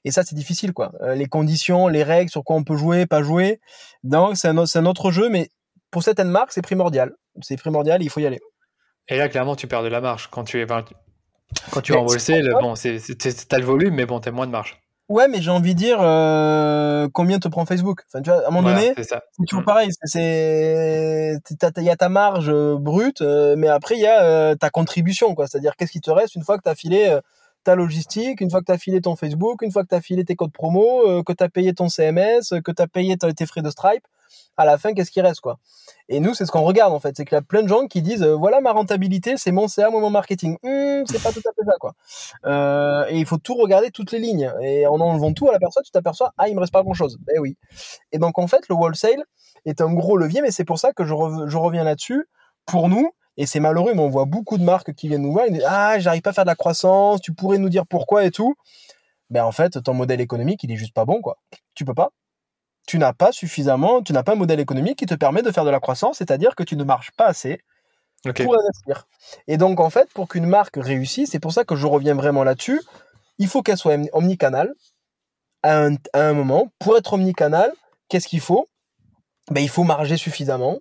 Et 0.06 0.12
ça, 0.12 0.24
c'est 0.24 0.36
difficile, 0.36 0.74
quoi. 0.74 0.94
Euh, 1.02 1.16
les 1.16 1.28
conditions, 1.28 1.88
les 1.88 2.04
règles, 2.04 2.30
sur 2.30 2.44
quoi 2.44 2.56
on 2.56 2.64
peut 2.64 2.78
jouer, 2.78 3.06
pas 3.06 3.22
jouer. 3.22 3.60
Donc, 4.04 4.38
c'est 4.38 4.48
un, 4.48 4.58
un, 4.58 4.86
autre 4.86 5.12
jeu, 5.12 5.30
mais 5.30 5.50
pour 5.92 6.04
certaines 6.04 6.30
marques, 6.30 6.54
c'est 6.54 6.62
primordial. 6.62 7.14
C'est 7.42 7.58
primordial, 7.58 8.02
il 8.02 8.10
faut 8.10 8.20
y 8.20 8.26
aller. 8.26 8.40
Et 9.10 9.18
là, 9.18 9.30
clairement, 9.30 9.56
tu 9.56 9.68
perds 9.68 9.84
de 9.84 9.90
la 9.90 10.02
marge. 10.02 10.28
Quand 10.32 10.44
tu 10.44 10.62
es, 10.62 10.66
quand 11.72 11.82
tu 11.82 11.94
es 11.94 11.98
wholesale, 11.98 12.50
bon, 12.62 12.74
t'as 12.76 13.58
le 13.58 13.66
volume, 13.66 13.96
mais 13.96 14.06
bon, 14.06 14.20
t'as 14.20 14.32
moins 14.32 14.48
de 14.48 14.52
marge. 14.52 14.81
Ouais, 15.12 15.28
mais 15.28 15.42
j'ai 15.42 15.52
envie 15.52 15.74
de 15.74 15.80
dire 15.80 15.98
euh, 16.00 17.10
combien 17.12 17.38
te 17.38 17.50
prend 17.50 17.66
Facebook? 17.66 18.04
Enfin, 18.08 18.22
tu 18.22 18.30
vois, 18.30 18.46
à 18.46 18.48
un 18.48 18.52
moment 18.52 18.70
donné, 18.70 18.94
c'est 18.96 19.20
toujours 19.46 19.62
mm. 19.62 19.66
pareil. 19.66 19.90
C'est, 20.06 21.38
il 21.78 21.84
y 21.84 21.90
a 21.90 21.96
ta 21.98 22.08
marge 22.08 22.48
euh, 22.48 22.78
brute, 22.80 23.22
euh, 23.22 23.56
mais 23.58 23.68
après 23.68 23.96
il 23.96 24.02
y 24.02 24.08
a 24.08 24.56
ta 24.56 24.70
contribution, 24.70 25.36
quoi. 25.36 25.48
C'est-à-dire 25.48 25.76
qu'est-ce 25.76 25.92
qui 25.92 26.00
te 26.00 26.12
reste 26.12 26.36
une 26.36 26.44
fois 26.44 26.58
que 26.58 26.64
tu 26.64 26.70
as 26.70 26.76
filé 26.76 27.20
ta 27.64 27.76
logistique, 27.76 28.42
une 28.42 28.50
fois 28.50 28.62
que 28.62 28.66
tu 28.66 28.72
as 28.72 28.78
filé 28.78 29.02
ton 29.02 29.16
Facebook, 29.16 29.62
une 29.62 29.72
fois 29.72 29.84
que 29.84 29.90
tu 29.90 29.96
as 29.96 30.02
filé 30.02 30.26
tes 30.26 30.36
codes 30.36 30.52
promo, 30.52 31.24
que 31.24 31.34
tu 31.34 31.44
as 31.44 31.50
payé 31.50 31.74
ton 31.74 31.90
CMS, 31.90 32.62
que 32.64 32.72
tu 32.72 32.82
as 32.82 32.88
payé 32.88 33.18
tes 33.18 33.46
frais 33.46 33.62
de 33.62 33.70
Stripe 33.70 34.04
à 34.58 34.66
la 34.66 34.78
fin, 34.78 34.94
qu'est-ce 34.94 35.12
qui 35.12 35.22
reste, 35.22 35.42
quoi? 35.42 35.60
Et 36.10 36.20
nous, 36.20 36.34
c'est 36.34 36.46
ce 36.46 36.52
qu'on 36.52 36.62
regarde, 36.62 36.94
en 36.94 37.00
fait. 37.00 37.16
C'est 37.16 37.26
qu'il 37.26 37.36
y 37.36 37.38
a 37.38 37.42
plein 37.42 37.64
de 37.64 37.68
gens 37.68 37.88
qui 37.88 38.02
disent, 38.02 38.24
euh, 38.24 38.36
voilà 38.36 38.62
ma 38.62 38.72
rentabilité, 38.72 39.38
c'est 39.38 39.52
mon 39.52 39.68
CA, 39.68 39.90
mon 39.90 40.10
marketing. 40.10 40.58
Hum, 40.64 41.04
c'est 41.08 41.22
pas 41.22 41.32
tout 41.32 41.40
à 41.40 41.54
fait 41.54 41.66
ça, 41.66 41.74
quoi. 41.80 41.94
Euh, 42.46 43.06
et 43.10 43.18
il 43.18 43.26
faut 43.26 43.38
tout 43.38 43.56
regarder, 43.56 43.92
toutes 43.92 44.12
les 44.12 44.20
lignes. 44.20 44.52
Et 44.62 44.86
en 44.88 45.00
enlevant 45.00 45.34
tout 45.34 45.48
à 45.50 45.52
la 45.52 45.60
personne, 45.60 45.84
tu 45.84 45.92
t'aperçois, 45.92 46.34
ah, 46.38 46.50
il 46.50 46.56
me 46.56 46.60
reste 46.60 46.74
pas 46.74 46.84
grand 46.84 46.94
chose. 46.94 47.18
Eh 47.34 47.40
oui. 47.40 47.58
Et 48.12 48.20
donc, 48.20 48.38
en 48.40 48.48
fait, 48.48 48.68
le 48.70 48.76
wholesale 48.76 49.24
est 49.66 49.82
un 49.82 49.94
gros 49.94 50.18
levier, 50.18 50.42
mais 50.42 50.52
c'est 50.52 50.66
pour 50.66 50.80
ça 50.80 50.94
que 50.94 51.06
je, 51.06 51.14
je 51.48 51.58
reviens 51.58 51.84
là-dessus. 51.84 52.28
Pour 52.66 52.90
nous, 52.90 53.12
et 53.38 53.46
c'est 53.46 53.60
malheureux, 53.60 53.94
mais 53.94 54.02
on 54.02 54.10
voit 54.10 54.26
beaucoup 54.26 54.58
de 54.58 54.64
marques 54.64 54.94
qui 54.94 55.08
viennent 55.08 55.22
nous 55.22 55.34
voir, 55.34 55.46
ils 55.48 55.54
disent, 55.54 55.66
ah, 55.68 56.00
j'arrive 56.00 56.22
pas 56.22 56.32
à 56.32 56.34
faire 56.34 56.46
de 56.46 56.50
la 56.50 56.56
croissance, 56.56 57.22
tu 57.22 57.34
pourrais 57.34 57.58
nous 57.58 57.70
dire 57.70 57.88
pourquoi 57.88 58.26
et 58.26 58.32
tout. 58.32 58.56
Ben, 59.30 59.44
en 59.46 59.52
fait, 59.52 59.82
ton 59.84 59.94
modèle 59.94 60.22
économique, 60.22 60.64
il 60.64 60.72
est 60.72 60.76
juste 60.76 60.94
pas 60.94 61.06
bon, 61.06 61.22
quoi. 61.22 61.38
Tu 61.76 61.86
peux 61.86 61.94
pas 61.94 62.12
tu 62.88 62.98
n'as 62.98 63.14
pas 63.14 63.32
suffisamment, 63.32 64.02
tu 64.02 64.14
n'as 64.14 64.24
pas 64.24 64.34
un 64.34 64.36
modèle 64.36 64.60
économique 64.60 64.98
qui 64.98 65.06
te 65.06 65.14
permet 65.14 65.42
de 65.42 65.52
faire 65.52 65.66
de 65.66 65.70
la 65.70 65.80
croissance, 65.80 66.18
c'est-à-dire 66.18 66.56
que 66.56 66.64
tu 66.64 66.76
ne 66.76 66.84
marches 66.84 67.12
pas 67.12 67.28
assez 67.28 67.62
pour 68.24 68.56
investir. 68.60 69.08
Et 69.48 69.58
donc, 69.58 69.80
en 69.80 69.90
fait, 69.90 70.10
pour 70.14 70.28
qu'une 70.28 70.46
marque 70.46 70.78
réussisse, 70.78 71.32
c'est 71.32 71.40
pour 71.40 71.54
ça 71.54 71.64
que 71.64 71.76
je 71.76 71.88
reviens 71.88 72.16
vraiment 72.16 72.44
là-dessus, 72.44 72.82
il 73.38 73.48
faut 73.48 73.62
qu'elle 73.62 73.78
soit 73.78 73.98
omnicanal 74.14 74.74
à 75.64 75.86
un, 75.86 75.96
à 76.14 76.22
un 76.22 76.34
moment. 76.34 76.72
Pour 76.80 76.98
être 76.98 77.14
omnicanal, 77.14 77.72
qu'est-ce 78.10 78.28
qu'il 78.28 78.42
faut? 78.42 78.68
Ben, 79.50 79.62
Il 79.62 79.70
faut 79.70 79.84
marger 79.84 80.18
suffisamment. 80.18 80.80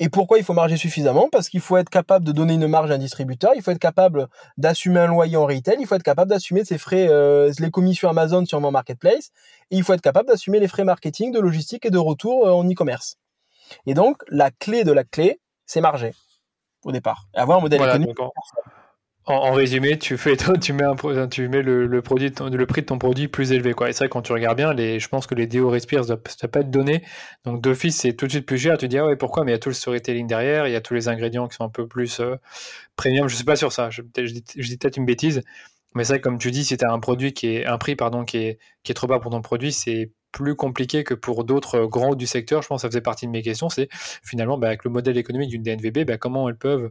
Et 0.00 0.08
pourquoi 0.08 0.38
il 0.38 0.44
faut 0.44 0.54
marger 0.54 0.76
suffisamment? 0.76 1.28
Parce 1.30 1.48
qu'il 1.48 1.60
faut 1.60 1.76
être 1.76 1.88
capable 1.88 2.24
de 2.24 2.32
donner 2.32 2.54
une 2.54 2.66
marge 2.66 2.90
à 2.90 2.94
un 2.94 2.98
distributeur, 2.98 3.52
il 3.54 3.62
faut 3.62 3.70
être 3.70 3.78
capable 3.78 4.28
d'assumer 4.56 5.00
un 5.00 5.06
loyer 5.06 5.36
en 5.36 5.46
retail, 5.46 5.76
il 5.80 5.86
faut 5.86 5.94
être 5.94 6.02
capable 6.02 6.30
d'assumer 6.30 6.64
ses 6.64 6.78
frais, 6.78 7.06
euh, 7.08 7.52
les 7.58 7.70
commissions 7.70 8.08
Amazon 8.08 8.44
sur 8.44 8.60
mon 8.60 8.70
marketplace, 8.70 9.30
et 9.70 9.76
il 9.76 9.84
faut 9.84 9.92
être 9.92 10.00
capable 10.00 10.28
d'assumer 10.28 10.58
les 10.58 10.68
frais 10.68 10.84
marketing, 10.84 11.32
de 11.32 11.38
logistique 11.38 11.86
et 11.86 11.90
de 11.90 11.98
retour 11.98 12.46
euh, 12.46 12.52
en 12.52 12.68
e-commerce. 12.68 13.16
Et 13.86 13.94
donc, 13.94 14.22
la 14.28 14.50
clé 14.50 14.84
de 14.84 14.92
la 14.92 15.04
clé, 15.04 15.40
c'est 15.66 15.80
marger 15.80 16.12
au 16.84 16.92
départ. 16.92 17.26
Et 17.34 17.38
avoir 17.38 17.58
un 17.58 17.62
modèle 17.62 17.80
économique. 17.80 18.18
En, 19.26 19.52
résumé, 19.52 19.98
tu 19.98 20.18
fais, 20.18 20.36
tu 20.60 20.72
mets, 20.74 20.84
un, 20.84 21.28
tu 21.28 21.48
mets 21.48 21.62
le, 21.62 22.02
produit, 22.02 22.30
le 22.30 22.66
prix 22.66 22.82
de 22.82 22.86
ton 22.86 22.98
produit 22.98 23.28
plus 23.28 23.52
élevé. 23.52 23.70
Et 23.70 23.92
c'est 23.92 23.98
vrai 24.04 24.08
quand 24.08 24.20
tu 24.20 24.32
regardes 24.32 24.58
bien, 24.58 24.76
je 24.76 25.08
pense 25.08 25.26
que 25.26 25.34
les 25.34 25.46
déo 25.46 25.70
respires, 25.70 26.04
ça 26.04 26.16
ne 26.16 26.46
pas 26.48 26.60
être 26.60 26.70
donné. 26.70 27.02
Donc 27.44 27.62
d'office, 27.62 27.96
c'est 27.96 28.12
tout 28.12 28.26
de 28.26 28.32
suite 28.32 28.46
plus 28.46 28.58
cher. 28.58 28.76
Tu 28.76 28.86
dis 28.86 28.98
ah 28.98 29.06
ouais, 29.06 29.16
pourquoi? 29.16 29.44
Mais 29.44 29.52
il 29.52 29.54
y 29.54 29.56
a 29.56 29.58
tout 29.58 29.70
le 29.70 29.74
storytelling 29.74 30.26
derrière, 30.26 30.66
il 30.66 30.72
y 30.72 30.76
a 30.76 30.80
tous 30.82 30.94
les 30.94 31.08
ingrédients 31.08 31.48
qui 31.48 31.56
sont 31.56 31.64
un 31.64 31.70
peu 31.70 31.86
plus 31.86 32.20
euh, 32.20 32.36
premium. 32.96 33.28
Je 33.28 33.36
suis 33.36 33.44
pas 33.44 33.56
sur 33.56 33.72
ça. 33.72 33.88
Je, 33.88 34.02
dis, 34.02 34.42
peut-être 34.76 34.98
une 34.98 35.06
bêtise, 35.06 35.42
mais 35.94 36.04
c'est 36.04 36.14
vrai 36.14 36.20
comme 36.20 36.38
tu 36.38 36.50
dis, 36.50 36.64
si 36.64 36.76
tu 36.76 36.84
as 36.84 36.92
un 36.92 37.00
produit 37.00 37.32
qui 37.32 37.48
est 37.48 37.66
un 37.66 37.78
prix 37.78 37.96
pardon 37.96 38.24
qui 38.24 38.38
est 38.38 38.94
trop 38.94 39.06
bas 39.06 39.20
pour 39.20 39.30
ton 39.30 39.40
produit, 39.40 39.72
c'est 39.72 40.10
plus 40.34 40.56
compliqué 40.56 41.04
que 41.04 41.14
pour 41.14 41.44
d'autres 41.44 41.86
grands 41.86 42.16
du 42.16 42.26
secteur. 42.26 42.60
Je 42.60 42.68
pense 42.68 42.80
que 42.80 42.82
ça 42.82 42.88
faisait 42.88 43.00
partie 43.00 43.26
de 43.26 43.30
mes 43.30 43.40
questions. 43.40 43.68
C'est 43.68 43.88
finalement 44.22 44.58
bah, 44.58 44.66
avec 44.66 44.84
le 44.84 44.90
modèle 44.90 45.16
économique 45.16 45.48
d'une 45.48 45.62
DNVB, 45.62 46.04
bah, 46.04 46.18
comment 46.18 46.48
elles 46.48 46.58
peuvent 46.58 46.90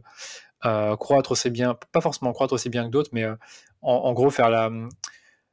croître 0.98 1.32
aussi 1.32 1.50
bien, 1.50 1.76
pas 1.92 2.00
forcément 2.00 2.32
croître 2.32 2.54
aussi 2.54 2.68
bien 2.68 2.84
que 2.84 2.90
d'autres, 2.90 3.10
mais 3.12 3.24
euh, 3.24 3.36
en, 3.82 4.12
gros 4.12 4.30
faire 4.30 4.48
la, 4.50 4.70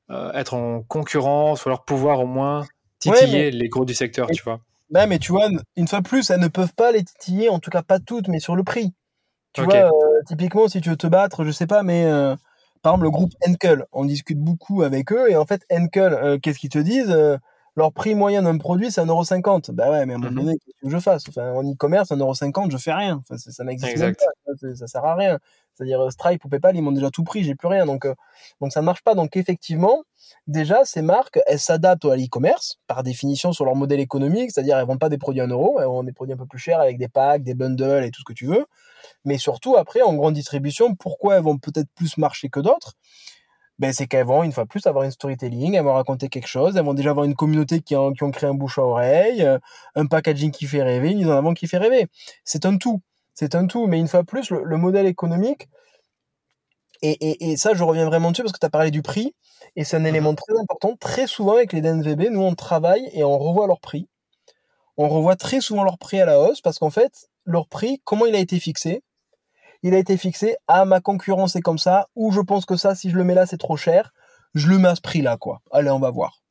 euh, 0.10 0.32
être 0.34 0.54
en 0.54 0.84
concurrence 0.84 1.66
ou 1.66 1.70
alors 1.70 1.84
pouvoir 1.84 2.22
au 2.22 2.26
moins 2.26 2.66
titiller 3.00 3.52
les 3.52 3.70
gros 3.70 3.86
du 3.86 3.94
secteur, 3.94 4.28
tu 4.28 4.44
vois. 4.44 4.62
Mais 4.90 5.20
tu 5.20 5.32
vois, 5.32 5.50
une 5.76 5.88
fois 5.88 6.02
de 6.02 6.08
plus, 6.08 6.30
elles 6.30 6.40
ne 6.40 6.48
peuvent 6.48 6.74
pas 6.74 6.92
les 6.92 7.04
titiller, 7.04 7.50
en 7.50 7.60
tout 7.60 7.70
cas 7.70 7.82
pas 7.82 8.00
toutes, 8.00 8.28
mais 8.28 8.40
sur 8.40 8.56
le 8.56 8.64
prix. 8.64 8.94
Tu 9.54 9.64
vois, 9.64 9.90
typiquement, 10.28 10.68
si 10.68 10.82
tu 10.82 10.90
veux 10.90 10.98
te 10.98 11.08
battre, 11.08 11.44
je 11.44 11.52
sais 11.52 11.68
pas, 11.68 11.84
mais 11.84 12.06
par 12.82 12.94
exemple, 12.94 13.04
le 13.04 13.12
groupe 13.12 13.32
Enkel, 13.48 13.86
on 13.92 14.06
discute 14.06 14.40
beaucoup 14.40 14.82
avec 14.82 15.12
eux, 15.12 15.30
et 15.30 15.36
en 15.36 15.46
fait, 15.46 15.66
Enkel, 15.72 16.40
qu'est-ce 16.42 16.60
qu'ils 16.60 16.70
te 16.70 16.80
disent 16.80 17.16
leur 17.76 17.94
prix 17.94 18.16
moyen 18.16 18.42
d'un 18.44 18.58
produit, 18.58 18.92
c'est 18.92 19.02
1,50€. 19.02 19.72
Bah 19.72 19.90
ouais, 19.92 20.06
mais 20.06 20.14
à 20.14 20.16
un 20.18 20.20
moment 20.20 20.32
mhm. 20.32 20.46
donné, 20.46 20.58
qu'est-ce 20.58 20.82
que 20.82 20.90
je 20.90 21.00
fasse? 21.00 21.24
Enfin, 21.30 21.52
En 21.54 21.64
e-commerce, 21.64 22.12
1,50€, 22.12 22.72
je 22.72 22.78
fais 22.78 22.94
rien. 22.94 23.22
Enfin, 23.22 23.38
ça 23.38 23.64
n'existe 23.64 23.98
pas. 23.98 24.56
Ça, 24.60 24.76
ça, 24.76 24.88
sert 24.88 25.06
à 25.06 25.16
rien. 25.16 25.40
C'est-à-dire 25.74 26.02
euh, 26.02 26.10
Stripe 26.10 26.44
ou 26.44 26.50
PayPal, 26.50 26.76
ils 26.76 26.82
m'ont 26.82 26.92
déjà 26.92 27.10
tout 27.10 27.24
pris, 27.24 27.44
j'ai 27.44 27.56
plus 27.56 27.68
rien. 27.68 27.86
Donc, 27.86 28.06
euh, 28.06 28.14
donc 28.60 28.74
ça 28.74 28.82
ne 28.82 28.86
marche 28.86 29.04
pas. 29.04 29.16
Donc 29.16 29.38
effectivement, 29.38 30.04
déjà, 30.48 30.84
ces 30.84 31.02
marques, 31.02 31.40
elles 31.48 31.60
s'adaptent 31.60 32.06
à 32.06 32.16
l'e-commerce, 32.16 32.80
par 32.88 33.04
définition, 33.04 33.54
sur 33.54 33.64
leur 33.64 33.76
modèle 33.76 34.02
économique. 34.02 34.52
C'est-à-dire, 34.52 34.78
elles 34.78 34.86
vendent 34.86 35.00
pas 35.00 35.10
des 35.10 35.18
produits 35.18 35.42
en 35.42 35.48
euros, 35.48 35.80
elles 35.80 35.86
vendent 35.86 36.06
des 36.06 36.14
produits 36.14 36.34
un 36.34 36.38
peu 36.38 36.46
plus 36.46 36.60
chers 36.60 36.82
avec 36.82 36.98
des 36.98 37.08
packs, 37.08 37.44
des 37.44 37.54
bundles 37.54 38.04
et 38.04 38.12
tout 38.12 38.22
ce 38.22 38.26
que 38.26 38.34
tu 38.34 38.48
veux. 38.48 38.66
Mais 39.24 39.38
surtout, 39.38 39.78
après, 39.78 40.02
en 40.02 40.14
grande 40.14 40.34
distribution, 40.34 40.96
pourquoi 40.96 41.38
elles 41.38 41.44
vont 41.44 41.58
peut-être 41.58 41.90
plus 41.96 42.18
marcher 42.18 42.50
que 42.50 42.60
d'autres? 42.60 42.96
Ben, 43.82 43.92
c'est 43.94 44.06
qu'elles 44.06 44.28
vont 44.28 44.44
une 44.44 44.52
fois 44.52 44.68
plus 44.68 44.86
avoir 44.86 45.06
une 45.06 45.12
storytelling, 45.12 45.74
elles 45.74 45.84
vont 45.84 45.96
raconter 45.96 46.30
quelque 46.30 46.48
chose, 46.48 46.78
elles 46.78 46.86
vont 46.86 46.94
déjà 46.94 47.10
avoir 47.10 47.26
une 47.26 47.34
communauté 47.34 47.82
qui, 47.82 47.96
ont, 47.96 48.14
qui 48.14 48.24
ont 48.24 48.30
créé 48.30 48.48
un 48.48 48.54
bouche 48.54 48.78
à 48.78 48.84
oreille, 48.84 49.42
euh, 49.42 49.58
un 49.96 50.06
packaging 50.06 50.52
qui 50.52 50.68
fait 50.68 50.84
rêver, 50.84 51.10
une 51.12 51.18
mise 51.18 51.28
en 51.28 51.38
avant 51.38 51.56
qui 51.56 51.68
fait 51.68 51.80
rêver. 51.80 52.08
C'est 52.46 52.68
un 52.68 52.78
tout, 52.78 53.02
c'est 53.34 53.56
un 53.56 53.66
tout, 53.66 53.88
mais 53.88 54.00
une 54.00 54.08
fois 54.08 54.24
plus, 54.24 54.52
le, 54.52 54.78
modèle 54.78 55.08
économique, 55.08 55.68
et, 57.02 57.10
et, 57.10 57.52
et, 57.52 57.58
ça 57.58 57.74
je 57.74 57.84
reviens 57.84 58.06
vraiment 58.06 58.30
dessus 58.30 58.44
parce 58.44 58.54
que 58.54 58.60
tu 58.60 58.66
as 58.68 58.70
parlé 58.70 58.92
du 58.92 59.02
prix, 59.02 59.34
et 59.76 59.84
c'est 59.84 59.98
un 59.98 60.02
mmh 60.02 60.06
élément 60.06 60.36
très 60.36 60.54
important. 60.60 60.96
Très 61.00 61.26
souvent 61.26 61.56
avec 61.56 61.74
les 61.74 61.82
DNVB, 61.82 62.30
nous 62.30 62.42
on 62.42 62.54
travaille 62.54 63.10
et 63.14 63.24
on 63.24 63.40
revoit 63.40 63.66
leur 63.66 63.80
prix. 63.80 64.08
On 64.98 65.10
revoit 65.10 65.36
très 65.36 65.60
souvent 65.60 65.84
leur 65.84 65.98
prix 65.98 66.22
à 66.22 66.26
la 66.26 66.40
hausse 66.40 66.62
parce 66.62 66.78
qu'en 66.78 66.92
fait, 66.92 67.12
leur 67.46 67.68
prix, 67.68 68.00
comment 68.04 68.28
il 68.28 68.36
a 68.36 68.40
été 68.40 68.60
fixé? 68.60 69.02
Il 69.84 69.94
a 69.94 69.98
été 69.98 70.18
fixé 70.18 70.56
à 70.68 70.86
ma 70.86 71.02
concurrence 71.02 71.56
est 71.56 71.62
comme 71.62 71.78
ça, 71.78 72.08
ou 72.16 72.32
je 72.32 72.42
pense 72.42 72.66
que 72.66 72.76
ça, 72.76 72.96
si 72.96 73.10
je 73.10 73.18
le 73.18 73.24
mets 73.24 73.36
là, 73.36 73.46
c'est 73.46 73.58
trop 73.58 73.78
cher, 73.78 74.14
je 74.54 74.68
le 74.68 74.78
mets 74.78 74.90
à 74.90 74.96
ce 74.96 75.02
prix-là, 75.02 75.38
quoi. 75.38 75.62
Allez, 75.72 75.90
on 75.90 76.00
va 76.00 76.12
voir. 76.12 76.42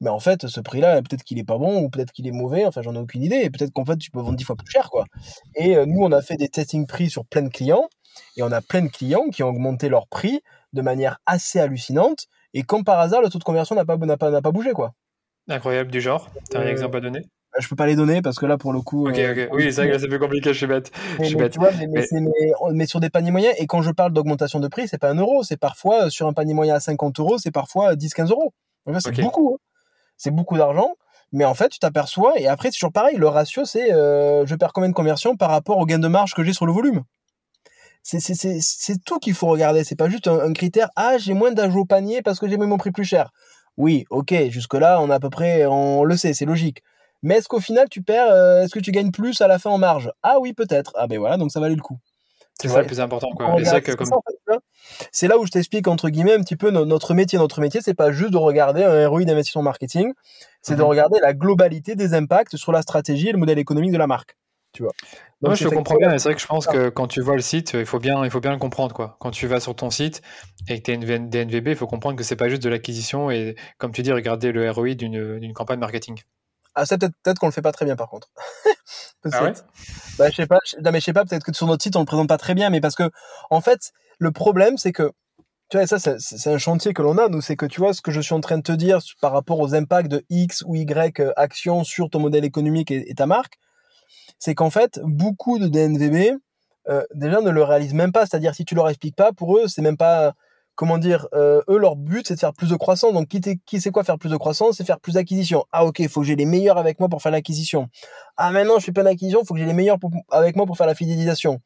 Mais 0.00 0.10
en 0.10 0.20
fait, 0.20 0.46
ce 0.46 0.60
prix-là, 0.60 1.02
peut-être 1.02 1.24
qu'il 1.24 1.38
est 1.38 1.44
pas 1.44 1.58
bon, 1.58 1.82
ou 1.82 1.90
peut-être 1.90 2.12
qu'il 2.12 2.26
est 2.26 2.32
mauvais, 2.32 2.64
enfin, 2.66 2.82
j'en 2.82 2.94
ai 2.94 2.98
aucune 2.98 3.22
idée. 3.22 3.50
Peut-être 3.50 3.72
qu'en 3.72 3.84
fait, 3.84 3.96
tu 3.96 4.10
peux 4.10 4.20
vendre 4.20 4.36
dix 4.36 4.44
fois 4.44 4.54
plus 4.54 4.70
cher, 4.70 4.90
quoi. 4.90 5.06
Et 5.56 5.76
euh, 5.76 5.86
nous, 5.86 6.00
on 6.00 6.12
a 6.12 6.22
fait 6.22 6.36
des 6.36 6.48
testing 6.48 6.86
prix 6.86 7.10
sur 7.10 7.24
plein 7.26 7.42
de 7.42 7.48
clients, 7.48 7.88
et 8.36 8.42
on 8.42 8.52
a 8.52 8.60
plein 8.60 8.82
de 8.82 8.88
clients 8.88 9.28
qui 9.30 9.42
ont 9.42 9.48
augmenté 9.48 9.88
leur 9.88 10.06
prix 10.06 10.40
de 10.72 10.82
manière 10.82 11.18
assez 11.26 11.58
hallucinante, 11.58 12.26
et 12.54 12.62
comme 12.62 12.84
par 12.84 13.00
hasard, 13.00 13.22
le 13.22 13.28
taux 13.28 13.38
de 13.38 13.44
conversion 13.44 13.74
n'a 13.74 13.84
pas, 13.84 13.96
n'a 13.96 14.16
pas, 14.16 14.30
n'a 14.30 14.42
pas 14.42 14.52
bougé, 14.52 14.72
quoi. 14.72 14.92
Incroyable 15.48 15.90
du 15.90 16.00
genre. 16.00 16.30
T'as 16.50 16.60
un 16.60 16.66
euh, 16.66 16.70
exemple 16.70 16.98
à 16.98 17.00
donner? 17.00 17.22
Je 17.58 17.68
peux 17.68 17.76
pas 17.76 17.86
les 17.86 17.96
donner 17.96 18.22
parce 18.22 18.38
que 18.38 18.46
là 18.46 18.56
pour 18.56 18.72
le 18.72 18.80
coup. 18.80 19.08
Ok, 19.08 19.18
euh, 19.18 19.46
ok. 19.46 19.52
Oui, 19.52 19.72
c'est 19.72 19.82
vrai 19.82 19.90
que 19.90 19.98
c'est 19.98 20.08
plus 20.08 20.18
compliqué, 20.18 20.52
je 20.52 20.58
suis 20.58 20.66
bête. 20.66 20.90
Mais, 22.72 22.86
sur 22.86 23.00
des 23.00 23.10
paniers 23.10 23.30
moyens, 23.30 23.54
et 23.58 23.66
quand 23.66 23.82
je 23.82 23.90
parle 23.90 24.12
d'augmentation 24.12 24.60
de 24.60 24.68
prix, 24.68 24.88
c'est 24.88 24.98
pas 24.98 25.10
un 25.10 25.16
euro, 25.16 25.42
c'est 25.42 25.56
parfois 25.56 26.06
euh, 26.06 26.10
sur 26.10 26.26
un 26.26 26.32
panier 26.32 26.54
moyen 26.54 26.74
à 26.74 26.80
50 26.80 27.18
euros, 27.20 27.38
c'est 27.38 27.50
parfois 27.50 27.94
10-15 27.94 28.30
euros. 28.30 28.52
C'est 29.00 29.20
beaucoup. 29.20 29.54
Hein. 29.54 29.58
C'est 30.16 30.30
beaucoup 30.30 30.56
d'argent. 30.56 30.94
Mais 31.32 31.44
en 31.44 31.54
fait, 31.54 31.68
tu 31.68 31.78
t'aperçois, 31.78 32.32
et 32.38 32.48
après, 32.48 32.68
c'est 32.68 32.78
toujours 32.78 32.92
pareil, 32.92 33.16
le 33.16 33.28
ratio, 33.28 33.64
c'est 33.64 33.92
euh, 33.92 34.46
je 34.46 34.54
perds 34.54 34.72
combien 34.72 34.88
de 34.88 34.94
conversion 34.94 35.36
par 35.36 35.50
rapport 35.50 35.76
au 35.76 35.84
gain 35.84 35.98
de 35.98 36.08
marge 36.08 36.34
que 36.34 36.42
j'ai 36.42 36.54
sur 36.54 36.64
le 36.64 36.72
volume. 36.72 37.02
C'est 38.02 39.04
tout 39.04 39.18
qu'il 39.18 39.34
faut 39.34 39.48
regarder. 39.48 39.84
C'est 39.84 39.96
pas 39.96 40.08
juste 40.08 40.28
un, 40.28 40.52
critère, 40.54 40.88
ah, 40.96 41.18
j'ai 41.18 41.34
moins 41.34 41.52
d'ajouts 41.52 41.80
au 41.80 41.84
panier 41.84 42.22
parce 42.22 42.38
que 42.38 42.48
j'ai 42.48 42.56
mis 42.56 42.66
mon 42.66 42.78
prix 42.78 42.90
plus 42.90 43.04
cher. 43.04 43.30
Oui, 43.76 44.06
ok, 44.08 44.34
jusque-là, 44.48 45.00
on 45.02 45.10
a 45.10 45.16
à 45.16 45.20
peu 45.20 45.28
près, 45.28 45.66
on 45.66 46.04
le 46.04 46.16
sait, 46.16 46.32
c'est 46.32 46.46
logique. 46.46 46.82
Mais 47.22 47.36
est-ce 47.36 47.48
qu'au 47.48 47.60
final, 47.60 47.88
tu 47.90 48.02
perds, 48.02 48.30
euh, 48.30 48.62
est-ce 48.62 48.72
que 48.72 48.80
tu 48.80 48.92
gagnes 48.92 49.10
plus 49.10 49.40
à 49.40 49.48
la 49.48 49.58
fin 49.58 49.70
en 49.70 49.78
marge? 49.78 50.12
Ah 50.22 50.38
oui, 50.40 50.52
peut-être. 50.52 50.92
Ah 50.96 51.06
ben 51.06 51.18
voilà, 51.18 51.36
donc 51.36 51.50
ça 51.50 51.60
valait 51.60 51.74
le 51.74 51.82
coup. 51.82 51.98
C'est 52.60 52.68
ça 52.68 52.80
le 52.80 52.86
plus 52.86 53.00
important. 53.00 53.30
C'est 55.12 55.28
là 55.28 55.38
où 55.38 55.46
je 55.46 55.50
t'explique, 55.50 55.86
entre 55.86 56.08
guillemets, 56.08 56.34
un 56.34 56.40
petit 56.40 56.56
peu 56.56 56.70
notre 56.70 57.14
métier. 57.14 57.38
Notre 57.38 57.60
métier, 57.60 57.80
c'est 57.80 57.94
pas 57.94 58.10
juste 58.10 58.32
de 58.32 58.36
regarder 58.36 58.82
un 58.82 59.08
ROI 59.08 59.24
d'investissement 59.24 59.62
marketing, 59.62 60.12
c'est 60.62 60.74
de 60.74 60.82
mhm. 60.82 60.88
regarder 60.88 61.20
la 61.20 61.34
globalité 61.34 61.94
des 61.94 62.14
impacts 62.14 62.56
sur 62.56 62.72
la 62.72 62.82
stratégie 62.82 63.28
et 63.28 63.32
le 63.32 63.38
modèle 63.38 63.58
économique 63.58 63.92
de 63.92 63.98
la 63.98 64.08
marque. 64.08 64.36
Tu 64.72 64.82
vois. 64.82 64.92
Moi, 65.40 65.54
je 65.54 65.68
comprends 65.68 65.96
bien, 65.96 66.18
c'est 66.18 66.28
vrai 66.28 66.34
que 66.34 66.40
je 66.40 66.46
pense 66.46 66.66
que 66.66 66.88
quand 66.88 67.06
tu 67.06 67.20
vois 67.20 67.36
le 67.36 67.42
site, 67.42 67.74
il 67.74 67.86
faut 67.86 68.00
bien, 68.00 68.24
il 68.24 68.30
faut 68.30 68.40
bien 68.40 68.50
le 68.50 68.58
comprendre. 68.58 68.94
Quoi. 68.94 69.16
Quand 69.20 69.30
tu 69.30 69.46
vas 69.46 69.60
sur 69.60 69.74
ton 69.76 69.90
site 69.90 70.20
et 70.68 70.78
que 70.78 70.82
tu 70.82 70.90
es 70.90 70.94
une 70.94 71.30
DNVB, 71.30 71.68
il 71.68 71.76
faut 71.76 71.86
comprendre 71.86 72.16
que 72.16 72.24
c'est 72.24 72.36
pas 72.36 72.48
juste 72.48 72.62
de 72.62 72.68
l'acquisition 72.68 73.30
et, 73.30 73.54
comme 73.78 73.92
tu 73.92 74.02
dis, 74.02 74.12
regarder 74.12 74.50
le 74.50 74.68
ROI 74.70 74.94
d'une 74.94 75.52
campagne 75.54 75.78
marketing. 75.78 76.20
Ah, 76.74 76.86
ça, 76.86 76.96
peut-être 76.98 77.14
peut 77.22 77.34
qu'on 77.34 77.46
le 77.46 77.52
fait 77.52 77.62
pas 77.62 77.72
très 77.72 77.84
bien, 77.84 77.96
par 77.96 78.08
contre. 78.08 78.28
ah 79.32 79.44
ouais? 79.44 79.52
Bah, 80.18 80.30
je 80.30 80.36
sais 80.36 80.46
pas, 80.46 80.58
non, 80.82 80.92
mais 80.92 81.00
je 81.00 81.04
sais 81.04 81.12
pas, 81.12 81.24
peut-être 81.24 81.44
que 81.44 81.52
sur 81.52 81.66
notre 81.66 81.82
site, 81.82 81.96
on 81.96 82.00
le 82.00 82.06
présente 82.06 82.28
pas 82.28 82.38
très 82.38 82.54
bien, 82.54 82.70
mais 82.70 82.80
parce 82.80 82.94
que, 82.94 83.10
en 83.50 83.60
fait, 83.60 83.92
le 84.18 84.30
problème, 84.30 84.78
c'est 84.78 84.92
que, 84.92 85.12
tu 85.70 85.76
vois, 85.76 85.86
ça, 85.86 85.98
c'est 85.98 86.50
un 86.50 86.58
chantier 86.58 86.94
que 86.94 87.02
l'on 87.02 87.18
a, 87.18 87.28
nous, 87.28 87.40
c'est 87.40 87.56
que, 87.56 87.66
tu 87.66 87.80
vois, 87.80 87.92
ce 87.92 88.00
que 88.00 88.10
je 88.10 88.20
suis 88.20 88.34
en 88.34 88.40
train 88.40 88.58
de 88.58 88.62
te 88.62 88.72
dire 88.72 89.00
par 89.20 89.32
rapport 89.32 89.60
aux 89.60 89.74
impacts 89.74 90.08
de 90.08 90.24
X 90.30 90.62
ou 90.66 90.76
Y 90.76 91.20
euh, 91.20 91.32
actions 91.36 91.84
sur 91.84 92.10
ton 92.10 92.20
modèle 92.20 92.44
économique 92.44 92.90
et, 92.90 93.14
ta 93.14 93.26
marque, 93.26 93.58
c'est 94.38 94.54
qu'en 94.54 94.70
fait, 94.70 95.00
beaucoup 95.02 95.58
de 95.58 95.66
DNVB, 95.66 96.38
euh, 96.88 97.02
déjà 97.14 97.40
ne 97.40 97.50
le 97.50 97.62
réalisent 97.62 97.94
même 97.94 98.12
pas. 98.12 98.24
C'est-à-dire, 98.24 98.54
si 98.54 98.64
tu 98.64 98.74
leur 98.74 98.88
expliques 98.88 99.16
pas, 99.16 99.32
pour 99.32 99.58
eux, 99.58 99.68
c'est 99.68 99.82
même 99.82 99.96
pas, 99.96 100.34
comment 100.78 100.98
dire, 100.98 101.26
euh, 101.34 101.60
eux, 101.68 101.76
leur 101.76 101.96
but, 101.96 102.24
c'est 102.28 102.36
de 102.36 102.38
faire 102.38 102.52
plus 102.52 102.70
de 102.70 102.76
croissance. 102.76 103.12
Donc, 103.12 103.26
qui, 103.26 103.40
qui 103.66 103.80
c'est 103.80 103.90
quoi 103.90 104.04
faire 104.04 104.16
plus 104.16 104.30
de 104.30 104.36
croissance 104.36 104.76
C'est 104.76 104.84
faire 104.84 105.00
plus 105.00 105.14
d'acquisition. 105.14 105.64
Ah, 105.72 105.84
ok, 105.84 105.98
il 105.98 106.08
faut 106.08 106.20
que 106.20 106.26
j'ai 106.28 106.36
les 106.36 106.44
meilleurs 106.44 106.78
avec 106.78 107.00
moi 107.00 107.08
pour 107.08 107.20
faire 107.20 107.32
l'acquisition. 107.32 107.88
Ah, 108.36 108.52
maintenant, 108.52 108.78
je 108.78 108.84
fais 108.84 108.92
plein 108.92 109.02
d'acquisition, 109.02 109.40
il 109.42 109.46
faut 109.46 109.54
que 109.54 109.60
j'ai 109.60 109.66
les 109.66 109.74
meilleurs 109.74 109.98
avec 110.30 110.54
moi 110.54 110.66
pour 110.66 110.76
faire 110.76 110.86
la 110.86 110.94
fidélisation. 110.94 111.60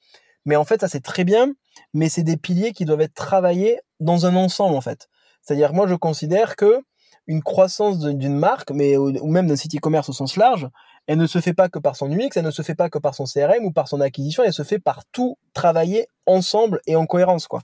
Mais 0.47 0.57
en 0.57 0.65
fait, 0.65 0.81
ça, 0.81 0.89
c'est 0.89 1.03
très 1.03 1.25
bien, 1.25 1.53
mais 1.93 2.09
c'est 2.09 2.23
des 2.23 2.39
piliers 2.39 2.73
qui 2.73 2.87
doivent 2.87 3.03
être 3.03 3.13
travaillés 3.13 3.81
dans 4.01 4.25
un 4.25 4.35
ensemble, 4.35 4.77
en 4.77 4.81
fait. 4.81 5.11
C'est-à-dire, 5.43 5.75
moi, 5.75 5.87
je 5.87 5.95
considère 5.95 6.57
que 6.57 6.81
une 7.27 7.43
croissance 7.43 7.99
d'une 7.99 8.35
marque, 8.35 8.71
mais 8.71 8.97
ou 8.97 9.31
même 9.31 9.47
d'un 9.47 9.57
site 9.57 9.77
e-commerce 9.77 10.09
au 10.09 10.15
sens 10.15 10.37
large, 10.37 10.69
elle 11.07 11.19
ne 11.19 11.27
se 11.27 11.41
fait 11.41 11.53
pas 11.53 11.69
que 11.69 11.79
par 11.79 11.97
son 11.97 12.11
UX, 12.11 12.31
elle 12.37 12.45
ne 12.45 12.51
se 12.51 12.63
fait 12.63 12.75
pas 12.75 12.89
que 12.89 12.99
par 12.99 13.15
son 13.15 13.25
CRM 13.25 13.65
ou 13.65 13.73
par 13.73 13.89
son 13.89 14.01
acquisition, 14.01 14.43
elle 14.45 14.53
se 14.53 14.63
fait 14.63 14.79
par 14.79 15.05
tout 15.07 15.37
travailler 15.53 16.07
ensemble 16.27 16.81
et 16.87 16.97
en 16.97 17.07
cohérence, 17.07 17.49
quoi. 17.49 17.63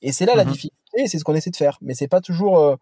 Et 0.00 0.12
c'est 0.12 0.26
là 0.26 0.34
la 0.34 0.44
mmh 0.44 0.48
difficulté, 0.48 1.06
c'est 1.06 1.18
ce 1.18 1.24
qu'on 1.24 1.34
essaie 1.34 1.50
de 1.50 1.56
faire. 1.56 1.78
Mais 1.80 1.94
c'est 1.94 2.08
pas 2.08 2.20
toujours, 2.20 2.58
euh, 2.58 2.76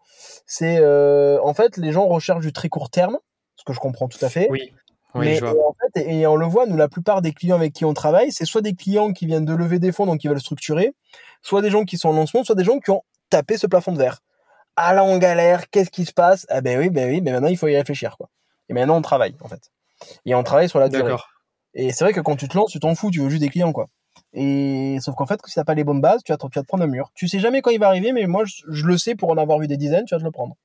c'est, 0.45 0.77
euh, 0.79 1.39
en 1.43 1.53
fait, 1.53 1.77
les 1.77 1.91
gens 1.91 2.07
recherchent 2.07 2.43
du 2.43 2.53
très 2.53 2.69
court 2.69 2.89
terme, 2.89 3.17
ce 3.55 3.63
que 3.63 3.73
je 3.73 3.79
comprends 3.79 4.07
tout 4.07 4.23
à 4.23 4.29
fait. 4.29 4.47
Oui. 4.49 4.73
Oui, 5.13 5.25
mais, 5.25 5.35
je 5.35 5.43
vois. 5.43 5.53
Et, 5.53 5.59
en 5.59 5.75
fait, 5.93 6.09
et, 6.09 6.25
on 6.25 6.37
le 6.37 6.45
voit, 6.45 6.65
nous, 6.65 6.77
la 6.77 6.87
plupart 6.87 7.21
des 7.21 7.33
clients 7.33 7.57
avec 7.57 7.73
qui 7.73 7.83
on 7.83 7.93
travaille, 7.93 8.31
c'est 8.31 8.45
soit 8.45 8.61
des 8.61 8.73
clients 8.73 9.11
qui 9.11 9.25
viennent 9.25 9.43
de 9.43 9.53
lever 9.53 9.77
des 9.77 9.91
fonds, 9.91 10.05
donc 10.05 10.19
qui 10.19 10.29
veulent 10.29 10.39
structurer, 10.39 10.93
soit 11.41 11.61
des 11.61 11.69
gens 11.69 11.83
qui 11.83 11.97
sont 11.97 12.09
en 12.09 12.13
lancement, 12.13 12.45
soit 12.45 12.55
des 12.55 12.63
gens 12.63 12.79
qui 12.79 12.91
ont 12.91 13.03
tapé 13.29 13.57
ce 13.57 13.67
plafond 13.67 13.91
de 13.91 13.97
verre. 13.97 14.19
Ah 14.77 14.93
là, 14.93 15.03
on 15.03 15.17
galère, 15.17 15.69
qu'est-ce 15.69 15.91
qui 15.91 16.05
se 16.05 16.13
passe? 16.13 16.47
Ah 16.49 16.61
ben 16.61 16.79
oui, 16.79 16.89
ben 16.89 17.09
oui, 17.09 17.19
mais 17.19 17.33
maintenant 17.33 17.49
il 17.49 17.57
faut 17.57 17.67
y 17.67 17.75
réfléchir, 17.75 18.15
quoi. 18.15 18.29
Et 18.69 18.73
maintenant 18.73 18.95
on 18.95 19.01
travaille, 19.01 19.35
en 19.41 19.49
fait 19.49 19.69
et 20.25 20.35
on 20.35 20.43
travaille 20.43 20.69
sur 20.69 20.79
la 20.79 20.89
durée. 20.89 21.15
Et 21.73 21.91
c'est 21.91 22.03
vrai 22.03 22.13
que 22.13 22.19
quand 22.19 22.35
tu 22.35 22.47
te 22.47 22.57
lances, 22.57 22.71
tu 22.71 22.79
t'en 22.79 22.95
fous, 22.95 23.11
tu 23.11 23.21
veux 23.21 23.29
juste 23.29 23.41
des 23.41 23.49
clients, 23.49 23.71
quoi. 23.71 23.87
Et 24.33 24.97
sauf 25.01 25.15
qu'en 25.15 25.25
fait, 25.25 25.39
si 25.45 25.55
t'as 25.55 25.63
pas 25.63 25.73
les 25.73 25.83
bonnes 25.83 26.01
bases, 26.01 26.21
tu 26.23 26.31
vas, 26.31 26.37
te, 26.37 26.47
tu 26.47 26.59
vas 26.59 26.63
te 26.63 26.67
prendre 26.67 26.83
un 26.83 26.87
mur. 26.87 27.11
Tu 27.15 27.27
sais 27.27 27.39
jamais 27.39 27.61
quand 27.61 27.71
il 27.71 27.79
va 27.79 27.87
arriver, 27.87 28.11
mais 28.11 28.27
moi, 28.27 28.43
je, 28.45 28.85
le 28.85 28.97
sais 28.97 29.15
pour 29.15 29.29
en 29.29 29.37
avoir 29.37 29.59
vu 29.59 29.67
des 29.67 29.77
dizaines, 29.77 30.05
tu 30.05 30.15
vas 30.15 30.19
te 30.19 30.25
le 30.25 30.31
prendre. 30.31 30.55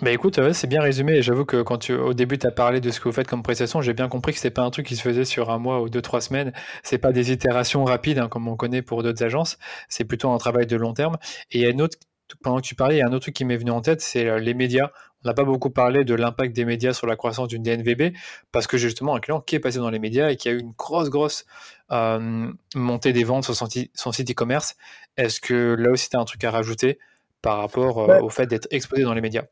Bah 0.00 0.12
écoute, 0.12 0.52
c'est 0.52 0.68
bien 0.68 0.80
résumé. 0.80 1.14
Et 1.14 1.22
j'avoue 1.22 1.44
que 1.44 1.60
quand 1.62 1.78
tu, 1.78 1.92
au 1.92 2.14
début, 2.14 2.38
tu 2.38 2.46
as 2.46 2.52
parlé 2.52 2.80
de 2.80 2.90
ce 2.90 3.00
que 3.00 3.08
vous 3.08 3.12
faites 3.12 3.26
comme 3.26 3.42
prestation, 3.42 3.80
j'ai 3.80 3.94
bien 3.94 4.08
compris 4.08 4.32
que 4.32 4.38
c'est 4.38 4.50
pas 4.50 4.62
un 4.62 4.70
truc 4.70 4.86
qui 4.86 4.94
se 4.94 5.02
faisait 5.02 5.24
sur 5.24 5.50
un 5.50 5.58
mois 5.58 5.80
ou 5.80 5.88
deux, 5.88 6.02
trois 6.02 6.20
semaines. 6.20 6.52
C'est 6.84 6.98
pas 6.98 7.10
des 7.10 7.32
itérations 7.32 7.84
rapides, 7.84 8.18
hein, 8.18 8.28
comme 8.28 8.46
on 8.46 8.56
connaît 8.56 8.82
pour 8.82 9.02
d'autres 9.02 9.24
agences. 9.24 9.58
C'est 9.88 10.04
plutôt 10.04 10.30
un 10.30 10.38
travail 10.38 10.66
de 10.66 10.76
long 10.76 10.94
terme. 10.94 11.16
Et 11.50 11.58
il 11.58 11.60
y 11.62 11.66
a 11.66 11.70
une 11.70 11.82
autre, 11.82 11.98
pendant 12.42 12.58
que 12.58 12.66
tu 12.66 12.76
parlais, 12.76 12.96
il 12.96 12.98
y 12.98 13.02
a 13.02 13.06
un 13.06 13.12
autre 13.12 13.22
truc 13.22 13.34
qui 13.34 13.44
m'est 13.44 13.56
venu 13.56 13.70
en 13.70 13.80
tête, 13.80 14.00
c'est 14.00 14.28
euh, 14.28 14.38
les 14.38 14.54
médias. 14.54 14.90
On 15.24 15.28
n'a 15.28 15.34
pas 15.34 15.44
beaucoup 15.44 15.70
parlé 15.70 16.04
de 16.04 16.14
l'impact 16.14 16.54
des 16.54 16.64
médias 16.64 16.92
sur 16.92 17.06
la 17.06 17.16
croissance 17.16 17.48
d'une 17.48 17.62
DNVB, 17.62 18.14
parce 18.52 18.66
que 18.66 18.76
justement 18.76 19.16
un 19.16 19.20
client 19.20 19.40
qui 19.40 19.56
est 19.56 19.60
passé 19.60 19.78
dans 19.78 19.90
les 19.90 19.98
médias 19.98 20.30
et 20.30 20.36
qui 20.36 20.48
a 20.48 20.52
eu 20.52 20.60
une 20.60 20.72
grosse, 20.78 21.10
grosse 21.10 21.44
euh, 21.90 22.50
montée 22.74 23.12
des 23.12 23.24
ventes 23.24 23.44
sur 23.44 23.54
son, 23.54 24.12
site 24.12 24.30
e-commerce. 24.30 24.76
Est-ce 25.16 25.40
que 25.40 25.74
là 25.78 25.90
aussi, 25.90 26.08
tu 26.08 26.16
as 26.16 26.20
un 26.20 26.24
truc 26.24 26.44
à 26.44 26.50
rajouter 26.50 26.98
par 27.42 27.58
rapport 27.58 27.98
euh, 27.98 28.20
au 28.20 28.28
fait 28.28 28.46
d'être 28.46 28.68
exposé 28.70 29.02
dans 29.02 29.14
les 29.14 29.20
médias? 29.20 29.44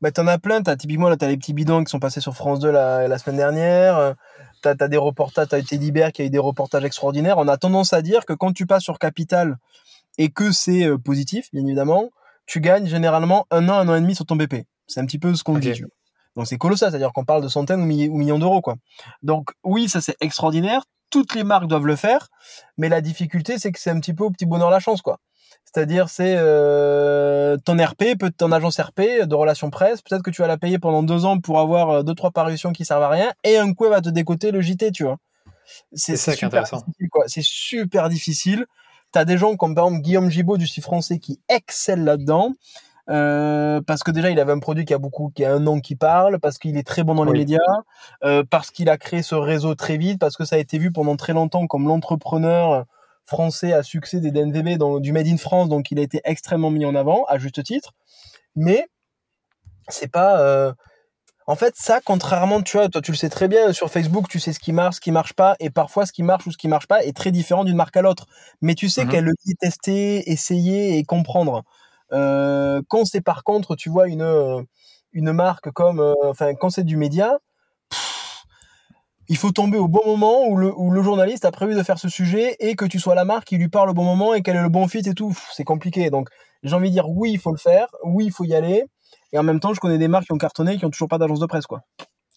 Bah, 0.00 0.10
en 0.18 0.26
as 0.26 0.38
plein, 0.38 0.62
as, 0.66 0.76
typiquement 0.76 1.08
là 1.10 1.16
as 1.20 1.28
les 1.28 1.36
petits 1.36 1.52
bidons 1.52 1.84
qui 1.84 1.90
sont 1.90 2.00
passés 2.00 2.20
sur 2.20 2.34
France 2.34 2.58
2 2.58 2.70
la, 2.70 3.18
semaine 3.18 3.36
dernière, 3.36 4.16
Tu 4.62 4.68
as 4.68 4.88
des 4.88 4.96
reportages, 4.96 5.48
as 5.52 5.58
été 5.58 5.76
Libère 5.76 6.10
qui 6.10 6.22
a 6.22 6.24
eu 6.24 6.30
des 6.30 6.38
reportages 6.38 6.84
extraordinaires. 6.84 7.38
On 7.38 7.48
a 7.48 7.58
tendance 7.58 7.92
à 7.92 8.00
dire 8.00 8.24
que 8.24 8.32
quand 8.32 8.52
tu 8.52 8.66
passes 8.66 8.82
sur 8.82 8.98
Capital 8.98 9.58
et 10.18 10.30
que 10.30 10.52
c'est 10.52 10.84
euh, 10.84 10.98
positif, 10.98 11.50
bien 11.52 11.64
évidemment, 11.64 12.10
tu 12.46 12.60
gagnes 12.60 12.86
généralement 12.86 13.46
un 13.50 13.68
an, 13.68 13.74
un 13.74 13.88
an 13.88 13.94
et 13.94 14.00
demi 14.00 14.14
sur 14.14 14.26
ton 14.26 14.36
BP. 14.36 14.66
C'est 14.90 15.00
un 15.00 15.06
petit 15.06 15.18
peu 15.18 15.34
ce 15.34 15.44
qu'on 15.44 15.58
dit. 15.58 15.82
Donc 16.36 16.46
c'est 16.46 16.58
colossal, 16.58 16.90
c'est-à-dire 16.90 17.12
qu'on 17.12 17.24
parle 17.24 17.42
de 17.42 17.48
centaines 17.48 17.80
ou, 17.82 17.86
millions 17.86 18.38
d'euros, 18.38 18.60
quoi. 18.60 18.76
Donc 19.22 19.50
oui, 19.64 19.88
ça 19.88 20.00
c'est 20.00 20.16
extraordinaire. 20.20 20.84
Toutes 21.10 21.34
les 21.34 21.42
marques 21.42 21.66
doivent 21.66 21.86
le 21.86 21.96
faire, 21.96 22.28
mais 22.76 22.88
la 22.88 23.00
difficulté 23.00 23.58
c'est 23.58 23.72
que 23.72 23.80
c'est 23.80 23.90
un 23.90 23.98
petit 24.00 24.14
peu 24.14 24.24
au 24.24 24.30
petit 24.30 24.46
bonheur 24.46 24.70
la 24.70 24.80
chance, 24.80 25.02
quoi. 25.02 25.18
C'est-à-dire 25.64 26.08
c'est 26.08 26.34
euh, 26.36 27.56
ton 27.64 27.76
RP, 27.76 28.18
peut 28.18 28.30
ton 28.36 28.52
agence 28.52 28.80
RP 28.80 29.00
de 29.24 29.34
relations 29.34 29.70
presse, 29.70 30.02
peut-être 30.02 30.22
que 30.22 30.30
tu 30.30 30.42
vas 30.42 30.48
la 30.48 30.58
payer 30.58 30.78
pendant 30.78 31.02
deux 31.02 31.24
ans 31.24 31.38
pour 31.38 31.58
avoir 31.60 31.90
euh, 31.90 32.02
deux 32.02 32.14
trois 32.14 32.30
parutions 32.30 32.72
qui 32.72 32.84
servent 32.84 33.02
à 33.02 33.08
rien, 33.08 33.32
et 33.44 33.56
un 33.56 33.72
coup 33.74 33.86
elle 33.86 33.92
va 33.92 34.00
te 34.00 34.08
décoter 34.08 34.50
le 34.50 34.60
JT, 34.60 34.92
tu 34.92 35.04
vois. 35.04 35.18
C'est 35.92 36.16
ça 36.16 36.34
qui 36.34 36.44
est 36.44 36.46
intéressant. 36.46 36.84
C'est 37.26 37.44
super 37.44 38.08
difficile. 38.08 38.66
T'as 39.12 39.24
des 39.24 39.38
gens 39.38 39.56
comme 39.56 39.74
par 39.74 39.86
exemple 39.86 40.02
Guillaume 40.02 40.30
Gibaud 40.30 40.56
du 40.56 40.66
style 40.66 40.82
français 40.82 41.18
qui 41.18 41.40
excelle 41.48 42.04
là-dedans. 42.04 42.52
Euh, 43.10 43.80
parce 43.86 44.04
que 44.04 44.10
déjà 44.12 44.30
il 44.30 44.38
avait 44.38 44.52
un 44.52 44.60
produit 44.60 44.84
qui 44.84 44.94
a 44.94 44.98
beaucoup, 44.98 45.32
qui 45.34 45.44
a 45.44 45.52
un 45.52 45.58
nom 45.58 45.80
qui 45.80 45.96
parle, 45.96 46.38
parce 46.38 46.58
qu'il 46.58 46.76
est 46.76 46.86
très 46.86 47.02
bon 47.02 47.14
dans 47.14 47.24
les 47.24 47.32
médias, 47.32 47.58
euh, 48.24 48.44
parce 48.48 48.70
qu'il 48.70 48.88
a 48.88 48.96
créé 48.98 49.22
ce 49.22 49.34
réseau 49.34 49.74
très 49.74 49.96
vite, 49.96 50.20
parce 50.20 50.36
que 50.36 50.44
ça 50.44 50.56
a 50.56 50.58
été 50.58 50.78
vu 50.78 50.92
pendant 50.92 51.16
très 51.16 51.32
longtemps 51.32 51.66
comme 51.66 51.88
l'entrepreneur 51.88 52.84
français 53.26 53.72
à 53.72 53.82
succès 53.82 54.20
des 54.20 54.30
DNVB 54.30 54.78
dans, 54.78 55.00
du 55.00 55.12
Made 55.12 55.26
in 55.26 55.36
France, 55.38 55.68
donc 55.68 55.90
il 55.90 55.98
a 55.98 56.02
été 56.02 56.20
extrêmement 56.24 56.70
mis 56.70 56.84
en 56.84 56.94
avant 56.94 57.24
à 57.26 57.38
juste 57.38 57.62
titre. 57.64 57.94
Mais 58.56 58.86
c'est 59.88 60.10
pas, 60.10 60.40
euh, 60.40 60.72
en 61.46 61.56
fait, 61.56 61.74
ça, 61.76 62.00
contrairement, 62.04 62.62
tu 62.62 62.76
vois, 62.76 62.88
toi, 62.88 63.00
tu 63.00 63.10
le 63.10 63.16
sais 63.16 63.28
très 63.28 63.48
bien, 63.48 63.72
sur 63.72 63.90
Facebook, 63.90 64.28
tu 64.28 64.38
sais 64.38 64.52
ce 64.52 64.60
qui 64.60 64.72
marche, 64.72 64.96
ce 64.96 65.00
qui 65.00 65.10
marche 65.10 65.32
pas, 65.32 65.56
et 65.58 65.70
parfois, 65.70 66.06
ce 66.06 66.12
qui 66.12 66.22
marche 66.22 66.46
ou 66.46 66.52
ce 66.52 66.56
qui 66.56 66.68
marche 66.68 66.86
pas 66.86 67.02
est 67.02 67.16
très 67.16 67.32
différent 67.32 67.64
d'une 67.64 67.76
marque 67.76 67.96
à 67.96 68.02
l'autre. 68.02 68.26
Mais 68.62 68.76
tu 68.76 68.88
sais 68.88 69.04
mmh 69.04 69.08
qu'elle 69.08 69.24
le 69.24 69.32
dit 69.44 69.56
tester, 69.56 70.30
essayer 70.30 70.98
et 70.98 71.04
comprendre. 71.04 71.64
Euh, 72.12 72.82
quand 72.88 73.04
c'est 73.04 73.20
par 73.20 73.44
contre, 73.44 73.76
tu 73.76 73.90
vois, 73.90 74.08
une, 74.08 74.22
euh, 74.22 74.62
marque 75.14 75.70
comme, 75.72 76.00
euh, 76.00 76.14
enfin, 76.24 76.54
quand 76.54 76.70
c'est 76.70 76.84
du 76.84 76.96
média, 76.96 77.38
il 79.28 79.36
faut 79.36 79.52
tomber 79.52 79.78
au 79.78 79.86
bon 79.86 80.02
moment 80.04 80.46
où 80.48 80.56
le, 80.56 80.72
où 80.74 81.02
journaliste 81.02 81.44
a 81.44 81.52
prévu 81.52 81.74
de 81.76 81.82
faire 81.84 81.98
ce 81.98 82.08
sujet 82.08 82.56
et 82.58 82.74
que 82.74 82.84
tu 82.84 82.98
sois 82.98 83.14
la 83.14 83.24
marque 83.24 83.44
qui 83.46 83.56
lui 83.58 83.68
parle 83.68 83.90
au 83.90 83.94
bon 83.94 84.04
moment 84.04 84.34
et 84.34 84.42
qu'elle 84.42 84.56
ait 84.56 84.62
le 84.62 84.68
bon 84.68 84.88
fit 84.88 85.08
et 85.08 85.14
tout. 85.14 85.36
C'est 85.52 85.64
compliqué. 85.64 86.10
Donc, 86.10 86.28
j'ai 86.64 86.74
envie 86.74 86.88
de 86.88 86.94
dire 86.94 87.08
oui, 87.08 87.32
il 87.32 87.38
faut 87.38 87.52
le 87.52 87.58
faire, 87.58 87.86
oui, 88.04 88.26
il 88.26 88.32
faut 88.32 88.44
y 88.44 88.54
aller. 88.54 88.84
Et 89.32 89.38
en 89.38 89.44
même 89.44 89.60
temps, 89.60 89.72
je 89.72 89.80
connais 89.80 89.98
des 89.98 90.08
marques 90.08 90.26
qui 90.26 90.32
ont 90.32 90.38
cartonné 90.38 90.74
et 90.74 90.78
qui 90.78 90.84
ont 90.84 90.90
toujours 90.90 91.08
pas 91.08 91.18
d'agence 91.18 91.38
de 91.40 91.46
presse, 91.46 91.66
quoi. 91.66 91.82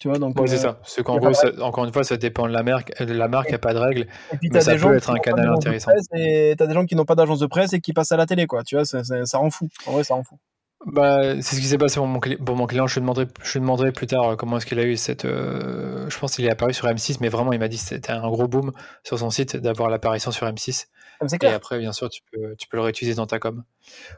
Tu 0.00 0.08
vois, 0.08 0.18
donc. 0.18 0.34
c'est 0.46 0.66
euh, 0.66 0.72
ça. 0.82 1.02
qu'en 1.02 1.18
gros, 1.18 1.32
encore 1.60 1.84
une 1.84 1.92
fois, 1.92 2.04
ça 2.04 2.16
dépend 2.16 2.46
de 2.46 2.52
la 2.52 2.62
marque. 2.62 3.00
De 3.02 3.12
la 3.12 3.28
marque, 3.28 3.48
il 3.48 3.52
n'y 3.52 3.56
a 3.56 3.58
pas 3.58 3.74
de 3.74 3.78
règle. 3.78 4.06
Et 4.32 4.36
puis, 4.36 4.50
mais 4.52 4.60
ça 4.60 4.74
peut 4.76 4.96
être 4.96 5.10
un 5.10 5.18
canal 5.18 5.48
intéressant. 5.48 5.92
Et 6.14 6.54
as 6.58 6.66
des 6.66 6.74
gens 6.74 6.84
qui 6.84 6.96
n'ont 6.96 7.04
pas 7.04 7.14
d'agence 7.14 7.38
de 7.38 7.46
presse 7.46 7.72
et 7.72 7.80
qui 7.80 7.92
passent 7.92 8.12
à 8.12 8.16
la 8.16 8.26
télé, 8.26 8.46
quoi. 8.46 8.64
Tu 8.64 8.74
vois, 8.74 8.84
ça, 8.84 9.02
ça 9.04 9.38
rend 9.38 9.50
fou. 9.50 9.68
En 9.86 9.92
vrai, 9.92 10.04
ça 10.04 10.14
rend 10.14 10.24
fou. 10.24 10.38
Bah, 10.86 11.40
c'est 11.40 11.56
ce 11.56 11.60
qui 11.60 11.66
s'est 11.66 11.78
passé 11.78 11.96
pour 11.96 12.06
mon, 12.06 12.20
pour 12.20 12.56
mon, 12.56 12.66
client. 12.66 12.86
Je 12.86 12.94
lui, 12.94 13.00
demanderai, 13.00 13.26
je 13.42 13.58
demanderai 13.58 13.92
plus 13.92 14.06
tard 14.06 14.24
euh, 14.28 14.36
comment 14.36 14.58
est-ce 14.58 14.66
qu'il 14.66 14.78
a 14.78 14.84
eu 14.84 14.96
cette. 14.96 15.24
Euh, 15.24 16.08
je 16.10 16.18
pense 16.18 16.36
qu'il 16.36 16.44
est 16.44 16.50
apparu 16.50 16.74
sur 16.74 16.86
M6, 16.86 17.18
mais 17.20 17.28
vraiment, 17.28 17.52
il 17.52 17.58
m'a 17.58 17.68
dit 17.68 17.78
que 17.78 17.82
c'était 17.82 18.12
un 18.12 18.28
gros 18.28 18.48
boom 18.48 18.72
sur 19.02 19.18
son 19.18 19.30
site 19.30 19.56
d'avoir 19.56 19.88
l'apparition 19.88 20.30
sur 20.30 20.46
M6. 20.46 20.86
Ah, 21.20 21.26
et 21.42 21.46
après, 21.46 21.78
bien 21.78 21.92
sûr, 21.92 22.10
tu 22.10 22.22
peux, 22.30 22.54
tu 22.56 22.68
peux 22.68 22.76
le 22.76 22.82
réutiliser 22.82 23.14
dans 23.14 23.26
ta 23.26 23.38
com. 23.38 23.62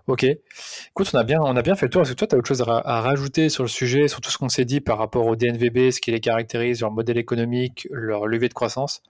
Ok. 0.06 0.24
Écoute, 0.24 1.10
on 1.12 1.18
a 1.18 1.24
bien, 1.24 1.40
on 1.40 1.56
a 1.56 1.62
bien 1.62 1.76
fait 1.76 1.86
le 1.86 1.90
tour. 1.90 2.02
Est-ce 2.02 2.12
que 2.12 2.16
toi, 2.16 2.26
tu 2.26 2.34
as 2.34 2.38
autre 2.38 2.48
chose 2.48 2.62
à, 2.66 3.00
rajouter 3.00 3.48
sur 3.48 3.62
le 3.62 3.68
sujet, 3.68 4.08
sur 4.08 4.20
tout 4.20 4.30
ce 4.30 4.38
qu'on 4.38 4.48
s'est 4.48 4.64
dit 4.64 4.80
par 4.80 4.98
rapport 4.98 5.26
au 5.26 5.36
DNVB, 5.36 5.90
ce 5.90 6.00
qui 6.00 6.10
les 6.10 6.20
caractérise, 6.20 6.80
leur 6.80 6.90
modèle 6.90 7.18
économique, 7.18 7.86
leur 7.92 8.26
levée 8.26 8.48
de 8.48 8.54
croissance? 8.54 9.02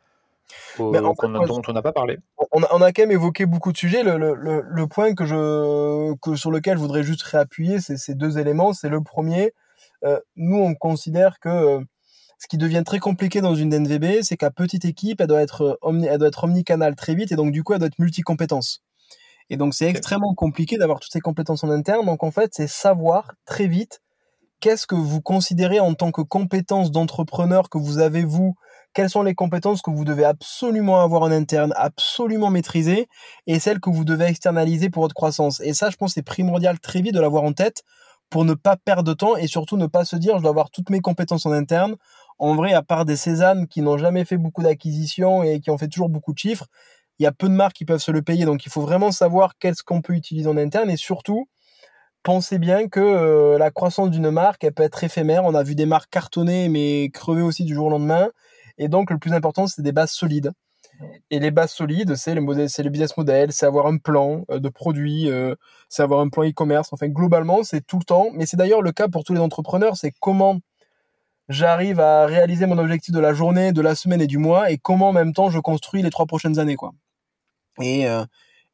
Dont 0.78 1.62
on 1.68 1.72
n'a 1.72 1.82
pas 1.82 1.92
parlé. 1.92 2.18
On 2.53 2.62
a, 2.62 2.68
on 2.72 2.80
a, 2.80 2.92
quand 2.92 3.03
même 3.03 3.12
évoqué 3.12 3.47
beaucoup 3.47 3.72
de 3.72 3.76
sujets. 3.76 4.03
Le, 4.03 4.16
le, 4.16 4.62
le, 4.62 4.86
point 4.86 5.14
que 5.14 5.24
je, 5.24 6.14
que, 6.16 6.36
sur 6.36 6.51
lequel 6.51 6.76
je 6.76 6.82
voudrais 6.82 7.03
juste 7.03 7.22
réappuyer, 7.22 7.80
c'est 7.80 7.97
ces 7.97 8.14
deux 8.14 8.38
éléments. 8.38 8.72
C'est 8.72 8.88
le 8.88 9.03
premier. 9.03 9.53
Euh, 10.05 10.20
nous, 10.36 10.59
on 10.59 10.74
considère 10.74 11.40
que 11.40 11.49
euh, 11.49 11.80
ce 12.38 12.47
qui 12.49 12.59
devient 12.59 12.82
très 12.84 12.99
compliqué 12.99 13.40
dans 13.40 13.55
une 13.55 13.70
DNVB, 13.70 14.22
c'est 14.22 14.36
qu'à 14.36 14.51
petite 14.51 14.84
équipe, 14.84 15.20
elle 15.20 15.26
doit 15.26 15.42
être 15.42 15.78
omni, 15.82 16.07
elle 16.07 16.18
doit 16.18 16.28
être 16.28 16.44
omnicanal 16.44 16.94
très 16.94 17.14
vite 17.14 17.32
et 17.32 17.36
donc 17.36 17.53
du 17.53 17.62
coup, 17.62 17.72
elle 17.72 17.80
doit 17.80 17.88
être 17.88 17.99
multicompétence. 17.99 18.82
Et 19.49 19.57
donc, 19.57 19.74
c'est 19.74 19.86
extrêmement 19.86 20.34
compliqué 20.34 20.76
d'avoir 20.76 20.99
toutes 20.99 21.12
ces 21.12 21.20
compétences 21.20 21.62
en 21.62 21.70
interne. 21.70 22.05
Donc, 22.05 22.24
en 22.24 22.32
fait, 22.32 22.51
c'est 22.53 22.66
savoir 22.66 23.32
très 23.44 23.68
vite 23.68 24.02
qu'est-ce 24.60 24.86
que 24.86 24.94
vous 24.94 25.20
considérez 25.20 25.78
en 25.81 25.94
tant 25.94 26.10
que 26.10 26.23
compétence 26.23 26.90
d'entrepreneur 26.90 27.68
que 27.70 27.78
vous 27.78 27.98
avez 27.98 28.24
vous 28.24 28.56
quelles 28.97 29.10
sont 29.10 29.23
les 29.23 29.35
compétences 29.35 29.82
que 29.82 29.90
vous 29.90 30.06
devez 30.06 30.24
absolument 30.24 31.02
avoir 31.02 31.20
en 31.20 31.31
interne, 31.31 31.74
absolument 31.77 32.48
maîtriser, 32.48 33.09
et 33.47 33.59
celles 33.60 33.78
que 33.78 33.90
vous 33.90 34.06
devez 34.06 34.24
externaliser 34.24 34.89
pour 34.89 35.02
votre 35.02 35.14
croissance? 35.14 35.60
Et 35.60 35.74
ça, 35.74 35.90
je 35.90 35.97
pense, 35.97 36.14
c'est 36.14 36.23
primordial 36.23 36.81
très 36.81 37.02
vite 37.02 37.12
de 37.12 37.20
l'avoir 37.20 37.43
en 37.43 37.52
tête 37.52 37.82
pour 38.31 38.47
ne 38.47 38.55
pas 38.55 38.78
perdre 38.78 39.02
de 39.02 39.12
temps 39.12 39.36
et 39.36 39.48
surtout 39.48 39.77
ne 39.77 39.86
pas 39.86 40.06
se 40.06 40.16
dire 40.16 40.39
je 40.39 40.40
dois 40.40 40.51
avoir 40.51 40.70
toutes 40.70 40.89
mes 40.89 41.01
compétences 41.01 41.44
en 41.44 41.52
interne. 41.52 41.97
En 42.39 42.55
vrai, 42.55 42.73
à 42.73 42.81
part 42.81 43.05
des 43.05 43.16
Cézanne 43.16 43.66
qui 43.66 43.82
n'ont 43.82 43.98
jamais 43.98 44.24
fait 44.24 44.39
beaucoup 44.39 44.62
d'acquisitions 44.62 45.43
et 45.43 45.60
qui 45.60 45.70
ont 45.70 45.77
fait 45.77 45.89
toujours 45.89 46.09
beaucoup 46.09 46.32
de 46.32 46.39
chiffres, 46.39 46.66
il 47.18 47.24
y 47.24 47.27
a 47.27 47.32
peu 47.32 47.51
de 47.51 47.55
marques 47.55 47.77
qui 47.77 47.85
peuvent 47.85 48.01
se 48.01 48.10
le 48.10 48.23
payer. 48.23 48.47
Donc 48.47 48.64
il 48.64 48.73
faut 48.73 48.81
vraiment 48.81 49.12
savoir 49.12 49.59
qu'est-ce 49.59 49.82
qu'on 49.82 50.01
peut 50.01 50.14
utiliser 50.14 50.48
en 50.48 50.56
interne 50.56 50.89
et 50.89 50.97
surtout, 50.97 51.51
pensez 52.23 52.59
bien 52.59 52.89
que 52.89 53.01
euh, 53.01 53.59
la 53.59 53.70
croissance 53.70 54.09
d'une 54.09 54.31
marque, 54.31 54.64
elle 54.64 54.73
peut 54.73 54.85
être 54.85 55.05
éphémère. 55.05 55.44
On 55.44 55.55
a 55.55 55.62
vu 55.62 55.74
des 55.74 55.86
marques 55.86 56.10
cartonner 56.10 56.70
mais 56.70 57.10
crever 57.12 57.43
aussi 57.43 57.64
du 57.64 57.74
jour 57.74 57.89
au 57.89 57.90
lendemain. 57.90 58.31
Et 58.78 58.89
donc, 58.89 59.11
le 59.11 59.19
plus 59.19 59.32
important, 59.32 59.66
c'est 59.66 59.82
des 59.82 59.93
bases 59.93 60.12
solides. 60.12 60.53
Et 61.31 61.39
les 61.40 61.51
bases 61.51 61.73
solides, 61.73 62.15
c'est 62.15 62.35
le, 62.35 62.40
le 62.40 62.90
business 62.90 63.16
model, 63.16 63.53
c'est 63.53 63.66
avoir 63.66 63.86
un 63.86 63.98
plan 63.98 64.44
euh, 64.51 64.59
de 64.59 64.69
produit, 64.69 65.31
euh, 65.31 65.55
c'est 65.89 66.03
avoir 66.03 66.20
un 66.20 66.28
plan 66.28 66.44
e-commerce. 66.44 66.93
Enfin, 66.93 67.09
globalement, 67.09 67.65
c'est 67.65 67.85
tout 67.85 67.98
le 67.98 68.05
temps. 68.05 68.28
Mais 68.32 68.47
c'est 68.47 68.57
d'ailleurs 68.57 68.82
le 68.82 68.93
cas 68.93 69.09
pour 69.09 69.24
tous 69.24 69.35
les 69.35 69.40
entrepreneurs. 69.40 69.97
C'est 69.97 70.12
comment 70.20 70.61
j'arrive 71.48 72.01
à 72.01 72.27
réaliser 72.27 72.66
mon 72.66 72.78
objectif 72.78 73.15
de 73.15 73.20
la 73.20 73.35
journée, 73.35 73.73
de 73.73 73.81
la 73.81 73.94
semaine 73.94 74.20
et 74.20 74.27
du 74.27 74.39
mois, 74.39 74.70
et 74.70 74.78
comment 74.78 75.11
en 75.11 75.12
même 75.12 75.32
temps 75.32 75.51
je 75.51 75.59
construis 75.59 76.03
les 76.03 76.11
trois 76.11 76.27
prochaines 76.27 76.59
années, 76.59 76.77
quoi. 76.77 76.93
Et, 77.81 78.09
euh, 78.09 78.24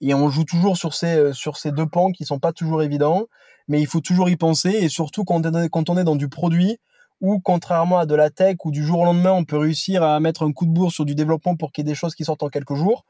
et 0.01 0.15
on 0.15 0.29
joue 0.29 0.45
toujours 0.45 0.77
sur 0.77 0.95
ces, 0.95 1.33
sur 1.33 1.57
ces 1.57 1.70
deux 1.70 1.87
pans 1.87 2.12
qui 2.12 2.24
sont 2.24 2.39
pas 2.39 2.53
toujours 2.53 2.83
évidents, 2.83 3.27
mais 3.69 3.81
il 3.81 3.87
faut 3.87 4.01
toujours 4.01 4.31
y 4.31 4.37
penser, 4.37 4.70
et 4.70 4.89
surtout 4.89 5.24
quand 5.24 5.45
on 5.45 5.99
est 5.99 6.05
dans 6.05 6.16
du 6.16 6.29
produit, 6.29 6.79
où 7.23 7.40
contrairement 7.40 7.99
à 7.99 8.07
de 8.07 8.15
la 8.15 8.28
tech, 8.31 8.57
où 8.65 8.70
du 8.70 8.85
jour 8.85 9.01
au 9.01 9.05
lendemain 9.07 9.32
on 9.32 9.44
peut 9.44 9.57
réussir 9.57 10.03
à 10.03 10.20
mettre 10.20 10.44
un 10.44 10.53
coup 10.53 10.66
de 10.66 10.73
bourre 10.73 10.93
sur 10.93 11.07
du 11.07 11.15
développement 11.15 11.57
pour 11.57 11.73
qu'il 11.73 11.86
y 11.86 11.89
ait 11.89 11.93
des 11.93 11.97
choses 11.97 12.15
qui 12.15 12.24
sortent 12.24 12.43
en 12.43 12.51
quelques 12.51 12.74
jours, 12.74 13.07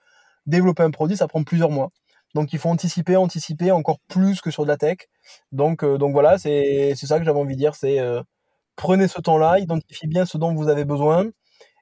développer 0.46 0.84
un 0.84 0.90
produit, 0.90 1.16
ça 1.16 1.26
prend 1.28 1.42
plusieurs 1.42 1.70
mois. 1.70 1.90
Donc 2.34 2.52
il 2.52 2.60
faut 2.60 2.68
anticiper, 2.68 3.16
anticiper 3.16 3.72
encore 3.72 3.98
plus 4.08 4.40
que 4.40 4.50
sur 4.50 4.62
de 4.64 4.68
la 4.68 4.76
tech. 4.76 4.98
Donc, 5.50 5.82
euh, 5.84 5.98
donc 5.98 6.12
voilà, 6.12 6.38
c'est 6.38 6.94
ça 6.94 7.18
que 7.18 7.24
j'avais 7.24 7.40
envie 7.40 7.54
de 7.54 7.58
dire, 7.58 7.74
c'est 7.74 7.98
prenez 8.76 9.08
ce 9.08 9.20
temps-là, 9.20 9.58
identifiez 9.58 10.08
bien 10.08 10.26
ce 10.26 10.38
dont 10.38 10.54
vous 10.54 10.68
avez 10.68 10.84
besoin. 10.84 11.26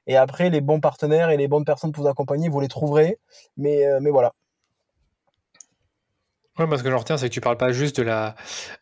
Et 0.07 0.17
après, 0.17 0.49
les 0.49 0.61
bons 0.61 0.79
partenaires 0.79 1.29
et 1.29 1.37
les 1.37 1.47
bonnes 1.47 1.65
personnes 1.65 1.91
pour 1.91 2.03
vous 2.03 2.09
accompagner, 2.09 2.49
vous 2.49 2.59
les 2.59 2.67
trouverez. 2.67 3.19
Mais, 3.57 3.85
euh, 3.85 3.99
mais 4.01 4.09
voilà. 4.11 4.33
Oui, 6.61 6.67
moi, 6.67 6.77
ce 6.77 6.83
que 6.83 6.91
j'en 6.91 6.99
retiens, 6.99 7.17
c'est 7.17 7.27
que 7.27 7.33
tu 7.33 7.41
parles 7.41 7.57
pas 7.57 7.71
juste 7.71 7.97
de 7.97 8.03
la, 8.03 8.35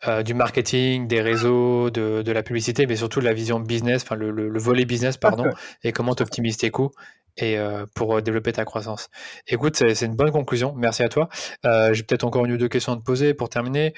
euh, 0.06 0.22
du 0.22 0.34
marketing, 0.34 1.08
des 1.08 1.22
réseaux, 1.22 1.90
de, 1.90 2.22
de, 2.22 2.32
la 2.34 2.44
publicité, 2.44 2.86
mais 2.86 2.98
surtout 2.98 3.22
de 3.22 3.26
la 3.26 3.32
vision 3.34 3.62
business, 3.62 4.04
enfin 4.04 4.16
le, 4.16 4.32
le, 4.32 4.60
volet 4.60 4.84
business, 4.84 5.16
pardon, 5.16 5.46
et 5.84 5.94
comment 5.94 6.14
tu 6.14 6.22
optimises 6.22 6.58
tes 6.58 6.72
coûts 6.72 6.92
et 7.38 7.58
euh, 7.58 7.86
pour 7.96 8.18
euh, 8.18 8.22
développer 8.22 8.52
ta 8.52 8.66
croissance. 8.66 9.10
Écoute, 9.48 9.78
c'est 9.78 10.06
une 10.06 10.16
bonne 10.16 10.32
conclusion. 10.32 10.74
Merci 10.76 11.04
à 11.04 11.10
toi. 11.10 11.30
Euh, 11.66 11.94
J'ai 11.94 12.04
peut-être 12.04 12.26
encore 12.26 12.46
une 12.46 12.52
ou 12.52 12.58
deux 12.58 12.68
questions 12.68 12.92
à 12.92 12.98
te 12.98 13.02
poser 13.02 13.34
pour 13.34 13.48
terminer. 13.48 13.94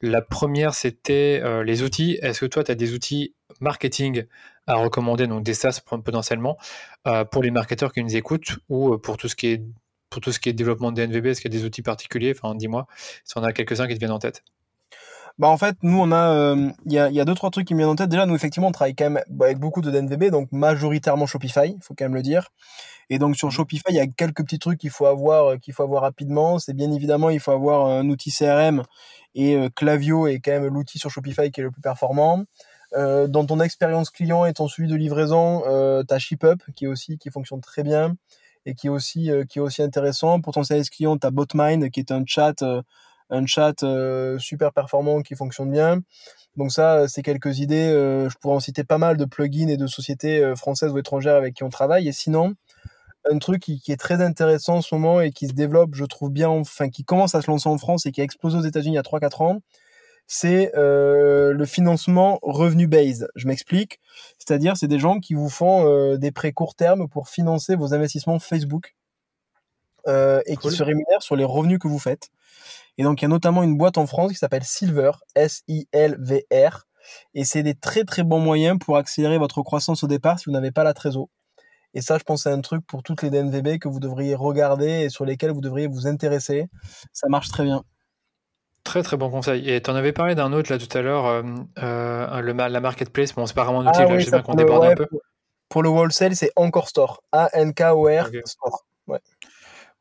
La 0.00 0.22
première, 0.22 0.72
c'était 0.72 1.42
euh, 1.44 1.62
les 1.62 1.82
outils. 1.82 2.18
Est-ce 2.22 2.40
que 2.40 2.46
toi, 2.46 2.64
tu 2.64 2.70
as 2.70 2.74
des 2.74 2.94
outils 2.94 3.34
marketing 3.60 4.24
à 4.66 4.76
recommander, 4.76 5.26
donc 5.26 5.44
des 5.44 5.54
SaaS 5.54 5.80
potentiellement, 5.86 6.56
pour 7.30 7.42
les 7.44 7.52
marketeurs 7.52 7.92
qui 7.92 8.02
nous 8.02 8.16
écoutent 8.16 8.58
ou 8.68 8.98
pour 8.98 9.16
tout 9.16 9.28
ce 9.28 9.36
qui 9.36 9.46
est 9.46 9.62
pour 10.10 10.20
tout 10.20 10.32
ce 10.32 10.40
qui 10.40 10.48
est 10.48 10.52
développement 10.52 10.92
de 10.92 11.04
DNVB, 11.04 11.26
est-ce 11.26 11.40
qu'il 11.40 11.52
y 11.52 11.56
a 11.56 11.58
des 11.58 11.64
outils 11.64 11.82
particuliers? 11.82 12.34
Enfin, 12.36 12.54
dis-moi 12.54 12.86
si 13.24 13.36
on 13.36 13.42
a 13.42 13.52
quelques-uns 13.52 13.86
qui 13.86 13.94
te 13.94 13.98
viennent 13.98 14.12
en 14.12 14.18
tête. 14.18 14.42
Bah 15.38 15.48
en 15.48 15.58
fait, 15.58 15.76
nous 15.82 16.00
on 16.00 16.12
a, 16.12 16.32
euh, 16.32 16.70
il 16.86 16.92
y, 16.92 16.98
a, 16.98 17.10
y 17.10 17.20
a 17.20 17.26
deux 17.26 17.34
trois 17.34 17.50
trucs 17.50 17.66
qui 17.66 17.74
me 17.74 17.80
viennent 17.80 17.90
en 17.90 17.96
tête. 17.96 18.08
Déjà, 18.08 18.24
nous 18.24 18.34
effectivement, 18.34 18.68
on 18.68 18.72
travaille 18.72 18.94
quand 18.94 19.10
même 19.10 19.22
avec 19.40 19.58
beaucoup 19.58 19.82
de 19.82 19.90
DNVB, 19.90 20.30
donc 20.30 20.50
majoritairement 20.50 21.26
Shopify, 21.26 21.74
il 21.76 21.82
faut 21.82 21.94
quand 21.94 22.06
même 22.06 22.14
le 22.14 22.22
dire. 22.22 22.48
Et 23.10 23.18
donc 23.18 23.36
sur 23.36 23.48
mmh. 23.48 23.52
Shopify, 23.52 23.84
il 23.90 23.96
y 23.96 24.00
a 24.00 24.06
quelques 24.06 24.42
petits 24.42 24.58
trucs 24.58 24.80
qu'il 24.80 24.90
faut 24.90 25.06
avoir, 25.06 25.52
euh, 25.52 25.56
qu'il 25.58 25.74
faut 25.74 25.82
avoir 25.82 26.02
rapidement. 26.02 26.58
C'est 26.58 26.72
bien 26.72 26.90
évidemment, 26.90 27.28
il 27.30 27.40
faut 27.40 27.52
avoir 27.52 27.86
un 27.86 28.08
outil 28.08 28.32
CRM 28.32 28.82
et 29.36 29.54
euh, 29.54 29.68
Clavio 29.68 30.26
est 30.26 30.40
quand 30.40 30.52
même 30.52 30.66
l'outil 30.66 30.98
sur 30.98 31.10
Shopify 31.10 31.50
qui 31.50 31.60
est 31.60 31.64
le 31.64 31.70
plus 31.70 31.82
performant. 31.82 32.44
Euh, 32.94 33.26
dans 33.28 33.44
ton 33.44 33.60
expérience 33.60 34.10
client 34.10 34.46
et 34.46 34.54
ton 34.54 34.68
suivi 34.68 34.88
de 34.88 34.96
livraison, 34.96 35.62
euh, 35.66 36.02
tu 36.08 36.14
as 36.14 36.18
ShipUp 36.18 36.62
qui 36.74 36.86
est 36.86 36.88
aussi 36.88 37.18
qui 37.18 37.30
fonctionne 37.30 37.60
très 37.60 37.82
bien 37.82 38.16
et 38.66 38.74
qui 38.74 38.88
est 38.88 38.90
aussi 38.90 39.30
qui 39.48 39.58
est 39.58 39.62
aussi 39.62 39.82
intéressant. 39.82 40.40
Pour 40.40 40.52
ton 40.52 40.64
service 40.64 40.90
client, 40.90 41.16
tu 41.16 41.30
Botmind 41.30 41.90
qui 41.90 42.00
est 42.00 42.12
un 42.12 42.24
chat 42.26 42.62
un 43.30 43.46
chat 43.46 43.82
euh, 43.82 44.38
super 44.38 44.72
performant 44.72 45.22
qui 45.22 45.34
fonctionne 45.34 45.70
bien. 45.70 46.00
Donc 46.56 46.72
ça, 46.72 47.08
c'est 47.08 47.22
quelques 47.22 47.58
idées. 47.58 47.90
Euh, 47.90 48.28
je 48.30 48.36
pourrais 48.38 48.54
en 48.54 48.60
citer 48.60 48.84
pas 48.84 48.98
mal 48.98 49.16
de 49.16 49.24
plugins 49.24 49.68
et 49.68 49.76
de 49.76 49.86
sociétés 49.86 50.42
euh, 50.42 50.54
françaises 50.56 50.92
ou 50.92 50.98
étrangères 50.98 51.36
avec 51.36 51.54
qui 51.54 51.64
on 51.64 51.68
travaille. 51.68 52.08
Et 52.08 52.12
sinon, 52.12 52.54
un 53.30 53.38
truc 53.38 53.62
qui, 53.62 53.82
est 53.88 54.00
très 54.00 54.22
intéressant 54.22 54.76
en 54.76 54.82
ce 54.82 54.94
moment 54.94 55.20
et 55.20 55.32
qui 55.32 55.48
se 55.48 55.52
développe, 55.52 55.94
je 55.94 56.04
trouve 56.04 56.30
bien, 56.30 56.48
enfin 56.48 56.88
qui 56.88 57.04
commence 57.04 57.34
à 57.34 57.42
se 57.42 57.50
lancer 57.50 57.68
en 57.68 57.78
France 57.78 58.06
et 58.06 58.12
qui 58.12 58.20
a 58.20 58.24
explosé 58.24 58.56
aux 58.58 58.62
États-Unis 58.62 58.94
il 58.94 58.96
y 58.96 58.98
a 58.98 59.02
3-4 59.02 59.42
ans, 59.42 59.60
c'est 60.26 60.72
le 60.74 61.64
financement 61.66 62.38
revenu 62.42 62.86
based. 62.86 63.28
Je 63.34 63.46
m'explique. 63.46 64.00
C'est-à-dire, 64.38 64.76
c'est 64.76 64.88
des 64.88 64.98
gens 64.98 65.20
qui 65.20 65.34
vous 65.34 65.48
font 65.48 66.16
des 66.16 66.32
prêts 66.32 66.52
court 66.52 66.74
terme 66.74 67.08
pour 67.08 67.28
financer 67.28 67.76
vos 67.76 67.94
investissements 67.94 68.38
Facebook 68.38 68.96
et 70.06 70.56
qui 70.60 70.70
se 70.70 70.82
rémunèrent 70.82 71.22
sur 71.22 71.36
les 71.36 71.44
revenus 71.44 71.78
que 71.78 71.88
vous 71.88 71.98
faites. 71.98 72.30
Et 72.98 73.02
donc, 73.02 73.20
il 73.20 73.24
y 73.24 73.26
a 73.26 73.28
notamment 73.28 73.62
une 73.62 73.76
boîte 73.76 73.98
en 73.98 74.06
France 74.06 74.32
qui 74.32 74.38
s'appelle 74.38 74.64
Silver, 74.64 75.12
S-I-L-V-R. 75.34 76.86
Et 77.34 77.44
c'est 77.44 77.62
des 77.62 77.74
très 77.74 78.04
très 78.04 78.24
bons 78.24 78.40
moyens 78.40 78.78
pour 78.78 78.96
accélérer 78.96 79.38
votre 79.38 79.62
croissance 79.62 80.02
au 80.02 80.06
départ 80.06 80.40
si 80.40 80.46
vous 80.46 80.52
n'avez 80.52 80.72
pas 80.72 80.82
la 80.82 80.94
trésor. 80.94 81.28
Et 81.94 82.00
ça, 82.00 82.18
je 82.18 82.24
pense, 82.24 82.42
c'est 82.42 82.50
un 82.50 82.60
truc 82.60 82.84
pour 82.86 83.02
toutes 83.02 83.22
les 83.22 83.30
DNVB 83.30 83.78
que 83.78 83.88
vous 83.88 84.00
devriez 84.00 84.34
regarder 84.34 85.02
et 85.02 85.08
sur 85.08 85.24
lesquels 85.24 85.52
vous 85.52 85.60
devriez 85.60 85.86
vous 85.86 86.06
intéresser. 86.06 86.68
Ça 87.12 87.28
marche 87.28 87.48
très 87.48 87.64
bien. 87.64 87.84
Très 88.86 89.02
très 89.02 89.16
bon 89.16 89.28
conseil. 89.30 89.68
Et 89.68 89.82
tu 89.82 89.90
en 89.90 89.96
avais 89.96 90.12
parlé 90.12 90.36
d'un 90.36 90.52
autre 90.52 90.72
là 90.72 90.78
tout 90.78 90.96
à 90.96 91.02
l'heure, 91.02 91.26
euh, 91.26 91.42
euh 91.82 92.40
le, 92.40 92.52
la 92.52 92.80
marketplace. 92.80 93.34
Bon, 93.34 93.44
c'est 93.44 93.52
pas 93.52 93.64
vraiment 93.64 93.80
un 93.80 93.88
outil, 93.88 94.00
ah 94.00 94.04
là, 94.04 94.18
je 94.18 94.24
sais 94.24 94.30
bien 94.30 94.42
qu'on 94.42 94.54
déborde 94.54 94.84
un 94.84 94.94
peu. 94.94 95.08
Pour, 95.68 95.82
le 95.82 95.88
wholesale, 95.88 96.36
c'est 96.36 96.52
Encore 96.54 96.88
Store. 96.88 97.20
A-N-K-O-R 97.32 98.28
Store. 98.44 98.86
Ouais. 99.08 99.18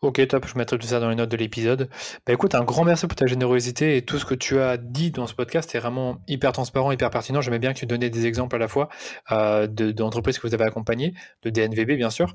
Ok, 0.01 0.27
top, 0.27 0.45
je 0.45 0.55
mettrai 0.55 0.77
tout 0.77 0.85
ça 0.85 0.99
dans 0.99 1.09
les 1.09 1.15
notes 1.15 1.31
de 1.31 1.37
l'épisode. 1.37 1.89
Bah 2.27 2.33
écoute, 2.33 2.53
un 2.53 2.63
grand 2.63 2.83
merci 2.83 3.07
pour 3.07 3.15
ta 3.15 3.25
générosité 3.25 3.97
et 3.97 4.03
tout 4.03 4.19
ce 4.19 4.25
que 4.25 4.35
tu 4.35 4.59
as 4.59 4.77
dit 4.77 5.09
dans 5.09 5.25
ce 5.25 5.33
podcast 5.33 5.73
est 5.73 5.79
vraiment 5.79 6.19
hyper 6.27 6.51
transparent, 6.51 6.91
hyper 6.91 7.09
pertinent. 7.09 7.41
J'aimais 7.41 7.57
bien 7.57 7.73
que 7.73 7.79
tu 7.79 7.87
donnais 7.87 8.11
des 8.11 8.27
exemples 8.27 8.55
à 8.55 8.59
la 8.59 8.67
fois 8.67 8.89
euh, 9.31 9.65
d'entreprises 9.65 10.37
que 10.37 10.45
vous 10.45 10.53
avez 10.53 10.65
accompagnées, 10.65 11.15
de 11.41 11.49
DNVB 11.49 11.93
bien 11.93 12.11
sûr. 12.11 12.31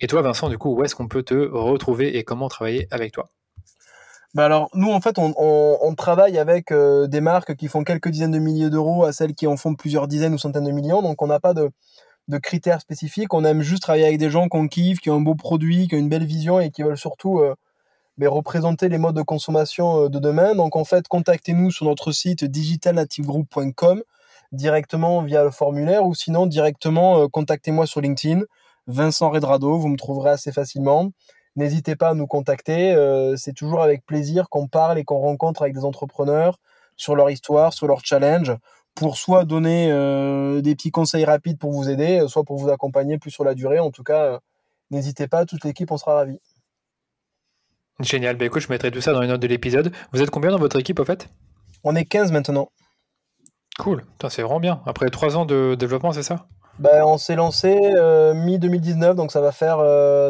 Et 0.00 0.08
toi, 0.08 0.20
Vincent, 0.20 0.50
du 0.50 0.58
coup, 0.58 0.76
où 0.76 0.84
est-ce 0.84 0.94
qu'on 0.94 1.08
peut 1.08 1.22
te 1.22 1.34
retrouver 1.34 2.18
et 2.18 2.24
comment 2.24 2.48
travailler 2.48 2.86
avec 2.90 3.12
toi? 3.12 3.30
Bah 4.36 4.44
alors 4.44 4.68
nous 4.74 4.92
en 4.92 5.00
fait 5.00 5.16
on, 5.18 5.94
travaille 5.96 6.36
avec 6.36 6.70
euh, 6.70 7.06
des 7.06 7.22
marques 7.22 7.56
qui 7.56 7.68
font 7.68 7.84
quelques 7.84 8.10
dizaines 8.10 8.32
de 8.32 8.38
milliers 8.38 8.68
d'euros 8.68 9.04
à 9.04 9.12
celles 9.12 9.34
qui 9.34 9.46
en 9.46 9.56
font 9.56 9.74
plusieurs 9.74 10.08
dizaines 10.08 10.34
ou 10.34 10.38
centaines 10.38 10.64
de 10.64 10.72
millions 10.72 11.00
donc 11.00 11.22
on 11.22 11.26
n'a 11.26 11.40
pas 11.40 11.54
de, 11.54 11.70
critères 12.42 12.82
spécifiques. 12.82 13.32
On 13.32 13.46
aime 13.46 13.62
juste 13.62 13.84
travailler 13.84 14.04
avec 14.04 14.18
des 14.18 14.28
gens 14.28 14.48
qu'on 14.48 14.68
kiffe, 14.68 14.98
qui 15.00 15.08
ont 15.08 15.16
un 15.16 15.20
beau 15.22 15.36
produit, 15.36 15.88
qui 15.88 15.94
ont 15.94 15.98
une 15.98 16.10
belle 16.10 16.26
vision 16.26 16.60
et 16.60 16.70
qui 16.70 16.82
veulent 16.82 16.98
surtout 16.98 17.38
euh, 17.38 17.54
ben, 18.18 18.28
représenter 18.28 18.90
les 18.90 18.98
modes 18.98 19.16
de 19.16 19.22
consommation 19.22 20.04
euh, 20.04 20.08
de 20.10 20.18
demain. 20.18 20.54
Donc 20.54 20.76
en 20.76 20.84
fait, 20.84 21.08
contactez-nous 21.08 21.70
sur 21.70 21.86
notre 21.86 22.12
site 22.12 22.44
digitalnativegroup.com 22.44 24.02
directement 24.52 25.22
via 25.22 25.44
le 25.44 25.50
formulaire 25.50 26.04
ou 26.04 26.14
sinon 26.14 26.44
directement 26.44 27.26
contactez-moi 27.28 27.86
sur 27.86 28.02
LinkedIn, 28.02 28.42
Vincent 28.86 29.30
Redrado, 29.30 29.78
vous 29.78 29.88
me 29.88 29.96
trouverez 29.96 30.30
assez 30.30 30.52
facilement. 30.52 31.10
N'hésitez 31.56 31.96
pas 31.96 32.10
à 32.10 32.14
nous 32.14 32.26
contacter, 32.26 32.94
c'est 33.36 33.54
toujours 33.54 33.82
avec 33.82 34.04
plaisir 34.04 34.48
qu'on 34.50 34.68
parle 34.68 34.98
et 34.98 35.04
qu'on 35.04 35.18
rencontre 35.18 35.62
avec 35.62 35.74
des 35.74 35.84
entrepreneurs 35.84 36.58
sur 36.96 37.16
leur 37.16 37.30
histoire, 37.30 37.72
sur 37.72 37.86
leur 37.86 38.04
challenge 38.04 38.54
pour 38.96 39.18
soit 39.18 39.44
donner 39.44 39.92
euh, 39.92 40.62
des 40.62 40.74
petits 40.74 40.90
conseils 40.90 41.24
rapides 41.24 41.58
pour 41.58 41.70
vous 41.70 41.88
aider, 41.88 42.24
soit 42.28 42.44
pour 42.44 42.56
vous 42.56 42.70
accompagner 42.70 43.18
plus 43.18 43.30
sur 43.30 43.44
la 43.44 43.54
durée. 43.54 43.78
En 43.78 43.90
tout 43.90 44.02
cas, 44.02 44.24
euh, 44.24 44.38
n'hésitez 44.90 45.28
pas, 45.28 45.44
toute 45.44 45.64
l'équipe, 45.64 45.92
on 45.92 45.98
sera 45.98 46.14
ravis. 46.14 46.40
Génial, 48.00 48.36
bah 48.36 48.46
écoute, 48.46 48.62
je 48.62 48.68
mettrai 48.68 48.90
tout 48.90 49.00
ça 49.00 49.12
dans 49.12 49.20
les 49.20 49.28
notes 49.28 49.40
de 49.40 49.46
l'épisode. 49.46 49.92
Vous 50.12 50.22
êtes 50.22 50.30
combien 50.30 50.50
dans 50.50 50.58
votre 50.58 50.78
équipe 50.78 50.98
au 50.98 51.04
fait? 51.04 51.28
On 51.84 51.94
est 51.94 52.04
15 52.06 52.32
maintenant. 52.32 52.70
Cool, 53.78 54.04
c'est 54.30 54.42
vraiment 54.42 54.60
bien. 54.60 54.80
Après 54.86 55.08
3 55.10 55.36
ans 55.36 55.44
de 55.44 55.76
développement, 55.78 56.12
c'est 56.12 56.22
ça? 56.22 56.48
Ben, 56.78 57.04
On 57.04 57.18
s'est 57.18 57.36
lancé 57.36 57.78
euh, 57.96 58.34
mi-2019, 58.34 59.14
donc 59.14 59.32
ça 59.32 59.40
va, 59.40 59.52
faire, 59.52 59.78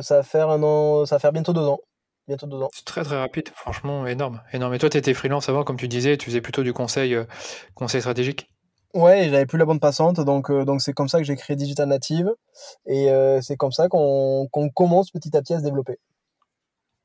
ça, 0.02 0.16
va 0.16 0.23
faire 0.23 0.51
un 0.51 0.62
an, 0.62 1.06
ça 1.06 1.16
va 1.16 1.20
faire 1.20 1.32
bientôt 1.32 1.52
deux 1.52 1.66
ans. 1.66 1.81
Bientôt 2.28 2.47
deux 2.47 2.60
ans. 2.60 2.70
C'est 2.73 2.85
très 2.85 3.05
très 3.05 3.16
rapide, 3.16 3.51
franchement 3.55 4.06
énorme. 4.06 4.43
énorme. 4.52 4.74
Et 4.74 4.78
toi, 4.78 4.90
tu 4.90 4.98
étais 4.98 5.14
freelance 5.14 5.48
avant, 5.48 5.62
comme 5.62 5.77
tu 5.77 5.89
disais, 5.89 6.16
tu 6.16 6.27
faisais 6.27 6.40
plutôt 6.40 6.62
du 6.62 6.73
conseil, 6.73 7.16
conseil 7.74 8.01
stratégique? 8.01 8.48
Ouais, 8.97 9.28
j'avais 9.28 9.44
plus 9.44 9.59
la 9.59 9.66
bande 9.66 9.81
passante, 9.81 10.20
donc 10.20 10.51
euh, 10.51 10.64
donc 10.64 10.81
c'est 10.81 10.94
comme 10.94 11.09
ça 11.09 11.18
que 11.18 11.24
j'ai 11.24 11.36
créé 11.36 11.55
Digital 11.55 11.86
Native 11.86 12.32
et 12.86 13.10
euh, 13.10 13.43
c'est 13.43 13.56
comme 13.56 13.70
ça 13.70 13.89
qu'on 13.89 14.48
commence 14.74 15.10
petit 15.10 15.36
à 15.36 15.43
petit 15.43 15.52
à 15.52 15.59
se 15.59 15.64
développer. 15.64 15.98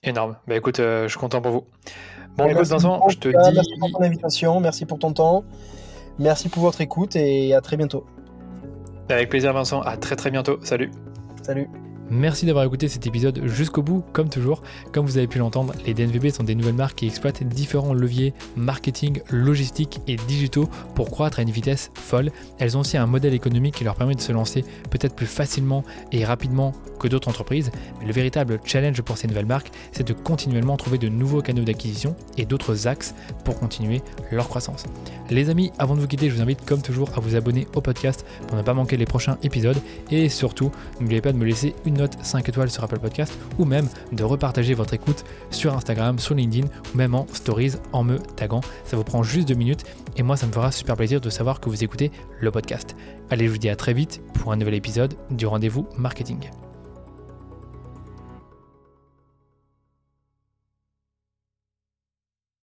Énorme. 0.02 0.38
Bah 0.48 0.56
écoute, 0.56 0.80
euh, 0.80 1.04
je 1.04 1.10
suis 1.10 1.20
content 1.20 1.42
pour 1.42 1.52
vous. 1.52 1.68
Bon, 2.38 2.48
écoute 2.48 2.66
Vincent, 2.66 3.10
je 3.10 3.18
te 3.18 3.28
dis. 3.28 3.54
Merci 3.54 3.74
pour 3.78 3.92
ton 3.92 4.04
invitation, 4.04 4.60
merci 4.62 4.86
pour 4.86 5.00
ton 5.00 5.12
temps, 5.12 5.44
merci 6.18 6.48
pour 6.48 6.64
votre 6.64 6.80
écoute 6.80 7.18
et 7.18 7.54
à 7.54 7.60
très 7.60 7.76
bientôt. 7.76 8.06
Avec 9.12 9.30
plaisir 9.30 9.54
Vincent, 9.54 9.82
à 9.82 9.98
très 9.98 10.16
très 10.16 10.32
bientôt. 10.32 10.60
Salut. 10.64 10.90
Salut. 11.44 11.68
Merci 12.14 12.46
d'avoir 12.46 12.66
écouté 12.66 12.90
cet 12.90 13.08
épisode 13.08 13.42
jusqu'au 13.46 13.82
bout, 13.82 14.04
comme 14.12 14.28
toujours. 14.28 14.64
Comme 14.92 15.06
vous 15.06 15.18
avez 15.18 15.28
pu 15.28 15.38
l'entendre, 15.38 15.74
les 15.86 15.94
DNVB 15.94 16.30
sont 16.30 16.44
des 16.44 16.56
nouvelles 16.56 16.76
marques 16.76 16.98
qui 16.98 17.08
exploitent 17.08 17.42
différents 17.42 17.94
leviers 17.94 18.34
marketing, 18.58 19.22
logistique 19.30 20.02
et 20.10 20.18
digitaux 20.18 20.70
pour 20.94 21.10
croître 21.10 21.40
à 21.40 21.44
une 21.44 21.52
vitesse 21.52 21.90
folle. 21.96 22.34
Elles 22.60 22.76
ont 22.76 22.82
aussi 22.82 22.98
un 22.98 23.06
modèle 23.06 23.34
économique 23.34 23.76
qui 23.76 23.86
leur 23.86 23.96
permet 23.96 24.16
de 24.16 24.20
se 24.20 24.34
lancer 24.34 24.66
peut-être 24.90 25.16
plus 25.16 25.26
facilement 25.26 25.86
et 26.12 26.26
rapidement 26.26 26.74
que 27.00 27.08
d'autres 27.08 27.30
entreprises. 27.30 27.72
Mais 28.02 28.08
le 28.08 28.12
véritable 28.12 28.60
challenge 28.66 29.02
pour 29.04 29.18
ces 29.18 29.30
nouvelles 29.30 29.46
marques, 29.46 29.72
c'est 29.94 30.06
de 30.06 30.12
continuellement 30.12 30.76
trouver 30.76 30.98
de 30.98 31.08
nouveaux 31.08 31.42
canaux 31.42 31.64
d'acquisition 31.64 32.18
et 32.38 32.44
d'autres 32.44 32.88
axes 32.88 33.16
pour 33.46 33.58
continuer 33.58 34.02
leur 34.32 34.50
croissance. 34.50 34.84
Les 35.30 35.50
amis, 35.50 35.72
avant 35.80 35.96
de 35.96 36.02
vous 36.02 36.08
quitter, 36.08 36.30
je 36.30 36.36
vous 36.36 36.42
invite 36.42 36.66
comme 36.66 36.82
toujours 36.82 37.10
à 37.16 37.22
vous 37.22 37.38
abonner 37.38 37.68
au 37.74 37.80
podcast 37.80 38.26
pour 38.48 38.58
ne 38.58 38.64
pas 38.64 38.74
manquer 38.74 38.98
les 38.98 39.06
prochains 39.06 39.38
épisodes 39.44 39.78
et 40.10 40.28
surtout, 40.28 40.72
n'oubliez 41.00 41.22
pas 41.22 41.32
de 41.32 41.38
me 41.38 41.46
laisser 41.46 41.74
une 41.86 42.01
note 42.02 42.18
5 42.22 42.50
étoiles 42.50 42.70
sur 42.70 42.84
Apple 42.84 43.00
Podcast 43.00 43.38
ou 43.60 43.66
même 43.66 43.88
de 44.12 44.24
repartager 44.24 44.74
votre 44.74 44.94
écoute 44.94 45.24
sur 45.52 45.76
Instagram, 45.76 46.20
sur 46.20 46.36
LinkedIn 46.36 46.68
ou 46.68 46.98
même 46.98 47.16
en 47.16 47.28
stories 47.32 47.74
en 47.94 48.04
me 48.04 48.18
taguant. 48.18 48.62
Ça 48.86 48.98
vous 48.98 49.04
prend 49.04 49.24
juste 49.24 49.48
deux 49.48 49.56
minutes 49.56 49.86
et 50.18 50.24
moi 50.24 50.36
ça 50.36 50.48
me 50.48 50.52
fera 50.52 50.72
super 50.72 50.96
plaisir 50.96 51.22
de 51.22 51.30
savoir 51.30 51.60
que 51.60 51.70
vous 51.70 51.84
écoutez 51.84 52.12
le 52.40 52.52
podcast. 52.52 52.96
Allez, 53.30 53.46
je 53.46 53.52
vous 53.52 53.58
dis 53.58 53.70
à 53.70 53.76
très 53.76 53.94
vite 53.94 54.22
pour 54.34 54.52
un 54.52 54.58
nouvel 54.58 54.74
épisode 54.74 55.14
du 55.30 55.46
rendez-vous 55.46 55.88
marketing. 55.98 56.50